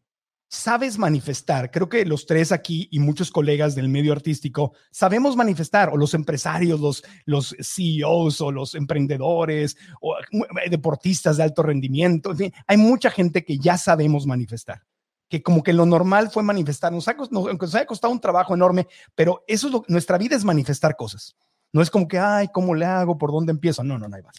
sabes 0.54 1.00
manifestar, 1.00 1.72
creo 1.72 1.90
que 1.90 2.06
los 2.06 2.28
tres 2.28 2.52
aquí 2.52 2.88
y 2.92 3.00
muchos 3.00 3.32
colegas 3.32 3.74
del 3.74 3.90
medio 3.90 4.14
artístico 4.14 4.74
sabemos 4.92 5.36
manifestar, 5.36 5.90
o 5.90 5.98
los 5.98 6.14
empresarios, 6.14 6.80
los, 6.80 7.04
los 7.26 7.56
CEOs 7.60 8.40
o 8.40 8.52
los 8.52 8.76
emprendedores, 8.76 9.76
o 10.00 10.16
eh, 10.16 10.70
deportistas 10.70 11.38
de 11.38 11.44
alto 11.44 11.64
rendimiento, 11.64 12.32
en 12.32 12.38
fin, 12.38 12.54
hay 12.68 12.78
mucha 12.78 13.10
gente 13.10 13.44
que 13.44 13.58
ya 13.58 13.78
sabemos 13.78 14.28
manifestar 14.28 14.84
que 15.28 15.42
como 15.42 15.64
que 15.64 15.74
lo 15.74 15.88
normal 15.88 16.30
fue 16.30 16.44
manifestar, 16.44 16.92
nos 16.94 17.08
ha, 17.08 17.16
aunque 17.18 17.66
nos 17.66 17.74
haya 17.74 17.88
costado 17.88 18.14
un 18.14 18.22
trabajo 18.22 18.54
enorme, 18.54 18.88
pero 19.16 19.44
eso 19.48 19.66
es 19.66 19.74
lo, 19.74 19.84
nuestra 19.88 20.20
vida 20.20 20.36
es 20.36 20.44
manifestar 20.46 20.96
cosas. 20.96 21.36
No 21.72 21.82
es 21.82 21.90
como 21.90 22.08
que, 22.08 22.20
ay, 22.20 22.50
¿cómo 22.54 22.76
le 22.76 22.86
hago? 22.86 23.18
¿Por 23.18 23.32
dónde 23.32 23.52
empiezo? 23.52 23.84
No, 23.84 23.98
no, 23.98 24.08
no 24.08 24.16
hay 24.16 24.22
más. 24.22 24.36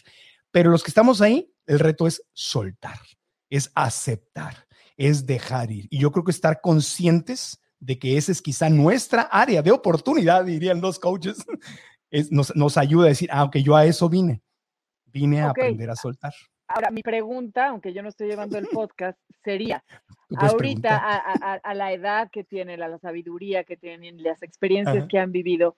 Pero 0.51 0.71
los 0.71 0.81
que 0.81 0.91
estamos 0.91 1.19
ahí, 1.19 1.51
el 1.65 1.79
reto 1.79 2.07
es 2.07 2.23
soltar, 2.31 2.97
es 3.49 3.69
aceptar, 3.75 4.64
es 4.97 5.25
dejar 5.25 5.71
ir. 5.71 5.87
Y 5.89 5.99
yo 5.99 6.11
creo 6.11 6.23
que 6.23 6.31
estar 6.31 6.61
conscientes 6.61 7.61
de 7.79 7.99
que 7.99 8.17
esa 8.17 8.31
es 8.31 8.41
quizá 8.41 8.69
nuestra 8.69 9.23
área 9.23 9.61
de 9.61 9.71
oportunidad, 9.71 10.45
dirían 10.45 10.81
los 10.81 10.99
coaches, 10.99 11.45
es, 12.09 12.31
nos, 12.31 12.55
nos 12.55 12.77
ayuda 12.77 13.05
a 13.05 13.09
decir, 13.09 13.29
ah, 13.31 13.43
ok, 13.43 13.57
yo 13.57 13.75
a 13.75 13.85
eso 13.85 14.09
vine, 14.09 14.41
vine 15.05 15.41
a 15.41 15.49
aprender 15.49 15.89
a 15.89 15.95
soltar. 15.95 16.33
Ahora, 16.67 16.89
mi 16.89 17.03
pregunta, 17.03 17.67
aunque 17.67 17.93
yo 17.93 18.01
no 18.01 18.09
estoy 18.09 18.27
llevando 18.27 18.57
el 18.57 18.67
podcast, 18.67 19.19
sería, 19.43 19.83
ahorita 20.37 20.97
a, 21.63 21.73
la 21.75 21.93
edad 21.93 22.29
que 22.31 22.43
tienen, 22.43 22.81
a 22.81 22.87
la 22.87 22.97
sabiduría 22.97 23.63
que 23.63 23.77
tienen, 23.77 24.23
las 24.23 24.41
experiencias 24.41 25.05
que 25.07 25.19
han 25.19 25.31
vivido, 25.31 25.77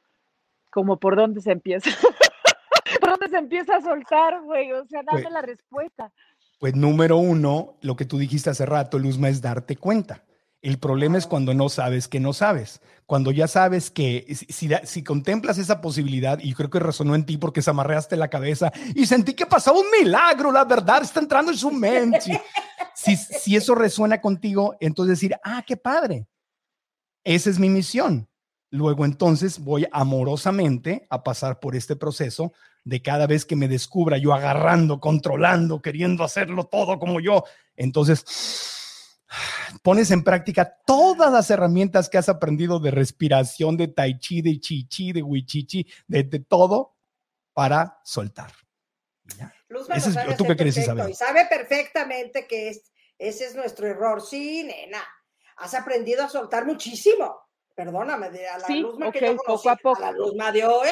como 0.71 0.97
por 0.97 1.15
dónde 1.15 1.41
se 1.41 1.51
empieza, 1.51 1.89
por 3.01 3.09
dónde 3.09 3.29
se 3.29 3.37
empieza 3.37 3.77
a 3.77 3.81
soltar, 3.81 4.41
güey, 4.43 4.71
o 4.71 4.85
sea, 4.85 5.03
dame 5.03 5.23
pues 5.23 5.33
la 5.33 5.41
respuesta. 5.41 6.13
Pues 6.59 6.75
número 6.75 7.17
uno, 7.17 7.77
lo 7.81 7.95
que 7.95 8.05
tú 8.05 8.17
dijiste 8.17 8.49
hace 8.49 8.65
rato, 8.65 8.97
Luzma, 8.97 9.29
es 9.29 9.41
darte 9.41 9.75
cuenta. 9.75 10.23
El 10.61 10.79
problema 10.79 11.19
es 11.19 11.27
cuando 11.27 11.53
no 11.53 11.69
sabes 11.69 12.07
que 12.07 12.19
no 12.19 12.33
sabes. 12.33 12.81
Cuando 13.05 13.31
ya 13.31 13.47
sabes 13.47 13.91
que 13.91 14.25
si, 14.83 15.03
contemplas 15.03 15.59
esa 15.59 15.81
posibilidad, 15.81 16.39
y 16.41 16.53
creo 16.53 16.69
que 16.69 16.79
resonó 16.79 17.13
en 17.13 17.25
ti 17.25 17.37
porque 17.37 17.61
se 17.61 17.69
amarreaste 17.69 18.17
la 18.17 18.29
cabeza 18.29 18.71
y 18.95 19.05
sentí 19.05 19.33
que 19.33 19.45
pasaba 19.45 19.79
un 19.79 19.85
milagro, 19.91 20.51
la 20.51 20.65
verdad 20.65 21.03
está 21.03 21.19
entrando 21.19 21.51
en 21.51 21.57
su 21.57 21.71
mente. 21.71 22.41
Si, 22.95 23.15
si 23.15 23.55
eso 23.55 23.75
resuena 23.75 24.19
contigo, 24.19 24.75
entonces 24.79 25.19
decir, 25.19 25.35
ah, 25.43 25.63
qué 25.65 25.77
padre. 25.77 26.27
Esa 27.23 27.51
es 27.51 27.59
mi 27.59 27.69
misión. 27.69 28.27
Luego 28.69 29.05
entonces 29.05 29.59
voy 29.59 29.87
amorosamente 29.91 31.07
a 31.09 31.23
pasar 31.23 31.59
por 31.59 31.75
este 31.75 31.95
proceso 31.95 32.53
de 32.83 33.01
cada 33.01 33.27
vez 33.27 33.45
que 33.45 33.55
me 33.55 33.67
descubra 33.67 34.17
yo 34.17 34.33
agarrando, 34.33 34.99
controlando, 34.99 35.81
queriendo 35.81 36.23
hacerlo 36.23 36.65
todo 36.65 36.99
como 36.99 37.19
yo. 37.19 37.43
Entonces 37.75 38.25
pones 39.83 40.11
en 40.11 40.23
práctica 40.23 40.77
todas 40.85 41.31
las 41.31 41.49
herramientas 41.49 42.09
que 42.09 42.17
has 42.17 42.29
aprendido 42.29 42.79
de 42.79 42.91
respiración, 42.91 43.77
de 43.77 43.87
tai 43.87 44.19
chi, 44.19 44.41
de 44.41 44.59
chi 44.59 44.87
chi, 44.87 45.13
de 45.13 45.23
wichichi, 45.23 45.87
de, 46.07 46.23
de 46.23 46.39
todo 46.39 46.95
para 47.53 47.99
soltar. 48.03 48.51
Luz 49.69 49.87
es, 49.89 50.37
¿Tú 50.37 50.45
qué 50.45 50.55
crees, 50.55 50.77
Isabel? 50.77 51.09
Y 51.09 51.13
sabe 51.13 51.45
perfectamente 51.45 52.47
que 52.47 52.69
es, 52.69 52.91
ese 53.17 53.45
es 53.45 53.55
nuestro 53.55 53.87
error. 53.87 54.21
Sí, 54.21 54.63
nena, 54.63 55.03
has 55.57 55.73
aprendido 55.73 56.23
a 56.23 56.29
soltar 56.29 56.65
muchísimo. 56.65 57.46
Perdóname, 57.77 58.31
de 58.31 58.49
a 58.49 58.57
la 58.57 58.65
sí, 58.65 58.79
Luzma 58.79 59.11
que 59.11 59.23
yo 59.23 59.37
poco 59.37 59.69
a, 59.69 59.75
poco. 59.75 60.03
a 60.03 60.07
la 60.07 60.11
Luzma 60.11 60.51
de 60.51 60.65
hoy, 60.65 60.87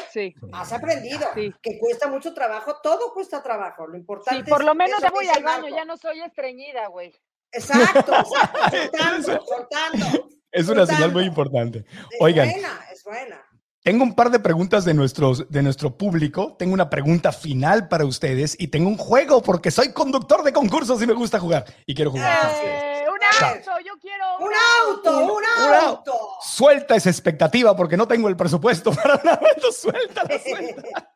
has 0.54 0.72
aprendido 0.72 1.26
que 1.34 1.80
cuesta 1.80 2.08
mucho 2.08 2.32
trabajo, 2.32 2.76
todo 2.84 3.12
cuesta 3.12 3.42
trabajo. 3.42 3.88
Lo 3.88 3.98
importante 3.98 4.46
sí, 4.46 4.48
por 4.52 4.64
lo 4.64 4.76
menos 4.76 5.02
ya 5.02 5.10
voy 5.10 5.28
al 5.28 5.42
baño, 5.42 5.76
ya 5.76 5.84
no 5.84 5.98
soy 5.98 6.22
estreñida, 6.22 6.86
güey. 6.90 7.12
Exacto, 7.52 8.14
soltando, 8.70 9.46
soltando. 9.48 10.30
Es 10.52 10.70
una 10.70 10.86
señal 10.86 11.12
muy 11.12 11.24
importante. 11.24 11.86
Oigan. 12.20 12.50
Es 12.50 12.54
buena, 12.54 12.86
es 12.92 13.04
buena. 13.04 13.46
Tengo 13.82 14.04
un 14.04 14.14
par 14.14 14.30
de 14.30 14.40
preguntas 14.40 14.86
de, 14.86 14.94
nuestros, 14.94 15.50
de 15.50 15.64
nuestro 15.64 15.98
público. 15.98 16.56
Tengo 16.60 16.76
una 16.76 16.92
pregunta 16.92 17.32
final 17.32 17.88
para 17.88 18.06
ustedes 18.06 18.56
y 18.60 18.68
tengo 18.68 18.90
un 18.90 18.98
juego 18.98 19.42
porque 19.42 19.72
soy 19.72 19.92
conductor 19.92 20.44
de 20.44 20.54
concursos 20.54 21.02
y 21.02 21.08
me 21.08 21.14
gusta 21.14 21.40
jugar. 21.40 21.66
Y 21.88 21.96
quiero 21.96 22.12
jugar. 22.12 22.52
¡Eh! 22.64 22.95
¡Un 23.26 23.46
auto, 23.46 23.72
yo 23.86 23.94
quiero 24.00 24.38
un, 24.40 24.52
auto, 24.88 25.36
un, 25.36 25.44
auto. 25.82 26.14
Suelta 26.42 26.96
esa 26.96 27.10
expectativa 27.10 27.76
porque 27.76 27.98
no 27.98 28.08
tengo 28.08 28.28
el 28.30 28.36
presupuesto 28.36 28.92
para 28.96 29.16
un 29.16 29.30
auto. 29.30 29.72
Suéltala, 29.72 30.40
suelta. 30.40 31.14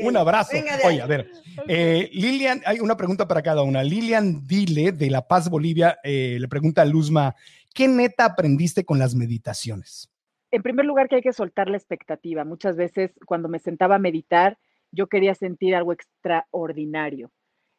un 0.00 0.16
abrazo. 0.16 0.56
Oye, 0.84 1.00
a 1.00 1.06
ver. 1.06 1.30
Eh, 1.68 2.10
Lilian, 2.12 2.62
hay 2.66 2.80
una 2.80 2.96
pregunta 2.96 3.26
para 3.26 3.42
cada 3.42 3.62
una. 3.62 3.82
Lilian 3.82 4.46
Dile 4.46 4.92
de 4.92 5.10
La 5.10 5.26
Paz, 5.26 5.48
Bolivia, 5.48 5.98
eh, 6.02 6.36
le 6.40 6.48
pregunta 6.48 6.82
a 6.82 6.84
Luzma, 6.84 7.34
¿qué 7.74 7.88
neta 7.88 8.24
aprendiste 8.24 8.84
con 8.84 8.98
las 8.98 9.14
meditaciones? 9.14 10.10
En 10.50 10.62
primer 10.62 10.86
lugar, 10.86 11.08
que 11.08 11.16
hay 11.16 11.22
que 11.22 11.32
soltar 11.32 11.68
la 11.68 11.76
expectativa. 11.76 12.44
Muchas 12.44 12.76
veces 12.76 13.12
cuando 13.26 13.48
me 13.48 13.58
sentaba 13.58 13.96
a 13.96 14.00
meditar, 14.00 14.58
yo 14.92 15.08
quería 15.08 15.34
sentir 15.34 15.74
algo 15.74 15.92
extraordinario. 15.92 17.30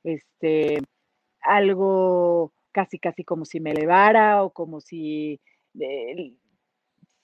Este, 0.04 0.80
algo 1.42 2.54
casi, 2.78 3.00
casi 3.00 3.24
como 3.24 3.44
si 3.44 3.60
me 3.60 3.72
elevara 3.72 4.44
o 4.44 4.52
como 4.52 4.82
si 4.82 5.42
el 5.80 6.38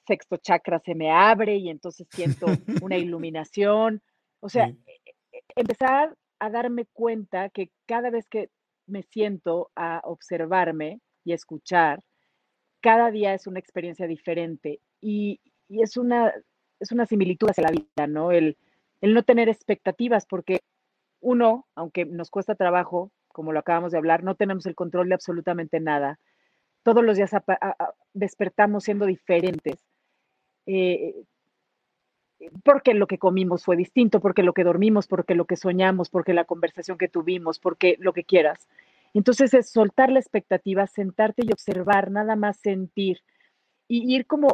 sexto 0.08 0.38
chakra 0.38 0.80
se 0.80 0.96
me 0.96 1.12
abre 1.12 1.58
y 1.58 1.70
entonces 1.70 2.08
siento 2.10 2.48
una 2.82 2.98
iluminación. 2.98 4.02
O 4.40 4.50
sea, 4.50 4.70
e, 4.70 4.76
e, 5.32 5.42
empezar 5.56 6.18
a 6.40 6.50
darme 6.50 6.88
cuenta 6.92 7.50
que 7.50 7.70
cada 7.86 8.10
vez 8.10 8.28
que 8.30 8.50
me 8.88 9.04
siento 9.04 9.70
a 9.76 10.02
observarme 10.06 11.02
y 11.24 11.34
escuchar, 11.34 12.04
cada 12.82 13.12
día 13.12 13.36
es 13.36 13.46
una 13.46 13.60
experiencia 13.60 14.08
diferente 14.08 14.80
y, 15.02 15.40
es, 15.70 15.98
una, 15.98 16.34
es 16.80 16.92
una 16.92 17.06
similitud 17.06 17.52
hacia 17.52 17.66
la 17.66 17.72
vida, 17.72 18.08
¿no? 18.08 18.32
El, 18.32 18.58
el 19.02 19.14
no 19.14 19.22
tener 19.22 19.50
expectativas, 19.50 20.26
porque 20.26 20.62
uno, 21.22 21.68
aunque 21.76 22.06
nos 22.06 22.32
cuesta 22.32 22.56
trabajo, 22.56 23.12
como 23.34 23.52
lo 23.52 23.60
acabamos 23.60 23.92
de 23.92 23.98
hablar, 23.98 24.24
no 24.24 24.36
tenemos 24.36 24.66
el 24.66 24.76
control 24.76 25.10
de 25.10 25.16
absolutamente 25.16 25.82
nada. 25.82 26.20
Todos 26.84 27.04
los 27.04 27.18
días 27.18 27.32
despertamos 28.14 28.86
siendo 28.86 29.06
diferentes. 29.06 29.86
Eh, 30.66 31.26
porque 32.64 32.94
lo 32.94 33.08
que 33.08 33.18
comimos 33.18 33.66
fue 33.66 33.76
distinto, 33.76 34.22
porque 34.22 34.44
lo 34.44 34.54
que 34.54 34.64
dormimos, 34.64 35.08
porque 35.08 35.36
lo 35.36 35.46
que 35.46 35.58
soñamos, 35.58 36.10
porque 36.10 36.34
la 36.34 36.46
conversación 36.46 36.98
que 36.98 37.10
tuvimos, 37.10 37.60
porque 37.60 37.98
lo 38.00 38.14
que 38.14 38.24
quieras. 38.24 38.68
Entonces 39.14 39.54
es 39.54 39.70
soltar 39.70 40.12
la 40.12 40.20
expectativa, 40.20 40.88
sentarte 40.88 41.44
y 41.46 41.52
observar, 41.52 42.12
nada 42.12 42.36
más 42.36 42.58
sentir 42.58 43.20
y 43.88 44.16
ir 44.16 44.26
como 44.26 44.50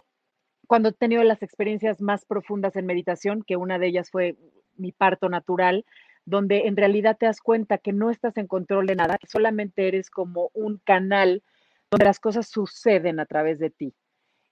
cuando 0.67 0.89
he 0.89 0.93
tenido 0.93 1.23
las 1.23 1.41
experiencias 1.41 2.01
más 2.01 2.25
profundas 2.25 2.75
en 2.75 2.85
meditación, 2.85 3.43
que 3.43 3.55
una 3.55 3.79
de 3.79 3.87
ellas 3.87 4.11
fue 4.11 4.35
mi 4.77 4.91
parto 4.91 5.29
natural, 5.29 5.85
donde 6.29 6.67
en 6.67 6.77
realidad 6.77 7.17
te 7.17 7.25
das 7.25 7.41
cuenta 7.41 7.77
que 7.77 7.91
no 7.91 8.11
estás 8.11 8.37
en 8.37 8.47
control 8.47 8.85
de 8.85 8.95
nada, 8.95 9.17
que 9.17 9.27
solamente 9.27 9.87
eres 9.87 10.09
como 10.09 10.51
un 10.53 10.77
canal 10.77 11.43
donde 11.89 12.05
las 12.05 12.19
cosas 12.19 12.47
suceden 12.47 13.19
a 13.19 13.25
través 13.25 13.59
de 13.59 13.71
ti. 13.71 13.93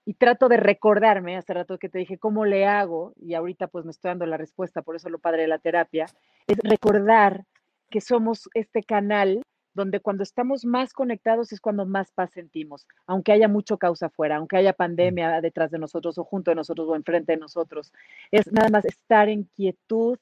Y 0.04 0.14
trato 0.14 0.48
de 0.48 0.56
recordarme, 0.56 1.36
hace 1.36 1.54
rato 1.54 1.78
que 1.78 1.88
te 1.88 1.98
dije, 1.98 2.18
¿cómo 2.18 2.44
le 2.44 2.66
hago? 2.66 3.12
Y 3.16 3.34
ahorita 3.34 3.68
pues 3.68 3.84
me 3.84 3.90
estoy 3.92 4.08
dando 4.08 4.26
la 4.26 4.36
respuesta, 4.36 4.82
por 4.82 4.96
eso 4.96 5.08
lo 5.08 5.18
padre 5.18 5.42
de 5.42 5.48
la 5.48 5.58
terapia, 5.58 6.06
es 6.46 6.58
recordar 6.64 7.44
que 7.90 8.00
somos 8.00 8.48
este 8.54 8.82
canal 8.82 9.42
donde 9.74 10.00
cuando 10.00 10.24
estamos 10.24 10.64
más 10.64 10.92
conectados 10.92 11.52
es 11.52 11.60
cuando 11.60 11.86
más 11.86 12.10
paz 12.10 12.30
sentimos, 12.32 12.88
aunque 13.06 13.30
haya 13.30 13.46
mucho 13.46 13.78
causa 13.78 14.06
afuera, 14.06 14.36
aunque 14.36 14.56
haya 14.56 14.72
pandemia 14.72 15.40
detrás 15.40 15.70
de 15.70 15.78
nosotros 15.78 16.18
o 16.18 16.24
junto 16.24 16.50
de 16.50 16.56
nosotros 16.56 16.88
o 16.88 16.96
enfrente 16.96 17.32
de 17.32 17.38
nosotros. 17.38 17.92
Es 18.32 18.50
nada 18.50 18.70
más 18.70 18.84
estar 18.84 19.28
en 19.28 19.44
quietud, 19.44 20.18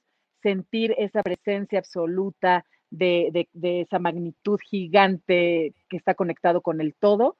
sentir 0.47 0.95
esa 0.97 1.25
presencia 1.25 1.81
absoluta 1.81 2.65
de, 2.89 3.49
esa 3.61 3.99
magnitud 3.99 4.61
gigante 4.71 5.75
que 5.89 5.97
está 5.97 6.15
conectado 6.15 6.61
con 6.61 6.81
el 6.81 6.95
todo 6.95 7.37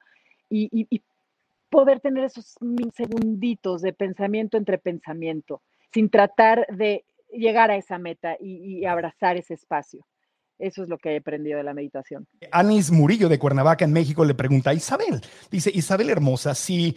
y, 0.49 1.01
poder 1.69 1.99
tener 1.99 2.23
esos 2.23 2.55
segunditos 2.95 3.81
de 3.81 3.91
pensamiento 3.91 4.57
entre 4.57 4.77
pensamiento, 4.77 5.61
sin 5.93 6.09
tratar 6.09 6.65
de 6.67 7.03
llegar 7.31 7.71
a 7.71 7.75
esa 7.75 7.97
meta 7.97 8.37
y, 8.41 8.85
abrazar 8.85 9.37
ese 9.37 9.53
espacio. 9.53 10.05
Eso 10.59 10.83
es 10.83 10.89
lo 10.89 10.97
que 10.97 11.11
he 11.13 11.17
aprendido 11.17 11.57
de 11.57 11.63
la 11.63 11.73
meditación. 11.73 12.27
Anis 12.51 12.91
Murillo 12.91 13.29
de 13.29 13.39
Cuernavaca, 13.39 13.85
en 13.85 13.93
México, 13.93 14.25
le 14.25 14.33
pregunta 14.33 14.71
a 14.71 14.73
Isabel. 14.73 15.21
Dice, 15.51 15.71
Isabel 15.73 16.09
Hermosa, 16.09 16.55
si 16.55 16.95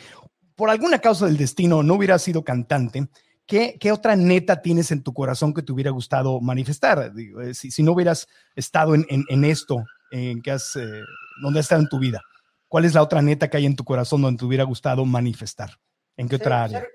por 0.56 0.70
alguna 0.70 0.98
causa 0.98 1.26
del 1.26 1.36
destino 1.36 1.82
no 1.82 1.94
hubiera 1.94 2.18
sido 2.18 2.42
cantante, 2.42 3.08
¿Qué, 3.50 3.90
otra 3.90 4.14
neta 4.14 4.62
tienes 4.62 4.92
en 4.92 5.02
tu 5.02 5.12
corazón 5.12 5.52
que 5.52 5.62
te 5.62 5.72
hubiera 5.72 5.90
gustado 5.90 6.40
manifestar? 6.40 7.12
Eh, 7.16 7.52
si, 7.52 7.82
no 7.82 7.92
hubieras 7.92 8.28
estado 8.54 8.94
en, 8.94 9.44
esto, 9.44 9.84
en 10.12 10.40
que 10.40 10.52
has, 10.52 10.76
eh, 10.76 11.02
donde 11.42 11.58
has 11.58 11.64
estado 11.64 11.80
en 11.80 11.88
tu 11.88 11.98
vida, 11.98 12.22
¿cuál 12.68 12.84
es 12.84 12.94
la 12.94 13.02
otra 13.02 13.20
neta 13.22 13.50
que 13.50 13.56
hay 13.56 13.66
en 13.66 13.74
tu 13.74 13.84
corazón 13.84 14.22
donde 14.22 14.38
te 14.38 14.44
hubiera 14.44 14.62
gustado 14.62 15.04
manifestar? 15.04 15.70
¿En 16.16 16.28
qué 16.28 16.36
otra 16.36 16.62
área? 16.62 16.86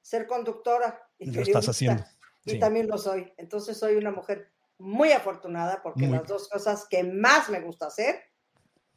Ser, 0.00 0.26
conductora. 0.26 0.98
Y 1.18 1.30
lo 1.30 1.42
estás 1.42 1.68
haciendo. 1.68 2.02
Y 2.46 2.58
también 2.58 2.88
lo 2.88 2.96
soy. 2.96 3.30
Entonces 3.36 3.76
soy 3.76 3.96
una 3.96 4.10
mujer 4.10 4.50
muy 4.78 5.12
afortunada 5.12 5.82
porque 5.82 6.06
las 6.06 6.26
dos 6.26 6.48
cosas 6.48 6.86
que 6.88 7.04
más 7.04 7.50
me 7.50 7.60
gusta 7.60 7.88
hacer, 7.88 8.16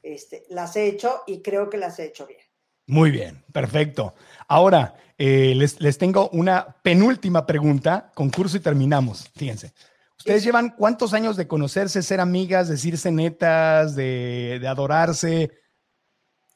este, 0.02 0.46
las 0.50 0.78
he 0.78 0.86
hecho 0.86 1.24
y 1.28 1.42
creo 1.42 1.70
que 1.70 1.78
las 1.78 2.00
he 2.00 2.06
hecho 2.06 2.26
bien. 2.26 2.40
Muy 2.88 3.12
bien, 3.12 3.44
perfecto. 3.52 4.16
Ahora, 4.48 4.96
eh, 5.18 5.54
les, 5.56 5.98
tengo 5.98 6.30
una 6.30 6.76
penúltima 6.82 7.46
pregunta, 7.46 8.12
concurso 8.16 8.58
y 8.58 8.60
terminamos. 8.60 9.30
Fíjense. 9.36 9.74
¿Ustedes 10.18 10.44
llevan 10.44 10.72
cuántos 10.72 11.14
años 11.14 11.36
de 11.36 11.48
conocerse, 11.48 12.02
ser 12.04 12.20
amigas, 12.20 12.68
decirse 12.68 13.12
netas, 13.12 13.96
de, 13.96 14.64
adorarse? 14.68 15.52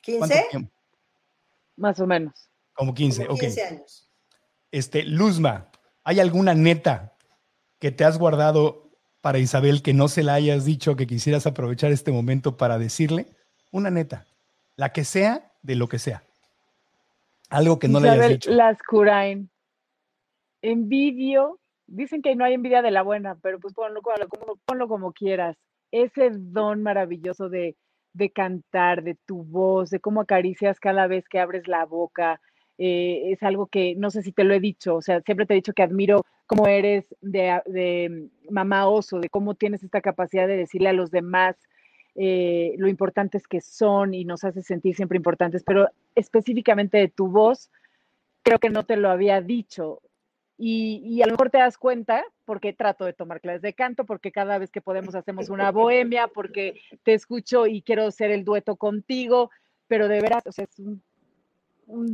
¿15? 0.03 0.69
Más 1.77 1.99
o 1.99 2.07
menos. 2.07 2.49
Como 2.73 2.93
15, 2.93 3.27
Como 3.27 3.39
15 3.39 3.63
años. 3.63 4.09
Este, 4.71 5.03
Luzma, 5.03 5.69
¿hay 6.03 6.19
alguna 6.19 6.53
neta 6.53 7.15
que 7.79 7.91
te 7.91 8.03
has 8.03 8.17
guardado 8.17 8.91
para 9.21 9.39
Isabel 9.39 9.81
que 9.81 9.93
no 9.93 10.07
se 10.07 10.21
la 10.21 10.33
hayas 10.33 10.65
dicho, 10.65 10.95
que 10.95 11.07
quisieras 11.07 11.47
aprovechar 11.47 11.91
este 11.91 12.11
momento 12.11 12.57
para 12.57 12.77
decirle? 12.77 13.27
Una 13.71 13.89
neta, 13.89 14.25
la 14.75 14.91
que 14.91 15.05
sea, 15.05 15.53
de 15.65 15.75
lo 15.75 15.87
que 15.87 15.99
sea. 15.99 16.23
Algo 17.49 17.79
que 17.79 17.87
no 17.87 17.99
le 17.99 18.09
hayas 18.09 18.29
dicho. 18.29 18.51
Las 18.51 18.81
Curain. 18.83 19.49
Envidio. 20.61 21.59
Dicen 21.87 22.21
que 22.21 22.35
no 22.35 22.45
hay 22.45 22.53
envidia 22.53 22.81
de 22.81 22.91
la 22.91 23.03
buena, 23.03 23.35
pero 23.41 23.59
pues 23.59 23.73
ponlo, 23.73 24.01
ponlo, 24.65 24.87
como 24.87 25.13
quieras. 25.13 25.55
Ese 25.91 26.31
don 26.33 26.81
maravilloso 26.81 27.49
de, 27.49 27.75
de, 28.13 28.31
cantar, 28.31 29.03
de 29.03 29.15
tu 29.25 29.43
voz, 29.43 29.91
de 29.91 29.99
cómo 29.99 30.21
acaricias 30.21 30.79
cada 30.79 31.05
vez 31.05 31.27
que 31.29 31.39
abres 31.39 31.67
la 31.67 31.85
boca, 31.85 32.41
eh, 32.79 33.31
es 33.31 33.43
algo 33.43 33.67
que 33.67 33.95
no 33.95 34.09
sé 34.09 34.23
si 34.23 34.31
te 34.31 34.43
lo 34.43 34.53
he 34.53 34.59
dicho, 34.59 34.95
o 34.95 35.01
sea, 35.01 35.21
siempre 35.21 35.45
te 35.45 35.53
he 35.53 35.55
dicho 35.55 35.71
que 35.71 35.83
admiro 35.83 36.25
cómo 36.45 36.67
eres 36.67 37.05
de, 37.21 37.61
de 37.67 38.29
mamá 38.49 38.87
oso, 38.87 39.19
de 39.19 39.29
cómo 39.29 39.53
tienes 39.53 39.83
esta 39.83 40.01
capacidad 40.01 40.47
de 40.47 40.57
decirle 40.57 40.89
a 40.89 40.93
los 40.93 41.11
demás 41.11 41.55
eh, 42.17 42.75
lo 42.77 42.87
importantes 42.87 43.45
que 43.45 43.59
son 43.59 44.13
y 44.13 44.23
nos 44.23 44.45
hace 44.45 44.63
sentir 44.63 44.95
siempre 44.95 45.17
importantes, 45.17 45.63
pero 45.65 45.89
específicamente 46.15 46.97
de 46.97 47.09
tu 47.09 47.27
voz, 47.27 47.69
creo 48.41 48.57
que 48.57 48.69
no 48.69 48.85
te 48.85 48.95
lo 48.95 49.09
había 49.09 49.41
dicho. 49.41 50.01
Y, 50.57 51.21
a 51.21 51.25
lo 51.25 51.33
mejor 51.33 51.49
te 51.49 51.57
das 51.57 51.77
cuenta 51.77 52.23
porque 52.45 52.71
trato 52.71 53.03
de 53.03 53.11
tomar 53.11 53.41
clases 53.41 53.61
de 53.61 53.73
canto, 53.73 54.05
porque 54.05 54.31
cada 54.31 54.57
vez 54.57 54.71
que 54.71 54.79
podemos 54.79 55.13
hacemos 55.13 55.49
una 55.49 55.71
bohemia, 55.71 56.29
porque 56.29 56.79
te 57.03 57.13
escucho 57.13 57.67
y 57.67 57.81
quiero 57.81 58.09
ser 58.11 58.31
el 58.31 58.45
dueto 58.45 58.77
contigo, 58.77 59.51
pero 59.89 60.07
de 60.07 60.21
veras, 60.21 60.47
o 60.47 60.53
sea, 60.53 60.63
es 60.63 60.79
un, 60.79 61.03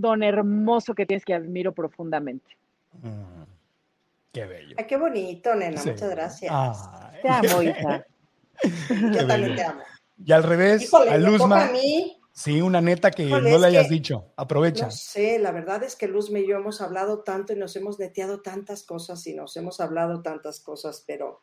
don 0.02 0.24
hermoso 0.24 0.96
que 0.96 1.06
tienes 1.06 1.24
que 1.24 1.36
admiro 1.36 1.74
profundamente. 1.74 2.58
Mm, 3.04 3.44
qué 4.32 4.46
bello. 4.48 4.76
Ay, 4.80 4.86
qué 4.88 4.98
bonito, 4.98 5.54
nena, 5.54 5.80
muchas 5.86 6.10
gracias. 6.10 6.52
te 7.22 7.30
amo, 7.30 7.62
hija. 7.62 8.08
Yo 9.14 9.28
también 9.28 9.56
te 9.56 9.64
amo. 9.64 9.82
Y 10.26 10.32
al 10.32 10.44
revés, 10.44 10.94
a 10.94 11.18
Luzma. 11.18 11.66
A 11.66 11.72
mí. 11.72 12.18
Sí, 12.34 12.62
una 12.62 12.80
neta 12.80 13.12
que 13.12 13.26
no 13.26 13.40
le 13.40 13.68
hayas 13.68 13.90
dicho. 13.90 14.34
Aprovecha. 14.38 14.86
No 14.86 14.92
sé, 14.92 15.38
la 15.38 15.52
verdad 15.52 15.84
es 15.84 15.96
que 15.96 16.08
Luzma 16.08 16.40
y 16.40 16.48
yo 16.48 16.58
hemos 16.58 16.82
hablado 16.82 17.24
tanto 17.24 17.54
y 17.54 17.58
nos 17.58 17.76
hemos 17.76 18.00
neteado 18.00 18.42
tantas 18.42 18.84
cosas 18.84 19.26
y 19.28 19.34
nos 19.34 19.58
hemos 19.58 19.80
hablado 19.80 20.22
tantas 20.22 20.62
cosas, 20.62 21.04
pero 21.06 21.42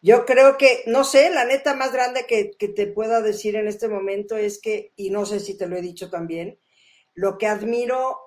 yo 0.00 0.24
creo 0.24 0.56
que, 0.56 0.84
no 0.86 1.04
sé, 1.04 1.30
la 1.30 1.44
neta 1.44 1.74
más 1.74 1.92
grande 1.92 2.26
que, 2.26 2.52
que 2.58 2.68
te 2.68 2.86
pueda 2.86 3.20
decir 3.20 3.56
en 3.56 3.68
este 3.68 3.88
momento 3.88 4.36
es 4.36 4.60
que, 4.60 4.92
y 4.96 5.10
no 5.10 5.26
sé 5.26 5.38
si 5.38 5.56
te 5.56 5.66
lo 5.66 5.76
he 5.76 5.82
dicho 5.82 6.08
también, 6.10 6.58
lo 7.14 7.38
que 7.38 7.46
admiro 7.46 8.18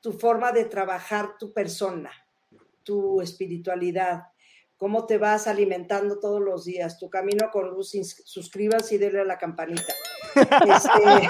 tu 0.00 0.12
forma 0.12 0.52
de 0.52 0.64
trabajar 0.64 1.38
tu 1.38 1.52
persona, 1.52 2.10
tu 2.82 3.20
espiritualidad, 3.20 4.31
cómo 4.82 5.06
te 5.06 5.16
vas 5.16 5.46
alimentando 5.46 6.18
todos 6.18 6.40
los 6.40 6.64
días, 6.64 6.98
tu 6.98 7.08
camino 7.08 7.52
con 7.52 7.70
luz, 7.70 7.92
suscríbase 8.24 8.96
y 8.96 8.98
denle 8.98 9.20
a 9.20 9.24
la 9.24 9.38
campanita. 9.38 9.94
Este, 10.34 11.28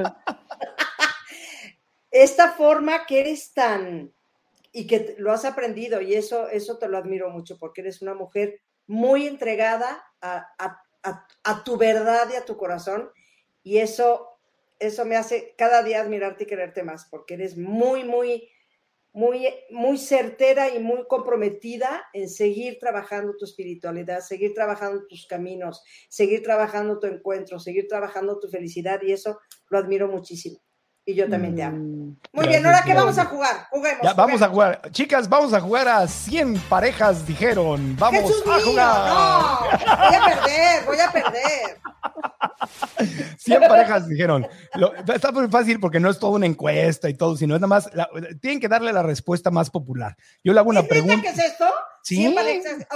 esta 2.10 2.52
forma 2.52 3.04
que 3.04 3.20
eres 3.20 3.52
tan 3.52 4.14
y 4.72 4.86
que 4.86 5.14
lo 5.18 5.30
has 5.30 5.44
aprendido 5.44 6.00
y 6.00 6.14
eso, 6.14 6.48
eso 6.48 6.78
te 6.78 6.88
lo 6.88 6.96
admiro 6.96 7.28
mucho 7.28 7.58
porque 7.58 7.82
eres 7.82 8.00
una 8.00 8.14
mujer 8.14 8.62
muy 8.86 9.26
entregada 9.26 10.02
a, 10.22 11.62
tu 11.66 11.76
verdad 11.76 12.30
y 12.32 12.36
a 12.36 12.46
tu 12.46 12.56
corazón 12.56 13.10
Y 13.62 13.76
eso, 13.76 14.38
eso 14.78 15.04
me 15.04 15.16
hace 15.16 15.54
cada 15.58 15.82
día 15.82 16.00
admirarte 16.00 16.44
y 16.44 16.46
quererte 16.46 16.82
más, 16.82 17.04
porque 17.10 17.34
eres 17.34 17.58
muy, 17.58 18.04
muy, 18.04 18.48
muy, 19.12 19.48
muy 19.70 19.98
certera 19.98 20.68
y 20.68 20.78
muy 20.78 21.06
comprometida 21.08 22.06
en 22.12 22.28
seguir 22.28 22.78
trabajando 22.78 23.34
tu 23.36 23.44
espiritualidad, 23.44 24.20
seguir 24.20 24.54
trabajando 24.54 25.06
tus 25.06 25.26
caminos, 25.26 25.82
seguir 26.08 26.42
trabajando 26.42 26.98
tu 26.98 27.06
encuentro, 27.06 27.58
seguir 27.58 27.86
trabajando 27.88 28.38
tu 28.38 28.48
felicidad 28.48 29.00
y 29.02 29.12
eso 29.12 29.38
lo 29.70 29.78
admiro 29.78 30.08
muchísimo. 30.08 30.60
Y 31.08 31.14
yo 31.14 31.26
también 31.26 31.56
te 31.56 31.62
amo. 31.62 31.78
Mm, 31.78 32.16
muy 32.34 32.48
bien, 32.48 32.66
ahora 32.66 32.82
que 32.82 32.92
vamos 32.92 33.16
a 33.16 33.24
jugar, 33.24 33.66
juguemos. 33.70 34.02
Ya, 34.02 34.12
vamos 34.12 34.42
a 34.42 34.48
jugar. 34.50 34.90
Chicas, 34.90 35.26
vamos 35.26 35.54
a 35.54 35.60
jugar 35.62 35.88
a 35.88 36.06
100 36.06 36.58
parejas, 36.68 37.26
dijeron. 37.26 37.96
Vamos 37.98 38.30
a 38.46 38.60
jugar. 38.60 39.08
No, 39.08 40.06
voy 40.06 40.14
a 40.14 40.24
perder, 40.26 40.84
voy 40.84 41.00
a 41.00 41.10
perder. 41.10 41.80
100 43.38 43.60
parejas 43.60 44.08
dijeron. 44.08 44.46
está 45.12 45.32
muy 45.32 45.48
fácil 45.48 45.80
porque 45.80 46.00
no 46.00 46.10
es 46.10 46.18
toda 46.18 46.36
una 46.36 46.46
encuesta 46.46 47.08
y 47.08 47.14
todo, 47.14 47.36
sino 47.36 47.54
es 47.54 47.60
nada 47.60 47.68
más, 47.68 47.90
tienen 48.40 48.60
que 48.60 48.68
darle 48.68 48.92
la 48.92 49.02
respuesta 49.02 49.50
más 49.50 49.70
popular. 49.70 50.16
Yo 50.42 50.52
le 50.52 50.60
hago 50.60 50.70
una 50.70 50.82
pregunta. 50.82 51.22
¿Qué 51.22 51.28
es 51.28 51.38
esto? 51.38 51.66
Sí, 52.02 52.34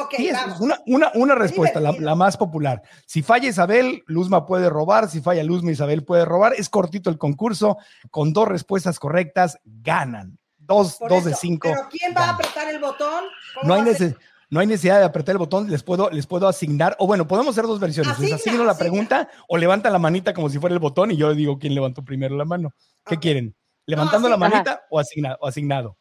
okay, 0.00 0.28
es 0.28 0.38
una, 0.60 0.80
una, 0.86 1.10
una, 1.14 1.34
respuesta, 1.34 1.80
la, 1.80 1.92
la, 1.92 2.14
más 2.14 2.36
popular. 2.36 2.82
Si 3.04 3.22
falla 3.22 3.48
Isabel, 3.48 4.02
Luzma 4.06 4.46
puede 4.46 4.70
robar. 4.70 5.10
Si 5.10 5.20
falla 5.20 5.42
Luzma, 5.42 5.72
Isabel 5.72 6.04
puede 6.04 6.24
robar. 6.24 6.54
Es 6.56 6.70
cortito 6.70 7.10
el 7.10 7.18
concurso. 7.18 7.76
Con 8.10 8.32
dos 8.32 8.48
respuestas 8.48 8.98
correctas, 8.98 9.58
ganan. 9.64 10.38
Dos, 10.56 10.98
dos 11.08 11.24
de 11.24 11.34
cinco. 11.34 11.68
¿Pero 11.68 11.88
quién 11.90 12.14
va 12.16 12.24
a 12.24 12.30
apretar 12.30 12.68
el 12.70 12.78
botón? 12.78 13.24
No 13.64 13.74
hay, 13.74 13.82
necesidad 13.82 14.16
no 14.52 14.60
hay 14.60 14.66
necesidad 14.66 14.98
de 14.98 15.06
apretar 15.06 15.32
el 15.32 15.38
botón, 15.38 15.70
les 15.70 15.82
puedo, 15.82 16.10
les 16.10 16.26
puedo 16.26 16.46
asignar, 16.46 16.94
o 16.98 17.06
bueno, 17.06 17.26
podemos 17.26 17.54
hacer 17.54 17.64
dos 17.64 17.80
versiones. 17.80 18.18
les 18.18 18.34
asigno 18.34 18.64
la 18.64 18.76
pregunta 18.76 19.30
o 19.48 19.56
levanta 19.56 19.88
la 19.88 19.98
manita 19.98 20.34
como 20.34 20.50
si 20.50 20.58
fuera 20.58 20.74
el 20.74 20.78
botón 20.78 21.10
y 21.10 21.16
yo 21.16 21.30
le 21.30 21.36
digo 21.36 21.58
quién 21.58 21.74
levantó 21.74 22.04
primero 22.04 22.36
la 22.36 22.44
mano. 22.44 22.74
¿Qué 23.06 23.16
quieren? 23.16 23.56
¿Levantando 23.86 24.28
la 24.28 24.36
manita 24.36 24.82
o, 24.90 25.00
asignado, 25.00 25.38
o 25.40 25.48
asignado? 25.48 25.96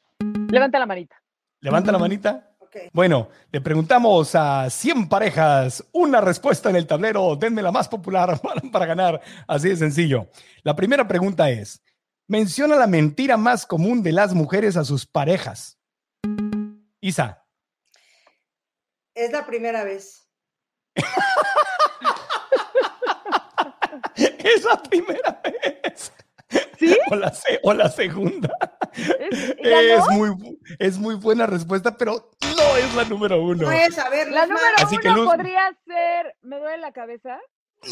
Levanta 0.50 0.80
la 0.80 0.86
manita. 0.86 1.16
¿Levanta 1.62 1.94
la 1.94 1.98
manita? 1.98 2.50
Bueno, 2.92 3.30
le 3.54 3.62
preguntamos 3.62 4.36
a 4.36 4.70
100 4.70 5.08
parejas 5.08 5.86
una 5.94 6.20
respuesta 6.20 6.70
en 6.70 6.76
el 6.76 6.88
tablero. 6.88 7.38
Denme 7.38 7.62
la 7.62 7.72
más 7.72 7.88
popular 7.88 8.38
para 8.74 8.86
ganar. 8.86 9.22
Así 9.48 9.70
de 9.70 9.78
sencillo. 9.78 10.28
La 10.64 10.76
primera 10.76 11.08
pregunta 11.08 11.50
es: 11.50 11.82
menciona 12.28 12.76
la 12.76 12.88
mentira 12.88 13.38
más 13.38 13.66
común 13.66 14.04
de 14.04 14.12
las 14.12 14.34
mujeres 14.34 14.76
a 14.76 14.84
sus 14.84 15.06
parejas. 15.06 15.80
Isa. 17.00 17.41
Es 19.22 19.32
la 19.32 19.46
primera 19.46 19.84
vez. 19.84 20.28
es 24.16 24.64
la 24.64 24.82
primera 24.82 25.40
vez. 25.44 26.12
¿Sí? 26.80 26.98
O 27.12 27.16
la, 27.16 27.32
o 27.62 27.74
la 27.74 27.88
segunda. 27.90 28.50
¿Es, 28.94 30.10
muy, 30.10 30.36
es 30.80 30.98
muy 30.98 31.14
buena 31.14 31.46
respuesta, 31.46 31.96
pero 31.96 32.32
no 32.58 32.78
es 32.78 32.96
la 32.96 33.06
número 33.06 33.44
uno. 33.44 33.68
No 33.68 33.72
es, 33.72 33.96
a 34.00 34.10
ver, 34.10 34.32
la 34.32 34.48
número 34.48 34.66
Así 34.78 34.96
uno 34.96 35.16
que 35.16 35.22
podría 35.24 35.72
ser, 35.86 36.36
¿me 36.42 36.58
duele 36.58 36.80
la 36.80 36.92
cabeza? 36.92 37.40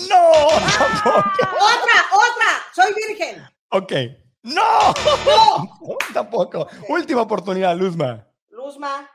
No, 0.10 0.32
tampoco. 0.80 1.20
Otra, 1.20 2.08
otra, 2.12 2.50
soy 2.74 2.92
virgen. 3.08 3.48
Ok. 3.70 3.94
No, 4.42 4.96
no, 5.28 5.70
tampoco. 6.12 6.68
Última 6.88 7.22
oportunidad, 7.22 7.78
Luzma. 7.78 8.26
Luzma. 8.50 9.08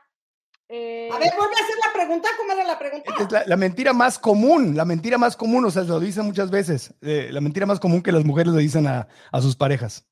Eh, 0.67 1.09
a 1.11 1.19
ver, 1.19 1.31
vuelve 1.37 1.53
a 1.59 1.63
hacer 1.63 1.75
la 1.85 1.93
pregunta. 1.93 2.29
¿Cómo 2.37 2.51
era 2.51 2.63
la 2.63 2.79
pregunta? 2.79 3.13
Es 3.19 3.47
la, 3.47 3.57
mentira 3.57 3.93
más 3.93 4.17
común, 4.17 4.75
la 4.75 4.85
mentira 4.85 5.17
más 5.17 5.35
común, 5.35 5.65
o 5.65 5.71
sea, 5.71 5.83
lo 5.83 5.99
dicen 5.99 6.25
muchas 6.25 6.49
veces. 6.49 6.93
Eh, 7.01 7.29
la 7.31 7.41
mentira 7.41 7.65
más 7.65 7.79
común 7.79 8.01
que 8.01 8.11
las 8.11 8.25
mujeres 8.25 8.53
le 8.53 8.61
dicen 8.61 8.87
a, 8.87 9.07
sus 9.41 9.55
parejas. 9.55 10.07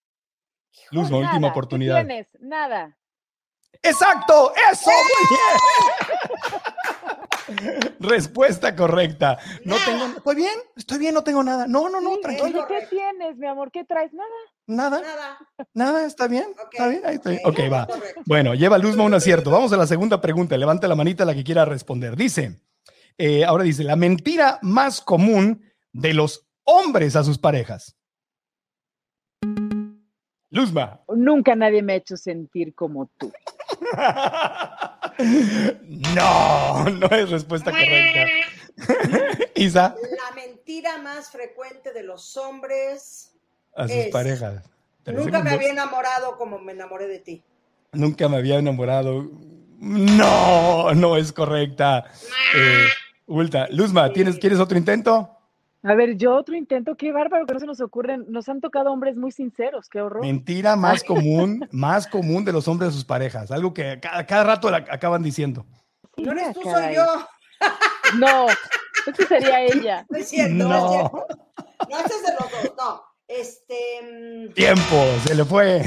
Luz, 0.92 1.10
última 1.12 1.48
oportunidad. 1.48 2.02
¿Qué 2.02 2.06
tienes? 2.06 2.28
Nada. 2.40 2.98
¡Exacto! 3.84 4.54
¡Eso! 4.72 4.90
Respuesta 8.00 8.76
correcta. 8.76 9.38
No 9.66 9.76
tengo. 9.86 10.06
¿Estoy 10.06 10.36
bien? 10.36 10.54
¿Estoy 10.78 11.00
bien? 11.00 11.14
No 11.14 11.24
tengo 11.24 11.44
nada. 11.44 11.68
No, 11.68 11.90
no, 11.90 12.00
no, 12.00 12.18
tranquilo. 12.20 12.66
¿Qué 12.68 12.88
tienes, 12.90 13.38
mi 13.38 13.46
amor? 13.46 13.72
¿Qué 13.72 13.84
traes? 13.84 14.14
Nada. 14.14 14.30
Nada. 14.68 15.02
Nada. 15.74 16.06
¿Está 16.06 16.28
bien? 16.28 16.46
¿Está 16.72 16.88
bien? 16.88 17.02
Ahí 17.06 17.16
estoy. 17.16 17.40
Ok, 17.44 17.60
va. 17.72 17.88
Bueno, 18.26 18.54
lleva 18.56 18.78
Luzma 18.78 19.04
un 19.04 19.14
acierto. 19.14 19.52
Vamos 19.52 19.74
a 19.74 19.78
la 19.78 19.86
segunda 19.86 20.22
pregunta. 20.22 20.58
Levanta 20.58 20.88
la 20.88 20.96
manita 20.96 21.26
la 21.26 21.36
que 21.36 21.44
quiera 21.44 21.66
responder. 21.66 22.16
Dice, 22.16 22.62
eh, 23.18 23.44
ahora 23.44 23.66
dice, 23.66 23.84
la 23.84 23.98
mentira 23.98 24.60
más 24.62 25.02
común 25.02 25.62
de 25.92 26.14
los 26.14 26.48
hombres 26.64 27.18
a 27.18 27.24
sus 27.24 27.38
parejas. 27.38 27.98
Luzma. 30.50 31.02
Nunca 31.10 31.56
nadie 31.56 31.82
me 31.82 31.94
ha 31.94 31.96
hecho 31.98 32.16
sentir 32.16 32.74
como 32.74 33.08
tú. 33.18 33.32
No, 36.16 36.90
no 36.90 37.08
es 37.08 37.30
respuesta 37.30 37.72
correcta. 37.72 38.26
Isa. 39.56 39.96
La 40.18 40.36
mentira 40.36 40.98
más 40.98 41.30
frecuente 41.30 41.94
de 41.94 42.04
los 42.04 42.36
hombres. 42.38 43.32
A 43.76 43.88
sus 43.88 44.06
parejas. 44.12 44.64
Nunca 45.06 45.42
me 45.44 45.52
había 45.52 45.70
enamorado 45.70 46.38
como 46.38 46.60
me 46.60 46.72
enamoré 46.72 47.08
de 47.08 47.20
ti. 47.20 47.44
Nunca 47.92 48.30
me 48.30 48.38
había 48.38 48.58
enamorado. 48.58 49.30
No, 49.78 50.94
no 50.94 51.18
es 51.18 51.34
correcta. 51.34 52.06
Eh, 52.56 52.88
Ulta. 53.28 53.68
Luzma, 53.70 54.12
¿tienes, 54.14 54.38
¿quieres 54.38 54.60
otro 54.60 54.78
intento? 54.78 55.30
A 55.86 55.96
ver, 55.96 56.16
yo 56.16 56.34
otro 56.36 56.56
intento, 56.56 56.96
qué 56.96 57.12
bárbaro 57.12 57.46
que 57.46 57.54
no 57.54 57.60
se 57.60 57.66
nos 57.66 57.82
ocurren. 57.82 58.26
Nos 58.30 58.48
han 58.48 58.62
tocado 58.62 58.92
hombres 58.92 59.18
muy 59.18 59.32
sinceros, 59.32 59.90
qué 59.90 60.02
horror. 60.02 60.22
Mentira 60.22 60.78
más 60.78 61.04
común, 61.04 61.68
más 61.72 62.08
común 62.08 62.46
de 62.46 62.54
los 62.54 62.70
hombres 62.70 62.92
de 62.92 62.94
sus 62.94 63.04
parejas, 63.04 63.52
algo 63.52 63.74
que 63.74 64.00
cada, 64.00 64.44
rato 64.46 64.72
la 64.72 64.78
acaban 64.78 65.22
diciendo. 65.22 65.66
no 66.16 66.32
eres 66.32 66.54
tú, 66.54 66.62
soy 66.64 66.96
yo. 66.96 67.06
No, 68.20 68.46
ese 69.08 69.26
sería 69.28 69.62
ella. 69.62 70.06
No 70.10 70.18
es 70.18 70.30
cierto, 70.30 70.54
no, 70.54 70.70
no 70.70 70.76
es 70.76 70.92
cierto. 70.92 71.28
No, 71.90 72.00
es 72.00 72.24
de 72.24 72.34
los 72.34 72.52
dos, 72.52 72.74
no. 72.78 73.04
Este. 73.28 73.76
Mm. 74.04 74.54
Tiempo, 74.54 75.06
se 75.26 75.36
le 75.36 75.46
fue. 75.46 75.82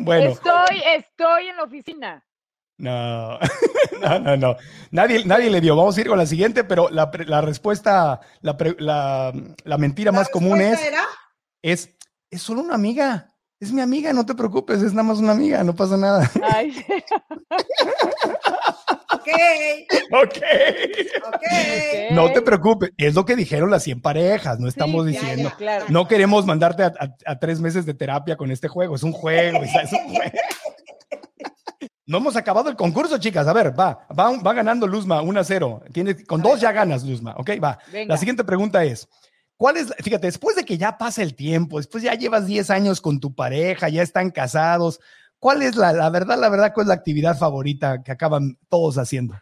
bueno. 0.00 0.30
Estoy, 0.32 0.82
estoy 0.84 1.46
en 1.48 1.56
la 1.56 1.62
oficina. 1.64 2.24
No, 2.80 3.38
no, 4.00 4.18
no, 4.18 4.36
no. 4.36 4.56
Nadie, 4.90 5.24
nadie 5.24 5.50
le 5.50 5.60
dio. 5.60 5.76
Vamos 5.76 5.96
a 5.96 6.00
ir 6.00 6.08
con 6.08 6.18
la 6.18 6.26
siguiente, 6.26 6.64
pero 6.64 6.88
la, 6.88 7.10
la 7.26 7.40
respuesta, 7.42 8.20
la, 8.40 8.56
la, 8.78 9.32
la 9.64 9.78
mentira 9.78 10.12
más 10.12 10.28
común 10.30 10.60
es, 10.60 10.80
es, 11.62 11.90
es 12.30 12.42
solo 12.42 12.62
una 12.62 12.74
amiga. 12.74 13.26
Es 13.60 13.72
mi 13.72 13.82
amiga, 13.82 14.14
no 14.14 14.24
te 14.24 14.34
preocupes, 14.34 14.80
es 14.80 14.94
nada 14.94 15.02
más 15.02 15.18
una 15.18 15.32
amiga, 15.32 15.62
no 15.62 15.74
pasa 15.76 15.98
nada. 15.98 16.30
Ay. 16.50 16.70
ok. 20.12 20.28
Ok. 21.28 21.42
No 22.12 22.32
te 22.32 22.40
preocupes, 22.40 22.92
es 22.96 23.14
lo 23.14 23.26
que 23.26 23.36
dijeron 23.36 23.70
las 23.70 23.82
100 23.82 24.00
parejas, 24.00 24.58
no 24.58 24.66
estamos 24.66 25.04
diciendo. 25.04 25.52
No 25.88 26.08
queremos 26.08 26.46
mandarte 26.46 26.84
a, 26.84 27.38
tres 27.38 27.60
meses 27.60 27.84
de 27.84 27.92
terapia 27.92 28.38
con 28.38 28.50
este 28.50 28.68
juego, 28.68 28.94
es 28.94 29.02
un 29.02 29.12
juego, 29.12 29.62
es 29.62 29.92
un 29.92 30.08
juego. 30.14 30.38
No 32.10 32.16
hemos 32.18 32.34
acabado 32.34 32.68
el 32.68 32.74
concurso, 32.74 33.18
chicas. 33.18 33.46
A 33.46 33.52
ver, 33.52 33.78
va, 33.78 34.04
va, 34.18 34.36
va 34.42 34.52
ganando 34.52 34.84
Luzma 34.88 35.22
1 35.22 35.38
a 35.38 35.44
0. 35.44 35.84
Tiene, 35.92 36.24
con 36.24 36.42
dos 36.42 36.60
ya 36.60 36.72
ganas, 36.72 37.04
Luzma. 37.04 37.36
Ok, 37.38 37.50
va. 37.62 37.78
La 38.08 38.16
siguiente 38.16 38.42
pregunta 38.42 38.82
es: 38.82 39.08
¿Cuál 39.56 39.76
es, 39.76 39.94
fíjate, 40.02 40.26
después 40.26 40.56
de 40.56 40.64
que 40.64 40.76
ya 40.76 40.98
pasa 40.98 41.22
el 41.22 41.36
tiempo, 41.36 41.76
después 41.76 42.02
ya 42.02 42.14
llevas 42.14 42.46
10 42.46 42.68
años 42.70 43.00
con 43.00 43.20
tu 43.20 43.32
pareja, 43.32 43.88
ya 43.88 44.02
están 44.02 44.30
casados, 44.32 44.98
¿cuál 45.38 45.62
es 45.62 45.76
la, 45.76 45.92
la 45.92 46.10
verdad, 46.10 46.36
la 46.36 46.48
verdad, 46.48 46.72
cuál 46.74 46.86
es 46.86 46.88
la 46.88 46.94
actividad 46.94 47.38
favorita 47.38 48.02
que 48.02 48.10
acaban 48.10 48.58
todos 48.68 48.98
haciendo? 48.98 49.40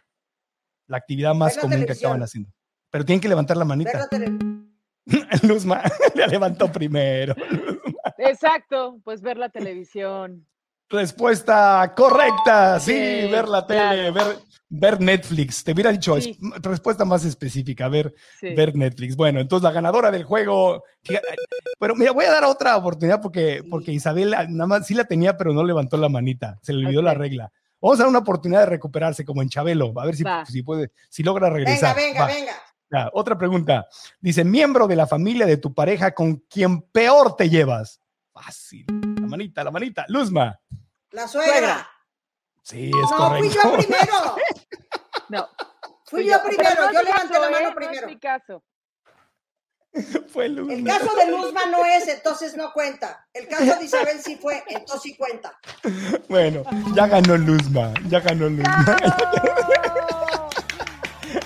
La 0.85 0.97
actividad 0.97 1.33
más 1.33 1.57
común 1.57 1.87
que 1.87 1.93
acaban 1.93 2.21
haciendo. 2.21 2.51
Pero 2.91 3.03
tienen 3.03 3.19
que 3.19 3.29
levantar 3.29 3.57
la 3.57 3.65
manita. 3.65 4.07
Luzma 5.41 5.81
la 6.13 6.27
levantó 6.27 6.71
primero. 6.71 7.33
Exacto, 8.19 8.99
pues 9.03 9.23
ver 9.23 9.37
la 9.37 9.49
televisión. 9.49 10.45
Respuesta 10.89 11.93
correcta. 11.95 12.79
Sí, 12.79 12.93
ver 12.93 13.47
la 13.47 13.65
tele, 13.65 14.09
ver, 14.11 14.37
ver 14.69 14.99
Netflix. 14.99 15.63
Te 15.63 15.73
hubiera 15.73 15.91
dicho 15.91 16.15
respuesta 16.61 17.05
más 17.05 17.25
específica, 17.25 17.87
ver, 17.89 18.13
ver 18.41 18.75
Netflix. 18.75 19.15
Bueno, 19.15 19.39
entonces 19.39 19.63
la 19.63 19.71
ganadora 19.71 20.09
del 20.09 20.23
juego. 20.23 20.83
Pero 21.79 21.95
mira, 21.95 22.11
voy 22.11 22.25
a 22.25 22.31
dar 22.31 22.45
otra 22.45 22.75
oportunidad 22.77 23.21
porque, 23.21 23.63
porque 23.69 23.91
Isabel 23.91 24.31
nada 24.31 24.67
más 24.67 24.87
sí 24.87 24.93
la 24.93 25.05
tenía, 25.05 25.37
pero 25.37 25.53
no 25.53 25.63
levantó 25.63 25.97
la 25.97 26.09
manita. 26.09 26.57
Se 26.61 26.73
le 26.73 26.85
olvidó 26.85 27.01
la 27.01 27.13
regla. 27.13 27.51
Vamos 27.81 27.99
a 27.99 28.03
dar 28.03 28.09
una 28.09 28.19
oportunidad 28.19 28.61
de 28.61 28.65
recuperarse, 28.65 29.23
como 29.23 29.41
en 29.41 29.49
Chabelo. 29.49 29.93
A 29.95 30.05
ver 30.05 30.15
si, 30.15 30.23
si 30.47 30.63
puede, 30.63 30.91
si 31.09 31.23
logra 31.23 31.49
regresar. 31.49 31.95
Venga, 31.95 32.25
venga, 32.25 32.53
venga. 32.91 33.09
otra 33.13 33.37
pregunta. 33.37 33.87
Dice, 34.19 34.43
miembro 34.43 34.87
de 34.87 34.95
la 34.95 35.07
familia 35.07 35.45
de 35.45 35.57
tu 35.57 35.73
pareja 35.73 36.13
con 36.13 36.37
quien 36.49 36.81
peor 36.81 37.35
te 37.35 37.49
llevas. 37.49 38.01
Fácil. 38.33 38.85
La 39.19 39.27
manita, 39.27 39.63
la 39.63 39.71
manita. 39.71 40.05
Luzma. 40.09 40.59
La 41.11 41.27
suegra. 41.27 41.89
Sí, 42.63 42.89
es 42.89 43.11
correcto. 43.11 43.17
No, 43.19 43.37
fui 43.37 43.49
yo 43.49 43.73
primero. 43.77 44.35
no. 45.29 45.49
Fui 46.05 46.25
yo 46.25 46.41
primero, 46.43 46.91
yo 46.91 47.03
levanté 47.03 47.39
la 47.39 47.49
mano 47.49 47.69
¿eh? 47.69 47.73
primero. 47.75 48.01
No 48.01 48.07
es 48.07 48.15
mi 48.15 48.19
caso. 48.19 48.63
fue 50.31 50.49
Luzma. 50.49 50.73
El 50.73 50.83
caso 50.83 51.15
de 51.15 51.27
Luzma 51.31 51.65
no 51.67 51.85
es, 51.85 52.07
entonces 52.07 52.55
no 52.55 52.71
cuenta. 52.73 53.27
El 53.33 53.47
caso 53.47 53.75
de 53.77 53.85
Isabel 53.85 54.19
sí 54.23 54.35
fue, 54.35 54.63
entonces 54.67 55.01
sí 55.01 55.15
cuenta. 55.15 55.57
Bueno, 56.27 56.63
ya 56.95 57.07
ganó 57.07 57.37
Luzma, 57.37 57.93
ya 58.07 58.19
ganó 58.19 58.49
Luzma. 58.49 58.97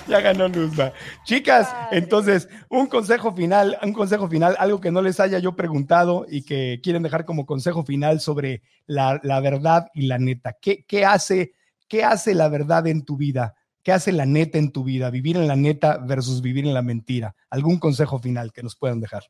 ya 0.08 0.20
ganó 0.20 0.48
Luzma. 0.48 0.92
Chicas, 1.24 1.74
entonces, 1.90 2.48
un 2.68 2.86
consejo 2.86 3.32
final, 3.32 3.78
un 3.82 3.92
consejo 3.92 4.28
final, 4.28 4.56
algo 4.58 4.80
que 4.80 4.90
no 4.90 5.02
les 5.02 5.20
haya 5.20 5.38
yo 5.38 5.56
preguntado 5.56 6.26
y 6.28 6.42
que 6.42 6.80
quieren 6.82 7.02
dejar 7.02 7.24
como 7.24 7.46
consejo 7.46 7.84
final 7.84 8.20
sobre 8.20 8.62
la, 8.86 9.18
verdad 9.40 9.88
y 9.94 10.06
la 10.06 10.18
neta. 10.18 10.56
¿Qué, 10.60 10.84
qué, 10.84 11.04
hace, 11.04 11.54
¿Qué 11.88 12.04
hace 12.04 12.34
la 12.34 12.48
verdad 12.48 12.86
en 12.86 13.04
tu 13.04 13.16
vida? 13.16 13.54
¿Qué 13.82 13.92
hace 13.92 14.12
la 14.12 14.24
neta 14.24 14.58
en 14.58 14.72
tu 14.72 14.82
vida? 14.82 15.10
Vivir 15.10 15.36
en 15.36 15.46
la 15.46 15.56
neta 15.56 15.98
versus 15.98 16.40
vivir 16.40 16.66
en 16.66 16.74
la 16.74 16.82
mentira. 16.82 17.34
¿Algún 17.50 17.78
consejo 17.78 18.18
final 18.18 18.52
que 18.52 18.62
nos 18.62 18.76
puedan 18.76 19.00
dejar? 19.00 19.24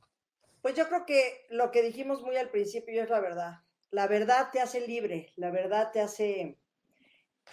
Pues 0.62 0.76
yo 0.76 0.88
creo 0.88 1.04
que 1.04 1.44
lo 1.50 1.70
que 1.70 1.82
dijimos 1.82 2.22
muy 2.22 2.36
al 2.36 2.50
principio 2.50 3.02
es 3.02 3.10
la 3.10 3.20
verdad. 3.20 3.60
La 3.90 4.06
verdad 4.06 4.48
te 4.52 4.60
hace 4.60 4.86
libre, 4.86 5.32
la 5.36 5.50
verdad 5.50 5.90
te 5.92 6.00
hace, 6.00 6.58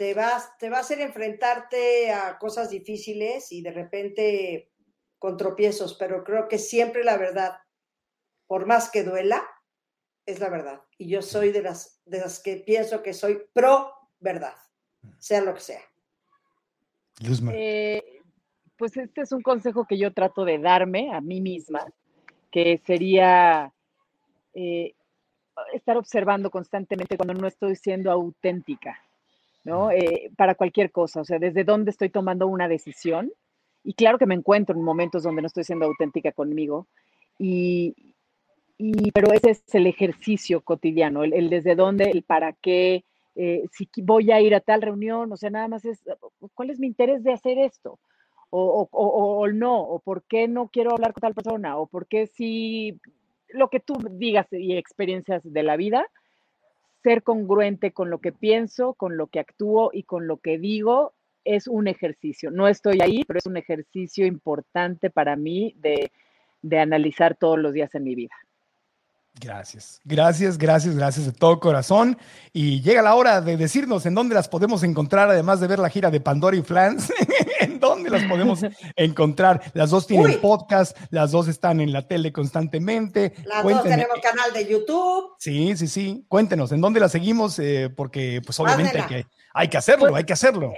te 0.01 0.15
vas, 0.15 0.57
te 0.57 0.67
va 0.67 0.77
a 0.77 0.79
hacer 0.79 0.99
enfrentarte 0.99 2.11
a 2.11 2.39
cosas 2.39 2.71
difíciles 2.71 3.51
y 3.51 3.61
de 3.61 3.71
repente 3.71 4.71
con 5.19 5.37
tropiezos, 5.37 5.93
pero 5.93 6.23
creo 6.23 6.47
que 6.47 6.57
siempre 6.57 7.03
la 7.03 7.17
verdad, 7.17 7.59
por 8.47 8.65
más 8.65 8.89
que 8.89 9.03
duela, 9.03 9.47
es 10.25 10.39
la 10.39 10.49
verdad. 10.49 10.81
Y 10.97 11.07
yo 11.07 11.21
soy 11.21 11.51
de 11.51 11.61
las, 11.61 12.01
de 12.05 12.19
las 12.19 12.41
que 12.41 12.55
pienso 12.55 13.03
que 13.03 13.13
soy 13.13 13.43
pro 13.53 13.93
verdad, 14.19 14.55
sea 15.19 15.41
lo 15.41 15.53
que 15.53 15.59
sea. 15.59 15.81
Eh, 17.53 18.23
pues 18.75 18.97
este 18.97 19.21
es 19.21 19.31
un 19.31 19.43
consejo 19.43 19.85
que 19.85 19.99
yo 19.99 20.11
trato 20.11 20.45
de 20.45 20.57
darme 20.57 21.13
a 21.13 21.21
mí 21.21 21.41
misma, 21.41 21.85
que 22.49 22.79
sería 22.79 23.71
eh, 24.55 24.95
estar 25.73 25.95
observando 25.95 26.49
constantemente 26.49 27.17
cuando 27.17 27.35
no 27.35 27.45
estoy 27.45 27.75
siendo 27.75 28.09
auténtica, 28.09 28.99
¿no? 29.63 29.91
Eh, 29.91 30.31
para 30.35 30.55
cualquier 30.55 30.91
cosa, 30.91 31.21
o 31.21 31.25
sea, 31.25 31.39
desde 31.39 31.63
dónde 31.63 31.91
estoy 31.91 32.09
tomando 32.09 32.47
una 32.47 32.67
decisión. 32.67 33.31
Y 33.83 33.93
claro 33.93 34.17
que 34.19 34.27
me 34.27 34.35
encuentro 34.35 34.75
en 34.75 34.83
momentos 34.83 35.23
donde 35.23 35.41
no 35.41 35.47
estoy 35.47 35.63
siendo 35.63 35.85
auténtica 35.85 36.31
conmigo, 36.31 36.87
y, 37.39 37.95
pero 39.13 39.33
ese 39.33 39.51
es 39.51 39.63
el 39.73 39.87
ejercicio 39.87 40.61
cotidiano, 40.61 41.23
el 41.23 41.49
desde 41.49 41.75
dónde, 41.75 42.11
el 42.11 42.23
para 42.23 42.53
qué, 42.53 43.03
eh, 43.35 43.63
si 43.71 43.89
voy 44.03 44.31
a 44.31 44.41
ir 44.41 44.53
a 44.55 44.59
tal 44.59 44.81
reunión, 44.81 45.31
o 45.31 45.37
sea, 45.37 45.49
nada 45.49 45.67
más 45.67 45.85
es, 45.85 46.03
¿cuál 46.53 46.69
es 46.69 46.79
mi 46.79 46.87
interés 46.87 47.23
de 47.23 47.33
hacer 47.33 47.57
esto? 47.57 47.99
O, 48.53 48.89
o, 48.91 49.47
no, 49.47 49.81
o 49.81 49.99
por 49.99 50.23
qué 50.23 50.49
no 50.49 50.67
quiero 50.67 50.91
hablar 50.91 51.13
con 51.13 51.21
tal 51.21 51.33
persona, 51.33 51.77
o 51.77 51.87
por 51.87 52.07
qué 52.07 52.27
si 52.27 52.99
lo 53.47 53.69
que 53.69 53.79
tú 53.79 53.93
digas 54.11 54.47
y 54.51 54.75
experiencias 54.75 55.41
de 55.45 55.63
la 55.63 55.77
vida, 55.77 56.05
ser 57.03 57.23
congruente 57.23 57.91
con 57.91 58.09
lo 58.09 58.19
que 58.19 58.31
pienso, 58.31 58.93
con 58.93 59.17
lo 59.17 59.27
que 59.27 59.39
actúo 59.39 59.89
y 59.93 60.03
con 60.03 60.27
lo 60.27 60.37
que 60.37 60.57
digo 60.57 61.13
es 61.43 61.67
un 61.67 61.87
ejercicio. 61.87 62.51
No 62.51 62.67
estoy 62.67 62.99
ahí, 63.01 63.23
pero 63.25 63.39
es 63.39 63.45
un 63.45 63.57
ejercicio 63.57 64.25
importante 64.25 65.09
para 65.09 65.35
mí 65.35 65.75
de, 65.77 66.11
analizar 66.79 67.35
todos 67.35 67.57
los 67.57 67.73
días 67.73 67.93
en 67.95 68.03
mi 68.03 68.15
vida. 68.15 68.35
Gracias, 69.39 70.01
gracias, 70.03 70.57
gracias, 70.57 70.95
gracias 70.95 71.25
de 71.25 71.31
todo 71.31 71.59
corazón. 71.59 72.17
Y 72.51 72.81
llega 72.81 73.01
la 73.01 73.15
hora 73.15 73.39
de 73.39 73.55
decirnos 73.55 74.05
en 74.05 74.13
dónde 74.13 74.35
las 74.35 74.49
podemos 74.49 74.83
encontrar, 74.83 75.29
además 75.29 75.59
de 75.61 75.67
ver 75.67 75.79
la 75.79 75.89
gira 75.89 76.11
de 76.11 76.19
Pandora 76.19 76.57
y 76.57 76.61
Flans, 76.61 77.11
en 77.61 77.79
dónde 77.79 78.09
las 78.09 78.23
podemos 78.25 78.59
encontrar. 78.95 79.61
Las 79.73 79.89
dos 79.89 80.05
tienen 80.05 80.39
podcast, 80.41 80.97
las 81.11 81.31
dos 81.31 81.47
están 81.47 81.79
en 81.79 81.93
la 81.93 82.07
tele 82.07 82.33
constantemente. 82.33 83.33
Las 83.45 83.63
dos 83.63 83.83
tenemos 83.83 84.19
canal 84.21 84.51
de 84.53 84.67
YouTube. 84.67 85.31
Sí, 85.39 85.77
sí, 85.77 85.87
sí. 85.87 86.25
Cuéntenos, 86.27 86.71
¿en 86.73 86.81
dónde 86.81 86.99
las 86.99 87.13
seguimos? 87.13 87.57
Eh, 87.59 87.89
porque 87.95 88.41
pues 88.45 88.59
obviamente 88.59 88.99
hay 88.99 89.07
que, 89.07 89.25
hay 89.53 89.67
que 89.69 89.77
hacerlo, 89.77 90.07
pues, 90.07 90.15
hay 90.19 90.23
que 90.25 90.33
hacerlo. 90.33 90.73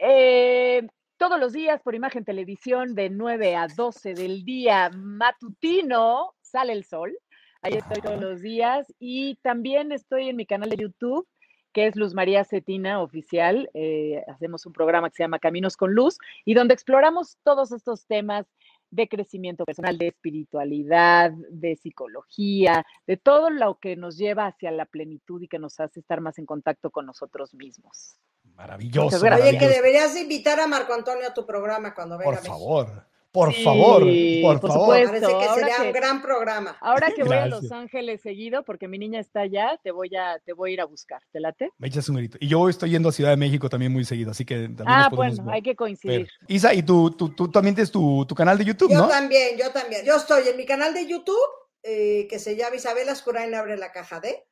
Eh, 0.00 0.86
todos 1.16 1.38
los 1.40 1.52
días 1.52 1.80
por 1.82 1.96
Imagen 1.96 2.24
Televisión 2.24 2.94
de 2.94 3.10
9 3.10 3.56
a 3.56 3.66
12 3.66 4.14
del 4.14 4.44
día 4.44 4.88
matutino 4.94 6.34
sale 6.40 6.72
el 6.72 6.84
sol 6.84 7.12
Ahí 7.60 7.74
estoy 7.74 8.00
todos 8.00 8.20
los 8.20 8.40
días 8.40 8.86
y 9.00 9.36
también 9.42 9.90
estoy 9.90 10.28
en 10.28 10.36
mi 10.36 10.46
canal 10.46 10.70
de 10.70 10.76
YouTube, 10.76 11.26
que 11.72 11.86
es 11.86 11.96
Luz 11.96 12.14
María 12.14 12.44
Cetina 12.44 13.02
Oficial. 13.02 13.68
Eh, 13.74 14.22
hacemos 14.28 14.64
un 14.64 14.72
programa 14.72 15.10
que 15.10 15.16
se 15.16 15.24
llama 15.24 15.40
Caminos 15.40 15.76
con 15.76 15.92
Luz 15.92 16.18
y 16.44 16.54
donde 16.54 16.74
exploramos 16.74 17.36
todos 17.42 17.72
estos 17.72 18.06
temas 18.06 18.46
de 18.90 19.08
crecimiento 19.08 19.64
personal, 19.64 19.98
de 19.98 20.08
espiritualidad, 20.08 21.32
de 21.50 21.76
psicología, 21.76 22.86
de 23.06 23.16
todo 23.16 23.50
lo 23.50 23.78
que 23.78 23.96
nos 23.96 24.16
lleva 24.16 24.46
hacia 24.46 24.70
la 24.70 24.86
plenitud 24.86 25.42
y 25.42 25.48
que 25.48 25.58
nos 25.58 25.78
hace 25.80 26.00
estar 26.00 26.20
más 26.20 26.38
en 26.38 26.46
contacto 26.46 26.90
con 26.90 27.06
nosotros 27.06 27.54
mismos. 27.54 28.16
Maravilloso. 28.54 29.20
Oye, 29.20 29.58
que 29.58 29.68
deberías 29.68 30.16
invitar 30.16 30.58
a 30.60 30.66
Marco 30.66 30.94
Antonio 30.94 31.26
a 31.26 31.34
tu 31.34 31.44
programa 31.44 31.94
cuando 31.94 32.16
venga. 32.16 32.30
Por 32.30 32.46
favor. 32.46 33.08
Por 33.38 33.54
favor, 33.54 34.02
por, 34.42 34.60
favor. 34.60 34.88
Parece 34.88 35.26
que 35.26 35.48
sería 35.54 35.82
un 35.82 35.92
gran 35.92 36.20
programa. 36.20 36.76
Ahora 36.80 37.12
que 37.14 37.22
voy 37.22 37.36
a 37.36 37.46
Los 37.46 37.70
Ángeles 37.70 38.20
seguido, 38.20 38.64
porque 38.64 38.88
mi 38.88 38.98
niña 38.98 39.20
está 39.20 39.42
allá, 39.42 39.78
te 39.80 39.92
voy 39.92 40.10
a, 40.16 40.40
te 40.40 40.52
voy 40.52 40.70
a 40.70 40.74
ir 40.74 40.80
a 40.80 40.86
buscar. 40.86 41.22
¿Te 41.30 41.38
late? 41.38 41.70
Me 41.78 41.86
echas 41.86 42.08
un 42.08 42.16
grito. 42.16 42.36
Y 42.40 42.48
yo 42.48 42.68
estoy 42.68 42.90
yendo 42.90 43.10
a 43.10 43.12
Ciudad 43.12 43.30
de 43.30 43.36
México 43.36 43.68
también 43.68 43.92
muy 43.92 44.04
seguido, 44.04 44.32
así 44.32 44.44
que 44.44 44.56
también 44.56 44.86
Ah, 44.88 45.08
bueno, 45.08 45.44
hay 45.52 45.62
que 45.62 45.76
coincidir. 45.76 46.28
Isa, 46.48 46.74
¿y 46.74 46.82
tú, 46.82 47.12
tú, 47.12 47.28
tú, 47.28 47.48
también 47.48 47.76
tienes 47.76 47.92
tu, 47.92 48.26
tu, 48.26 48.34
canal 48.34 48.58
de 48.58 48.64
YouTube, 48.64 48.90
yo 48.90 48.96
no? 48.96 49.04
Yo 49.04 49.08
también, 49.08 49.56
yo 49.56 49.70
también. 49.70 50.04
Yo 50.04 50.16
estoy 50.16 50.48
en 50.48 50.56
mi 50.56 50.66
canal 50.66 50.92
de 50.92 51.06
YouTube, 51.06 51.36
eh, 51.84 52.26
que 52.28 52.40
se 52.40 52.56
llama 52.56 52.74
Isabel 52.74 53.08
Ascurain 53.08 53.54
Abre 53.54 53.76
la 53.76 53.92
Caja 53.92 54.18
de. 54.18 54.44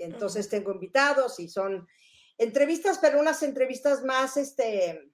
entonces 0.00 0.48
tengo 0.48 0.72
invitados 0.72 1.38
y 1.38 1.48
son 1.48 1.86
entrevistas, 2.36 2.98
pero 3.00 3.20
unas 3.20 3.44
entrevistas 3.44 4.02
más, 4.02 4.36
este 4.36 5.13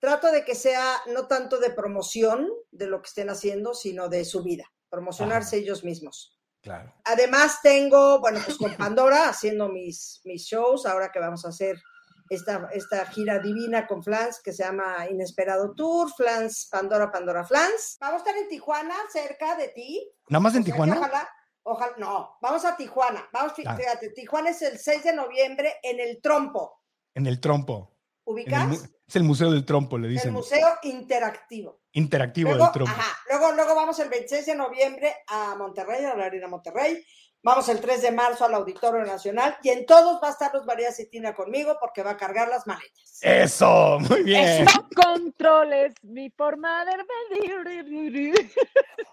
trato 0.00 0.30
de 0.30 0.44
que 0.44 0.54
sea 0.54 0.96
no 1.06 1.26
tanto 1.26 1.58
de 1.58 1.70
promoción 1.70 2.48
de 2.70 2.86
lo 2.86 3.02
que 3.02 3.08
estén 3.08 3.30
haciendo, 3.30 3.74
sino 3.74 4.08
de 4.08 4.24
su 4.24 4.42
vida, 4.42 4.64
promocionarse 4.88 5.56
ellos 5.56 5.84
mismos. 5.84 6.38
Claro. 6.60 6.92
Además 7.04 7.60
tengo, 7.62 8.20
bueno, 8.20 8.40
pues 8.44 8.58
con 8.58 8.76
Pandora 8.76 9.28
haciendo 9.28 9.68
mis, 9.68 10.20
mis 10.24 10.44
shows, 10.44 10.86
ahora 10.86 11.10
que 11.12 11.20
vamos 11.20 11.44
a 11.44 11.48
hacer 11.48 11.80
esta, 12.28 12.68
esta 12.72 13.06
gira 13.06 13.38
divina 13.38 13.86
con 13.86 14.02
Flans 14.02 14.40
que 14.42 14.52
se 14.52 14.64
llama 14.64 15.06
Inesperado 15.08 15.74
Tour, 15.74 16.12
Flans, 16.14 16.68
Pandora, 16.70 17.10
Pandora 17.10 17.44
Flans. 17.44 17.96
Vamos 18.00 18.22
a 18.22 18.24
estar 18.28 18.36
en 18.36 18.48
Tijuana, 18.48 18.94
cerca 19.10 19.56
de 19.56 19.68
ti. 19.68 20.10
¿Nada 20.28 20.40
más 20.40 20.54
en 20.54 20.64
Tijuana? 20.64 20.98
Ojalá, 20.98 21.28
ojalá, 21.62 21.94
no, 21.96 22.36
vamos 22.40 22.64
a 22.64 22.76
Tijuana. 22.76 23.28
Vamos, 23.32 23.52
ah. 23.64 23.76
fíjate, 23.76 24.10
Tijuana 24.10 24.50
es 24.50 24.62
el 24.62 24.78
6 24.78 25.04
de 25.04 25.14
noviembre 25.14 25.74
en 25.82 26.00
el 26.00 26.20
Trompo. 26.20 26.82
En 27.14 27.26
el 27.26 27.40
Trompo. 27.40 27.97
¿Ubicas? 28.28 28.90
Es 29.06 29.16
el 29.16 29.24
Museo 29.24 29.50
del 29.50 29.64
Trompo, 29.64 29.96
le 29.96 30.06
dicen. 30.06 30.28
El 30.28 30.34
Museo 30.34 30.68
Interactivo. 30.82 31.80
Interactivo 31.92 32.50
del 32.54 32.70
Trompo. 32.72 32.92
Ajá. 32.92 33.16
Luego, 33.30 33.52
luego 33.52 33.74
vamos 33.74 33.98
el 34.00 34.10
26 34.10 34.44
de 34.44 34.54
noviembre 34.54 35.16
a 35.28 35.54
Monterrey, 35.54 36.04
a 36.04 36.14
la 36.14 36.26
Arena 36.26 36.46
Monterrey. 36.46 37.02
Vamos 37.42 37.70
el 37.70 37.80
3 37.80 38.02
de 38.02 38.10
marzo 38.12 38.44
al 38.44 38.52
Auditorio 38.52 39.02
Nacional 39.06 39.56
y 39.62 39.70
en 39.70 39.86
todos 39.86 40.20
va 40.22 40.28
a 40.28 40.32
estar 40.32 40.52
Luz 40.52 40.66
María 40.66 40.92
Cetina 40.92 41.34
conmigo 41.34 41.78
porque 41.80 42.02
va 42.02 42.10
a 42.10 42.16
cargar 42.18 42.48
las 42.48 42.66
maletas. 42.66 43.18
Eso, 43.22 43.98
muy 44.00 44.24
bien. 44.24 44.66
No 44.66 44.88
controles 44.94 45.94
mi 46.02 46.28
forma 46.28 46.84
de 46.84 48.34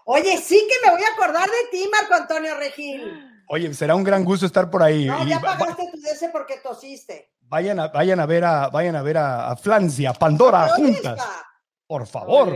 Oye, 0.04 0.36
sí 0.36 0.68
que 0.68 0.86
me 0.86 0.92
voy 0.92 1.02
a 1.02 1.14
acordar 1.14 1.48
de 1.48 1.70
ti, 1.70 1.88
Marco 1.90 2.14
Antonio 2.14 2.54
Regil. 2.56 3.35
Oye, 3.48 3.72
será 3.74 3.94
un 3.94 4.04
gran 4.04 4.24
gusto 4.24 4.46
estar 4.46 4.70
por 4.70 4.82
ahí. 4.82 5.06
No, 5.06 5.26
ya 5.26 5.40
pagaste 5.40 5.88
tu 5.92 6.00
DS 6.00 6.30
porque 6.32 6.56
tosiste. 6.62 7.30
Vayan 7.42 7.78
a, 7.78 7.88
vayan 7.88 8.18
a 8.18 8.26
ver 8.26 8.44
a, 8.44 8.68
vayan 8.68 8.96
a 8.96 9.02
ver 9.02 9.18
a, 9.18 9.50
a 9.50 9.56
Flancia, 9.56 10.12
Pandora 10.12 10.68
juntas. 10.68 11.20
Por 11.86 12.06
favor. 12.06 12.52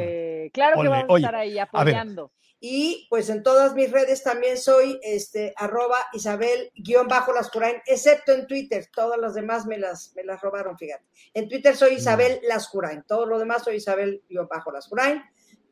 claro 0.53 0.83
que 0.83 0.89
vamos 0.89 1.15
a 1.15 1.19
estar 1.19 1.35
ahí 1.37 1.59
apoyando. 1.59 2.33
y 2.59 3.07
pues 3.09 3.31
en 3.31 3.45
todas 3.45 3.75
mis 3.75 3.93
redes 3.93 4.25
también 4.25 4.59
soy 4.59 4.99
este 5.03 5.55
arroba 5.57 5.97
Isabel 6.13 6.73
guion 6.75 7.07
bajo 7.07 7.33
Lascurain, 7.33 7.77
excepto 7.87 8.33
en 8.33 8.49
Twitter. 8.49 8.89
Todas 8.93 9.21
las 9.21 9.35
demás 9.35 9.67
me 9.67 9.79
las, 9.79 10.13
me 10.17 10.25
las 10.25 10.41
robaron, 10.41 10.77
fíjate. 10.77 11.05
En 11.35 11.49
Twitter 11.49 11.77
soy 11.77 11.95
Isabel 11.95 12.41
Lascurain. 12.49 13.05
Todo 13.07 13.27
lo 13.27 13.39
demás 13.39 13.63
soy 13.63 13.77
Isabel 13.77 14.25
guion 14.29 14.49
bajo 14.49 14.73
Lascurain. 14.73 15.23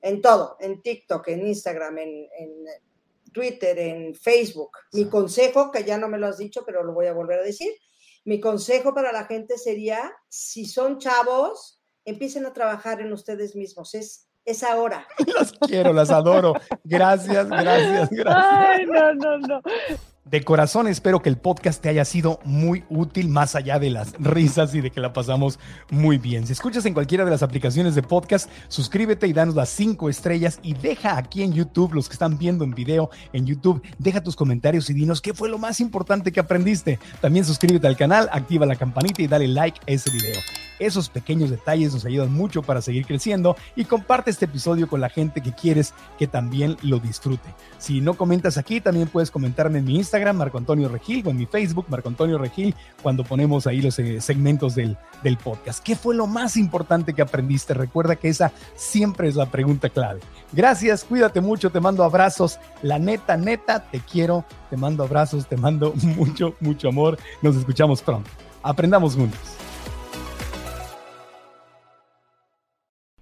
En 0.01 0.23
todo, 0.23 0.57
en 0.61 0.81
TikTok, 0.81 1.27
en 1.27 1.45
Instagram, 1.45 1.99
en, 1.99 2.29
en 2.39 2.65
Twitter, 3.33 3.79
en 3.79 4.15
Facebook. 4.15 4.71
Mi 4.93 5.09
consejo, 5.09 5.71
que 5.71 5.85
ya 5.85 5.99
no 5.99 6.09
me 6.09 6.19
lo 6.19 6.27
has 6.27 6.39
dicho, 6.39 6.65
pero 6.65 6.83
lo 6.83 6.93
voy 6.93 7.07
a 7.07 7.13
volver 7.13 7.41
a 7.41 7.43
decir, 7.43 7.73
mi 8.25 8.41
consejo 8.41 8.95
para 8.95 9.13
la 9.13 9.25
gente 9.25 9.57
sería, 9.59 10.13
si 10.29 10.67
son 10.67 10.99
chavos, 10.99 11.81
empiecen 12.05 12.47
a 12.47 12.53
trabajar 12.53 13.01
en 13.01 13.13
ustedes 13.13 13.57
mismos. 13.57 13.95
Es, 13.95 14.29
es 14.45 14.63
ahora. 14.63 15.07
Las 15.35 15.53
quiero, 15.53 15.93
las 15.93 16.11
adoro. 16.11 16.55
Gracias, 16.85 17.49
gracias, 17.49 18.11
gracias. 18.11 18.27
Ay, 18.27 18.87
no, 18.87 19.15
no, 19.15 19.39
no. 19.39 19.61
De 20.31 20.45
corazón 20.45 20.89
espero 20.89 21.23
que 21.23 21.31
el 21.31 21.39
podcast 21.39 21.81
te 21.81 21.89
haya 21.89 22.05
sido 22.05 22.39
muy 22.45 22.85
útil, 22.91 23.31
más 23.31 23.55
allá 23.55 23.79
de 23.79 23.89
las 23.89 24.13
risas 24.19 24.75
y 24.75 24.83
de 24.83 24.91
que 24.91 25.01
la 25.01 25.15
pasamos 25.15 25.59
muy 25.91 26.19
bien. 26.19 26.47
Si 26.47 26.53
escuchas 26.53 26.85
en 26.85 26.93
cualquiera 26.93 27.25
de 27.25 27.31
las 27.31 27.43
aplicaciones 27.43 27.95
de 27.95 28.03
podcast, 28.03 28.51
suscríbete 28.69 29.27
y 29.27 29.33
danos 29.33 29.55
las 29.55 29.71
cinco 29.71 30.11
estrellas 30.11 30.61
y 30.63 30.75
deja 30.75 31.17
aquí 31.17 31.43
en 31.43 31.55
YouTube, 31.55 31.95
los 31.95 32.09
que 32.09 32.13
están 32.13 32.37
viendo 32.37 32.65
en 32.65 32.73
video 32.73 33.09
en 33.33 33.47
YouTube, 33.47 33.83
deja 33.99 34.23
tus 34.23 34.37
comentarios 34.37 34.91
y 34.91 34.95
dinos 34.95 35.23
qué 35.23 35.33
fue 35.33 35.49
lo 35.49 35.57
más 35.57 35.81
importante 35.81 36.31
que 36.31 36.41
aprendiste. 36.41 36.99
También 37.23 37.47
suscríbete 37.47 37.87
al 37.87 37.97
canal, 37.97 38.29
activa 38.31 38.67
la 38.67 38.77
campanita 38.77 39.23
y 39.23 39.29
dale 39.29 39.49
like 39.49 39.81
a 39.89 39.93
ese 39.93 40.11
video. 40.11 40.39
Esos 40.79 41.09
pequeños 41.09 41.51
detalles 41.51 41.93
nos 41.95 42.05
ayudan 42.05 42.33
mucho 42.33 42.63
para 42.63 42.83
seguir 42.83 43.07
creciendo 43.07 43.57
y 43.77 43.85
comparte 43.85 44.31
este 44.31 44.45
episodio 44.45 44.89
con 44.89 45.01
la 45.01 45.09
gente 45.09 45.41
que 45.41 45.53
quieres 45.53 45.95
que 46.19 46.27
también 46.27 46.77
lo 46.83 46.99
disfrute. 46.99 47.55
Si 47.79 48.01
no 48.01 48.15
comentas 48.15 48.59
aquí, 48.59 48.81
también 48.81 49.09
puedes 49.09 49.31
comentarme 49.31 49.79
en 49.79 49.85
mi 49.85 49.97
Instagram 49.97 50.37
Marco 50.37 50.59
Antonio 50.59 50.89
Regil, 50.89 51.27
o 51.27 51.31
en 51.31 51.37
mi 51.37 51.47
Facebook, 51.47 51.87
Marco 51.89 52.09
Antonio 52.09 52.39
Regil, 52.39 52.75
cuando 53.03 53.25
ponemos 53.25 53.67
ahí 53.67 53.81
los 53.81 53.99
eh, 53.99 54.21
segmentos 54.21 54.75
del, 54.75 54.97
del 55.23 55.37
podcast. 55.37 55.83
¿Qué 55.83 55.97
fue 55.97 56.15
lo 56.15 56.27
más 56.27 56.57
importante 56.57 57.15
que 57.15 57.23
aprendiste? 57.23 57.75
Recuerda 57.75 58.17
que 58.17 58.29
esa 58.29 58.53
siempre 58.75 59.29
es 59.29 59.37
la 59.37 59.47
pregunta 59.47 59.89
clave. 59.89 60.21
Gracias, 60.53 61.05
cuídate 61.05 61.41
mucho, 61.41 61.71
te 61.71 61.81
mando 61.81 62.05
abrazos. 62.05 62.59
La 62.83 62.99
neta, 62.99 63.37
neta, 63.37 63.85
te 63.91 64.01
quiero, 64.01 64.45
te 64.71 64.77
mando 64.77 65.03
abrazos, 65.03 65.47
te 65.47 65.57
mando 65.57 65.93
mucho, 66.17 66.55
mucho 66.61 66.89
amor. 66.89 67.19
Nos 67.43 67.57
escuchamos 67.57 68.03
pronto. 68.03 68.31
Aprendamos 68.63 69.15
juntos. 69.15 69.68